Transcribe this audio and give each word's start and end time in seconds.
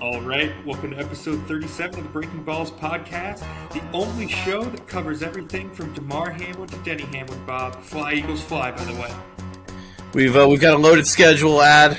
All 0.00 0.20
right, 0.20 0.52
welcome 0.64 0.92
to 0.92 0.98
episode 0.98 1.44
37 1.48 1.98
of 1.98 2.04
the 2.04 2.10
Braking 2.10 2.44
Balls 2.44 2.70
podcast, 2.70 3.40
the 3.72 3.82
only 3.92 4.28
show 4.28 4.62
that 4.62 4.86
covers 4.86 5.24
everything 5.24 5.72
from 5.72 5.92
Damar 5.92 6.30
Hamlin 6.30 6.68
to 6.68 6.76
Denny 6.84 7.02
Hamlin, 7.02 7.44
Bob. 7.46 7.82
Fly 7.82 8.12
Eagles 8.12 8.40
fly, 8.40 8.70
by 8.70 8.84
the 8.84 8.92
way. 8.94 9.12
We've 10.14 10.36
uh, 10.36 10.46
we've 10.48 10.60
got 10.60 10.74
a 10.74 10.78
loaded 10.78 11.04
schedule. 11.04 11.60
Ad, 11.60 11.98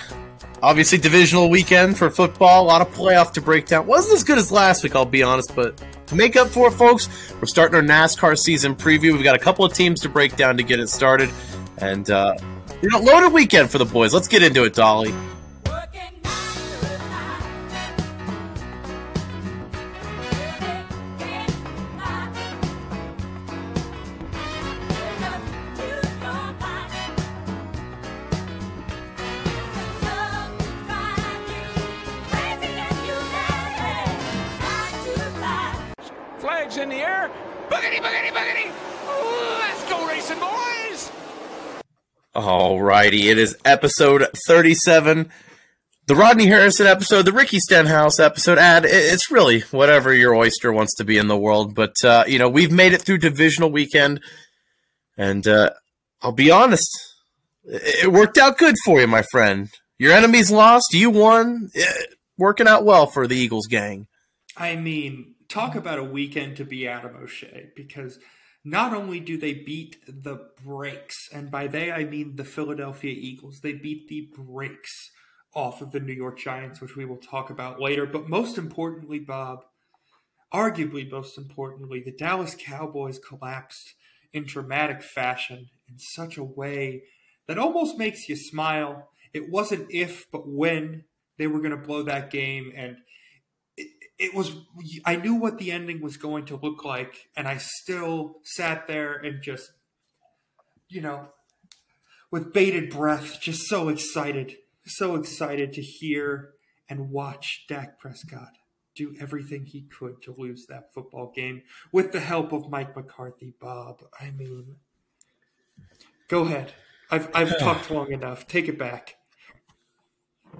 obviously 0.63 0.97
divisional 0.97 1.49
weekend 1.49 1.97
for 1.97 2.09
football. 2.09 2.63
A 2.63 2.67
lot 2.67 2.79
of 2.79 2.87
playoff 2.93 3.33
to 3.33 3.41
break 3.41 3.65
down. 3.65 3.85
wasn't 3.85 4.15
as 4.15 4.23
good 4.23 4.37
as 4.37 4.49
last 4.49 4.81
week, 4.81 4.95
I'll 4.95 5.03
be 5.03 5.21
honest, 5.21 5.53
but 5.53 5.83
to 6.07 6.15
make 6.15 6.37
up 6.37 6.47
for 6.47 6.69
it, 6.69 6.71
folks, 6.71 7.09
we're 7.33 7.47
starting 7.47 7.75
our 7.75 7.81
NASCAR 7.81 8.39
season 8.39 8.75
preview. 8.75 9.11
We've 9.11 9.25
got 9.25 9.35
a 9.35 9.39
couple 9.39 9.65
of 9.65 9.73
teams 9.73 9.99
to 10.03 10.09
break 10.09 10.37
down 10.37 10.55
to 10.55 10.63
get 10.63 10.79
it 10.79 10.87
started, 10.87 11.29
and 11.79 12.09
uh, 12.09 12.35
you 12.81 12.87
know, 12.91 12.99
loaded 12.99 13.33
weekend 13.33 13.69
for 13.69 13.77
the 13.77 13.83
boys. 13.83 14.13
Let's 14.13 14.29
get 14.29 14.41
into 14.41 14.63
it, 14.63 14.73
Dolly. 14.73 15.13
Alrighty, 43.09 43.31
it 43.31 43.39
is 43.39 43.57
episode 43.65 44.27
37. 44.45 45.31
The 46.05 46.15
Rodney 46.15 46.45
Harrison 46.45 46.85
episode, 46.85 47.23
the 47.23 47.31
Ricky 47.31 47.57
Stenhouse 47.59 48.19
episode, 48.19 48.59
ad, 48.59 48.85
it's 48.85 49.31
really 49.31 49.61
whatever 49.71 50.13
your 50.13 50.35
oyster 50.35 50.71
wants 50.71 50.93
to 50.97 51.03
be 51.03 51.17
in 51.17 51.27
the 51.27 51.37
world. 51.37 51.73
But, 51.73 51.95
uh, 52.03 52.25
you 52.27 52.37
know, 52.37 52.49
we've 52.49 52.71
made 52.71 52.93
it 52.93 53.01
through 53.01 53.17
divisional 53.17 53.71
weekend. 53.71 54.21
And 55.17 55.47
uh, 55.47 55.71
I'll 56.21 56.33
be 56.33 56.51
honest, 56.51 56.87
it 57.63 58.11
worked 58.11 58.37
out 58.37 58.59
good 58.59 58.75
for 58.85 59.01
you, 59.01 59.07
my 59.07 59.23
friend. 59.31 59.71
Your 59.97 60.13
enemies 60.13 60.51
lost, 60.51 60.93
you 60.93 61.09
won. 61.09 61.69
It, 61.73 62.13
working 62.37 62.67
out 62.67 62.85
well 62.85 63.07
for 63.07 63.25
the 63.25 63.35
Eagles 63.35 63.65
gang. 63.65 64.05
I 64.55 64.75
mean, 64.75 65.33
talk 65.47 65.73
about 65.73 65.97
a 65.97 66.03
weekend 66.03 66.57
to 66.57 66.63
be 66.63 66.87
Adam 66.87 67.15
O'Shea 67.15 67.71
because– 67.75 68.19
not 68.63 68.93
only 68.93 69.19
do 69.19 69.37
they 69.37 69.53
beat 69.53 69.97
the 70.07 70.49
brakes, 70.63 71.29
and 71.31 71.49
by 71.49 71.67
they 71.67 71.91
I 71.91 72.03
mean 72.03 72.35
the 72.35 72.43
Philadelphia 72.43 73.13
Eagles, 73.15 73.61
they 73.61 73.73
beat 73.73 74.07
the 74.07 74.29
brakes 74.35 75.11
off 75.53 75.81
of 75.81 75.91
the 75.91 75.99
New 75.99 76.13
York 76.13 76.37
Giants, 76.37 76.81
which 76.81 76.95
we 76.95 77.05
will 77.05 77.17
talk 77.17 77.49
about 77.49 77.81
later. 77.81 78.05
But 78.05 78.29
most 78.29 78.57
importantly, 78.57 79.19
Bob, 79.19 79.63
arguably 80.53 81.09
most 81.09 81.37
importantly, 81.37 82.01
the 82.03 82.11
Dallas 82.11 82.55
Cowboys 82.57 83.19
collapsed 83.19 83.95
in 84.33 84.45
dramatic 84.45 85.01
fashion 85.01 85.69
in 85.87 85.97
such 85.97 86.37
a 86.37 86.43
way 86.43 87.03
that 87.47 87.57
almost 87.57 87.97
makes 87.97 88.29
you 88.29 88.35
smile. 88.35 89.09
It 89.33 89.49
wasn't 89.49 89.87
if, 89.89 90.25
but 90.31 90.47
when 90.47 91.05
they 91.37 91.47
were 91.47 91.59
going 91.59 91.71
to 91.71 91.77
blow 91.77 92.03
that 92.03 92.29
game. 92.29 92.71
And 92.75 92.97
it 94.19 94.35
was 94.35 94.51
I 95.05 95.15
knew 95.15 95.35
what 95.35 95.57
the 95.57 95.71
ending 95.71 96.01
was 96.01 96.17
going 96.17 96.45
to 96.47 96.57
look 96.57 96.83
like, 96.83 97.29
and 97.35 97.47
I 97.47 97.57
still 97.57 98.35
sat 98.43 98.85
there 98.87 99.15
and 99.15 99.41
just, 99.41 99.71
you 100.89 101.01
know, 101.01 101.29
with 102.29 102.53
bated 102.53 102.89
breath, 102.89 103.39
just 103.39 103.67
so 103.67 103.87
excited, 103.87 104.57
so 104.85 105.15
excited 105.15 105.71
to 105.73 105.81
hear 105.81 106.51
and 106.89 107.11
watch 107.11 107.65
Dak 107.69 107.97
Prescott 107.99 108.57
do 108.95 109.15
everything 109.21 109.65
he 109.65 109.83
could 109.83 110.21
to 110.23 110.35
lose 110.37 110.65
that 110.67 110.93
football 110.93 111.31
game 111.33 111.61
with 111.93 112.11
the 112.11 112.19
help 112.19 112.51
of 112.51 112.69
Mike 112.69 112.95
McCarthy. 112.95 113.53
Bob, 113.61 114.03
I 114.19 114.31
mean, 114.31 114.75
go 116.27 116.41
ahead. 116.41 116.73
I've 117.09 117.29
I've 117.33 117.57
talked 117.57 117.89
long 117.89 118.11
enough. 118.11 118.47
Take 118.47 118.67
it 118.67 118.77
back. 118.77 119.15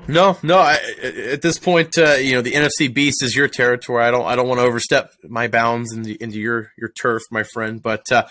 No, 0.08 0.38
no. 0.42 0.58
I, 0.58 0.80
at 1.04 1.42
this 1.42 1.60
point, 1.60 1.98
uh, 1.98 2.14
you 2.14 2.34
know 2.34 2.42
the 2.42 2.54
NFC 2.54 2.94
Beast 2.94 3.24
is 3.24 3.36
your 3.36 3.48
territory. 3.48 4.04
I 4.04 4.12
don't, 4.12 4.26
I 4.26 4.36
don't 4.36 4.48
want 4.48 4.60
to 4.60 4.66
overstep 4.66 5.12
my 5.28 5.48
bounds 5.48 5.94
into, 5.94 6.22
into 6.22 6.40
your 6.40 6.72
your 6.78 6.90
turf, 6.90 7.22
my 7.32 7.44
friend. 7.44 7.82
But 7.82 8.12
uh, 8.12 8.26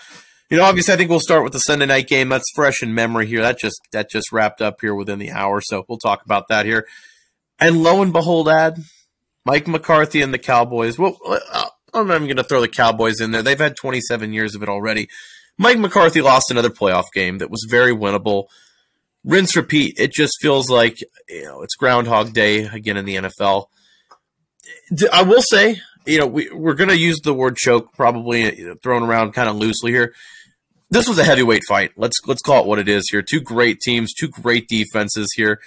you 0.49 0.57
know, 0.57 0.63
obviously, 0.63 0.93
I 0.93 0.97
think 0.97 1.09
we'll 1.09 1.19
start 1.19 1.43
with 1.43 1.53
the 1.53 1.59
Sunday 1.59 1.85
night 1.85 2.07
game. 2.07 2.29
That's 2.29 2.51
fresh 2.53 2.83
in 2.83 2.93
memory 2.93 3.27
here. 3.27 3.41
That 3.41 3.59
just 3.59 3.79
that 3.93 4.09
just 4.09 4.31
wrapped 4.31 4.61
up 4.61 4.81
here 4.81 4.93
within 4.93 5.19
the 5.19 5.31
hour, 5.31 5.61
so 5.61 5.85
we'll 5.87 5.99
talk 5.99 6.25
about 6.25 6.49
that 6.49 6.65
here. 6.65 6.85
And 7.59 7.83
lo 7.83 8.01
and 8.01 8.11
behold, 8.11 8.49
ad 8.49 8.79
Mike 9.45 9.67
McCarthy 9.67 10.21
and 10.21 10.33
the 10.33 10.39
Cowboys. 10.39 10.97
Well, 10.97 11.17
uh, 11.25 11.65
I'm 11.93 12.07
going 12.07 12.35
to 12.35 12.43
throw 12.43 12.61
the 12.61 12.67
Cowboys 12.67 13.19
in 13.19 13.31
there. 13.31 13.41
They've 13.41 13.57
had 13.57 13.75
27 13.75 14.33
years 14.33 14.55
of 14.55 14.63
it 14.63 14.69
already. 14.69 15.09
Mike 15.57 15.79
McCarthy 15.79 16.21
lost 16.21 16.51
another 16.51 16.69
playoff 16.69 17.05
game 17.13 17.39
that 17.39 17.49
was 17.49 17.67
very 17.69 17.93
winnable 17.93 18.45
rinse 19.23 19.55
repeat. 19.55 19.99
It 19.99 20.11
just 20.11 20.37
feels 20.41 20.69
like 20.69 20.97
you 21.27 21.43
know 21.43 21.61
it's 21.61 21.75
Groundhog 21.75 22.33
Day 22.33 22.65
again 22.65 22.97
in 22.97 23.05
the 23.05 23.15
NFL. 23.15 23.67
I 25.11 25.23
will 25.23 25.41
say, 25.41 25.81
you 26.05 26.19
know, 26.19 26.27
we, 26.27 26.49
we're 26.49 26.73
going 26.73 26.89
to 26.89 26.97
use 26.97 27.19
the 27.19 27.33
word 27.33 27.57
choke 27.57 27.93
probably 27.93 28.57
you 28.57 28.67
know, 28.67 28.75
thrown 28.81 29.03
around 29.03 29.33
kind 29.33 29.49
of 29.49 29.55
loosely 29.55 29.91
here. 29.91 30.13
This 30.89 31.07
was 31.07 31.19
a 31.19 31.23
heavyweight 31.23 31.63
fight. 31.67 31.91
Let's 31.97 32.19
let's 32.25 32.41
call 32.41 32.61
it 32.61 32.67
what 32.67 32.79
it 32.79 32.89
is 32.89 33.07
here. 33.11 33.21
Two 33.21 33.41
great 33.41 33.79
teams, 33.79 34.13
two 34.13 34.27
great 34.27 34.67
defenses 34.67 35.29
here. 35.35 35.59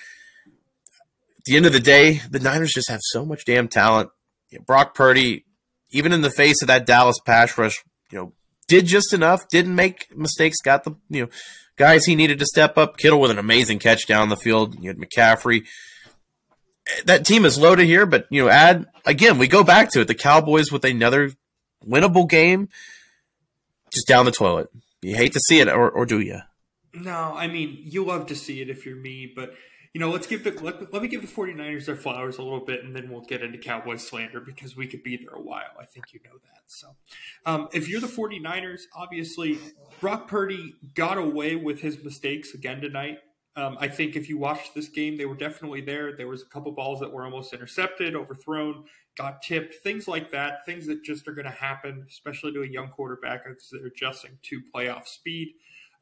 At 1.38 1.44
the 1.44 1.56
end 1.56 1.66
of 1.66 1.72
the 1.72 1.80
day, 1.80 2.20
the 2.28 2.40
Niners 2.40 2.72
just 2.72 2.90
have 2.90 3.00
so 3.02 3.24
much 3.24 3.44
damn 3.44 3.68
talent. 3.68 4.10
You 4.50 4.58
know, 4.58 4.64
Brock 4.64 4.94
Purdy, 4.94 5.44
even 5.92 6.12
in 6.12 6.22
the 6.22 6.30
face 6.30 6.60
of 6.62 6.68
that 6.68 6.86
Dallas 6.86 7.18
pass 7.24 7.56
rush, 7.56 7.82
you 8.10 8.18
know, 8.18 8.32
did 8.66 8.86
just 8.86 9.12
enough. 9.12 9.40
Didn't 9.48 9.76
make 9.76 10.16
mistakes. 10.16 10.56
Got 10.60 10.82
the 10.82 10.96
you 11.08 11.22
know 11.22 11.28
guys 11.82 12.04
he 12.04 12.14
needed 12.14 12.38
to 12.38 12.46
step 12.46 12.78
up. 12.78 12.96
Kittle 12.96 13.20
with 13.20 13.32
an 13.32 13.38
amazing 13.38 13.80
catch 13.80 14.06
down 14.06 14.28
the 14.28 14.36
field. 14.36 14.80
You 14.80 14.88
had 14.88 14.98
McCaffrey. 14.98 15.66
That 17.06 17.26
team 17.26 17.44
is 17.44 17.58
loaded 17.58 17.86
here, 17.86 18.06
but 18.06 18.26
you 18.30 18.44
know, 18.44 18.48
add 18.48 18.86
again, 19.04 19.36
we 19.36 19.48
go 19.48 19.64
back 19.64 19.90
to 19.90 20.00
it. 20.00 20.06
The 20.06 20.14
Cowboys 20.14 20.70
with 20.70 20.84
another 20.84 21.32
winnable 21.84 22.28
game, 22.28 22.68
just 23.92 24.06
down 24.06 24.26
the 24.26 24.30
toilet. 24.30 24.68
You 25.00 25.16
hate 25.16 25.32
to 25.32 25.40
see 25.40 25.58
it, 25.58 25.68
or, 25.68 25.90
or 25.90 26.06
do 26.06 26.20
you? 26.20 26.38
No, 26.94 27.34
I 27.34 27.48
mean 27.48 27.80
you 27.82 28.04
love 28.04 28.26
to 28.26 28.36
see 28.36 28.60
it 28.60 28.70
if 28.70 28.86
you're 28.86 28.94
me, 28.94 29.32
but 29.34 29.52
you 29.92 30.00
know, 30.00 30.10
let's 30.10 30.26
give 30.26 30.42
the 30.42 30.52
let, 30.62 30.92
let, 30.92 31.02
me 31.02 31.08
give 31.08 31.20
the 31.20 31.28
49ers 31.28 31.84
their 31.84 31.96
flowers 31.96 32.38
a 32.38 32.42
little 32.42 32.64
bit, 32.64 32.82
and 32.82 32.96
then 32.96 33.10
we'll 33.10 33.20
get 33.20 33.42
into 33.42 33.58
Cowboys 33.58 34.06
slander 34.06 34.40
because 34.40 34.74
we 34.74 34.86
could 34.86 35.02
be 35.02 35.18
there 35.18 35.34
a 35.34 35.40
while. 35.40 35.74
I 35.78 35.84
think 35.84 36.12
you 36.12 36.20
know 36.24 36.38
that. 36.44 36.62
So, 36.66 36.96
um, 37.44 37.68
if 37.72 37.88
you're 37.88 38.00
the 38.00 38.06
49ers, 38.06 38.82
obviously 38.96 39.58
Brock 40.00 40.28
Purdy 40.28 40.74
got 40.94 41.18
away 41.18 41.56
with 41.56 41.80
his 41.80 42.02
mistakes 42.02 42.54
again 42.54 42.80
tonight. 42.80 43.18
Um, 43.54 43.76
I 43.78 43.88
think 43.88 44.16
if 44.16 44.30
you 44.30 44.38
watched 44.38 44.74
this 44.74 44.88
game, 44.88 45.18
they 45.18 45.26
were 45.26 45.36
definitely 45.36 45.82
there. 45.82 46.16
There 46.16 46.28
was 46.28 46.40
a 46.40 46.46
couple 46.46 46.72
balls 46.72 47.00
that 47.00 47.12
were 47.12 47.24
almost 47.24 47.52
intercepted, 47.52 48.16
overthrown, 48.16 48.84
got 49.14 49.42
tipped, 49.42 49.74
things 49.82 50.08
like 50.08 50.30
that. 50.30 50.64
Things 50.64 50.86
that 50.86 51.04
just 51.04 51.28
are 51.28 51.34
going 51.34 51.44
to 51.44 51.50
happen, 51.50 52.06
especially 52.08 52.52
to 52.52 52.62
a 52.62 52.66
young 52.66 52.88
quarterback 52.88 53.42
as 53.46 53.68
they're 53.70 53.88
adjusting 53.88 54.38
to 54.44 54.62
playoff 54.74 55.06
speed. 55.06 55.52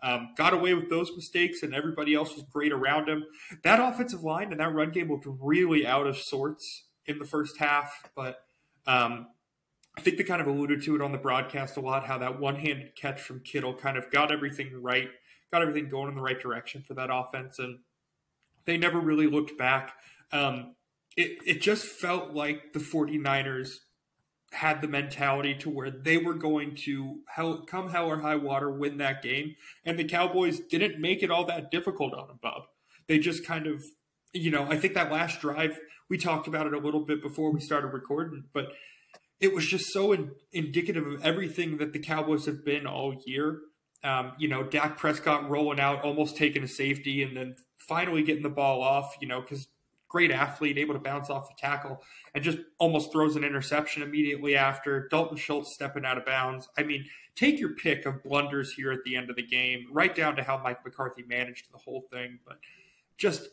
Um, 0.02 0.30
got 0.36 0.54
away 0.54 0.74
with 0.74 0.88
those 0.88 1.10
mistakes, 1.14 1.62
and 1.62 1.74
everybody 1.74 2.14
else 2.14 2.34
was 2.34 2.44
great 2.50 2.72
around 2.72 3.08
him. 3.08 3.24
That 3.64 3.80
offensive 3.80 4.22
line 4.22 4.50
and 4.50 4.60
that 4.60 4.72
run 4.72 4.90
game 4.90 5.10
looked 5.10 5.26
really 5.26 5.86
out 5.86 6.06
of 6.06 6.16
sorts 6.16 6.84
in 7.06 7.18
the 7.18 7.26
first 7.26 7.58
half, 7.58 8.08
but 8.14 8.44
um, 8.86 9.26
I 9.96 10.00
think 10.00 10.16
they 10.16 10.24
kind 10.24 10.40
of 10.40 10.46
alluded 10.46 10.82
to 10.84 10.94
it 10.94 11.02
on 11.02 11.12
the 11.12 11.18
broadcast 11.18 11.76
a 11.76 11.80
lot 11.80 12.06
how 12.06 12.18
that 12.18 12.40
one 12.40 12.56
handed 12.56 12.94
catch 12.96 13.20
from 13.20 13.40
Kittle 13.40 13.74
kind 13.74 13.96
of 13.98 14.10
got 14.10 14.32
everything 14.32 14.70
right, 14.80 15.08
got 15.52 15.62
everything 15.62 15.88
going 15.88 16.08
in 16.08 16.14
the 16.14 16.22
right 16.22 16.40
direction 16.40 16.82
for 16.86 16.94
that 16.94 17.10
offense, 17.12 17.58
and 17.58 17.80
they 18.64 18.78
never 18.78 18.98
really 18.98 19.26
looked 19.26 19.58
back. 19.58 19.94
Um, 20.32 20.76
it, 21.16 21.38
it 21.44 21.60
just 21.60 21.84
felt 21.84 22.32
like 22.32 22.72
the 22.72 22.78
49ers 22.78 23.78
had 24.52 24.82
the 24.82 24.88
mentality 24.88 25.54
to 25.54 25.70
where 25.70 25.90
they 25.90 26.18
were 26.18 26.34
going 26.34 26.74
to 26.74 27.20
hell, 27.28 27.62
come 27.66 27.90
hell 27.90 28.06
or 28.06 28.18
high 28.18 28.36
water 28.36 28.70
win 28.70 28.98
that 28.98 29.22
game, 29.22 29.54
and 29.84 29.98
the 29.98 30.04
Cowboys 30.04 30.60
didn't 30.60 31.00
make 31.00 31.22
it 31.22 31.30
all 31.30 31.44
that 31.44 31.70
difficult 31.70 32.14
on 32.14 32.28
them, 32.28 32.38
Bob. 32.42 32.62
They 33.06 33.18
just 33.18 33.46
kind 33.46 33.66
of, 33.66 33.84
you 34.32 34.50
know, 34.50 34.66
I 34.68 34.76
think 34.76 34.94
that 34.94 35.12
last 35.12 35.40
drive 35.40 35.78
we 36.10 36.18
talked 36.18 36.48
about 36.48 36.66
it 36.66 36.74
a 36.74 36.78
little 36.78 37.04
bit 37.04 37.22
before 37.22 37.52
we 37.52 37.60
started 37.60 37.88
recording, 37.88 38.44
but 38.52 38.72
it 39.38 39.54
was 39.54 39.66
just 39.66 39.86
so 39.92 40.12
in, 40.12 40.32
indicative 40.52 41.06
of 41.06 41.24
everything 41.24 41.78
that 41.78 41.92
the 41.92 41.98
Cowboys 42.00 42.44
have 42.44 42.64
been 42.64 42.86
all 42.86 43.14
year. 43.24 43.60
Um, 44.02 44.32
you 44.38 44.48
know, 44.48 44.64
Dak 44.64 44.98
Prescott 44.98 45.48
rolling 45.48 45.78
out, 45.78 46.02
almost 46.02 46.36
taking 46.36 46.62
a 46.62 46.68
safety, 46.68 47.22
and 47.22 47.36
then 47.36 47.54
finally 47.88 48.22
getting 48.22 48.42
the 48.42 48.48
ball 48.48 48.82
off. 48.82 49.14
You 49.20 49.28
know, 49.28 49.40
because 49.40 49.68
great 50.10 50.32
athlete, 50.32 50.76
able 50.76 50.92
to 50.92 51.00
bounce 51.00 51.30
off 51.30 51.48
the 51.48 51.54
tackle, 51.56 52.02
and 52.34 52.44
just 52.44 52.58
almost 52.78 53.12
throws 53.12 53.36
an 53.36 53.44
interception 53.44 54.02
immediately 54.02 54.56
after. 54.56 55.08
Dalton 55.08 55.38
Schultz 55.38 55.72
stepping 55.72 56.04
out 56.04 56.18
of 56.18 56.26
bounds. 56.26 56.68
I 56.76 56.82
mean, 56.82 57.06
take 57.36 57.58
your 57.58 57.74
pick 57.74 58.04
of 58.04 58.22
blunders 58.22 58.72
here 58.72 58.92
at 58.92 59.04
the 59.04 59.16
end 59.16 59.30
of 59.30 59.36
the 59.36 59.46
game, 59.46 59.86
right 59.90 60.14
down 60.14 60.36
to 60.36 60.42
how 60.42 60.58
Mike 60.58 60.84
McCarthy 60.84 61.22
managed 61.26 61.72
the 61.72 61.78
whole 61.78 62.04
thing. 62.12 62.40
But 62.44 62.58
just 63.16 63.48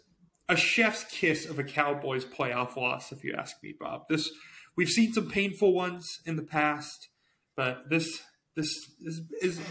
a 0.50 0.56
chef's 0.56 1.04
kiss 1.06 1.46
of 1.46 1.60
a 1.60 1.64
Cowboys 1.64 2.26
playoff 2.26 2.76
loss, 2.76 3.12
if 3.12 3.24
you 3.24 3.36
ask 3.38 3.62
me, 3.62 3.76
Bob. 3.80 4.08
This 4.10 4.30
we've 4.76 4.90
seen 4.90 5.14
some 5.14 5.30
painful 5.30 5.74
ones 5.74 6.22
in 6.26 6.36
the 6.38 6.44
past, 6.44 7.10
but 7.56 7.90
this 7.90 8.24
this 8.56 8.70
is, 9.00 9.22
is 9.42 9.62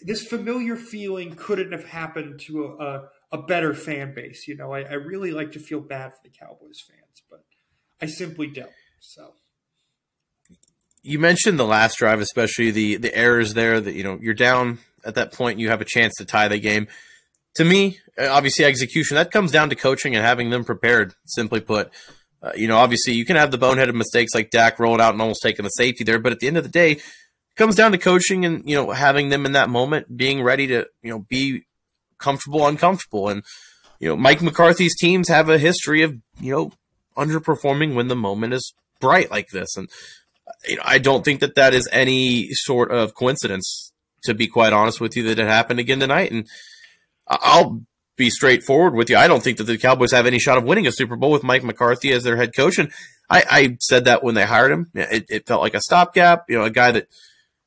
this 0.00 0.26
familiar 0.26 0.76
feeling 0.76 1.34
couldn't 1.34 1.72
have 1.72 1.86
happened 1.86 2.38
to 2.46 2.64
a, 2.64 2.84
a, 2.84 3.08
a 3.32 3.38
better 3.38 3.74
fan 3.74 4.14
base. 4.14 4.46
You 4.46 4.56
know, 4.56 4.72
I, 4.72 4.82
I, 4.82 4.94
really 4.94 5.32
like 5.32 5.52
to 5.52 5.58
feel 5.58 5.80
bad 5.80 6.12
for 6.12 6.20
the 6.24 6.30
Cowboys 6.30 6.80
fans, 6.86 7.22
but 7.28 7.44
I 8.00 8.06
simply 8.06 8.46
don't. 8.46 8.70
So 9.00 9.32
you 11.02 11.18
mentioned 11.18 11.58
the 11.58 11.64
last 11.64 11.98
drive, 11.98 12.20
especially 12.20 12.70
the 12.70 12.96
the 12.96 13.16
errors 13.16 13.54
there. 13.54 13.80
That 13.80 13.94
you 13.94 14.04
know 14.04 14.18
you're 14.20 14.34
down 14.34 14.78
at 15.04 15.14
that 15.14 15.32
point, 15.32 15.60
you 15.60 15.68
have 15.70 15.80
a 15.80 15.86
chance 15.86 16.14
to 16.18 16.24
tie 16.24 16.48
the 16.48 16.58
game. 16.58 16.88
To 17.56 17.64
me, 17.64 18.00
obviously 18.18 18.64
execution 18.64 19.14
that 19.14 19.30
comes 19.30 19.50
down 19.50 19.70
to 19.70 19.76
coaching 19.76 20.14
and 20.14 20.24
having 20.24 20.50
them 20.50 20.64
prepared. 20.64 21.14
Simply 21.26 21.60
put, 21.60 21.90
uh, 22.42 22.52
you 22.54 22.68
know, 22.68 22.76
obviously 22.76 23.14
you 23.14 23.24
can 23.24 23.36
have 23.36 23.50
the 23.50 23.58
boneheaded 23.58 23.94
mistakes 23.94 24.34
like 24.34 24.50
Dak 24.50 24.78
rolling 24.78 25.00
out 25.00 25.14
and 25.14 25.22
almost 25.22 25.42
taking 25.42 25.62
the 25.62 25.70
safety 25.70 26.04
there, 26.04 26.18
but 26.18 26.32
at 26.32 26.40
the 26.40 26.48
end 26.48 26.58
of 26.58 26.64
the 26.64 26.70
day, 26.70 26.92
it 26.92 27.02
comes 27.56 27.76
down 27.76 27.92
to 27.92 27.98
coaching 27.98 28.44
and 28.44 28.68
you 28.68 28.74
know 28.74 28.90
having 28.90 29.28
them 29.28 29.46
in 29.46 29.52
that 29.52 29.70
moment 29.70 30.14
being 30.16 30.42
ready 30.42 30.66
to 30.66 30.86
you 31.02 31.10
know 31.10 31.20
be 31.20 31.64
comfortable 32.18 32.66
uncomfortable. 32.66 33.28
And 33.28 33.42
you 33.98 34.08
know 34.08 34.16
mike 34.16 34.40
mccarthy's 34.40 34.96
teams 34.96 35.28
have 35.28 35.48
a 35.48 35.58
history 35.58 36.02
of 36.02 36.16
you 36.40 36.52
know 36.52 36.72
underperforming 37.16 37.94
when 37.94 38.08
the 38.08 38.16
moment 38.16 38.52
is 38.52 38.74
bright 39.00 39.30
like 39.30 39.48
this. 39.48 39.76
And 39.76 39.88
you 40.68 40.76
know 40.76 40.82
i 40.84 40.98
don't 40.98 41.24
think 41.24 41.40
that 41.40 41.54
that 41.56 41.74
is 41.74 41.88
any 41.92 42.48
sort 42.50 42.92
of 42.92 43.14
coincidence 43.14 43.92
to 44.22 44.34
be 44.34 44.46
quite 44.46 44.72
honest 44.72 45.00
with 45.00 45.16
you 45.16 45.22
that 45.24 45.38
it 45.38 45.46
happened 45.46 45.80
again 45.80 46.00
tonight. 46.00 46.30
And 46.30 46.46
i'll 47.28 47.82
be 48.16 48.30
straightforward 48.30 48.94
with 48.94 49.10
you. 49.10 49.16
I 49.16 49.28
don't 49.28 49.42
think 49.42 49.58
that 49.58 49.64
the 49.64 49.76
cowboys 49.76 50.12
have 50.12 50.26
any 50.26 50.38
shot 50.38 50.56
of 50.56 50.64
winning 50.64 50.86
a 50.86 50.92
super 50.92 51.16
bowl 51.16 51.30
with 51.30 51.44
mike 51.44 51.62
mccarthy 51.62 52.12
as 52.12 52.24
their 52.24 52.36
head 52.36 52.54
coach. 52.56 52.78
And 52.78 52.90
i, 53.28 53.44
I 53.50 53.76
said 53.80 54.04
that 54.06 54.22
when 54.22 54.34
they 54.34 54.46
hired 54.46 54.72
him. 54.72 54.90
It, 54.94 55.26
it 55.28 55.46
felt 55.46 55.62
like 55.62 55.74
a 55.74 55.80
stopgap. 55.80 56.44
You 56.48 56.58
know 56.58 56.64
a 56.64 56.70
guy 56.70 56.92
that 56.92 57.08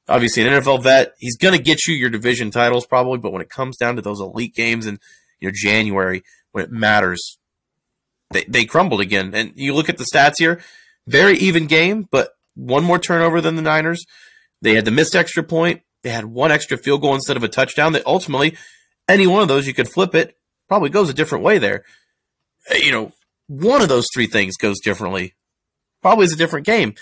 obviously 0.09 0.45
an 0.45 0.61
NFL 0.61 0.83
vet. 0.83 1.13
He's 1.19 1.37
going 1.37 1.55
to 1.55 1.63
get 1.63 1.87
you 1.87 1.95
your 1.95 2.09
division 2.09 2.51
titles 2.51 2.85
probably, 2.85 3.19
but 3.19 3.31
when 3.31 3.41
it 3.41 3.49
comes 3.49 3.77
down 3.77 3.95
to 3.95 4.01
those 4.01 4.19
elite 4.19 4.55
games 4.55 4.85
in 4.85 4.99
you 5.39 5.47
know 5.47 5.53
January 5.55 6.23
when 6.51 6.63
it 6.63 6.71
matters, 6.71 7.37
they 8.31 8.43
they 8.45 8.65
crumbled 8.65 9.01
again. 9.01 9.33
And 9.33 9.53
you 9.55 9.73
look 9.73 9.89
at 9.89 9.97
the 9.97 10.07
stats 10.11 10.35
here, 10.39 10.61
very 11.07 11.37
even 11.37 11.67
game, 11.67 12.07
but 12.09 12.31
one 12.55 12.83
more 12.83 12.99
turnover 12.99 13.39
than 13.39 13.55
the 13.55 13.61
Niners. 13.61 14.03
They 14.61 14.75
had 14.75 14.85
the 14.85 14.91
missed 14.91 15.15
extra 15.15 15.43
point. 15.43 15.81
They 16.03 16.09
had 16.09 16.25
one 16.25 16.51
extra 16.51 16.77
field 16.77 17.01
goal 17.01 17.15
instead 17.15 17.37
of 17.37 17.43
a 17.43 17.47
touchdown. 17.47 17.93
That 17.93 18.05
ultimately, 18.05 18.57
any 19.07 19.27
one 19.27 19.41
of 19.41 19.47
those 19.47 19.67
you 19.67 19.73
could 19.73 19.89
flip 19.89 20.15
it. 20.15 20.35
Probably 20.67 20.89
goes 20.89 21.09
a 21.09 21.13
different 21.13 21.43
way 21.43 21.57
there. 21.57 21.83
You 22.71 22.91
know, 22.91 23.11
one 23.47 23.81
of 23.81 23.89
those 23.89 24.05
three 24.13 24.27
things 24.27 24.55
goes 24.57 24.79
differently. 24.79 25.33
Probably 26.01 26.25
is 26.25 26.33
a 26.33 26.37
different 26.37 26.65
game 26.65 26.93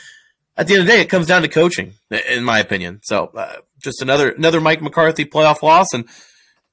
at 0.57 0.68
the 0.68 0.74
end 0.74 0.81
of 0.81 0.88
the 0.88 0.94
day, 0.94 1.01
it 1.01 1.09
comes 1.09 1.27
down 1.27 1.44
to 1.44 1.48
coaching, 1.48 1.94
in 2.30 2.44
my 2.44 2.59
opinion. 2.59 3.00
So, 3.04 3.31
uh, 3.36 3.57
just 3.83 4.01
another 4.01 4.31
another 4.31 4.59
Mike 4.59 4.81
McCarthy 4.81 5.25
playoff 5.25 5.62
loss, 5.62 5.94
and 5.94 6.06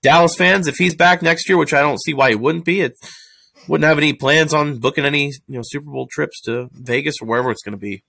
Dallas 0.02 0.34
fans, 0.34 0.66
if 0.66 0.76
he's 0.76 0.94
back 0.94 1.22
next 1.22 1.48
year, 1.48 1.58
which 1.58 1.74
I 1.74 1.80
don't 1.80 2.02
see 2.02 2.14
why 2.14 2.30
he 2.30 2.34
wouldn't 2.34 2.64
be, 2.64 2.80
it 2.80 2.94
wouldn't 3.68 3.86
have 3.86 3.98
any 3.98 4.12
plans 4.12 4.54
on 4.54 4.78
booking 4.78 5.04
any 5.04 5.26
you 5.46 5.56
know 5.56 5.62
Super 5.64 5.90
Bowl 5.90 6.08
trips 6.10 6.40
to 6.42 6.68
Vegas 6.72 7.16
or 7.20 7.26
wherever 7.26 7.50
it's 7.50 7.62
going 7.62 7.72
to 7.72 7.78
be. 7.78 8.04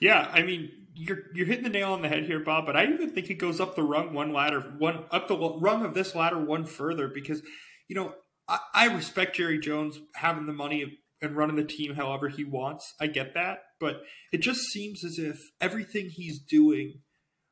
Yeah, 0.00 0.30
I 0.32 0.42
mean, 0.42 0.70
you're 0.94 1.24
you're 1.34 1.46
hitting 1.46 1.64
the 1.64 1.70
nail 1.70 1.92
on 1.92 2.02
the 2.02 2.08
head 2.08 2.24
here, 2.24 2.40
Bob. 2.40 2.66
But 2.66 2.76
I 2.76 2.84
even 2.86 3.10
think 3.10 3.30
it 3.30 3.34
goes 3.34 3.60
up 3.60 3.76
the 3.76 3.82
rung 3.82 4.14
one 4.14 4.32
ladder, 4.32 4.60
one 4.60 5.04
up 5.10 5.28
the 5.28 5.36
rung 5.36 5.84
of 5.84 5.94
this 5.94 6.14
ladder 6.14 6.38
one 6.38 6.64
further 6.64 7.08
because 7.08 7.42
you 7.88 7.96
know 7.96 8.14
I, 8.48 8.58
I 8.72 8.86
respect 8.86 9.36
Jerry 9.36 9.58
Jones 9.58 9.98
having 10.14 10.46
the 10.46 10.52
money 10.52 10.98
and 11.20 11.36
running 11.36 11.56
the 11.56 11.64
team 11.64 11.94
however 11.94 12.28
he 12.28 12.44
wants. 12.44 12.94
I 13.00 13.06
get 13.06 13.34
that, 13.34 13.58
but 13.84 14.02
it 14.32 14.38
just 14.38 14.62
seems 14.72 15.04
as 15.04 15.18
if 15.18 15.38
everything 15.60 16.08
he's 16.08 16.38
doing 16.38 17.00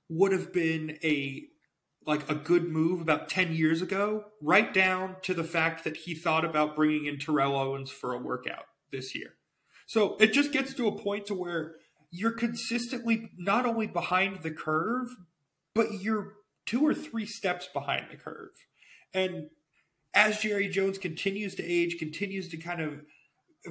would 0.09 0.33
have 0.33 0.51
been 0.51 0.97
a 1.05 1.43
like 2.07 2.27
a 2.31 2.35
good 2.35 2.65
move 2.65 3.03
about 3.03 3.29
10 3.29 3.53
years 3.53 3.83
ago, 3.83 4.25
right 4.41 4.73
down 4.73 5.17
to 5.25 5.35
the 5.35 5.45
fact 5.45 5.85
that 5.85 5.99
he 5.99 6.15
thought 6.15 6.43
about 6.43 6.75
bringing 6.75 7.05
in 7.05 7.19
Terrell 7.19 7.55
Owens 7.55 7.91
for 7.91 8.15
a 8.15 8.19
workout 8.19 8.65
this 8.91 9.15
year. 9.15 9.35
So 9.87 10.17
it 10.21 10.33
just 10.33 10.53
gets 10.53 10.73
to 10.75 10.89
a 10.89 10.99
point 10.99 11.27
to 11.27 11.35
where 11.35 11.75
you're 12.11 12.33
consistently 12.33 13.29
not 13.37 13.67
only 13.67 13.87
behind 13.87 14.43
the 14.43 14.53
curve, 14.53 15.09
but 15.75 16.01
you're 16.01 16.33
two 16.65 16.81
or 16.81 16.95
three 16.95 17.27
steps 17.27 17.69
behind 17.75 18.07
the 18.11 18.17
curve. 18.17 18.53
And 19.13 19.51
as 20.15 20.39
Jerry 20.39 20.69
Jones 20.69 20.97
continues 20.97 21.55
to 21.57 21.63
age, 21.63 21.99
continues 21.99 22.49
to 22.49 22.57
kind 22.57 22.81
of 22.81 23.03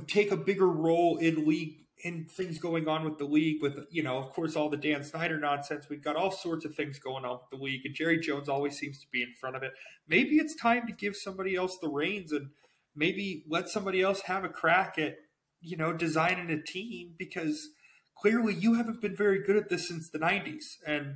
take 0.08 0.32
a 0.32 0.38
bigger 0.38 0.70
role 0.70 1.18
in 1.18 1.48
league 1.48 1.82
in 2.04 2.26
things 2.26 2.58
going 2.58 2.88
on 2.88 3.04
with 3.04 3.18
the 3.18 3.26
league 3.26 3.62
with 3.62 3.86
you 3.92 4.02
know 4.02 4.18
of 4.18 4.30
course 4.32 4.56
all 4.56 4.70
the 4.70 4.78
Dan 4.78 5.04
Snyder 5.04 5.40
nonsense. 5.40 5.88
We've 5.90 6.04
got 6.04 6.16
all 6.16 6.32
sorts 6.32 6.66
of 6.66 6.76
things 6.76 7.00
going 7.00 7.26
on 7.26 7.40
with 7.40 7.60
the 7.60 7.64
league 7.64 7.86
and 7.86 7.96
Jerry 7.96 8.20
Jones 8.20 8.50
always 8.50 8.78
seems 8.78 9.00
to 9.00 9.08
be 9.12 9.22
in 9.22 9.34
front 9.40 9.56
of 9.56 9.64
it. 9.64 9.72
Maybe 10.08 10.38
it's 10.38 10.56
time 10.56 10.88
to 10.88 10.94
give 10.94 11.16
somebody 11.16 11.56
else 11.56 11.78
the 11.82 11.90
reins 11.90 12.32
and 12.32 12.50
maybe 12.96 13.44
let 13.48 13.70
somebody 13.70 14.02
else 14.02 14.22
have 14.22 14.44
a 14.44 14.50
crack 14.50 14.98
at 14.98 15.16
you 15.62 15.78
know 15.78 15.94
designing 15.94 16.50
a 16.50 16.62
team 16.62 17.14
because 17.18 17.70
clearly 18.18 18.54
you 18.54 18.76
haven't 18.76 19.02
been 19.02 19.16
very 19.16 19.44
good 19.44 19.56
at 19.56 19.70
this 19.70 19.88
since 19.88 20.10
the 20.10 20.20
90s 20.20 20.78
and 20.86 21.16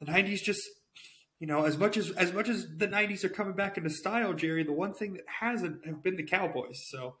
the 0.00 0.06
90s 0.06 0.42
just 0.42 0.62
you 1.38 1.46
know 1.46 1.64
as 1.64 1.78
much 1.78 1.96
as 1.96 2.10
as 2.12 2.32
much 2.32 2.48
as 2.48 2.66
the 2.76 2.88
90s 2.88 3.24
are 3.24 3.30
coming 3.30 3.54
back 3.54 3.76
into 3.76 3.90
style 3.90 4.34
Jerry 4.34 4.62
the 4.62 4.72
one 4.72 4.92
thing 4.92 5.14
that 5.14 5.24
hasn't 5.40 5.86
have 5.86 6.02
been 6.02 6.16
the 6.16 6.22
Cowboys. 6.22 6.86
So 6.88 7.16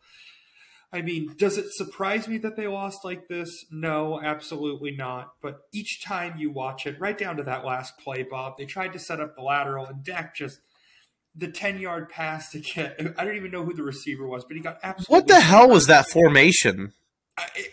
I 0.92 1.02
mean, 1.02 1.34
does 1.36 1.56
it 1.56 1.72
surprise 1.72 2.26
me 2.26 2.38
that 2.38 2.56
they 2.56 2.66
lost 2.66 3.04
like 3.04 3.28
this? 3.28 3.64
No, 3.70 4.20
absolutely 4.20 4.90
not. 4.90 5.34
But 5.40 5.60
each 5.72 6.02
time 6.02 6.36
you 6.36 6.50
watch 6.50 6.84
it, 6.84 6.98
right 6.98 7.16
down 7.16 7.36
to 7.36 7.44
that 7.44 7.64
last 7.64 7.96
play, 7.98 8.24
Bob, 8.24 8.58
they 8.58 8.64
tried 8.64 8.92
to 8.94 8.98
set 8.98 9.20
up 9.20 9.36
the 9.36 9.42
lateral, 9.42 9.86
and 9.86 10.02
Dak 10.02 10.34
just 10.34 10.58
the 11.36 11.48
ten 11.48 11.78
yard 11.78 12.08
pass 12.08 12.50
to 12.50 12.58
get. 12.58 13.00
I 13.16 13.24
don't 13.24 13.36
even 13.36 13.52
know 13.52 13.64
who 13.64 13.72
the 13.72 13.84
receiver 13.84 14.26
was, 14.26 14.44
but 14.44 14.56
he 14.56 14.62
got 14.62 14.78
absolutely. 14.82 15.14
What 15.14 15.28
the 15.28 15.40
hell 15.40 15.68
was 15.68 15.86
that 15.86 16.08
formation? 16.08 16.92
it, 17.54 17.72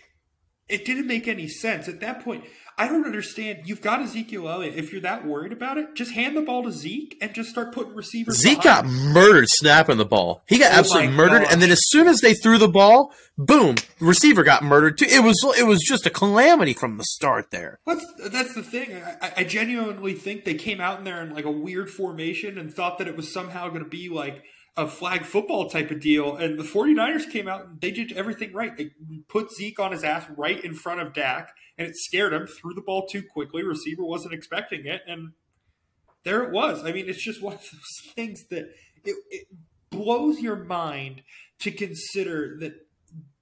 it 0.69 0.85
didn't 0.85 1.07
make 1.07 1.27
any 1.27 1.47
sense 1.47 1.87
at 1.87 1.99
that 2.01 2.23
point. 2.23 2.43
I 2.79 2.87
don't 2.87 3.05
understand. 3.05 3.63
You've 3.65 3.81
got 3.81 4.01
Ezekiel 4.01 4.47
Elliott. 4.47 4.75
If 4.75 4.91
you're 4.91 5.01
that 5.01 5.25
worried 5.25 5.51
about 5.51 5.79
it, 5.79 5.95
just 5.95 6.11
hand 6.11 6.37
the 6.37 6.43
ball 6.43 6.61
to 6.63 6.71
Zeke 6.71 7.17
and 7.19 7.33
just 7.33 7.49
start 7.49 7.73
putting 7.73 7.95
receivers. 7.95 8.37
Zeke 8.37 8.61
got 8.61 8.85
murdered 8.85 9.49
snapping 9.49 9.97
the 9.97 10.05
ball. 10.05 10.43
He 10.47 10.59
got 10.59 10.73
oh 10.73 10.79
absolutely 10.79 11.11
murdered, 11.11 11.43
gosh. 11.43 11.53
and 11.53 11.61
then 11.61 11.71
as 11.71 11.81
soon 11.87 12.07
as 12.07 12.21
they 12.21 12.35
threw 12.35 12.59
the 12.59 12.67
ball, 12.67 13.11
boom, 13.35 13.77
receiver 13.99 14.43
got 14.43 14.63
murdered 14.63 14.99
too. 14.99 15.05
It 15.05 15.23
was 15.23 15.43
it 15.57 15.65
was 15.65 15.81
just 15.81 16.05
a 16.05 16.11
calamity 16.11 16.73
from 16.73 16.97
the 16.97 17.03
start 17.03 17.49
there. 17.49 17.79
That's 17.87 18.05
that's 18.29 18.53
the 18.53 18.61
thing. 18.63 18.95
I, 18.95 19.33
I 19.37 19.43
genuinely 19.43 20.13
think 20.13 20.45
they 20.45 20.53
came 20.53 20.79
out 20.79 20.99
in 20.99 21.03
there 21.03 21.23
in 21.23 21.33
like 21.33 21.45
a 21.45 21.51
weird 21.51 21.89
formation 21.89 22.59
and 22.59 22.71
thought 22.71 22.99
that 22.99 23.07
it 23.07 23.17
was 23.17 23.33
somehow 23.33 23.69
going 23.69 23.83
to 23.83 23.89
be 23.89 24.07
like 24.07 24.43
a 24.77 24.87
flag 24.87 25.25
football 25.25 25.67
type 25.69 25.89
of 25.89 25.99
deal. 25.99 26.35
And 26.35 26.57
the 26.57 26.63
49ers 26.63 27.29
came 27.29 27.47
out 27.47 27.65
and 27.65 27.81
they 27.81 27.91
did 27.91 28.11
everything 28.13 28.53
right. 28.53 28.77
They 28.77 28.91
put 29.27 29.51
Zeke 29.51 29.79
on 29.79 29.91
his 29.91 30.03
ass 30.03 30.25
right 30.37 30.63
in 30.63 30.75
front 30.75 31.01
of 31.01 31.13
Dak, 31.13 31.49
and 31.77 31.87
it 31.87 31.97
scared 31.97 32.31
him, 32.31 32.45
threw 32.45 32.73
the 32.73 32.81
ball 32.81 33.07
too 33.07 33.23
quickly. 33.23 33.63
Receiver 33.63 34.03
wasn't 34.03 34.35
expecting 34.35 34.85
it, 34.85 35.01
and 35.07 35.31
there 36.23 36.43
it 36.43 36.51
was. 36.51 36.85
I 36.85 36.91
mean, 36.91 37.09
it's 37.09 37.23
just 37.23 37.41
one 37.41 37.55
of 37.55 37.59
those 37.61 38.13
things 38.15 38.45
that 38.51 38.69
it, 39.03 39.15
it 39.29 39.47
blows 39.89 40.39
your 40.39 40.57
mind 40.57 41.23
to 41.59 41.71
consider 41.71 42.57
that 42.59 42.87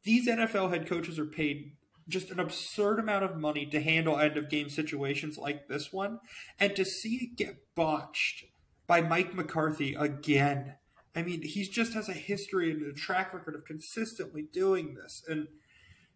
these 0.04 0.27
NFL 0.27 0.70
head 0.70 0.88
coaches 0.88 1.20
are 1.20 1.25
paid 1.25 1.74
just 2.08 2.30
an 2.30 2.39
absurd 2.39 3.00
amount 3.00 3.25
of 3.25 3.36
money 3.36 3.65
to 3.65 3.82
handle 3.82 4.20
end 4.20 4.38
of 4.38 4.48
game 4.48 4.70
situations 4.70 5.38
like 5.38 5.68
this 5.68 5.92
one, 5.92 6.20
and 6.60 6.75
to 6.75 6.86
see 6.86 7.15
it 7.15 7.36
get 7.36 7.58
botched 7.75 8.46
by 8.88 9.01
Mike 9.01 9.34
McCarthy 9.34 9.96
again 9.96 10.75
I 11.16 11.22
mean, 11.22 11.42
he 11.44 11.64
just 11.64 11.94
has 11.94 12.10
a 12.10 12.14
history 12.14 12.72
and 12.72 12.86
a 12.86 12.94
track 12.94 13.34
record 13.34 13.56
of 13.56 13.66
consistently 13.66 14.44
doing 14.52 14.96
this. 14.96 15.24
And 15.28 15.48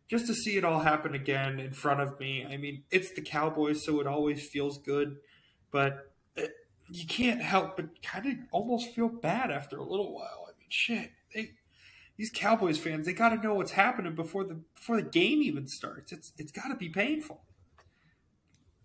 just 0.10 0.28
to 0.28 0.34
see 0.34 0.58
it 0.58 0.66
all 0.66 0.82
happen 0.82 1.16
again 1.16 1.60
in 1.60 1.72
front 1.72 2.02
of 2.02 2.20
me, 2.20 2.46
I 2.46 2.58
mean, 2.58 2.84
it's 2.92 3.12
the 3.12 3.22
Cowboys, 3.22 3.86
so 3.86 4.02
it 4.02 4.08
always 4.08 4.46
feels 4.46 4.78
good. 4.78 5.18
But 5.72 6.12
it, 6.36 6.52
you 6.90 7.06
can't 7.06 7.42
help 7.42 7.78
but 7.78 8.02
kind 8.04 8.26
of 8.26 8.34
almost 8.52 8.94
feel 8.94 9.08
bad 9.08 9.52
after 9.52 9.78
a 9.78 9.84
little 9.84 10.14
while. 10.14 10.48
I 10.48 10.52
mean, 10.60 10.68
shit, 10.70 11.12
they, 11.34 11.52
these 12.18 12.32
Cowboys 12.34 12.78
fans, 12.78 13.06
they 13.06 13.14
got 13.14 13.30
to 13.30 13.38
know 13.38 13.54
what's 13.54 13.72
happening 13.72 14.16
before 14.16 14.44
the 14.44 14.60
before 14.76 14.98
the 14.98 15.10
game 15.10 15.42
even 15.42 15.68
starts. 15.68 16.12
It's 16.12 16.34
it's 16.38 16.52
got 16.52 16.68
to 16.68 16.76
be 16.76 16.90
painful. 16.90 17.42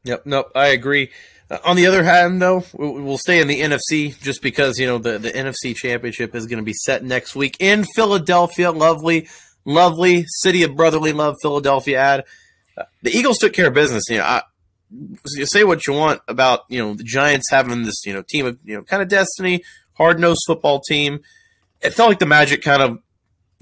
Yep, 0.05 0.27
nope, 0.27 0.53
I 0.55 0.69
agree. 0.69 1.11
Uh, 1.51 1.59
on 1.65 1.77
the 1.77 1.87
other 1.87 2.05
hand, 2.05 2.41
though, 2.41 2.65
we'll 2.75 3.19
stay 3.19 3.41
in 3.41 3.49
the 3.49 3.61
NFC 3.61 4.19
just 4.21 4.43
because 4.43 4.79
you 4.79 4.87
know 4.87 4.99
the 4.99 5.19
the 5.19 5.31
NFC 5.31 5.75
Championship 5.75 6.35
is 6.35 6.47
going 6.47 6.59
to 6.59 6.65
be 6.65 6.73
set 6.73 7.05
next 7.05 7.35
week 7.35 7.57
in 7.61 7.85
Philadelphia. 7.95 8.71
Lovely, 8.71 9.29
lovely 9.65 10.25
city 10.27 10.63
of 10.63 10.77
brotherly 10.77 11.13
love, 11.13 11.37
Philadelphia. 11.43 11.99
Ad. 11.99 12.25
Uh, 12.77 12.85
the 13.03 13.11
Eagles 13.11 13.39
took 13.39 13.53
care 13.53 13.69
of 13.69 13.75
business. 13.75 14.05
You 14.09 14.19
know, 14.19 14.25
I, 14.25 14.43
say 15.25 15.65
what 15.65 15.87
you 15.87 15.95
want 15.95 16.21
about 16.29 16.65
you 16.69 16.79
know 16.79 16.95
the 16.95 17.05
Giants 17.05 17.51
having 17.51 17.85
this 17.85 18.05
you 18.07 18.13
know 18.13 18.23
team 18.23 18.47
of 18.47 18.59
you 18.65 18.77
know 18.77 18.83
kind 18.83 19.03
of 19.03 19.09
destiny, 19.09 19.63
hard 19.95 20.19
nosed 20.19 20.43
football 20.47 20.81
team. 20.81 21.21
It 21.83 21.91
felt 21.91 22.09
like 22.09 22.19
the 22.19 22.27
Magic 22.27 22.63
kind 22.63 22.83
of 22.83 22.99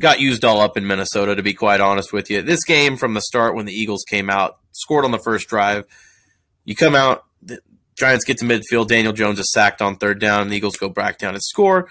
got 0.01 0.21
used 0.21 0.45
all 0.45 0.61
up 0.61 0.77
in 0.77 0.87
Minnesota, 0.87 1.35
to 1.35 1.43
be 1.43 1.55
quite 1.55 1.81
honest 1.81 2.13
with 2.13 2.31
you. 2.31 2.43
This 2.43 2.65
game 2.65 2.97
from 2.97 3.15
the 3.15 3.21
start, 3.21 3.55
when 3.55 3.67
the 3.67 3.73
Eagles 3.73 4.05
came 4.09 4.31
out, 4.31 4.59
scored 4.73 5.05
on 5.05 5.11
the 5.11 5.19
first 5.19 5.49
drive. 5.49 5.85
You 6.65 6.77
come 6.77 6.95
out, 6.95 7.25
the 7.43 7.61
Giants 7.97 8.25
get 8.25 8.39
to 8.39 8.45
midfield. 8.45 8.89
Daniel 8.89 9.13
Jones 9.13 9.39
is 9.39 9.53
sacked 9.53 9.83
on 9.83 9.97
third 9.97 10.21
down, 10.21 10.49
the 10.49 10.57
Eagles 10.57 10.77
go 10.77 10.89
back 10.89 11.19
down 11.19 11.35
and 11.35 11.43
score. 11.43 11.91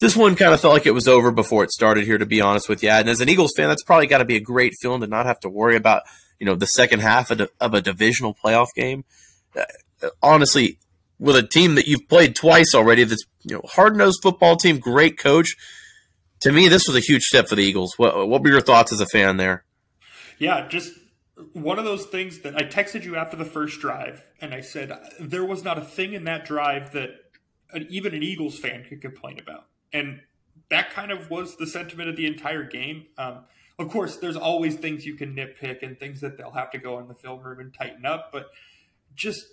This 0.00 0.16
one 0.16 0.36
kind 0.36 0.54
of 0.54 0.60
felt 0.60 0.74
like 0.74 0.86
it 0.86 0.92
was 0.92 1.08
over 1.08 1.32
before 1.32 1.64
it 1.64 1.72
started 1.72 2.04
here, 2.04 2.18
to 2.18 2.26
be 2.26 2.40
honest 2.40 2.68
with 2.68 2.84
you. 2.84 2.90
And 2.90 3.08
as 3.08 3.20
an 3.20 3.28
Eagles 3.28 3.52
fan, 3.56 3.68
that's 3.68 3.82
probably 3.82 4.06
got 4.06 4.18
to 4.18 4.24
be 4.24 4.36
a 4.36 4.40
great 4.40 4.74
feeling 4.80 5.00
to 5.00 5.08
not 5.08 5.26
have 5.26 5.40
to 5.40 5.48
worry 5.48 5.74
about, 5.74 6.02
you 6.38 6.46
know, 6.46 6.54
the 6.54 6.66
second 6.68 7.00
half 7.00 7.32
of, 7.32 7.50
of 7.60 7.74
a 7.74 7.80
divisional 7.80 8.32
playoff 8.32 8.68
game. 8.76 9.04
Uh, 9.56 9.64
honestly, 10.22 10.78
with 11.18 11.36
a 11.36 11.42
team 11.42 11.74
that 11.74 11.86
you've 11.86 12.08
played 12.08 12.36
twice 12.36 12.74
already, 12.74 13.04
that's 13.04 13.24
you 13.42 13.56
know 13.56 13.62
hard 13.64 13.96
nosed 13.96 14.20
football 14.22 14.56
team, 14.56 14.78
great 14.78 15.18
coach. 15.18 15.56
To 16.40 16.52
me, 16.52 16.68
this 16.68 16.86
was 16.86 16.96
a 16.96 17.00
huge 17.00 17.22
step 17.22 17.48
for 17.48 17.56
the 17.56 17.64
Eagles. 17.64 17.94
What, 17.96 18.28
what 18.28 18.42
were 18.42 18.50
your 18.50 18.60
thoughts 18.60 18.92
as 18.92 19.00
a 19.00 19.06
fan 19.06 19.36
there? 19.36 19.64
Yeah, 20.38 20.68
just 20.68 20.92
one 21.52 21.78
of 21.78 21.84
those 21.84 22.06
things 22.06 22.40
that 22.40 22.56
I 22.56 22.62
texted 22.62 23.04
you 23.04 23.16
after 23.16 23.36
the 23.36 23.44
first 23.44 23.80
drive, 23.80 24.24
and 24.40 24.52
I 24.52 24.60
said 24.60 24.92
there 25.20 25.44
was 25.44 25.62
not 25.62 25.78
a 25.78 25.82
thing 25.82 26.12
in 26.12 26.24
that 26.24 26.44
drive 26.44 26.92
that 26.92 27.10
an, 27.72 27.86
even 27.90 28.14
an 28.14 28.22
Eagles 28.22 28.58
fan 28.58 28.84
could 28.88 29.00
complain 29.00 29.38
about, 29.38 29.66
and 29.92 30.20
that 30.70 30.90
kind 30.90 31.10
of 31.10 31.30
was 31.30 31.56
the 31.56 31.66
sentiment 31.66 32.08
of 32.08 32.16
the 32.16 32.26
entire 32.26 32.64
game. 32.64 33.06
Um, 33.16 33.44
of 33.78 33.88
course, 33.88 34.16
there's 34.16 34.36
always 34.36 34.74
things 34.74 35.06
you 35.06 35.14
can 35.14 35.34
nitpick 35.34 35.82
and 35.82 35.98
things 35.98 36.20
that 36.20 36.36
they'll 36.36 36.50
have 36.50 36.70
to 36.72 36.78
go 36.78 36.98
in 36.98 37.06
the 37.08 37.14
film 37.14 37.40
room 37.42 37.60
and 37.60 37.72
tighten 37.72 38.04
up, 38.04 38.30
but 38.32 38.48
just 39.14 39.44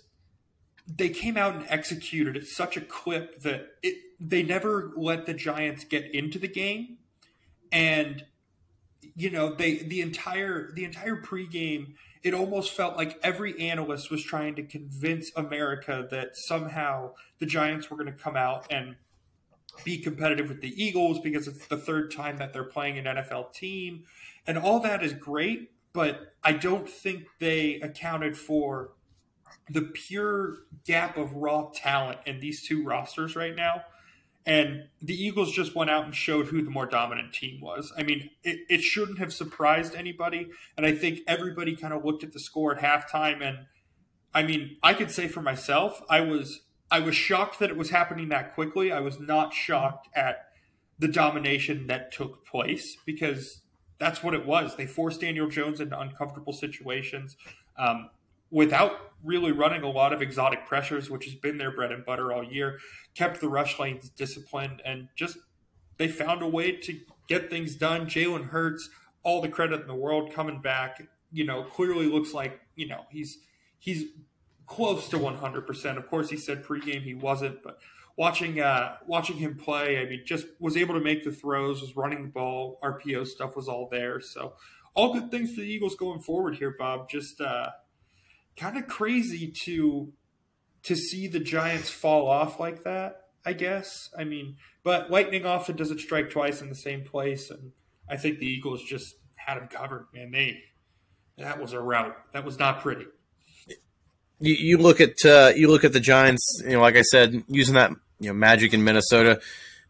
they 0.86 1.08
came 1.08 1.36
out 1.36 1.54
and 1.54 1.64
executed 1.68 2.36
at 2.36 2.44
such 2.44 2.76
a 2.76 2.80
clip 2.80 3.40
that 3.42 3.66
it 3.82 3.96
they 4.18 4.42
never 4.42 4.92
let 4.96 5.26
the 5.26 5.34
Giants 5.34 5.84
get 5.84 6.12
into 6.14 6.38
the 6.38 6.48
game, 6.48 6.98
and 7.70 8.24
you 9.14 9.30
know 9.30 9.54
they 9.54 9.76
the 9.76 10.00
entire 10.00 10.72
the 10.72 10.84
entire 10.84 11.16
pregame 11.16 11.94
it 12.22 12.34
almost 12.34 12.72
felt 12.72 12.96
like 12.96 13.20
every 13.22 13.56
analyst 13.60 14.10
was 14.10 14.22
trying 14.22 14.56
to 14.56 14.62
convince 14.64 15.30
America 15.36 16.08
that 16.10 16.36
somehow 16.36 17.12
the 17.38 17.46
Giants 17.46 17.88
were 17.88 17.96
going 17.96 18.12
to 18.12 18.20
come 18.20 18.36
out 18.36 18.66
and 18.68 18.96
be 19.84 19.98
competitive 19.98 20.48
with 20.48 20.60
the 20.60 20.82
Eagles 20.82 21.20
because 21.20 21.46
it's 21.46 21.68
the 21.68 21.76
third 21.76 22.10
time 22.10 22.38
that 22.38 22.52
they're 22.52 22.64
playing 22.64 22.98
an 22.98 23.04
NFL 23.04 23.52
team, 23.52 24.04
and 24.44 24.58
all 24.58 24.80
that 24.80 25.04
is 25.04 25.12
great. 25.12 25.70
But 25.92 26.34
I 26.42 26.52
don't 26.52 26.88
think 26.88 27.26
they 27.38 27.74
accounted 27.76 28.36
for 28.36 28.90
the 29.70 29.82
pure 29.82 30.58
gap 30.84 31.16
of 31.16 31.32
raw 31.32 31.70
talent 31.74 32.18
in 32.26 32.40
these 32.40 32.66
two 32.66 32.84
rosters 32.84 33.36
right 33.36 33.54
now. 33.54 33.82
And 34.46 34.84
the 35.02 35.14
Eagles 35.14 35.52
just 35.52 35.74
went 35.74 35.90
out 35.90 36.04
and 36.04 36.14
showed 36.14 36.46
who 36.46 36.62
the 36.62 36.70
more 36.70 36.86
dominant 36.86 37.34
team 37.34 37.60
was. 37.60 37.92
I 37.98 38.04
mean, 38.04 38.30
it, 38.44 38.60
it 38.68 38.80
shouldn't 38.82 39.18
have 39.18 39.32
surprised 39.32 39.96
anybody. 39.96 40.46
And 40.76 40.86
I 40.86 40.92
think 40.92 41.20
everybody 41.26 41.74
kind 41.74 41.92
of 41.92 42.04
looked 42.04 42.22
at 42.22 42.32
the 42.32 42.38
score 42.38 42.76
at 42.76 42.80
halftime. 42.80 43.42
And 43.42 43.66
I 44.32 44.44
mean, 44.44 44.76
I 44.84 44.94
could 44.94 45.10
say 45.10 45.26
for 45.26 45.42
myself, 45.42 46.00
I 46.08 46.20
was 46.20 46.60
I 46.90 47.00
was 47.00 47.16
shocked 47.16 47.58
that 47.58 47.70
it 47.70 47.76
was 47.76 47.90
happening 47.90 48.28
that 48.28 48.54
quickly. 48.54 48.92
I 48.92 49.00
was 49.00 49.18
not 49.18 49.52
shocked 49.52 50.08
at 50.14 50.46
the 50.98 51.08
domination 51.08 51.88
that 51.88 52.12
took 52.12 52.46
place 52.46 52.96
because 53.04 53.62
that's 53.98 54.22
what 54.22 54.34
it 54.34 54.46
was. 54.46 54.76
They 54.76 54.86
forced 54.86 55.20
Daniel 55.20 55.48
Jones 55.48 55.80
into 55.80 55.98
uncomfortable 55.98 56.52
situations. 56.52 57.36
Um, 57.76 58.10
without 58.50 59.12
really 59.24 59.52
running 59.52 59.82
a 59.82 59.90
lot 59.90 60.12
of 60.12 60.22
exotic 60.22 60.66
pressures, 60.66 61.10
which 61.10 61.24
has 61.24 61.34
been 61.34 61.58
their 61.58 61.70
bread 61.70 61.92
and 61.92 62.04
butter 62.04 62.32
all 62.32 62.44
year, 62.44 62.78
kept 63.14 63.40
the 63.40 63.48
rush 63.48 63.78
lanes 63.78 64.08
disciplined, 64.10 64.80
and 64.84 65.08
just 65.16 65.38
they 65.98 66.08
found 66.08 66.42
a 66.42 66.46
way 66.46 66.72
to 66.72 66.98
get 67.28 67.50
things 67.50 67.74
done. 67.74 68.06
Jalen 68.06 68.48
Hurts, 68.50 68.88
all 69.22 69.40
the 69.40 69.48
credit 69.48 69.80
in 69.80 69.86
the 69.86 69.94
world 69.94 70.32
coming 70.32 70.60
back, 70.60 71.02
you 71.32 71.44
know, 71.44 71.64
clearly 71.64 72.06
looks 72.06 72.32
like, 72.32 72.60
you 72.76 72.86
know, 72.86 73.02
he's 73.10 73.38
he's 73.78 74.04
close 74.66 75.08
to 75.08 75.18
100%. 75.18 75.96
Of 75.96 76.08
course, 76.08 76.28
he 76.30 76.36
said 76.36 76.64
pregame 76.64 77.02
he 77.02 77.14
wasn't, 77.14 77.62
but 77.62 77.78
watching 78.16 78.60
uh, 78.60 78.96
watching 79.06 79.36
him 79.36 79.56
play, 79.56 80.00
I 80.00 80.04
mean, 80.06 80.22
just 80.24 80.46
was 80.60 80.76
able 80.76 80.94
to 80.94 81.00
make 81.00 81.24
the 81.24 81.32
throws, 81.32 81.80
was 81.80 81.96
running 81.96 82.22
the 82.22 82.28
ball, 82.28 82.78
RPO 82.82 83.26
stuff 83.26 83.56
was 83.56 83.68
all 83.68 83.88
there. 83.90 84.20
So 84.20 84.54
all 84.94 85.12
good 85.12 85.30
things 85.30 85.54
for 85.54 85.60
the 85.60 85.66
Eagles 85.66 85.94
going 85.94 86.20
forward 86.20 86.56
here, 86.56 86.74
Bob. 86.78 87.08
Just 87.08 87.40
uh, 87.40 87.70
kind 88.56 88.76
of 88.76 88.86
crazy 88.86 89.52
to 89.64 90.12
to 90.84 90.94
see 90.96 91.26
the 91.26 91.40
Giants 91.40 91.90
fall 91.90 92.28
off 92.28 92.60
like 92.60 92.84
that. 92.84 93.22
I 93.44 93.52
guess. 93.52 94.10
I 94.18 94.24
mean, 94.24 94.56
but 94.82 95.10
lightning 95.10 95.46
often 95.46 95.76
doesn't 95.76 96.00
strike 96.00 96.30
twice 96.30 96.60
in 96.60 96.68
the 96.68 96.74
same 96.74 97.04
place, 97.04 97.50
and 97.50 97.72
I 98.08 98.16
think 98.16 98.38
the 98.38 98.46
Eagles 98.46 98.82
just 98.82 99.14
had 99.36 99.56
them 99.58 99.68
covered. 99.68 100.06
Man, 100.12 100.32
they 100.32 100.58
that 101.38 101.60
was 101.60 101.72
a 101.72 101.80
rout. 101.80 102.16
That 102.32 102.44
was 102.44 102.58
not 102.58 102.80
pretty. 102.80 103.06
You, 104.40 104.54
you 104.54 104.78
look 104.78 105.00
at 105.00 105.24
uh, 105.24 105.52
you 105.54 105.68
look 105.68 105.84
at 105.84 105.92
the 105.92 106.00
Giants. 106.00 106.60
You 106.64 106.72
know, 106.72 106.80
like 106.80 106.96
I 106.96 107.02
said, 107.02 107.44
using 107.46 107.74
that 107.74 107.90
you 108.18 108.28
know 108.28 108.34
magic 108.34 108.74
in 108.74 108.82
Minnesota, 108.82 109.40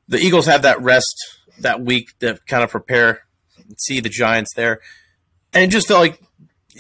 the 0.08 0.18
Eagles 0.18 0.46
have 0.46 0.62
that 0.62 0.80
rest 0.82 1.38
that 1.60 1.80
week 1.80 2.18
to 2.20 2.38
kind 2.46 2.62
of 2.62 2.70
prepare, 2.70 3.22
and 3.56 3.80
see 3.80 4.00
the 4.00 4.10
Giants 4.10 4.52
there, 4.54 4.80
and 5.54 5.64
it 5.64 5.70
just 5.70 5.88
felt 5.88 6.00
like 6.00 6.20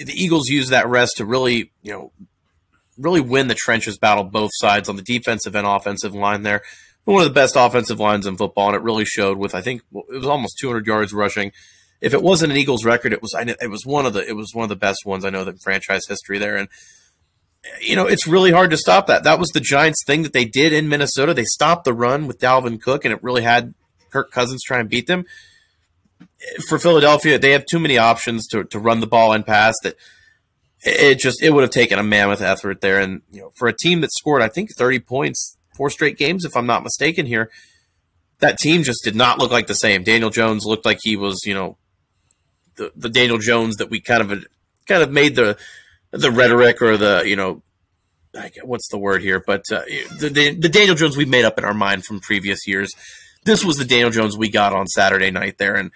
the 0.04 0.12
Eagles 0.14 0.48
used 0.48 0.70
that 0.70 0.88
rest 0.88 1.16
to 1.16 1.24
really, 1.24 1.70
you 1.82 1.92
know, 1.92 2.12
really 2.98 3.20
win 3.20 3.48
the 3.48 3.54
trenches 3.54 3.98
battle 3.98 4.24
both 4.24 4.50
sides 4.54 4.88
on 4.88 4.96
the 4.96 5.02
defensive 5.02 5.54
and 5.54 5.66
offensive 5.66 6.14
line 6.14 6.42
there. 6.42 6.62
One 7.04 7.22
of 7.22 7.28
the 7.28 7.34
best 7.34 7.54
offensive 7.56 8.00
lines 8.00 8.26
in 8.26 8.36
football, 8.36 8.68
and 8.68 8.76
it 8.76 8.82
really 8.82 9.04
showed 9.04 9.38
with 9.38 9.54
I 9.54 9.60
think 9.60 9.82
it 9.92 10.16
was 10.16 10.26
almost 10.26 10.58
200 10.58 10.86
yards 10.86 11.12
rushing. 11.12 11.52
If 12.00 12.12
it 12.12 12.22
wasn't 12.22 12.52
an 12.52 12.58
Eagles 12.58 12.84
record, 12.84 13.12
it 13.12 13.22
was 13.22 13.34
it 13.38 13.70
was 13.70 13.86
one 13.86 14.06
of 14.06 14.12
the 14.12 14.26
it 14.26 14.34
was 14.34 14.52
one 14.54 14.64
of 14.64 14.68
the 14.68 14.76
best 14.76 15.06
ones 15.06 15.24
I 15.24 15.30
know 15.30 15.44
that 15.44 15.62
franchise 15.62 16.06
history 16.08 16.38
there. 16.38 16.56
And 16.56 16.68
you 17.80 17.96
know 17.96 18.06
it's 18.06 18.26
really 18.26 18.50
hard 18.50 18.70
to 18.72 18.76
stop 18.76 19.06
that. 19.06 19.24
That 19.24 19.38
was 19.38 19.48
the 19.50 19.60
Giants' 19.60 20.02
thing 20.04 20.22
that 20.22 20.32
they 20.32 20.44
did 20.44 20.72
in 20.72 20.88
Minnesota. 20.88 21.32
They 21.32 21.44
stopped 21.44 21.84
the 21.84 21.94
run 21.94 22.26
with 22.26 22.40
Dalvin 22.40 22.80
Cook, 22.80 23.04
and 23.04 23.12
it 23.14 23.22
really 23.22 23.42
had 23.42 23.74
Kirk 24.10 24.32
Cousins 24.32 24.62
try 24.64 24.80
and 24.80 24.88
beat 24.88 25.06
them 25.06 25.26
for 26.68 26.78
Philadelphia, 26.78 27.38
they 27.38 27.50
have 27.50 27.66
too 27.66 27.78
many 27.78 27.98
options 27.98 28.46
to, 28.48 28.64
to 28.64 28.78
run 28.78 29.00
the 29.00 29.06
ball 29.06 29.32
and 29.32 29.44
pass 29.44 29.74
that 29.82 29.96
it 30.82 31.18
just 31.18 31.42
it 31.42 31.50
would 31.50 31.62
have 31.62 31.70
taken 31.70 31.98
a 31.98 32.02
mammoth 32.02 32.40
effort 32.40 32.80
there. 32.80 33.00
And 33.00 33.22
you 33.32 33.40
know, 33.42 33.52
for 33.56 33.68
a 33.68 33.76
team 33.76 34.00
that 34.02 34.12
scored, 34.12 34.42
I 34.42 34.48
think 34.48 34.74
thirty 34.74 35.00
points 35.00 35.56
four 35.76 35.90
straight 35.90 36.16
games, 36.16 36.44
if 36.44 36.56
I'm 36.56 36.66
not 36.66 36.82
mistaken 36.82 37.26
here, 37.26 37.50
that 38.38 38.58
team 38.58 38.82
just 38.82 39.04
did 39.04 39.14
not 39.14 39.38
look 39.38 39.50
like 39.50 39.66
the 39.66 39.74
same. 39.74 40.02
Daniel 40.02 40.30
Jones 40.30 40.64
looked 40.64 40.84
like 40.84 40.98
he 41.02 41.16
was, 41.16 41.42
you 41.44 41.54
know, 41.54 41.76
the 42.76 42.92
the 42.96 43.08
Daniel 43.08 43.38
Jones 43.38 43.76
that 43.76 43.90
we 43.90 44.00
kind 44.00 44.22
of 44.22 44.44
kind 44.86 45.02
of 45.02 45.10
made 45.10 45.34
the 45.34 45.56
the 46.10 46.30
rhetoric 46.30 46.80
or 46.82 46.96
the 46.96 47.24
you 47.26 47.36
know 47.36 47.62
what's 48.62 48.88
the 48.88 48.98
word 48.98 49.22
here, 49.22 49.42
but 49.44 49.62
uh, 49.72 49.82
the, 50.18 50.28
the 50.28 50.54
the 50.54 50.68
Daniel 50.68 50.94
Jones 50.94 51.16
we 51.16 51.24
made 51.24 51.44
up 51.44 51.58
in 51.58 51.64
our 51.64 51.74
mind 51.74 52.04
from 52.04 52.20
previous 52.20 52.66
years. 52.66 52.92
This 53.46 53.64
was 53.64 53.76
the 53.78 53.84
Daniel 53.84 54.10
Jones 54.10 54.36
we 54.36 54.50
got 54.50 54.74
on 54.74 54.86
Saturday 54.86 55.30
night 55.30 55.56
there, 55.56 55.76
and 55.76 55.90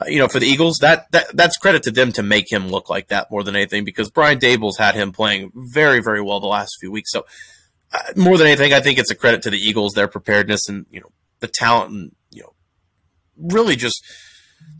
uh, 0.00 0.04
you 0.06 0.18
know, 0.18 0.28
for 0.28 0.38
the 0.38 0.46
Eagles, 0.46 0.78
that, 0.80 1.10
that 1.12 1.26
that's 1.34 1.58
credit 1.58 1.82
to 1.82 1.90
them 1.90 2.12
to 2.12 2.22
make 2.22 2.50
him 2.50 2.68
look 2.68 2.88
like 2.88 3.08
that 3.08 3.30
more 3.30 3.42
than 3.42 3.56
anything 3.56 3.84
because 3.84 4.10
Brian 4.10 4.38
Daboll's 4.38 4.78
had 4.78 4.94
him 4.94 5.12
playing 5.12 5.52
very, 5.54 6.00
very 6.00 6.22
well 6.22 6.40
the 6.40 6.46
last 6.46 6.76
few 6.80 6.90
weeks. 6.90 7.10
So, 7.10 7.26
uh, 7.92 7.98
more 8.16 8.38
than 8.38 8.46
anything, 8.46 8.72
I 8.72 8.80
think 8.80 8.98
it's 8.98 9.10
a 9.10 9.16
credit 9.16 9.42
to 9.42 9.50
the 9.50 9.58
Eagles, 9.58 9.92
their 9.92 10.08
preparedness 10.08 10.68
and, 10.68 10.86
you 10.90 11.00
know, 11.00 11.10
the 11.40 11.48
talent 11.48 11.90
and, 11.90 12.14
you 12.30 12.42
know, 12.42 12.54
really 13.36 13.76
just 13.76 14.02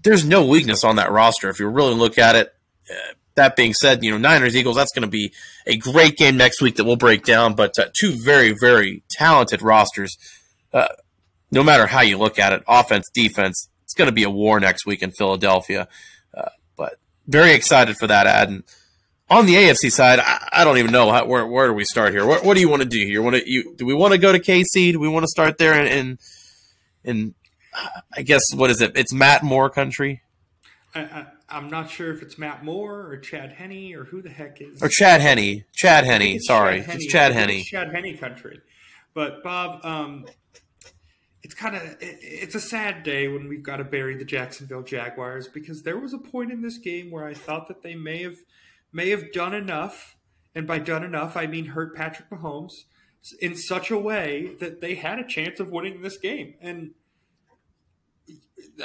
there's 0.02 0.24
no 0.24 0.46
weakness 0.46 0.84
on 0.84 0.96
that 0.96 1.10
roster 1.10 1.50
if 1.50 1.58
you 1.58 1.68
really 1.68 1.94
look 1.94 2.16
at 2.16 2.36
it. 2.36 2.54
Uh, 2.90 3.14
that 3.34 3.56
being 3.56 3.74
said, 3.74 4.02
you 4.02 4.10
know, 4.10 4.18
Niners 4.18 4.56
Eagles, 4.56 4.76
that's 4.76 4.92
going 4.92 5.02
to 5.02 5.08
be 5.08 5.32
a 5.66 5.76
great 5.76 6.16
game 6.16 6.36
next 6.36 6.62
week 6.62 6.76
that 6.76 6.84
we'll 6.84 6.96
break 6.96 7.24
down, 7.24 7.54
but 7.54 7.78
uh, 7.78 7.86
two 7.98 8.12
very, 8.12 8.54
very 8.58 9.02
talented 9.10 9.62
rosters. 9.62 10.16
Uh, 10.72 10.88
no 11.50 11.62
matter 11.62 11.86
how 11.86 12.00
you 12.00 12.18
look 12.18 12.38
at 12.38 12.52
it, 12.52 12.62
offense, 12.68 13.10
defense, 13.12 13.68
it's 13.84 13.94
going 13.94 14.08
to 14.08 14.14
be 14.14 14.22
a 14.22 14.30
war 14.30 14.60
next 14.60 14.86
week 14.86 15.02
in 15.02 15.10
Philadelphia. 15.10 15.88
Uh, 16.32 16.50
but 16.76 16.94
very 17.26 17.52
excited 17.52 17.96
for 17.96 18.06
that 18.06 18.26
ad. 18.26 18.48
And 18.48 18.64
on 19.28 19.46
the 19.46 19.54
AFC 19.54 19.90
side, 19.90 20.20
I, 20.20 20.48
I 20.52 20.64
don't 20.64 20.78
even 20.78 20.92
know 20.92 21.10
how, 21.10 21.24
where 21.24 21.46
where 21.46 21.68
do 21.68 21.72
we 21.72 21.84
start 21.84 22.12
here. 22.12 22.26
What, 22.26 22.44
what 22.44 22.54
do 22.54 22.60
you 22.60 22.68
want 22.68 22.82
to 22.82 22.88
do 22.88 23.04
here? 23.04 23.22
Want 23.22 23.36
to 23.36 23.50
you 23.50 23.74
do 23.76 23.86
we 23.86 23.94
want 23.94 24.12
to 24.12 24.18
go 24.18 24.32
to 24.32 24.38
KC? 24.38 24.92
Do 24.92 25.00
we 25.00 25.08
want 25.08 25.24
to 25.24 25.28
start 25.28 25.58
there 25.58 25.74
and 25.74 26.18
and 27.04 27.34
I 28.16 28.22
guess 28.22 28.42
what 28.54 28.70
is 28.70 28.80
it? 28.80 28.92
It's 28.96 29.12
Matt 29.12 29.42
Moore 29.42 29.70
country. 29.70 30.22
I, 30.92 31.26
am 31.48 31.70
not 31.70 31.88
sure 31.88 32.12
if 32.12 32.20
it's 32.20 32.36
Matt 32.36 32.64
Moore 32.64 33.06
or 33.06 33.16
Chad 33.18 33.52
Henney 33.52 33.94
or 33.94 34.04
who 34.04 34.22
the 34.22 34.30
heck 34.30 34.60
is 34.60 34.82
or 34.82 34.88
Chad 34.88 35.20
Henney. 35.20 35.64
Chad 35.72 36.04
Henney. 36.04 36.38
Sorry, 36.40 36.78
Chad 36.78 36.86
Henne. 36.86 36.96
it's 36.96 37.06
Chad 37.06 37.32
Henne. 37.32 37.62
Chad 37.62 37.92
Henney 37.92 38.16
country. 38.16 38.60
But 39.14 39.42
Bob, 39.42 39.84
um, 39.84 40.26
it's 41.42 41.54
kind 41.54 41.74
of 41.74 41.82
it's 42.00 42.54
a 42.54 42.60
sad 42.60 43.02
day 43.02 43.28
when 43.28 43.48
we've 43.48 43.62
got 43.62 43.76
to 43.76 43.84
bury 43.84 44.16
the 44.16 44.24
Jacksonville 44.24 44.82
Jaguars 44.82 45.48
because 45.48 45.82
there 45.82 45.98
was 45.98 46.12
a 46.12 46.18
point 46.18 46.52
in 46.52 46.62
this 46.62 46.78
game 46.78 47.10
where 47.10 47.24
I 47.24 47.34
thought 47.34 47.68
that 47.68 47.82
they 47.82 47.94
may 47.94 48.22
have 48.22 48.36
may 48.92 49.10
have 49.10 49.32
done 49.32 49.54
enough, 49.54 50.16
and 50.54 50.66
by 50.66 50.78
done 50.78 51.04
enough 51.04 51.36
I 51.36 51.46
mean 51.46 51.66
hurt 51.66 51.96
Patrick 51.96 52.28
Mahomes 52.30 52.84
in 53.40 53.56
such 53.56 53.90
a 53.90 53.98
way 53.98 54.54
that 54.60 54.80
they 54.80 54.94
had 54.94 55.18
a 55.18 55.26
chance 55.26 55.60
of 55.60 55.70
winning 55.70 56.02
this 56.02 56.16
game. 56.16 56.54
And 56.60 56.92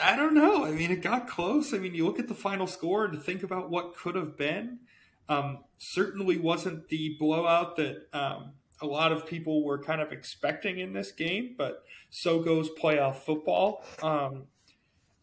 I 0.02 0.16
don't 0.16 0.34
know. 0.34 0.66
I 0.66 0.72
mean, 0.72 0.92
it 0.92 1.02
got 1.02 1.28
close. 1.28 1.74
I 1.74 1.78
mean, 1.78 1.96
you 1.96 2.06
look 2.06 2.20
at 2.20 2.28
the 2.28 2.36
final 2.36 2.68
score 2.68 3.08
to 3.08 3.18
think 3.18 3.44
about 3.44 3.70
what 3.70 3.96
could 3.96 4.16
have 4.16 4.38
been. 4.38 4.80
Um, 5.28 5.64
certainly 5.78 6.38
wasn't 6.38 6.90
the 6.90 7.16
blowout 7.20 7.78
that 7.78 8.08
um, 8.14 8.54
a 8.82 8.86
lot 8.86 9.12
of 9.12 9.26
people 9.26 9.64
were 9.64 9.82
kind 9.82 10.02
of 10.02 10.12
expecting 10.12 10.80
in 10.80 10.94
this 10.94 11.12
game, 11.12 11.56
but 11.58 11.84
so 12.10 12.40
goes 12.40 12.70
playoff 12.70 13.18
football. 13.18 13.84
Um, 14.02 14.44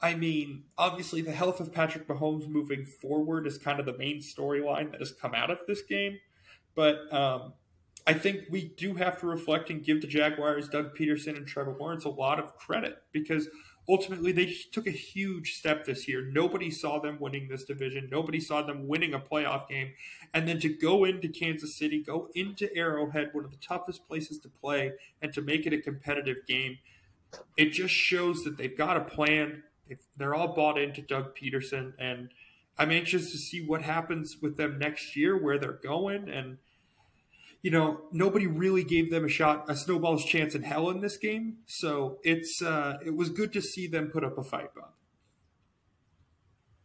I 0.01 0.15
mean, 0.15 0.65
obviously, 0.77 1.23
the 1.23 1.33
health 1.33 1.61
of 1.61 1.73
Patrick 1.73 2.09
Mahomes 2.09 2.49
moving 2.49 2.85
forward 2.85 3.47
is 3.47 3.57
kind 3.57 3.79
of 3.79 3.87
the 3.87 3.97
main 3.97 4.19
storyline 4.19 4.91
that 4.91 5.01
has 5.01 5.13
come 5.13 5.35
out 5.35 5.51
of 5.51 5.59
this 5.69 5.83
game. 5.83 6.19
But 6.75 7.13
um, 7.13 7.53
I 8.07 8.15
think 8.15 8.47
we 8.51 8.69
do 8.77 8.95
have 8.95 9.21
to 9.21 9.27
reflect 9.27 9.71
and 9.71 9.85
give 9.85 10.01
the 10.01 10.09
Jaguars, 10.09 10.69
Doug 10.69 10.97
Pederson, 10.97 11.37
and 11.37 11.47
Trevor 11.47 11.77
Lawrence 11.79 12.05
a 12.05 12.09
lot 12.09 12.41
of 12.41 12.57
credit 12.57 12.99
because 13.13 13.49
ultimately 13.89 14.33
they 14.33 14.55
took 14.73 14.87
a 14.87 14.93
huge 14.93 15.55
step 15.55 15.85
this 15.85 16.07
year. 16.07 16.23
Nobody 16.23 16.71
saw 16.71 16.99
them 17.01 17.19
winning 17.19 17.49
this 17.49 17.65
division. 17.65 18.09
Nobody 18.11 18.41
saw 18.41 18.63
them 18.63 18.87
winning 18.87 19.15
a 19.15 19.19
playoff 19.19 19.69
game. 19.69 19.93
And 20.35 20.47
then 20.47 20.61
to 20.61 20.69
go 20.69 21.05
into 21.05 21.29
Kansas 21.29 21.77
City, 21.77 22.03
go 22.03 22.29
into 22.35 22.75
Arrowhead, 22.77 23.31
one 23.33 23.45
of 23.45 23.51
the 23.51 23.57
toughest 23.57 24.07
places 24.07 24.39
to 24.41 24.49
play, 24.49 24.93
and 25.21 25.33
to 25.35 25.43
make 25.43 25.67
it 25.67 25.73
a 25.73 25.81
competitive 25.81 26.47
game, 26.47 26.79
it 27.57 27.71
just 27.71 27.95
shows 27.95 28.45
that 28.45 28.57
they've 28.57 28.77
got 28.77 28.97
a 28.97 29.01
plan. 29.01 29.63
They're 30.17 30.35
all 30.35 30.55
bought 30.55 30.79
into 30.79 31.03
Doug 31.03 31.37
Pederson. 31.37 31.93
And 31.99 32.31
I'm 32.79 32.91
anxious 32.91 33.33
to 33.33 33.39
see 33.39 33.65
what 33.65 33.83
happens 33.83 34.37
with 34.41 34.57
them 34.57 34.79
next 34.79 35.17
year, 35.17 35.37
where 35.37 35.59
they're 35.59 35.73
going. 35.73 36.29
And 36.29 36.59
you 37.63 37.71
know, 37.71 38.01
nobody 38.11 38.47
really 38.47 38.83
gave 38.83 39.11
them 39.11 39.25
a 39.25 39.29
shot, 39.29 39.71
a 39.71 39.77
snowball's 39.77 40.25
chance 40.25 40.55
in 40.55 40.65
hell 40.65 40.91
in 40.91 41.01
this 41.01 41.17
game. 41.17 41.59
So 41.67 42.19
it's 42.25 42.61
uh, 42.61 42.99
it 43.05 43.15
was 43.15 43.31
good 43.31 43.53
to 43.53 43.63
see 43.63 43.87
them 43.87 44.09
put 44.09 44.25
up 44.25 44.37
a 44.37 44.43
fight, 44.43 44.75
Bob. 44.75 44.91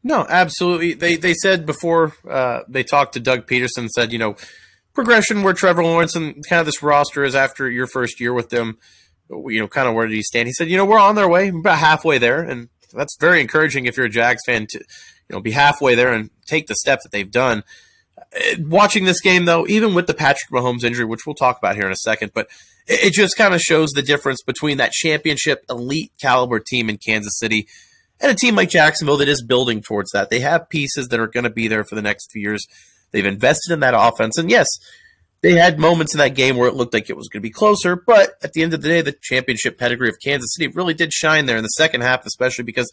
No, 0.03 0.25
absolutely. 0.29 0.93
They 0.93 1.15
they 1.15 1.33
said 1.33 1.65
before 1.65 2.13
uh, 2.29 2.61
they 2.69 2.83
talked 2.83 3.13
to 3.13 3.19
Doug 3.19 3.47
Pederson, 3.47 3.89
said 3.89 4.13
you 4.13 4.19
know 4.19 4.35
progression 4.93 5.41
where 5.43 5.53
Trevor 5.53 5.83
Lawrence 5.83 6.15
and 6.15 6.43
kind 6.47 6.59
of 6.59 6.65
this 6.65 6.83
roster 6.83 7.23
is 7.23 7.35
after 7.35 7.69
your 7.69 7.87
first 7.87 8.19
year 8.19 8.33
with 8.33 8.49
them. 8.49 8.77
You 9.29 9.59
know, 9.59 9.67
kind 9.67 9.89
of 9.89 9.95
where 9.95 10.07
did 10.07 10.15
he 10.15 10.23
stand? 10.23 10.47
He 10.47 10.53
said, 10.53 10.69
you 10.69 10.77
know, 10.77 10.85
we're 10.85 10.99
on 10.99 11.15
their 11.15 11.27
way, 11.27 11.49
about 11.49 11.79
halfway 11.79 12.17
there, 12.17 12.41
and 12.41 12.69
that's 12.93 13.17
very 13.19 13.41
encouraging 13.41 13.85
if 13.85 13.97
you're 13.97 14.05
a 14.05 14.09
Jags 14.09 14.41
fan 14.45 14.67
to 14.67 14.77
you 14.77 15.35
know 15.35 15.41
be 15.41 15.51
halfway 15.51 15.95
there 15.95 16.13
and 16.13 16.29
take 16.45 16.67
the 16.67 16.75
step 16.75 16.99
that 17.01 17.11
they've 17.11 17.31
done 17.31 17.63
watching 18.59 19.05
this 19.05 19.21
game, 19.21 19.45
though, 19.45 19.65
even 19.67 19.93
with 19.93 20.07
the 20.07 20.13
Patrick 20.13 20.51
Mahomes 20.51 20.83
injury, 20.83 21.05
which 21.05 21.25
we'll 21.25 21.35
talk 21.35 21.57
about 21.57 21.75
here 21.75 21.85
in 21.85 21.91
a 21.91 21.97
second, 21.97 22.31
but 22.33 22.47
it, 22.87 23.13
just 23.13 23.37
kind 23.37 23.53
of 23.53 23.61
shows 23.61 23.91
the 23.91 24.01
difference 24.01 24.41
between 24.41 24.77
that 24.77 24.91
championship 24.91 25.63
elite 25.69 26.11
caliber 26.21 26.59
team 26.59 26.89
in 26.89 26.97
Kansas 26.97 27.37
City 27.37 27.67
and 28.19 28.31
a 28.31 28.35
team 28.35 28.55
like 28.55 28.69
Jacksonville 28.69 29.17
that 29.17 29.27
is 29.27 29.43
building 29.43 29.81
towards 29.81 30.11
that. 30.11 30.29
They 30.29 30.39
have 30.39 30.69
pieces 30.69 31.09
that 31.09 31.19
are 31.19 31.27
going 31.27 31.43
to 31.43 31.49
be 31.49 31.67
there 31.67 31.83
for 31.83 31.95
the 31.95 32.01
next 32.01 32.31
few 32.31 32.41
years. 32.41 32.65
They've 33.11 33.25
invested 33.25 33.73
in 33.73 33.81
that 33.81 33.93
offense. 33.95 34.37
And 34.37 34.49
yes, 34.49 34.67
they 35.41 35.53
had 35.53 35.79
moments 35.79 36.13
in 36.13 36.19
that 36.19 36.35
game 36.35 36.57
where 36.57 36.67
it 36.67 36.75
looked 36.75 36.93
like 36.93 37.09
it 37.09 37.17
was 37.17 37.27
going 37.27 37.41
to 37.41 37.47
be 37.47 37.51
closer, 37.51 37.95
but 37.95 38.31
at 38.41 38.53
the 38.53 38.63
end 38.63 38.73
of 38.73 38.81
the 38.81 38.87
day, 38.87 39.01
the 39.01 39.15
championship 39.21 39.77
pedigree 39.77 40.09
of 40.09 40.15
Kansas 40.23 40.53
City 40.55 40.67
really 40.73 40.93
did 40.93 41.13
shine 41.13 41.45
there 41.45 41.57
in 41.57 41.63
the 41.63 41.69
second 41.69 42.01
half, 42.01 42.25
especially 42.25 42.63
because 42.63 42.91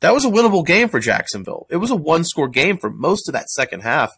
that 0.00 0.14
was 0.14 0.24
a 0.24 0.30
winnable 0.30 0.66
game 0.66 0.88
for 0.88 1.00
Jacksonville. 1.00 1.66
It 1.70 1.76
was 1.76 1.90
a 1.90 1.96
one 1.96 2.24
score 2.24 2.48
game 2.48 2.78
for 2.78 2.90
most 2.90 3.28
of 3.28 3.34
that 3.34 3.48
second 3.50 3.80
half. 3.80 4.12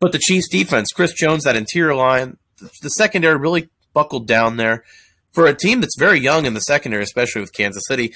But 0.00 0.12
the 0.12 0.18
Chiefs 0.18 0.48
defense, 0.48 0.92
Chris 0.92 1.12
Jones, 1.12 1.44
that 1.44 1.56
interior 1.56 1.94
line, 1.94 2.38
the 2.82 2.88
secondary 2.88 3.36
really 3.36 3.68
buckled 3.92 4.26
down 4.26 4.56
there. 4.56 4.84
For 5.32 5.46
a 5.46 5.54
team 5.54 5.80
that's 5.80 5.98
very 5.98 6.18
young 6.18 6.46
in 6.46 6.54
the 6.54 6.60
secondary, 6.60 7.04
especially 7.04 7.42
with 7.42 7.52
Kansas 7.52 7.84
City, 7.86 8.12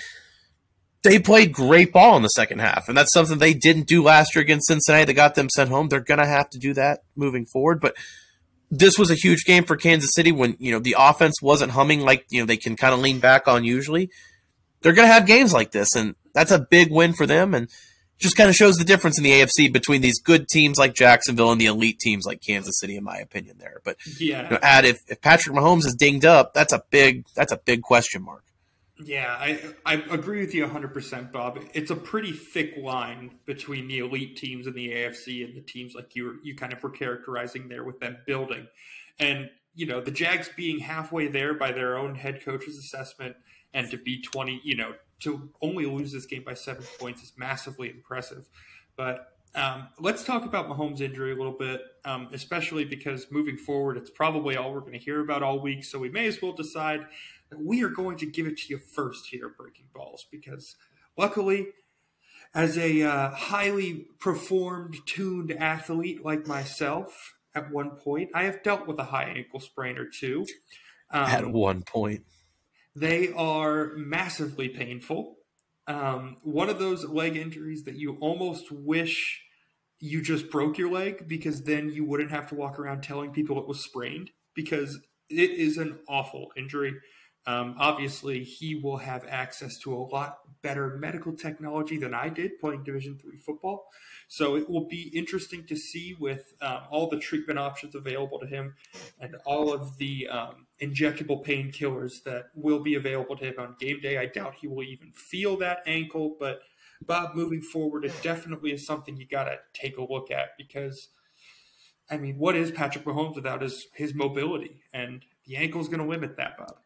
they 1.05 1.19
played 1.19 1.53
great 1.53 1.93
ball 1.93 2.17
in 2.17 2.23
the 2.23 2.29
second 2.29 2.61
half. 2.61 2.89
And 2.89 2.97
that's 2.97 3.13
something 3.13 3.39
they 3.39 3.55
didn't 3.55 3.87
do 3.87 4.03
last 4.03 4.35
year 4.35 4.43
against 4.43 4.67
Cincinnati 4.67 5.05
They 5.05 5.13
got 5.13 5.35
them 5.35 5.49
sent 5.55 5.71
home. 5.71 5.89
They're 5.89 6.01
going 6.01 6.19
to 6.19 6.27
have 6.27 6.49
to 6.51 6.59
do 6.59 6.73
that 6.75 7.01
moving 7.15 7.45
forward. 7.45 7.81
But 7.81 7.95
this 8.71 8.99
was 8.99 9.11
a 9.11 9.15
huge 9.15 9.45
game 9.45 9.65
for 9.65 9.77
Kansas 9.77 10.11
City 10.15 10.33
when, 10.33 10.57
you 10.59 10.73
know, 10.73 10.81
the 10.81 10.97
offense 10.99 11.41
wasn't 11.43 11.73
humming 11.73 12.01
like, 12.01 12.25
you 12.31 12.41
know, 12.41 12.47
they 12.47 12.57
can 12.57 12.75
kind 12.75 12.95
of 12.95 13.01
lean 13.01 13.21
back 13.21 13.47
on 13.47 13.65
usually. 13.65 14.11
They're 14.81 14.95
going 14.95 15.07
to 15.07 15.13
have 15.13 15.27
games 15.27 15.53
like 15.53 15.71
this. 15.71 15.95
And 15.95 16.17
that's 16.33 16.51
a 16.51 16.59
big 16.59 16.91
win 16.91 17.13
for 17.13 17.27
them. 17.27 17.55
And 17.55 17.69
just 18.19 18.37
kind 18.37 18.49
of 18.49 18.55
shows 18.55 18.77
the 18.77 18.85
difference 18.85 19.19
in 19.19 19.25
the 19.25 19.31
AFC 19.31 19.73
between 19.73 20.01
these 20.01 20.21
good 20.21 20.49
teams 20.49 20.79
like 20.79 20.95
Jacksonville 20.95 21.51
and 21.51 21.61
the 21.61 21.67
elite 21.67 21.99
teams 21.99 22.25
like 22.27 22.41
Kansas 22.41 22.79
City, 22.79 22.97
in 22.97 23.05
my 23.05 23.19
opinion. 23.19 23.59
There, 23.59 23.81
but 23.85 23.97
yeah, 24.19 24.45
you 24.45 24.51
know, 24.51 24.59
add 24.63 24.85
if, 24.85 24.99
if 25.09 25.21
Patrick 25.21 25.57
Mahomes 25.57 25.87
is 25.87 25.95
dinged 25.99 26.25
up, 26.25 26.55
that's 26.55 26.73
a 26.73 26.83
big 26.91 27.27
that's 27.35 27.53
a 27.53 27.57
big 27.57 27.83
question 27.83 28.23
mark. 28.23 28.45
Yeah, 29.03 29.37
I 29.39 29.61
I 29.85 29.95
agree 29.95 30.41
with 30.41 30.55
you 30.55 30.65
100%, 30.67 31.33
Bob. 31.33 31.59
It's 31.75 31.91
a 31.91 31.97
pretty 31.97 32.33
thick 32.33 32.77
line 32.77 33.39
between 33.45 33.89
the 33.89 33.99
elite 33.99 34.37
teams 34.37 34.69
in 34.69 34.75
the 34.75 34.89
AFC 34.93 35.45
and 35.45 35.57
the 35.57 35.61
teams 35.61 35.95
like 35.95 36.15
you 36.15 36.39
you 36.45 36.55
kind 36.55 36.73
of 36.73 36.83
were 36.83 36.91
characterizing 36.91 37.69
there 37.69 37.83
with 37.83 37.99
them 37.99 38.19
building, 38.25 38.69
and 39.19 39.51
you 39.75 39.87
know 39.87 40.01
the 40.01 40.13
Jags 40.13 40.49
being 40.57 40.79
halfway 40.79 41.27
there 41.27 41.55
by 41.55 41.73
their 41.73 41.99
own 41.99 42.15
head 42.15 42.45
coach's 42.45 42.79
assessment, 42.79 43.35
and 43.73 43.91
to 43.91 43.97
be 43.97 44.23
20, 44.23 44.61
you 44.63 44.77
know, 44.77 44.95
to 45.21 45.51
only 45.63 45.87
lose 45.87 46.13
this 46.13 46.27
game 46.27 46.43
by 46.45 46.55
seven 46.55 46.85
points 46.99 47.23
is 47.23 47.33
massively 47.37 47.91
impressive. 47.91 48.49
But 48.97 49.29
um, 49.55 49.89
let's 50.01 50.25
talk 50.25 50.45
about 50.45 50.69
Mahomes' 50.69 51.01
injury 51.01 51.33
a 51.33 51.37
little 51.37 51.57
bit, 51.57 51.81
um, 52.05 52.29
especially 52.33 52.85
because 52.85 53.27
moving 53.31 53.57
forward, 53.57 53.97
it's 53.97 54.11
probably 54.11 54.57
all 54.57 54.73
we're 54.73 54.81
going 54.81 54.93
to 54.93 54.99
hear 54.99 55.21
about 55.21 55.43
all 55.43 55.61
week. 55.61 55.85
So 55.85 55.99
we 55.99 56.09
may 56.09 56.27
as 56.27 56.43
well 56.43 56.53
decide 56.53 57.07
that 57.51 57.61
we 57.61 57.83
are 57.85 57.89
going 57.89 58.17
to 58.19 58.27
give 58.27 58.47
it 58.47 58.57
to 58.59 58.69
you 58.69 58.79
first 58.79 59.29
here 59.29 59.55
Braking 59.57 59.87
Balls, 59.95 60.27
because 60.31 60.77
luckily, 61.17 61.69
as 62.53 62.77
a 62.77 63.03
uh, 63.03 63.31
highly 63.31 64.09
performed, 64.19 64.97
tuned 65.07 65.53
athlete 65.53 66.25
like 66.25 66.47
myself, 66.47 67.35
at 67.55 67.71
one 67.71 67.91
point, 67.91 68.31
I 68.35 68.45
have 68.45 68.63
dealt 68.63 68.89
with 68.89 68.99
a 68.99 69.05
high 69.05 69.33
ankle 69.37 69.61
sprain 69.61 69.99
or 69.99 70.07
two. 70.07 70.47
Um, 71.11 71.25
at 71.25 71.47
one 71.47 71.83
point. 71.83 72.25
They 72.95 73.33
are 73.33 73.93
massively 73.97 74.69
painful. 74.69 75.37
Um, 75.87 76.37
one 76.43 76.71
of 76.71 76.79
those 76.79 77.05
leg 77.05 77.37
injuries 77.37 77.85
that 77.85 77.97
you 77.97 78.17
almost 78.21 78.71
wish 78.71 79.43
you 79.99 80.23
just 80.23 80.51
broke 80.51 80.79
your 80.79 80.91
leg 80.91 81.27
because 81.29 81.63
then 81.63 81.91
you 81.91 82.05
wouldn't 82.05 82.31
have 82.31 82.49
to 82.49 82.55
walk 82.55 82.79
around 82.79 83.03
telling 83.03 83.33
people 83.33 83.59
it 83.59 83.67
was 83.67 83.83
sprained 83.83 84.31
because 84.55 84.99
it 85.29 85.51
is 85.51 85.77
an 85.77 85.99
awful 86.09 86.53
injury. 86.57 86.95
Um, 87.47 87.77
obviously, 87.79 88.43
he 88.43 88.75
will 88.75 88.97
have 88.97 89.27
access 89.29 89.79
to 89.81 89.95
a 89.95 89.97
lot 89.97 90.39
better 90.63 90.97
medical 90.97 91.35
technology 91.35 91.99
than 91.99 92.15
I 92.15 92.31
did 92.31 92.59
playing 92.59 92.85
Division 92.85 93.19
three 93.19 93.37
football. 93.37 93.89
So 94.29 94.57
it 94.57 94.71
will 94.71 94.87
be 94.87 95.11
interesting 95.15 95.67
to 95.67 95.77
see 95.77 96.17
with 96.19 96.55
um, 96.63 96.81
all 96.91 97.11
the 97.11 97.19
treatment 97.19 97.59
options 97.59 97.95
available 97.95 98.39
to 98.39 98.47
him 98.47 98.75
and 99.21 99.37
all 99.45 99.75
of 99.75 99.99
the 99.99 100.27
um, 100.29 100.67
injectable 100.81 101.45
painkillers 101.45 102.23
that 102.25 102.47
will 102.55 102.81
be 102.81 102.95
available 102.95 103.37
to 103.37 103.45
him 103.45 103.55
on 103.59 103.77
game 103.79 104.01
day. 104.01 104.17
I 104.17 104.25
doubt 104.25 104.55
he 104.61 104.67
will 104.67 104.83
even 104.83 105.13
feel 105.13 105.59
that 105.59 105.83
ankle, 105.87 106.37
but 106.41 106.61
Bob, 107.05 107.35
moving 107.35 107.61
forward, 107.61 108.07
it 108.07 108.15
definitely 108.23 108.73
is 108.73 108.87
something 108.87 109.19
you 109.19 109.27
got 109.27 109.45
to 109.45 109.59
take 109.75 109.99
a 109.99 110.03
look 110.03 110.31
at 110.31 110.57
because, 110.57 111.09
I 112.11 112.17
mean, 112.17 112.39
what 112.39 112.57
is 112.57 112.71
Patrick 112.71 113.05
Mahomes 113.05 113.35
without 113.35 113.61
his 113.61 113.89
his 113.93 114.15
mobility? 114.15 114.81
And 114.95 115.23
the 115.47 115.57
ankle 115.57 115.83
is 115.83 115.89
going 115.89 116.01
to 116.01 116.07
limit 116.09 116.39
that, 116.39 116.57
Bob. 116.57 116.77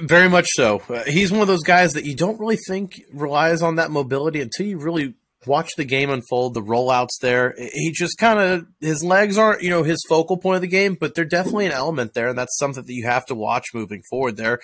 Very 0.00 0.28
much 0.28 0.46
so. 0.50 0.82
Uh, 0.88 1.04
he's 1.04 1.30
one 1.30 1.42
of 1.42 1.46
those 1.46 1.62
guys 1.62 1.92
that 1.92 2.04
you 2.04 2.16
don't 2.16 2.40
really 2.40 2.58
think 2.66 3.00
relies 3.12 3.62
on 3.62 3.76
that 3.76 3.90
mobility 3.90 4.40
until 4.40 4.66
you 4.66 4.78
really 4.78 5.14
watch 5.46 5.70
the 5.76 5.84
game 5.84 6.10
unfold, 6.10 6.54
the 6.54 6.62
rollouts 6.62 7.18
there. 7.20 7.54
He 7.56 7.92
just 7.92 8.18
kind 8.18 8.38
of 8.38 8.66
his 8.80 9.04
legs 9.04 9.38
aren't, 9.38 9.62
you 9.62 9.70
know, 9.70 9.82
his 9.82 10.04
focal 10.08 10.36
point 10.36 10.56
of 10.56 10.62
the 10.62 10.68
game, 10.68 10.96
but 10.98 11.14
they're 11.14 11.24
definitely 11.24 11.66
an 11.66 11.72
element 11.72 12.14
there, 12.14 12.28
and 12.28 12.38
that's 12.38 12.58
something 12.58 12.84
that 12.84 12.92
you 12.92 13.06
have 13.06 13.26
to 13.26 13.34
watch 13.34 13.66
moving 13.74 14.02
forward 14.10 14.36
there. 14.36 14.60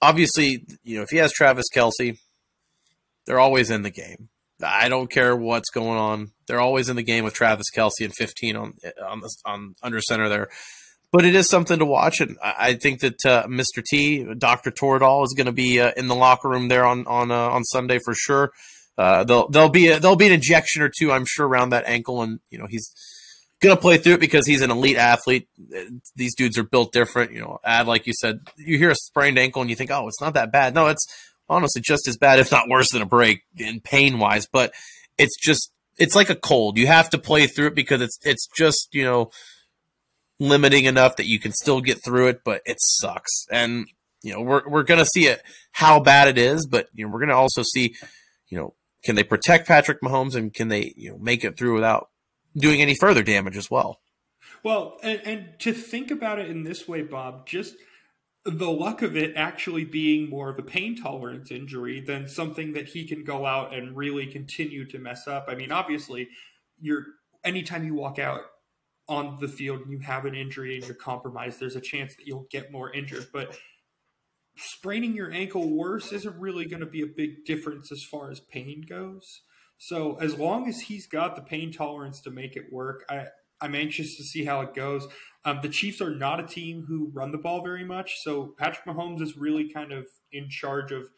Obviously, 0.00 0.66
you 0.82 0.96
know, 0.96 1.02
if 1.02 1.10
he 1.10 1.18
has 1.18 1.32
Travis 1.32 1.66
Kelce, 1.74 2.18
they're 3.26 3.40
always 3.40 3.70
in 3.70 3.82
the 3.82 3.90
game. 3.90 4.28
I 4.64 4.88
don't 4.88 5.10
care 5.10 5.36
what's 5.36 5.70
going 5.70 5.98
on. 5.98 6.32
They're 6.46 6.60
always 6.60 6.88
in 6.88 6.96
the 6.96 7.02
game 7.02 7.24
with 7.24 7.34
Travis 7.34 7.66
Kelce 7.74 8.00
and 8.00 8.14
15 8.14 8.56
on 8.56 8.74
on 9.06 9.20
the, 9.20 9.30
on 9.44 9.74
under 9.82 10.00
center 10.00 10.28
there 10.28 10.48
but 11.12 11.24
it 11.24 11.34
is 11.34 11.48
something 11.48 11.78
to 11.78 11.84
watch, 11.84 12.20
and 12.20 12.36
I 12.42 12.74
think 12.74 13.00
that 13.00 13.24
uh, 13.24 13.46
Mr. 13.46 13.82
T, 13.84 14.26
Doctor 14.34 14.70
Toradol, 14.70 15.24
is 15.24 15.34
going 15.36 15.46
to 15.46 15.52
be 15.52 15.80
uh, 15.80 15.92
in 15.96 16.08
the 16.08 16.14
locker 16.14 16.48
room 16.48 16.68
there 16.68 16.84
on 16.84 17.06
on 17.06 17.30
uh, 17.30 17.48
on 17.48 17.64
Sunday 17.64 17.98
for 18.04 18.14
sure. 18.14 18.52
Uh, 18.98 19.24
there'll 19.24 19.48
there'll 19.48 19.68
be 19.68 19.88
a, 19.88 20.00
there'll 20.00 20.16
be 20.16 20.26
an 20.26 20.32
injection 20.32 20.82
or 20.82 20.90
two, 20.90 21.12
I'm 21.12 21.24
sure, 21.26 21.46
around 21.46 21.70
that 21.70 21.84
ankle, 21.86 22.22
and 22.22 22.40
you 22.50 22.58
know 22.58 22.66
he's 22.68 22.90
going 23.60 23.74
to 23.74 23.80
play 23.80 23.98
through 23.98 24.14
it 24.14 24.20
because 24.20 24.46
he's 24.46 24.62
an 24.62 24.70
elite 24.70 24.96
athlete. 24.96 25.48
These 26.14 26.34
dudes 26.34 26.58
are 26.58 26.64
built 26.64 26.92
different. 26.92 27.32
You 27.32 27.40
know, 27.40 27.58
add 27.64 27.86
like 27.86 28.06
you 28.06 28.12
said, 28.12 28.40
you 28.56 28.78
hear 28.78 28.90
a 28.90 28.94
sprained 28.94 29.38
ankle 29.38 29.62
and 29.62 29.70
you 29.70 29.76
think, 29.76 29.90
oh, 29.90 30.08
it's 30.08 30.20
not 30.20 30.34
that 30.34 30.52
bad. 30.52 30.74
No, 30.74 30.86
it's 30.86 31.06
honestly 31.48 31.82
just 31.82 32.08
as 32.08 32.16
bad, 32.16 32.38
if 32.38 32.50
not 32.50 32.68
worse, 32.68 32.90
than 32.92 33.02
a 33.02 33.06
break 33.06 33.42
in 33.56 33.80
pain 33.80 34.18
wise. 34.18 34.46
But 34.46 34.72
it's 35.18 35.36
just 35.40 35.70
it's 35.98 36.14
like 36.14 36.30
a 36.30 36.36
cold. 36.36 36.76
You 36.76 36.86
have 36.86 37.10
to 37.10 37.18
play 37.18 37.46
through 37.46 37.68
it 37.68 37.74
because 37.74 38.00
it's 38.00 38.18
it's 38.22 38.48
just 38.56 38.88
you 38.92 39.04
know 39.04 39.30
limiting 40.38 40.84
enough 40.84 41.16
that 41.16 41.26
you 41.26 41.38
can 41.38 41.52
still 41.52 41.80
get 41.80 42.02
through 42.02 42.28
it, 42.28 42.42
but 42.44 42.62
it 42.66 42.76
sucks. 42.80 43.46
And 43.50 43.86
you 44.22 44.32
know, 44.32 44.40
we're 44.40 44.68
we're 44.68 44.84
to 44.84 45.06
see 45.06 45.26
it 45.26 45.42
how 45.72 46.00
bad 46.00 46.28
it 46.28 46.38
is, 46.38 46.66
but 46.66 46.88
you 46.92 47.04
know, 47.04 47.12
we're 47.12 47.20
to 47.30 47.34
also 47.34 47.62
see, 47.62 47.94
you 48.48 48.58
know, 48.58 48.74
can 49.04 49.14
they 49.14 49.22
protect 49.22 49.68
Patrick 49.68 50.00
Mahomes 50.00 50.34
and 50.34 50.52
can 50.52 50.68
they 50.68 50.92
you 50.96 51.10
know 51.10 51.18
make 51.18 51.44
it 51.44 51.56
through 51.56 51.74
without 51.74 52.08
doing 52.56 52.80
any 52.80 52.94
further 52.94 53.22
damage 53.22 53.56
as 53.56 53.70
well? 53.70 54.00
Well, 54.62 54.98
and, 55.02 55.20
and 55.24 55.48
to 55.60 55.72
think 55.72 56.10
about 56.10 56.38
it 56.38 56.50
in 56.50 56.64
this 56.64 56.88
way, 56.88 57.02
Bob, 57.02 57.46
just 57.46 57.76
the 58.44 58.70
luck 58.70 59.02
of 59.02 59.16
it 59.16 59.32
actually 59.36 59.84
being 59.84 60.30
more 60.30 60.48
of 60.48 60.58
a 60.58 60.62
pain 60.62 61.00
tolerance 61.00 61.50
injury 61.50 62.00
than 62.00 62.28
something 62.28 62.72
that 62.72 62.88
he 62.88 63.04
can 63.04 63.24
go 63.24 63.44
out 63.44 63.74
and 63.74 63.96
really 63.96 64.26
continue 64.26 64.84
to 64.86 64.98
mess 64.98 65.28
up. 65.28 65.46
I 65.48 65.54
mean, 65.54 65.72
obviously, 65.72 66.28
you're 66.80 67.04
anytime 67.44 67.84
you 67.84 67.94
walk 67.94 68.18
out 68.18 68.40
on 69.08 69.38
the 69.40 69.48
field 69.48 69.80
and 69.82 69.90
you 69.90 69.98
have 70.00 70.24
an 70.24 70.34
injury 70.34 70.76
and 70.76 70.84
you're 70.84 70.94
compromised, 70.94 71.60
there's 71.60 71.76
a 71.76 71.80
chance 71.80 72.16
that 72.16 72.26
you'll 72.26 72.46
get 72.50 72.72
more 72.72 72.92
injured. 72.92 73.26
But 73.32 73.56
spraining 74.56 75.14
your 75.14 75.30
ankle 75.30 75.70
worse 75.70 76.12
isn't 76.12 76.38
really 76.38 76.66
going 76.66 76.80
to 76.80 76.86
be 76.86 77.02
a 77.02 77.06
big 77.06 77.44
difference 77.44 77.92
as 77.92 78.02
far 78.02 78.30
as 78.30 78.40
pain 78.40 78.84
goes. 78.88 79.42
So 79.78 80.16
as 80.16 80.38
long 80.38 80.68
as 80.68 80.80
he's 80.80 81.06
got 81.06 81.36
the 81.36 81.42
pain 81.42 81.72
tolerance 81.72 82.20
to 82.22 82.30
make 82.30 82.56
it 82.56 82.72
work, 82.72 83.04
I 83.08 83.26
I'm 83.60 83.74
anxious 83.74 84.16
to 84.16 84.22
see 84.22 84.44
how 84.44 84.60
it 84.60 84.74
goes. 84.74 85.08
Um, 85.44 85.60
the 85.62 85.68
Chiefs 85.68 86.02
are 86.02 86.14
not 86.14 86.40
a 86.40 86.46
team 86.46 86.84
who 86.86 87.10
run 87.14 87.32
the 87.32 87.38
ball 87.38 87.62
very 87.62 87.84
much, 87.84 88.16
so 88.18 88.54
Patrick 88.58 88.84
Mahomes 88.84 89.22
is 89.22 89.36
really 89.36 89.68
kind 89.68 89.92
of 89.92 90.06
in 90.30 90.50
charge 90.50 90.92
of 90.92 91.08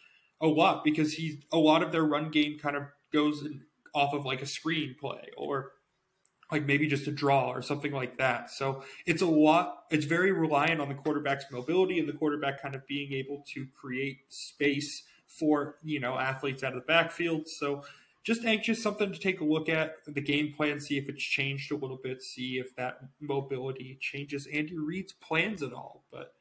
a 0.40 0.46
lot 0.46 0.84
because 0.84 1.14
he's 1.14 1.38
a 1.52 1.58
lot 1.58 1.82
of 1.82 1.90
their 1.90 2.04
run 2.04 2.30
game 2.30 2.58
kind 2.58 2.76
of 2.76 2.84
goes 3.12 3.42
in, 3.42 3.62
off 3.94 4.14
of 4.14 4.24
like 4.24 4.42
a 4.42 4.46
screen 4.46 4.94
play 5.00 5.30
or 5.36 5.72
like 6.50 6.64
maybe 6.64 6.86
just 6.86 7.06
a 7.06 7.12
draw 7.12 7.50
or 7.50 7.62
something 7.62 7.92
like 7.92 8.18
that. 8.18 8.50
So 8.50 8.82
it's 9.06 9.22
a 9.22 9.26
lot, 9.26 9.84
it's 9.90 10.06
very 10.06 10.32
reliant 10.32 10.80
on 10.80 10.88
the 10.88 10.94
quarterback's 10.94 11.44
mobility 11.52 11.98
and 11.98 12.08
the 12.08 12.14
quarterback 12.14 12.62
kind 12.62 12.74
of 12.74 12.86
being 12.86 13.12
able 13.12 13.44
to 13.54 13.66
create 13.78 14.20
space 14.28 15.02
for, 15.26 15.76
you 15.82 16.00
know, 16.00 16.18
athletes 16.18 16.62
out 16.62 16.72
of 16.72 16.80
the 16.80 16.86
backfield. 16.86 17.48
So 17.48 17.82
just 18.24 18.44
anxious 18.44 18.82
something 18.82 19.12
to 19.12 19.18
take 19.18 19.40
a 19.40 19.44
look 19.44 19.68
at 19.68 19.96
the 20.06 20.20
game 20.20 20.52
plan, 20.54 20.80
see 20.80 20.96
if 20.96 21.08
it's 21.08 21.22
changed 21.22 21.70
a 21.70 21.76
little 21.76 21.98
bit, 22.02 22.22
see 22.22 22.58
if 22.58 22.74
that 22.76 22.98
mobility 23.20 23.98
changes 24.00 24.46
Andy 24.46 24.76
Reid's 24.76 25.12
plans 25.12 25.62
at 25.62 25.72
all. 25.72 26.04
But 26.10 26.32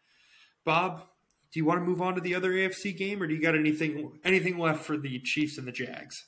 Bob, 0.64 1.04
do 1.52 1.60
you 1.60 1.66
want 1.66 1.82
to 1.82 1.86
move 1.86 2.02
on 2.02 2.16
to 2.16 2.22
the 2.22 2.36
other 2.36 2.52
AFC 2.52 2.96
game 2.96 3.22
or 3.22 3.28
do 3.28 3.34
you 3.34 3.42
got 3.42 3.56
anything 3.56 4.20
anything 4.24 4.58
left 4.58 4.84
for 4.84 4.98
the 4.98 5.20
Chiefs 5.20 5.58
and 5.58 5.68
the 5.68 5.72
Jags? 5.72 6.26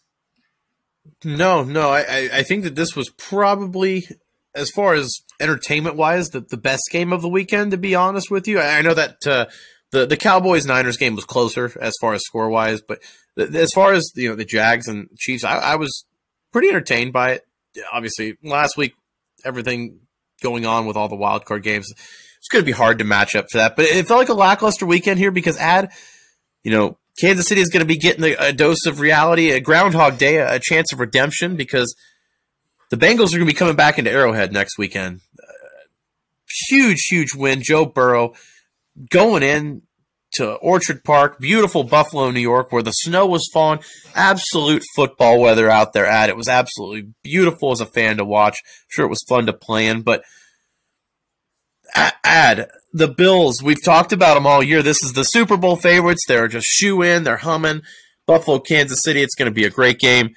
No, 1.24 1.64
no. 1.64 1.90
I, 1.90 2.30
I 2.34 2.44
think 2.44 2.64
that 2.64 2.76
this 2.76 2.96
was 2.96 3.10
probably, 3.10 4.08
as 4.56 4.70
far 4.70 4.94
as 4.94 5.12
entertainment 5.40 5.96
wise, 5.96 6.30
the, 6.30 6.42
the 6.42 6.58
best 6.58 6.84
game 6.92 7.14
of 7.14 7.22
the 7.22 7.30
weekend. 7.30 7.72
To 7.72 7.78
be 7.78 7.96
honest 7.96 8.30
with 8.32 8.48
you, 8.48 8.60
I, 8.60 8.80
I 8.80 8.82
know 8.82 8.94
that 8.94 9.28
uh, 9.28 9.46
the 9.92 10.06
the 10.06 10.18
Cowboys 10.18 10.66
Niners 10.66 10.98
game 10.98 11.16
was 11.16 11.26
closer 11.26 11.72
as 11.82 11.94
far 12.00 12.14
as 12.14 12.24
score 12.24 12.50
wise, 12.50 12.82
but 12.82 13.00
th- 13.38 13.54
as 13.54 13.72
far 13.74 13.94
as 13.94 14.12
you 14.16 14.30
know 14.30 14.36
the 14.36 14.46
Jags 14.46 14.88
and 14.88 15.10
Chiefs, 15.18 15.44
I, 15.44 15.58
I 15.58 15.76
was 15.76 16.06
pretty 16.52 16.70
entertained 16.70 17.14
by 17.14 17.32
it. 17.32 17.46
Obviously, 17.92 18.38
last 18.44 18.78
week 18.78 18.94
everything 19.46 20.00
going 20.42 20.66
on 20.66 20.86
with 20.86 20.98
all 20.98 21.08
the 21.08 21.16
wild 21.16 21.46
card 21.46 21.64
games, 21.64 21.92
it's 22.38 22.48
going 22.50 22.62
to 22.62 22.66
be 22.66 22.72
hard 22.72 23.00
to 23.00 23.06
match 23.06 23.36
up 23.36 23.48
to 23.50 23.58
that. 23.58 23.76
But 23.76 23.86
it 23.86 24.08
felt 24.08 24.20
like 24.20 24.30
a 24.30 24.34
lackluster 24.34 24.86
weekend 24.86 25.20
here 25.20 25.32
because 25.32 25.58
ad, 25.58 25.92
you 26.64 26.72
know, 26.72 26.98
Kansas 27.20 27.48
City 27.48 27.62
is 27.62 27.70
going 27.70 27.82
to 27.82 27.88
be 27.88 27.98
getting 27.98 28.24
a, 28.24 28.36
a, 28.50 28.54
dose 28.54 28.86
of 28.86 29.00
reality, 29.00 29.52
a 29.52 29.60
Groundhog 29.60 30.18
Day, 30.18 30.38
a, 30.38 30.56
a, 30.56 30.60
chance 30.60 30.94
of 30.94 31.00
redemption 31.00 31.56
because 31.56 31.94
the 32.90 32.98
Bengals 32.98 33.28
are 33.28 33.38
going 33.38 33.42
to 33.42 33.46
be 33.46 33.54
coming 33.54 33.76
back 33.76 34.00
into 34.00 34.12
Arrowhead 34.12 34.54
next 34.54 34.78
weekend. 34.78 35.22
Uh, 35.38 35.88
huge, 36.70 37.02
huge 37.10 37.36
win. 37.36 37.62
Joe 37.62 37.86
Burrow 37.86 38.34
going 39.10 39.44
in 39.44 39.82
to 40.34 40.54
Orchard 40.54 41.04
Park, 41.04 41.40
beautiful 41.40 41.84
Buffalo, 41.84 42.32
New 42.32 42.40
York, 42.40 42.72
where 42.72 42.84
the 42.84 42.92
snow 42.92 43.26
was 43.26 43.50
falling. 43.52 43.80
Absolute 44.16 44.84
football 44.96 45.42
weather 45.42 45.70
out 45.70 45.94
there 45.94 46.06
at 46.06 46.30
it 46.30 46.38
was 46.38 46.48
absolutely 46.48 47.12
beautiful 47.24 47.72
as 47.72 47.82
a 47.82 47.86
fan 47.86 48.18
to 48.18 48.26
watch. 48.26 48.60
Sure, 48.88 49.06
it 49.06 49.10
was 49.10 49.24
fun 49.28 49.48
to 49.48 49.54
play 49.54 49.88
in, 49.88 50.02
but 50.02 50.24
add 51.96 52.70
the 52.94 53.08
Bills. 53.08 53.62
We've 53.62 53.84
talked 53.84 54.14
about 54.14 54.36
them 54.36 54.48
all 54.48 54.64
year. 54.64 54.82
This 54.82 55.04
is 55.04 55.14
the 55.14 55.24
Super 55.24 55.58
Bowl 55.58 55.76
favorites. 55.76 56.26
They're 56.28 56.48
just 56.48 56.68
shoe 56.68 57.02
in. 57.02 57.24
They're 57.24 57.38
humming. 57.38 57.82
Buffalo, 58.26 58.60
Kansas 58.60 59.02
City. 59.04 59.22
It's 59.22 59.36
going 59.36 59.50
to 59.50 59.56
be 59.56 59.66
a 59.66 59.70
great 59.70 60.00
game. 60.00 60.36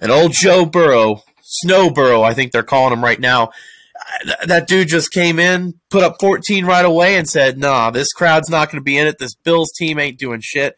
And 0.00 0.10
old 0.10 0.32
Joe 0.32 0.66
Burrow, 0.66 1.22
Snow 1.42 1.90
Burrow, 1.90 2.22
I 2.22 2.34
think 2.34 2.52
they're 2.52 2.62
calling 2.62 2.92
him 2.92 3.04
right 3.04 3.18
now. 3.18 3.50
Uh, 4.26 4.46
that 4.46 4.68
dude 4.68 4.88
just 4.88 5.12
came 5.12 5.38
in, 5.38 5.74
put 5.90 6.02
up 6.02 6.16
14 6.20 6.64
right 6.64 6.84
away, 6.84 7.16
and 7.16 7.28
said, 7.28 7.58
"Nah, 7.58 7.90
this 7.90 8.12
crowd's 8.12 8.50
not 8.50 8.70
going 8.70 8.80
to 8.80 8.84
be 8.84 8.98
in 8.98 9.06
it. 9.06 9.18
This 9.18 9.34
Bills 9.34 9.72
team 9.78 9.98
ain't 9.98 10.18
doing 10.18 10.40
shit." 10.42 10.76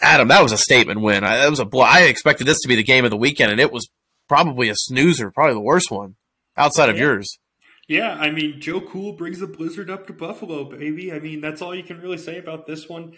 Adam, 0.00 0.28
that 0.28 0.42
was 0.42 0.52
a 0.52 0.58
statement 0.58 1.00
win. 1.00 1.22
I, 1.22 1.36
that 1.38 1.50
was 1.50 1.60
a 1.60 1.64
blow. 1.64 1.82
I 1.82 2.02
expected 2.02 2.46
this 2.46 2.60
to 2.60 2.68
be 2.68 2.76
the 2.76 2.82
game 2.82 3.04
of 3.04 3.10
the 3.10 3.16
weekend, 3.16 3.52
and 3.52 3.60
it 3.60 3.72
was 3.72 3.88
probably 4.26 4.68
a 4.68 4.74
snoozer, 4.74 5.30
probably 5.30 5.54
the 5.54 5.60
worst 5.60 5.90
one 5.90 6.16
outside 6.56 6.88
of 6.88 6.96
yeah. 6.96 7.04
yours. 7.04 7.38
Yeah, 7.86 8.14
I 8.14 8.30
mean, 8.30 8.60
Joe 8.60 8.80
Cool 8.80 9.12
brings 9.12 9.40
the 9.40 9.46
blizzard 9.46 9.90
up 9.90 10.06
to 10.06 10.12
Buffalo, 10.12 10.64
baby. 10.64 11.12
I 11.12 11.18
mean, 11.18 11.40
that's 11.40 11.60
all 11.60 11.74
you 11.74 11.82
can 11.82 12.00
really 12.00 12.18
say 12.18 12.38
about 12.38 12.66
this 12.66 12.88
one. 12.88 13.14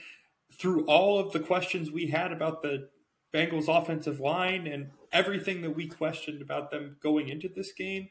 Through 0.58 0.86
all 0.86 1.18
of 1.18 1.32
the 1.32 1.40
questions 1.40 1.90
we 1.90 2.08
had 2.08 2.32
about 2.32 2.62
the 2.62 2.88
Bengals 3.32 3.68
offensive 3.68 4.18
line 4.20 4.66
and 4.66 4.90
everything 5.12 5.62
that 5.62 5.76
we 5.76 5.86
questioned 5.86 6.42
about 6.42 6.70
them 6.70 6.96
going 7.02 7.28
into 7.28 7.48
this 7.48 7.72
game, 7.72 8.08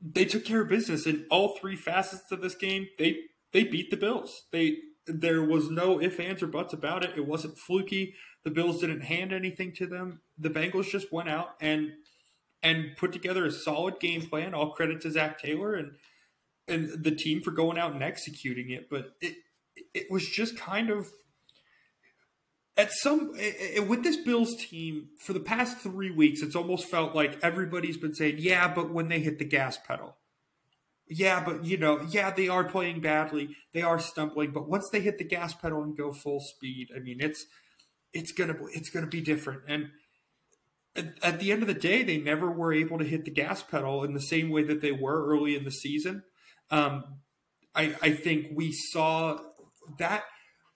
they 0.00 0.24
took 0.24 0.44
care 0.44 0.62
of 0.62 0.68
business 0.68 1.06
in 1.06 1.26
all 1.30 1.56
three 1.56 1.76
facets 1.76 2.30
of 2.30 2.40
this 2.40 2.54
game. 2.54 2.88
They 2.98 3.18
they 3.52 3.64
beat 3.64 3.90
the 3.90 3.96
Bills. 3.96 4.44
They 4.52 4.78
there 5.06 5.42
was 5.42 5.70
no 5.70 6.00
if, 6.00 6.20
ands, 6.20 6.42
or 6.42 6.46
buts 6.46 6.72
about 6.72 7.04
it. 7.04 7.12
It 7.16 7.26
wasn't 7.26 7.58
fluky. 7.58 8.14
The 8.44 8.50
Bills 8.50 8.80
didn't 8.80 9.02
hand 9.02 9.32
anything 9.32 9.72
to 9.76 9.86
them. 9.86 10.20
The 10.38 10.50
Bengals 10.50 10.90
just 10.90 11.12
went 11.12 11.28
out 11.28 11.54
and 11.60 11.92
and 12.62 12.96
put 12.96 13.12
together 13.12 13.44
a 13.46 13.52
solid 13.52 14.00
game 14.00 14.22
plan. 14.22 14.54
All 14.54 14.72
credit 14.72 15.00
to 15.02 15.10
Zac 15.10 15.40
Taylor 15.40 15.74
and 15.74 15.92
and 16.66 17.02
the 17.02 17.14
team 17.14 17.42
for 17.42 17.50
going 17.50 17.78
out 17.78 17.92
and 17.92 18.02
executing 18.02 18.70
it. 18.70 18.88
But 18.90 19.14
it 19.20 19.36
it 19.94 20.10
was 20.10 20.28
just 20.28 20.56
kind 20.56 20.90
of 20.90 21.10
at 22.76 22.92
some 22.92 23.32
it, 23.34 23.86
with 23.88 24.04
this 24.04 24.16
Bills 24.16 24.54
team 24.56 25.08
for 25.18 25.32
the 25.32 25.40
past 25.40 25.78
three 25.78 26.10
weeks, 26.10 26.42
it's 26.42 26.56
almost 26.56 26.88
felt 26.88 27.14
like 27.14 27.38
everybody's 27.42 27.96
been 27.96 28.14
saying, 28.14 28.36
"Yeah, 28.38 28.72
but 28.72 28.90
when 28.92 29.08
they 29.08 29.20
hit 29.20 29.38
the 29.38 29.44
gas 29.44 29.76
pedal." 29.76 30.16
Yeah, 31.10 31.42
but 31.42 31.64
you 31.64 31.76
know, 31.76 32.02
yeah, 32.10 32.30
they 32.30 32.48
are 32.48 32.64
playing 32.64 33.00
badly. 33.00 33.56
They 33.72 33.82
are 33.82 33.98
stumbling, 33.98 34.52
but 34.52 34.68
once 34.68 34.88
they 34.90 35.00
hit 35.00 35.18
the 35.18 35.24
gas 35.24 35.54
pedal 35.54 35.82
and 35.82 35.96
go 35.96 36.12
full 36.12 36.40
speed, 36.40 36.90
I 36.94 37.00
mean, 37.00 37.20
it's 37.20 37.46
it's 38.12 38.32
gonna 38.32 38.56
it's 38.72 38.90
gonna 38.90 39.06
be 39.06 39.22
different. 39.22 39.62
And 39.66 39.90
at, 41.22 41.40
the 41.40 41.52
end 41.52 41.62
of 41.62 41.68
the 41.68 41.74
day, 41.74 42.02
they 42.02 42.18
never 42.18 42.50
were 42.50 42.72
able 42.72 42.98
to 42.98 43.04
hit 43.04 43.24
the 43.24 43.30
gas 43.30 43.62
pedal 43.62 44.04
in 44.04 44.14
the 44.14 44.20
same 44.20 44.50
way 44.50 44.62
that 44.64 44.80
they 44.80 44.92
were 44.92 45.26
early 45.26 45.56
in 45.56 45.64
the 45.64 45.70
season. 45.70 46.22
Um, 46.70 47.04
I, 47.74 47.94
I 48.02 48.10
think 48.12 48.48
we 48.54 48.72
saw 48.72 49.38
that 49.98 50.24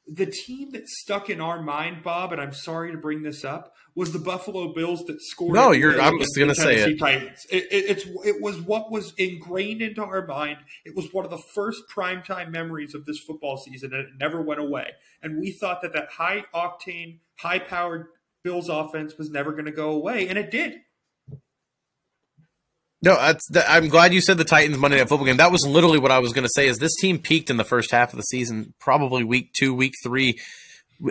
the 0.06 0.26
team 0.26 0.72
that 0.72 0.88
stuck 0.88 1.30
in 1.30 1.40
our 1.40 1.62
mind, 1.62 2.02
Bob, 2.02 2.32
and 2.32 2.40
I'm 2.40 2.52
sorry 2.52 2.92
to 2.92 2.98
bring 2.98 3.22
this 3.22 3.44
up, 3.44 3.72
was 3.94 4.12
the 4.12 4.18
Buffalo 4.18 4.72
Bills 4.72 5.04
that 5.04 5.20
scored. 5.20 5.54
No, 5.54 5.70
you're. 5.70 6.00
I'm 6.00 6.18
just 6.18 6.36
going 6.36 6.48
to 6.48 6.54
say 6.54 6.76
it. 6.76 6.98
Titans. 6.98 7.46
It, 7.50 7.64
it. 7.70 7.84
It's 7.88 8.06
it 8.24 8.40
was 8.40 8.60
what 8.60 8.90
was 8.90 9.12
ingrained 9.18 9.82
into 9.82 10.02
our 10.02 10.26
mind. 10.26 10.58
It 10.84 10.96
was 10.96 11.12
one 11.12 11.24
of 11.24 11.30
the 11.30 11.42
first 11.54 11.82
primetime 11.94 12.50
memories 12.50 12.94
of 12.94 13.04
this 13.04 13.18
football 13.20 13.58
season, 13.58 13.92
and 13.92 14.08
it 14.08 14.14
never 14.18 14.40
went 14.40 14.60
away. 14.60 14.92
And 15.22 15.38
we 15.38 15.52
thought 15.52 15.82
that 15.82 15.92
that 15.92 16.08
high 16.10 16.44
octane, 16.54 17.18
high 17.38 17.58
powered 17.58 18.06
Bills 18.44 18.68
offense 18.68 19.16
was 19.16 19.30
never 19.30 19.52
going 19.52 19.66
to 19.66 19.72
go 19.72 19.90
away, 19.90 20.28
and 20.28 20.38
it 20.38 20.50
did. 20.50 20.80
No, 23.04 23.16
that's, 23.16 23.46
that, 23.48 23.68
I'm 23.68 23.88
glad 23.88 24.14
you 24.14 24.20
said 24.20 24.38
the 24.38 24.44
Titans 24.44 24.78
Monday 24.78 24.98
Night 24.98 25.08
Football 25.08 25.26
game. 25.26 25.36
That 25.36 25.50
was 25.50 25.66
literally 25.66 25.98
what 25.98 26.12
I 26.12 26.20
was 26.20 26.32
going 26.32 26.44
to 26.44 26.52
say. 26.54 26.68
Is 26.68 26.78
this 26.78 26.94
team 27.00 27.18
peaked 27.18 27.50
in 27.50 27.56
the 27.56 27.64
first 27.64 27.90
half 27.90 28.12
of 28.12 28.16
the 28.16 28.22
season, 28.22 28.74
probably 28.78 29.24
week 29.24 29.52
two, 29.52 29.74
week 29.74 29.94
three, 30.04 30.38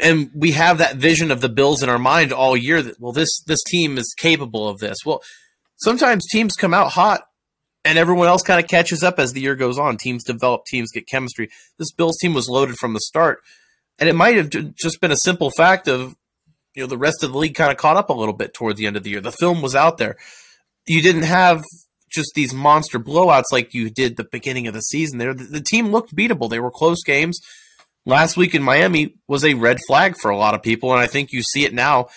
and 0.02 0.32
we 0.34 0.52
have 0.52 0.78
that 0.78 0.96
vision 0.96 1.32
of 1.32 1.42
the 1.42 1.50
Bills 1.50 1.84
in 1.84 1.90
our 1.90 2.00
mind 2.00 2.32
all 2.32 2.56
year. 2.56 2.82
That 2.82 3.00
well, 3.00 3.12
this 3.12 3.42
this 3.46 3.62
team 3.64 3.98
is 3.98 4.16
capable 4.18 4.70
of 4.70 4.80
this. 4.80 5.00
Well, 5.06 5.22
sometimes 5.78 6.26
teams 6.28 6.56
come 6.56 6.74
out 6.74 6.94
hot, 6.94 7.24
and 7.84 7.98
everyone 7.98 8.30
else 8.30 8.42
kind 8.42 8.64
of 8.64 8.70
catches 8.70 9.04
up 9.04 9.20
as 9.20 9.34
the 9.34 9.42
year 9.42 9.56
goes 9.56 9.78
on. 9.78 9.98
Teams 9.98 10.24
develop, 10.24 10.64
teams 10.66 10.92
get 10.94 11.08
chemistry. 11.08 11.50
This 11.78 11.92
Bills 11.92 12.18
team 12.22 12.34
was 12.34 12.48
loaded 12.48 12.78
from 12.78 12.94
the 12.94 13.02
start, 13.02 13.42
and 14.00 14.08
it 14.08 14.16
might 14.16 14.38
have 14.38 14.50
just 14.50 15.02
been 15.02 15.12
a 15.12 15.18
simple 15.18 15.52
fact 15.58 15.90
of 15.90 16.16
you 16.76 16.84
know 16.84 16.88
the 16.88 16.98
rest 16.98 17.24
of 17.24 17.32
the 17.32 17.38
league 17.38 17.56
kind 17.56 17.72
of 17.72 17.78
caught 17.78 17.98
up 17.98 18.10
a 18.10 18.14
little 18.14 18.34
bit 18.34 18.54
toward 18.54 18.78
the 18.78 18.86
end 18.86 18.96
of 18.96 19.04
the 19.04 19.10
year. 19.10 19.22
The 19.22 19.32
film 19.32 19.62
was 19.62 19.76
out 19.76 19.98
there. 19.98 20.18
You 20.88 21.02
didn't 21.02 21.24
have 21.24 21.64
just 22.12 22.34
these 22.36 22.54
monster 22.54 23.00
blowouts 23.00 23.52
like 23.52 23.74
you 23.74 23.90
did 23.90 24.18
the 24.18 24.28
beginning 24.32 24.68
of 24.68 24.74
the 24.74 24.82
season. 24.82 25.18
There, 25.18 25.34
the, 25.34 25.46
the 25.46 25.62
team 25.62 25.92
looked 25.92 26.16
beatable. 26.16 26.50
They 26.50 26.60
were 26.60 26.72
close 26.72 27.04
games. 27.04 27.40
Last 28.06 28.36
week 28.36 28.56
in 28.56 28.64
Miami 28.64 29.16
was 29.28 29.46
a 29.46 29.54
red 29.54 29.80
flag 29.88 30.16
for 30.18 30.32
a 30.32 30.38
lot 30.38 30.56
of 30.56 30.64
people, 30.64 30.92
and 30.92 31.00
I 31.00 31.08
think 31.08 31.32
you 31.32 31.44
see 31.44 31.66
it 31.66 31.74
now. 31.74 32.08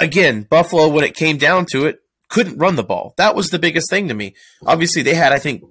Again, 0.00 0.46
Buffalo, 0.48 0.88
when 0.88 1.04
it 1.04 1.14
came 1.14 1.36
down 1.36 1.66
to 1.72 1.86
it, 1.86 1.98
couldn't 2.28 2.58
run 2.58 2.76
the 2.76 2.82
ball. 2.82 3.12
That 3.18 3.34
was 3.34 3.48
the 3.48 3.58
biggest 3.58 3.90
thing 3.90 4.08
to 4.08 4.14
me. 4.14 4.34
Obviously, 4.66 5.02
they 5.02 5.14
had 5.14 5.32
I 5.32 5.38
think 5.38 5.62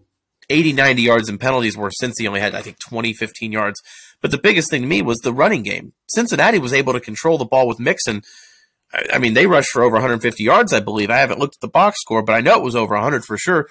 80, 0.49 0.73
90 0.73 1.01
yards 1.01 1.29
in 1.29 1.37
penalties 1.37 1.75
where 1.75 1.89
Cincy 2.01 2.27
only 2.27 2.39
had, 2.39 2.53
I 2.53 2.61
think, 2.61 2.77
20, 2.87 3.13
15 3.13 3.51
yards. 3.51 3.81
But 4.21 4.31
the 4.31 4.37
biggest 4.37 4.69
thing 4.69 4.81
to 4.81 4.87
me 4.87 5.01
was 5.01 5.19
the 5.19 5.33
running 5.33 5.63
game. 5.63 5.93
Cincinnati 6.07 6.59
was 6.59 6.73
able 6.73 6.93
to 6.93 6.99
control 6.99 7.37
the 7.37 7.45
ball 7.45 7.67
with 7.67 7.79
Mixon. 7.79 8.21
I 9.11 9.17
mean, 9.17 9.33
they 9.33 9.47
rushed 9.47 9.69
for 9.71 9.83
over 9.83 9.95
150 9.95 10.43
yards, 10.43 10.73
I 10.73 10.79
believe. 10.79 11.09
I 11.09 11.17
haven't 11.17 11.39
looked 11.39 11.55
at 11.55 11.61
the 11.61 11.67
box 11.67 11.97
score, 12.01 12.21
but 12.21 12.33
I 12.33 12.41
know 12.41 12.55
it 12.55 12.63
was 12.63 12.75
over 12.75 12.93
100 12.93 13.25
for 13.25 13.37
sure. 13.37 13.67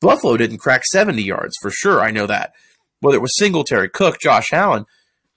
Buffalo 0.00 0.36
didn't 0.36 0.58
crack 0.58 0.84
70 0.84 1.22
yards 1.22 1.56
for 1.60 1.70
sure. 1.70 2.00
I 2.00 2.10
know 2.10 2.26
that. 2.26 2.52
Whether 3.00 3.16
it 3.16 3.22
was 3.22 3.36
Singletary, 3.36 3.88
Cook, 3.88 4.20
Josh 4.20 4.52
Allen, 4.52 4.84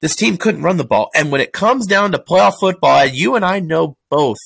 this 0.01 0.15
team 0.15 0.37
couldn't 0.37 0.63
run 0.63 0.77
the 0.77 0.83
ball. 0.83 1.09
And 1.15 1.31
when 1.31 1.41
it 1.41 1.53
comes 1.53 1.85
down 1.85 2.11
to 2.11 2.19
playoff 2.19 2.53
football, 2.59 3.05
you 3.05 3.35
and 3.35 3.45
I 3.45 3.59
know 3.59 3.97
both, 4.09 4.37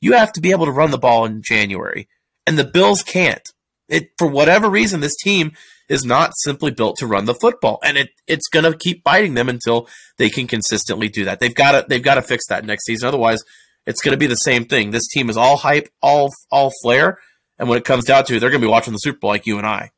you 0.00 0.12
have 0.12 0.32
to 0.32 0.40
be 0.40 0.50
able 0.50 0.66
to 0.66 0.72
run 0.72 0.90
the 0.90 0.98
ball 0.98 1.24
in 1.24 1.42
January. 1.42 2.08
And 2.46 2.58
the 2.58 2.64
Bills 2.64 3.02
can't. 3.02 3.42
It 3.88 4.10
for 4.18 4.26
whatever 4.26 4.68
reason, 4.68 5.00
this 5.00 5.16
team 5.16 5.52
is 5.88 6.04
not 6.04 6.32
simply 6.36 6.70
built 6.70 6.96
to 6.98 7.06
run 7.06 7.24
the 7.24 7.34
football, 7.34 7.78
and 7.84 7.96
it 7.96 8.10
it's 8.26 8.48
going 8.48 8.70
to 8.70 8.76
keep 8.76 9.04
biting 9.04 9.34
them 9.34 9.48
until 9.48 9.88
they 10.18 10.28
can 10.28 10.46
consistently 10.46 11.08
do 11.08 11.24
that. 11.24 11.40
They've 11.40 11.54
got 11.54 11.72
to 11.72 11.86
they've 11.88 12.02
got 12.02 12.14
to 12.14 12.22
fix 12.22 12.46
that 12.48 12.64
next 12.64 12.84
season. 12.84 13.08
Otherwise, 13.08 13.40
it's 13.86 14.00
going 14.00 14.12
to 14.12 14.18
be 14.18 14.26
the 14.26 14.36
same 14.36 14.64
thing. 14.64 14.90
This 14.90 15.06
team 15.08 15.30
is 15.30 15.36
all 15.36 15.56
hype, 15.56 15.88
all 16.02 16.32
all 16.50 16.72
flair, 16.82 17.18
and 17.58 17.68
when 17.68 17.78
it 17.78 17.84
comes 17.84 18.04
down 18.04 18.24
to 18.24 18.36
it, 18.36 18.40
they're 18.40 18.50
going 18.50 18.60
to 18.60 18.66
be 18.66 18.70
watching 18.70 18.92
the 18.92 18.98
Super 18.98 19.18
Bowl 19.18 19.30
like 19.30 19.46
you 19.46 19.58
and 19.58 19.66
I. 19.66 19.90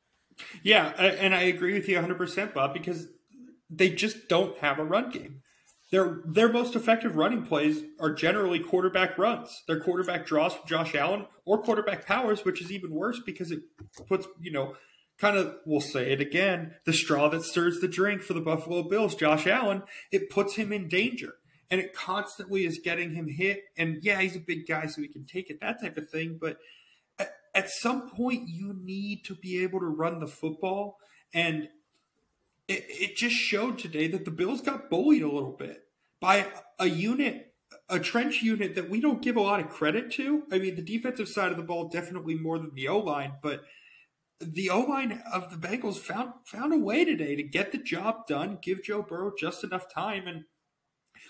Yeah, 0.62 0.88
and 0.88 1.34
I 1.34 1.42
agree 1.42 1.74
with 1.74 1.88
you 1.88 1.98
100%, 1.98 2.54
Bob, 2.54 2.72
because 2.72 3.08
they 3.70 3.90
just 3.90 4.28
don't 4.28 4.56
have 4.58 4.78
a 4.78 4.84
run 4.84 5.10
game. 5.10 5.42
Their 5.90 6.20
their 6.26 6.52
most 6.52 6.76
effective 6.76 7.16
running 7.16 7.46
plays 7.46 7.82
are 7.98 8.12
generally 8.12 8.60
quarterback 8.60 9.16
runs. 9.16 9.62
Their 9.66 9.80
quarterback 9.80 10.26
draws 10.26 10.52
from 10.52 10.68
Josh 10.68 10.94
Allen 10.94 11.26
or 11.46 11.62
quarterback 11.62 12.04
powers, 12.04 12.44
which 12.44 12.60
is 12.60 12.70
even 12.70 12.90
worse 12.90 13.20
because 13.24 13.50
it 13.50 13.60
puts, 14.06 14.26
you 14.38 14.52
know, 14.52 14.74
kind 15.18 15.36
of, 15.36 15.56
we'll 15.66 15.80
say 15.80 16.12
it 16.12 16.20
again, 16.20 16.74
the 16.84 16.92
straw 16.92 17.28
that 17.28 17.42
stirs 17.42 17.80
the 17.80 17.88
drink 17.88 18.22
for 18.22 18.34
the 18.34 18.40
Buffalo 18.40 18.82
Bills, 18.82 19.14
Josh 19.14 19.46
Allen, 19.46 19.82
it 20.12 20.30
puts 20.30 20.54
him 20.54 20.72
in 20.72 20.88
danger. 20.88 21.34
And 21.70 21.80
it 21.80 21.92
constantly 21.92 22.64
is 22.64 22.78
getting 22.78 23.14
him 23.14 23.28
hit. 23.28 23.64
And 23.76 23.98
yeah, 24.02 24.20
he's 24.20 24.36
a 24.36 24.40
big 24.40 24.66
guy, 24.66 24.86
so 24.86 25.02
he 25.02 25.08
can 25.08 25.24
take 25.24 25.50
it, 25.50 25.60
that 25.60 25.82
type 25.82 25.98
of 25.98 26.08
thing. 26.08 26.38
But 26.40 26.58
at, 27.18 27.34
at 27.54 27.68
some 27.68 28.08
point, 28.08 28.48
you 28.48 28.74
need 28.74 29.24
to 29.24 29.34
be 29.34 29.62
able 29.62 29.80
to 29.80 29.86
run 29.86 30.20
the 30.20 30.26
football. 30.26 30.98
And 31.34 31.68
it, 32.68 32.84
it 32.88 33.16
just 33.16 33.34
showed 33.34 33.78
today 33.78 34.08
that 34.08 34.24
the 34.24 34.30
Bills 34.30 34.62
got 34.62 34.88
bullied 34.88 35.22
a 35.22 35.30
little 35.30 35.52
bit 35.52 35.82
by 36.20 36.46
a 36.78 36.86
unit, 36.86 37.52
a 37.90 37.98
trench 37.98 38.40
unit 38.40 38.74
that 38.76 38.88
we 38.88 39.00
don't 39.00 39.20
give 39.20 39.36
a 39.36 39.42
lot 39.42 39.60
of 39.60 39.68
credit 39.68 40.10
to. 40.12 40.44
I 40.50 40.58
mean, 40.58 40.74
the 40.74 40.80
defensive 40.80 41.28
side 41.28 41.50
of 41.50 41.58
the 41.58 41.62
ball 41.62 41.88
definitely 41.88 42.36
more 42.36 42.58
than 42.58 42.74
the 42.74 42.88
O 42.88 42.98
line, 43.00 43.32
but– 43.42 43.64
the 44.40 44.70
O 44.70 44.80
line 44.80 45.22
of 45.32 45.50
the 45.50 45.56
Bengals 45.56 45.98
found 45.98 46.32
found 46.44 46.72
a 46.72 46.78
way 46.78 47.04
today 47.04 47.34
to 47.36 47.42
get 47.42 47.72
the 47.72 47.78
job 47.78 48.26
done, 48.26 48.58
give 48.62 48.82
Joe 48.82 49.02
Burrow 49.02 49.32
just 49.38 49.64
enough 49.64 49.92
time, 49.92 50.26
and 50.26 50.44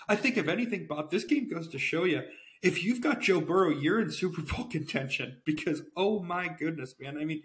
I 0.07 0.15
think 0.15 0.37
if 0.37 0.47
anything, 0.47 0.87
Bob, 0.87 1.11
this 1.11 1.23
game 1.23 1.49
goes 1.49 1.67
to 1.69 1.79
show 1.79 2.03
you 2.03 2.23
if 2.61 2.83
you've 2.83 3.01
got 3.01 3.21
Joe 3.21 3.41
Burrow, 3.41 3.69
you're 3.69 3.99
in 3.99 4.11
Super 4.11 4.41
Bowl 4.41 4.65
contention 4.71 5.41
because 5.45 5.81
oh 5.95 6.21
my 6.21 6.47
goodness, 6.47 6.95
man! 6.99 7.17
I 7.17 7.25
mean, 7.25 7.41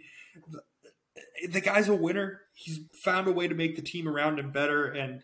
the, 0.49 0.61
the 1.49 1.61
guy's 1.61 1.89
a 1.89 1.95
winner. 1.95 2.43
He's 2.53 2.81
found 3.05 3.29
a 3.29 3.33
way 3.33 3.49
to 3.49 3.55
make 3.55 3.77
the 3.77 3.83
team 3.83 4.09
around 4.09 4.39
him 4.39 4.53
better, 4.53 4.87
and 4.87 5.23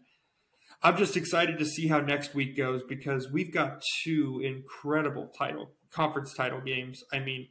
I'm 0.83 0.96
just 0.96 1.16
excited 1.16 1.59
to 1.59 1.66
see 1.66 1.88
how 1.88 2.00
next 2.00 2.35
week 2.35 2.57
goes 2.57 2.83
because 2.83 3.31
we've 3.31 3.53
got 3.53 3.83
two 4.05 4.40
incredible 4.42 5.31
title 5.37 5.72
conference 5.90 6.33
title 6.35 6.61
games. 6.61 7.03
I 7.12 7.18
mean 7.18 7.48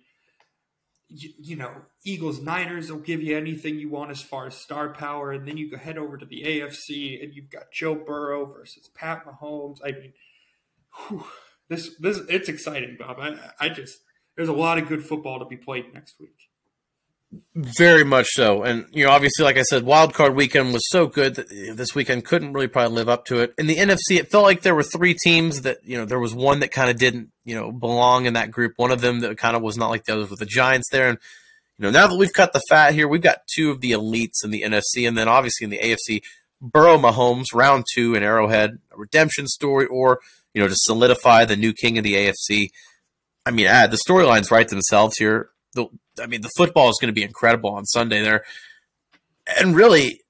you, 1.09 1.31
you, 1.39 1.55
know, 1.55 1.73
Eagles 2.03 2.39
Niners 2.39 2.91
will 2.91 2.99
give 2.99 3.21
you 3.21 3.35
anything 3.35 3.79
you 3.79 3.89
want 3.89 4.11
as 4.11 4.21
far 4.21 4.47
as 4.47 4.55
star 4.55 4.89
power, 4.89 5.31
and 5.31 5.47
then 5.47 5.57
you 5.57 5.69
go 5.69 5.77
head 5.77 5.97
over 5.97 6.17
to 6.17 6.25
the 6.25 6.43
AFC 6.43 7.21
and 7.23 7.33
you've 7.33 7.49
got 7.49 7.71
Joe 7.71 7.95
Burrow 7.95 8.45
versus 8.45 8.89
Pat 8.93 9.25
Mahomes. 9.25 9.79
I 9.83 9.91
mean, 9.91 10.13
whew, 11.07 11.25
this 11.67 11.95
this 11.99 12.19
it's 12.29 12.49
exciting, 12.49 12.97
Bob. 12.99 13.17
I, 13.19 13.37
I 13.59 13.69
just 13.69 14.01
there's 14.35 14.49
a 14.49 14.53
lot 14.53 14.77
of 14.77 14.87
good 14.87 15.03
football 15.03 15.39
to 15.39 15.45
be 15.45 15.57
played 15.57 15.93
next 15.93 16.19
week. 16.19 16.48
Very 17.53 18.03
much 18.03 18.25
so, 18.29 18.63
and 18.63 18.87
you 18.91 19.05
know, 19.05 19.11
obviously, 19.11 19.45
like 19.45 19.57
I 19.57 19.61
said, 19.61 19.83
wild 19.83 20.15
card 20.15 20.35
weekend 20.35 20.73
was 20.73 20.81
so 20.89 21.05
good 21.05 21.35
that 21.35 21.47
this 21.75 21.93
weekend 21.93 22.25
couldn't 22.25 22.53
really 22.53 22.67
probably 22.67 22.95
live 22.95 23.07
up 23.07 23.25
to 23.25 23.41
it. 23.41 23.53
In 23.59 23.67
the 23.67 23.75
NFC, 23.75 24.17
it 24.17 24.31
felt 24.31 24.45
like 24.45 24.63
there 24.63 24.73
were 24.73 24.81
three 24.81 25.13
teams 25.13 25.61
that 25.61 25.77
you 25.83 25.95
know 25.95 26.05
there 26.05 26.19
was 26.19 26.33
one 26.33 26.61
that 26.61 26.71
kind 26.71 26.89
of 26.89 26.97
didn't 26.97 27.29
you 27.45 27.53
know 27.53 27.71
belong 27.71 28.25
in 28.25 28.33
that 28.33 28.49
group. 28.49 28.73
One 28.77 28.89
of 28.89 29.01
them 29.01 29.19
that 29.19 29.37
kind 29.37 29.55
of 29.55 29.61
was 29.61 29.77
not 29.77 29.89
like 29.91 30.05
the 30.05 30.13
others 30.13 30.31
with 30.31 30.39
the 30.39 30.47
Giants 30.47 30.89
there, 30.91 31.07
and 31.07 31.19
you 31.77 31.83
know 31.83 31.91
now 31.91 32.07
that 32.07 32.17
we've 32.17 32.33
cut 32.33 32.51
the 32.51 32.63
fat 32.67 32.95
here, 32.95 33.07
we've 33.07 33.21
got 33.21 33.45
two 33.53 33.69
of 33.69 33.81
the 33.81 33.91
elites 33.91 34.43
in 34.43 34.49
the 34.49 34.63
NFC, 34.63 35.07
and 35.07 35.15
then 35.15 35.27
obviously 35.27 35.65
in 35.65 35.69
the 35.69 35.79
AFC, 35.79 36.21
Burrow 36.59 36.97
Mahomes 36.97 37.53
round 37.53 37.85
two 37.93 38.15
in 38.15 38.23
Arrowhead, 38.23 38.79
a 38.91 38.97
redemption 38.97 39.45
story, 39.47 39.85
or 39.85 40.19
you 40.55 40.61
know 40.61 40.67
to 40.67 40.75
solidify 40.75 41.45
the 41.45 41.55
new 41.55 41.73
king 41.73 41.99
of 41.99 42.03
the 42.03 42.15
AFC. 42.15 42.69
I 43.45 43.51
mean, 43.51 43.67
add 43.67 43.91
the 43.91 43.99
storylines 44.03 44.49
write 44.49 44.69
themselves 44.69 45.17
here. 45.17 45.51
The 45.73 45.87
I 46.21 46.27
mean, 46.27 46.41
the 46.41 46.51
football 46.57 46.89
is 46.89 46.97
going 46.99 47.09
to 47.09 47.19
be 47.19 47.23
incredible 47.23 47.71
on 47.71 47.85
Sunday 47.85 48.21
there. 48.21 48.43
And 49.59 49.75
really, 49.75 50.21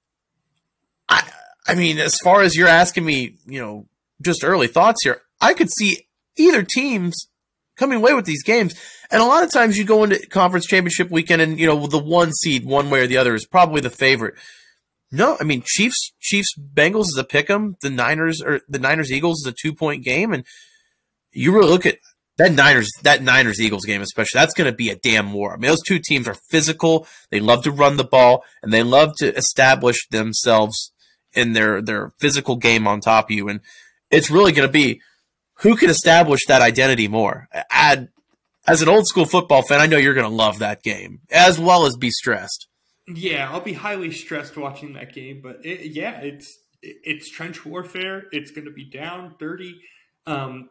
I, 1.08 1.30
I 1.68 1.76
mean, 1.76 1.98
as 1.98 2.18
far 2.24 2.42
as 2.42 2.56
you're 2.56 2.68
asking 2.68 3.06
me, 3.06 3.36
you 3.46 3.60
know, 3.60 3.88
just 4.22 4.44
early 4.44 4.68
thoughts 4.68 5.04
here, 5.04 5.22
I 5.42 5.54
could 5.54 5.70
see 5.72 6.08
either 6.38 6.64
teams 6.64 7.16
coming 7.76 7.98
away 7.98 8.14
with 8.14 8.26
these 8.26 8.44
games. 8.44 8.76
And 9.12 9.22
a 9.22 9.26
lot 9.26 9.44
of 9.44 9.52
times 9.52 9.78
you 9.78 9.86
go 9.86 10.04
into 10.04 10.26
conference 10.28 10.68
championship 10.68 11.10
weekend 11.10 11.42
and, 11.42 11.60
you 11.60 11.66
know, 11.66 11.88
the 11.88 11.98
one 11.98 12.32
seed, 12.34 12.66
one 12.66 12.90
way 12.90 13.02
or 13.02 13.08
the 13.08 13.18
other, 13.18 13.34
is 13.34 13.46
probably 13.46 13.82
the 13.82 13.90
favorite. 13.90 14.36
No, 15.12 15.38
I 15.40 15.44
mean 15.44 15.64
Chiefs 15.66 16.12
Chiefs 16.20 16.54
Bengals 16.56 17.06
is 17.06 17.18
a 17.18 17.24
pick 17.24 17.50
'em. 17.50 17.78
The 17.82 17.90
Niners 17.90 18.42
or 18.42 18.62
the 18.70 18.80
Niners 18.80 19.12
Eagles 19.12 19.40
is 19.40 19.48
a 19.48 19.56
two 19.60 19.74
point 19.74 20.04
game, 20.04 20.34
and 20.34 20.46
you 21.32 21.52
really 21.52 21.70
look 21.70 21.86
at 21.86 21.98
that 22.40 22.54
Niners 22.54 22.90
that 23.04 23.22
Niners 23.22 23.60
Eagles 23.60 23.86
game 23.86 24.02
especially 24.02 24.40
that's 24.40 24.54
going 24.54 24.72
to 24.72 24.76
be 24.76 24.90
a 24.90 24.96
damn 24.96 25.34
war. 25.34 25.54
I 25.54 25.58
mean, 25.58 25.70
those 25.70 25.84
two 25.86 26.00
teams 26.00 26.28
are 26.28 26.38
physical. 26.50 27.06
They 27.30 27.42
love 27.42 27.64
to 27.64 27.72
run 27.72 27.98
the 27.98 28.06
ball 28.06 28.44
and 28.64 28.74
they 28.74 28.82
love 28.82 29.14
to 29.18 29.36
establish 29.36 30.08
themselves 30.10 30.92
in 31.34 31.54
their 31.54 31.82
their 31.82 32.14
physical 32.18 32.56
game 32.56 32.88
on 32.88 33.02
top 33.02 33.26
of 33.26 33.32
you. 33.32 33.50
And 33.50 33.60
it's 34.10 34.32
really 34.32 34.54
going 34.54 34.68
to 34.68 34.72
be 34.72 35.02
who 35.56 35.76
can 35.76 35.90
establish 35.90 36.40
that 36.48 36.62
identity 36.62 37.10
more. 37.10 37.50
Add 37.70 38.08
as 38.66 38.82
an 38.82 38.88
old 38.88 39.06
school 39.06 39.26
football 39.26 39.62
fan, 39.62 39.82
I 39.82 39.88
know 39.88 39.98
you're 39.98 40.14
going 40.14 40.30
to 40.30 40.34
love 40.34 40.60
that 40.60 40.82
game 40.82 41.20
as 41.30 41.60
well 41.60 41.86
as 41.86 41.98
be 41.98 42.10
stressed. 42.10 42.68
Yeah, 43.06 43.52
I'll 43.52 43.60
be 43.60 43.74
highly 43.74 44.12
stressed 44.12 44.56
watching 44.56 44.94
that 44.94 45.14
game. 45.14 45.42
But 45.44 45.66
it, 45.66 45.92
yeah, 45.92 46.22
it's 46.22 46.58
it's 46.82 47.30
trench 47.30 47.66
warfare. 47.66 48.28
It's 48.32 48.52
going 48.52 48.66
to 48.66 48.72
be 48.72 48.86
down, 48.86 49.36
dirty. 49.40 49.82
Um, 50.26 50.70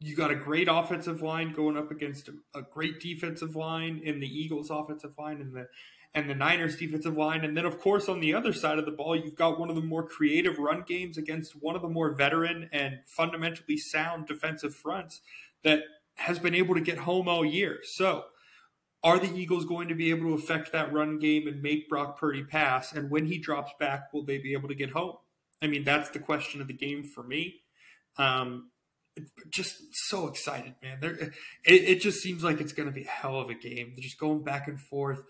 you 0.00 0.14
got 0.14 0.30
a 0.30 0.36
great 0.36 0.68
offensive 0.70 1.22
line 1.22 1.52
going 1.52 1.76
up 1.76 1.90
against 1.90 2.28
a, 2.54 2.62
great 2.62 3.00
defensive 3.00 3.56
line 3.56 4.00
in 4.04 4.20
the 4.20 4.26
Eagles 4.26 4.70
offensive 4.70 5.12
line 5.18 5.40
and 5.40 5.54
the 5.54 5.68
and 6.16 6.30
the 6.30 6.34
Niners 6.34 6.76
defensive 6.76 7.16
line. 7.16 7.44
And 7.44 7.56
then 7.56 7.64
of 7.64 7.80
course 7.80 8.08
on 8.08 8.20
the 8.20 8.34
other 8.34 8.52
side 8.52 8.78
of 8.78 8.84
the 8.84 8.92
ball, 8.92 9.16
you've 9.16 9.34
got 9.34 9.58
one 9.58 9.70
of 9.70 9.74
the 9.74 9.82
more 9.82 10.06
creative 10.06 10.58
run 10.58 10.84
games 10.86 11.18
against 11.18 11.52
one 11.60 11.74
of 11.74 11.82
the 11.82 11.88
more 11.88 12.14
veteran 12.14 12.68
and 12.72 13.00
fundamentally 13.06 13.76
sound 13.76 14.26
defensive 14.26 14.74
fronts 14.74 15.22
that 15.64 15.80
has 16.16 16.38
been 16.38 16.54
able 16.54 16.74
to 16.74 16.80
get 16.80 16.98
home 16.98 17.28
all 17.28 17.44
year. 17.44 17.80
So 17.82 18.26
are 19.02 19.18
the 19.18 19.34
Eagles 19.36 19.64
going 19.64 19.88
to 19.88 19.94
be 19.94 20.10
able 20.10 20.28
to 20.28 20.34
affect 20.34 20.72
that 20.72 20.92
run 20.92 21.18
game 21.18 21.46
and 21.48 21.60
make 21.60 21.88
Brock 21.88 22.18
Purdy 22.18 22.44
pass? 22.44 22.92
And 22.92 23.10
when 23.10 23.26
he 23.26 23.38
drops 23.38 23.72
back, 23.80 24.12
will 24.12 24.24
they 24.24 24.38
be 24.38 24.52
able 24.52 24.68
to 24.68 24.74
get 24.74 24.90
home? 24.90 25.16
I 25.60 25.66
mean, 25.66 25.84
that's 25.84 26.10
the 26.10 26.20
question 26.20 26.60
of 26.60 26.68
the 26.68 26.74
game 26.74 27.02
for 27.02 27.22
me. 27.22 27.62
Um, 28.16 28.70
just 29.50 29.76
so 29.92 30.26
excited, 30.26 30.74
man. 30.82 30.98
There, 31.00 31.12
it, 31.12 31.32
it 31.64 32.00
just 32.00 32.20
seems 32.20 32.42
like 32.42 32.60
it's 32.60 32.72
going 32.72 32.88
to 32.88 32.94
be 32.94 33.04
a 33.04 33.08
hell 33.08 33.40
of 33.40 33.48
a 33.48 33.54
game. 33.54 33.92
They're 33.94 34.02
just 34.02 34.18
going 34.18 34.42
back 34.42 34.66
and 34.66 34.80
forth, 34.80 35.22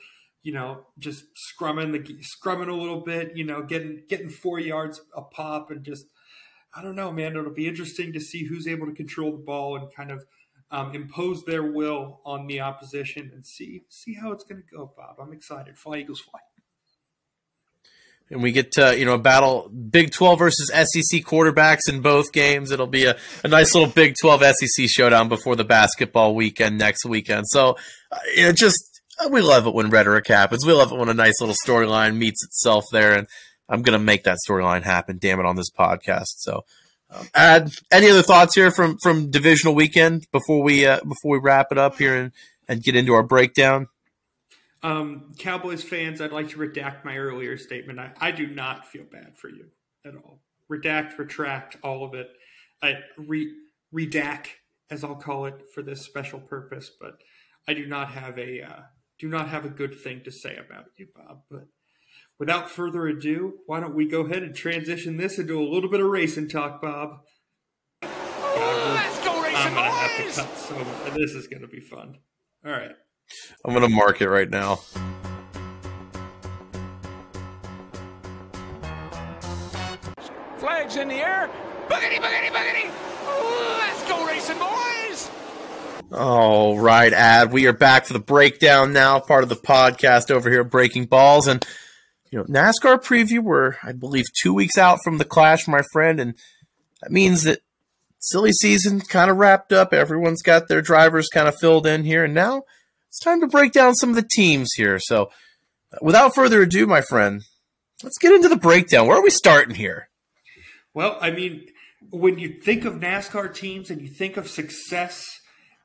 you 0.42 0.52
know, 0.52 0.86
just 0.98 1.24
scrumming 1.36 1.92
the 1.92 2.18
scrumming 2.22 2.68
a 2.68 2.74
little 2.74 3.00
bit, 3.00 3.36
you 3.36 3.44
know, 3.44 3.62
getting 3.62 4.02
getting 4.08 4.30
four 4.30 4.58
yards 4.58 5.00
a 5.14 5.22
pop, 5.22 5.70
and 5.70 5.84
just 5.84 6.06
I 6.74 6.82
don't 6.82 6.96
know, 6.96 7.12
man. 7.12 7.36
It'll 7.36 7.52
be 7.52 7.68
interesting 7.68 8.12
to 8.12 8.20
see 8.20 8.44
who's 8.44 8.66
able 8.66 8.86
to 8.86 8.92
control 8.92 9.32
the 9.32 9.38
ball 9.42 9.76
and 9.76 9.94
kind 9.94 10.10
of 10.10 10.24
um, 10.70 10.94
impose 10.94 11.44
their 11.44 11.62
will 11.62 12.20
on 12.24 12.46
the 12.46 12.60
opposition 12.60 13.30
and 13.34 13.46
see 13.46 13.82
see 13.88 14.14
how 14.14 14.32
it's 14.32 14.44
going 14.44 14.62
to 14.62 14.76
go, 14.76 14.92
Bob. 14.96 15.16
I'm 15.20 15.32
excited. 15.32 15.78
Fly 15.78 15.98
Eagles, 15.98 16.20
fly 16.20 16.40
and 18.30 18.42
we 18.42 18.52
get 18.52 18.72
to 18.72 18.98
you 18.98 19.04
know 19.04 19.14
a 19.14 19.18
battle 19.18 19.68
Big 19.68 20.12
Twelve 20.12 20.38
versus 20.38 20.70
SEC 20.72 21.22
quarterbacks 21.22 21.88
in 21.88 22.00
both 22.00 22.32
games. 22.32 22.70
It'll 22.70 22.86
be 22.86 23.04
a, 23.04 23.16
a 23.42 23.48
nice 23.48 23.74
little 23.74 23.88
Big 23.88 24.14
Twelve 24.20 24.42
SEC 24.42 24.88
showdown 24.88 25.28
before 25.28 25.56
the 25.56 25.64
basketball 25.64 26.34
weekend 26.34 26.78
next 26.78 27.04
weekend. 27.04 27.46
So 27.48 27.76
uh, 28.10 28.52
just 28.52 29.00
uh, 29.20 29.28
we 29.30 29.40
love 29.40 29.66
it 29.66 29.74
when 29.74 29.90
rhetoric 29.90 30.26
happens. 30.26 30.66
We 30.66 30.72
love 30.72 30.92
it 30.92 30.98
when 30.98 31.08
a 31.08 31.14
nice 31.14 31.40
little 31.40 31.56
storyline 31.64 32.16
meets 32.16 32.44
itself 32.44 32.84
there, 32.92 33.14
and 33.14 33.26
I'm 33.68 33.82
gonna 33.82 33.98
make 33.98 34.24
that 34.24 34.38
storyline 34.48 34.82
happen. 34.82 35.18
Damn 35.18 35.40
it, 35.40 35.46
on 35.46 35.56
this 35.56 35.70
podcast. 35.70 36.36
So. 36.38 36.64
Um, 37.10 37.28
add 37.34 37.70
any 37.92 38.10
other 38.10 38.22
thoughts 38.22 38.54
here 38.54 38.70
from 38.70 38.96
from 39.00 39.30
divisional 39.30 39.74
weekend 39.74 40.26
before 40.32 40.62
we 40.62 40.86
uh, 40.86 41.00
before 41.00 41.32
we 41.32 41.38
wrap 41.38 41.68
it 41.70 41.78
up 41.78 41.98
here 41.98 42.16
and, 42.16 42.32
and 42.66 42.82
get 42.82 42.96
into 42.96 43.12
our 43.12 43.22
breakdown. 43.22 43.88
Um, 44.84 45.32
Cowboys 45.38 45.82
fans, 45.82 46.20
I'd 46.20 46.30
like 46.30 46.50
to 46.50 46.58
redact 46.58 47.06
my 47.06 47.16
earlier 47.16 47.56
statement. 47.56 47.98
I, 47.98 48.12
I 48.20 48.30
do 48.32 48.46
not 48.46 48.86
feel 48.86 49.04
bad 49.10 49.38
for 49.38 49.48
you 49.48 49.68
at 50.04 50.14
all. 50.14 50.42
Redact, 50.70 51.16
retract, 51.16 51.78
all 51.82 52.04
of 52.04 52.12
it. 52.12 52.28
I 52.82 52.96
re, 53.16 53.50
redact, 53.94 54.48
as 54.90 55.02
I'll 55.02 55.14
call 55.14 55.46
it, 55.46 55.70
for 55.74 55.82
this 55.82 56.02
special 56.02 56.38
purpose. 56.38 56.90
But 57.00 57.14
I 57.66 57.72
do 57.72 57.86
not 57.86 58.10
have 58.10 58.38
a 58.38 58.60
uh, 58.60 58.82
do 59.18 59.28
not 59.30 59.48
have 59.48 59.64
a 59.64 59.70
good 59.70 59.98
thing 59.98 60.20
to 60.24 60.30
say 60.30 60.54
about 60.56 60.84
you, 60.98 61.06
Bob. 61.16 61.44
But 61.50 61.68
without 62.38 62.70
further 62.70 63.06
ado, 63.06 63.54
why 63.64 63.80
don't 63.80 63.94
we 63.94 64.06
go 64.06 64.26
ahead 64.26 64.42
and 64.42 64.54
transition 64.54 65.16
this 65.16 65.38
into 65.38 65.58
a 65.58 65.64
little 65.64 65.88
bit 65.88 66.00
of 66.00 66.08
racing 66.08 66.50
talk, 66.50 66.82
Bob? 66.82 67.20
Let's 68.02 69.24
go 69.24 69.42
racing, 69.42 69.56
I'm 69.56 69.74
gonna 69.74 69.88
boys! 69.88 69.96
have 69.96 70.34
to 70.34 70.42
cut 70.42 70.58
so 70.58 71.10
this 71.18 71.32
is 71.32 71.46
gonna 71.46 71.68
be 71.68 71.80
fun. 71.80 72.18
All 72.66 72.72
right. 72.72 72.92
I'm 73.64 73.72
gonna 73.72 73.88
mark 73.88 74.20
it 74.20 74.28
right 74.28 74.48
now. 74.48 74.80
Flags 80.58 80.96
in 80.96 81.08
the 81.08 81.14
air. 81.16 81.50
Boogity, 81.88 82.18
boogity, 82.18 82.50
boogity. 82.50 82.90
Let's 83.78 84.08
go 84.08 84.26
racing, 84.26 84.58
boys! 84.58 85.30
All 86.12 86.78
right, 86.78 87.12
Ad. 87.12 87.52
We 87.52 87.66
are 87.66 87.72
back 87.72 88.06
for 88.06 88.12
the 88.12 88.18
breakdown 88.18 88.92
now, 88.92 89.18
part 89.20 89.42
of 89.42 89.48
the 89.48 89.56
podcast 89.56 90.30
over 90.30 90.50
here, 90.50 90.64
Braking 90.64 91.06
Balls, 91.06 91.46
and 91.46 91.66
you 92.30 92.38
know 92.38 92.44
NASCAR 92.44 93.02
preview. 93.02 93.40
We're, 93.40 93.76
I 93.82 93.92
believe, 93.92 94.26
two 94.40 94.54
weeks 94.54 94.78
out 94.78 94.98
from 95.02 95.18
the 95.18 95.24
Clash, 95.24 95.66
my 95.66 95.82
friend, 95.92 96.20
and 96.20 96.34
that 97.02 97.10
means 97.10 97.42
that 97.42 97.60
silly 98.18 98.52
season 98.52 99.00
kind 99.00 99.30
of 99.30 99.36
wrapped 99.36 99.72
up. 99.72 99.92
Everyone's 99.92 100.42
got 100.42 100.68
their 100.68 100.82
drivers 100.82 101.28
kind 101.28 101.48
of 101.48 101.58
filled 101.58 101.86
in 101.86 102.04
here, 102.04 102.24
and 102.24 102.34
now 102.34 102.64
it's 103.14 103.20
time 103.20 103.40
to 103.40 103.46
break 103.46 103.70
down 103.70 103.94
some 103.94 104.10
of 104.10 104.16
the 104.16 104.26
teams 104.28 104.70
here. 104.74 104.98
So, 104.98 105.30
without 106.02 106.34
further 106.34 106.62
ado, 106.62 106.84
my 106.84 107.00
friend, 107.00 107.44
let's 108.02 108.18
get 108.18 108.32
into 108.32 108.48
the 108.48 108.56
breakdown. 108.56 109.06
Where 109.06 109.18
are 109.18 109.22
we 109.22 109.30
starting 109.30 109.76
here? 109.76 110.08
Well, 110.94 111.16
I 111.20 111.30
mean, 111.30 111.68
when 112.10 112.40
you 112.40 112.60
think 112.60 112.84
of 112.84 112.94
NASCAR 112.94 113.54
teams 113.54 113.88
and 113.88 114.02
you 114.02 114.08
think 114.08 114.36
of 114.36 114.48
success 114.48 115.24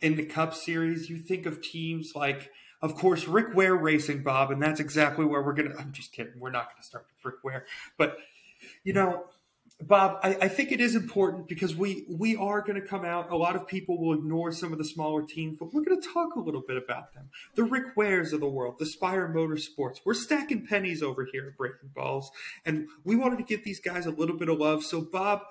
in 0.01 0.15
the 0.15 0.25
Cup 0.25 0.55
Series, 0.55 1.07
you 1.07 1.19
think 1.19 1.45
of 1.45 1.61
teams 1.61 2.13
like, 2.15 2.49
of 2.81 2.95
course, 2.95 3.27
Rick 3.27 3.53
Ware 3.53 3.75
Racing, 3.75 4.23
Bob, 4.23 4.49
and 4.49 4.59
that's 4.59 4.79
exactly 4.79 5.23
where 5.23 5.43
we're 5.43 5.53
gonna. 5.53 5.75
I'm 5.77 5.91
just 5.91 6.11
kidding. 6.11 6.33
We're 6.39 6.49
not 6.49 6.71
gonna 6.71 6.81
start 6.81 7.05
with 7.11 7.31
Rick 7.31 7.43
Ware, 7.43 7.67
but 7.95 8.17
you 8.83 8.93
know, 8.93 9.25
Bob, 9.81 10.19
I, 10.21 10.35
I 10.41 10.47
think 10.49 10.73
it 10.73 10.81
is 10.81 10.93
important 10.93 11.47
because 11.47 11.73
we 11.73 12.05
we 12.09 12.35
are 12.35 12.61
going 12.61 12.79
to 12.79 12.85
come 12.85 13.05
out. 13.05 13.31
A 13.31 13.37
lot 13.37 13.55
of 13.55 13.65
people 13.65 13.97
will 13.97 14.13
ignore 14.13 14.51
some 14.51 14.73
of 14.73 14.77
the 14.77 14.83
smaller 14.83 15.23
teams, 15.23 15.57
but 15.57 15.73
we're 15.73 15.83
going 15.83 16.01
to 16.01 16.07
talk 16.13 16.35
a 16.35 16.39
little 16.39 16.61
bit 16.61 16.75
about 16.75 17.13
them. 17.13 17.29
The 17.55 17.63
Rick 17.63 17.95
Wares 17.95 18.33
of 18.33 18.41
the 18.41 18.49
world, 18.49 18.75
the 18.77 18.85
Spire 18.85 19.33
Motorsports. 19.33 19.99
We're 20.05 20.15
stacking 20.15 20.67
pennies 20.67 21.01
over 21.01 21.25
here 21.31 21.47
at 21.47 21.57
Braking 21.57 21.91
Balls, 21.95 22.29
and 22.65 22.87
we 23.05 23.15
wanted 23.15 23.37
to 23.37 23.45
give 23.45 23.63
these 23.63 23.79
guys 23.79 24.05
a 24.05 24.11
little 24.11 24.37
bit 24.37 24.49
of 24.49 24.59
love. 24.59 24.83
So, 24.83 24.99
Bob, 24.99 25.43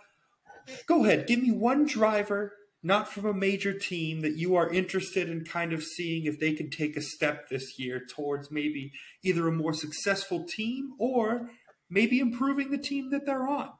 go 0.86 1.06
ahead, 1.06 1.26
give 1.26 1.40
me 1.40 1.50
one 1.50 1.86
driver, 1.86 2.52
not 2.82 3.08
from 3.10 3.24
a 3.24 3.32
major 3.32 3.72
team, 3.72 4.20
that 4.20 4.36
you 4.36 4.54
are 4.56 4.70
interested 4.70 5.30
in 5.30 5.46
kind 5.46 5.72
of 5.72 5.82
seeing 5.82 6.26
if 6.26 6.38
they 6.38 6.52
can 6.52 6.68
take 6.68 6.98
a 6.98 7.02
step 7.02 7.48
this 7.48 7.78
year 7.78 8.02
towards 8.06 8.50
maybe 8.50 8.92
either 9.22 9.48
a 9.48 9.52
more 9.52 9.72
successful 9.72 10.44
team 10.44 10.92
or 10.98 11.48
maybe 11.88 12.20
improving 12.20 12.70
the 12.70 12.78
team 12.78 13.08
that 13.10 13.24
they're 13.24 13.48
on. 13.48 13.70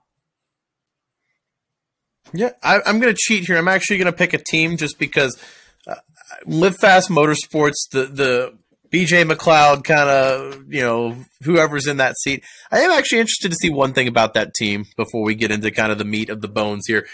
Yeah, 2.33 2.51
I, 2.63 2.81
I'm 2.85 3.01
going 3.01 3.13
to 3.13 3.19
cheat 3.19 3.47
here. 3.47 3.57
I'm 3.57 3.69
actually 3.69 3.99
going 3.99 4.13
to 4.13 4.17
pick 4.17 4.35
a 4.35 4.39
team 4.39 4.77
just 4.77 4.99
because 4.99 5.41
uh, 5.87 5.95
Live 6.47 6.77
Fast 6.77 7.09
Motorsports, 7.09 7.89
the 7.91 8.05
the 8.05 8.55
BJ 8.91 9.31
McLeod 9.31 9.85
kind 9.85 10.09
of, 10.09 10.73
you 10.73 10.81
know, 10.81 11.17
whoever's 11.43 11.87
in 11.87 11.99
that 11.99 12.17
seat. 12.19 12.43
I 12.71 12.81
am 12.81 12.91
actually 12.91 13.21
interested 13.21 13.51
to 13.51 13.57
see 13.57 13.71
one 13.71 13.93
thing 13.93 14.09
about 14.09 14.35
that 14.35 14.55
team 14.55 14.87
before 14.97 15.23
we 15.23 15.35
get 15.35 15.51
into 15.51 15.71
kind 15.71 15.93
of 15.93 15.99
the 15.99 16.05
meat 16.05 16.31
of 16.31 16.41
the 16.41 16.49
bones 16.49 16.87
here. 16.87 17.07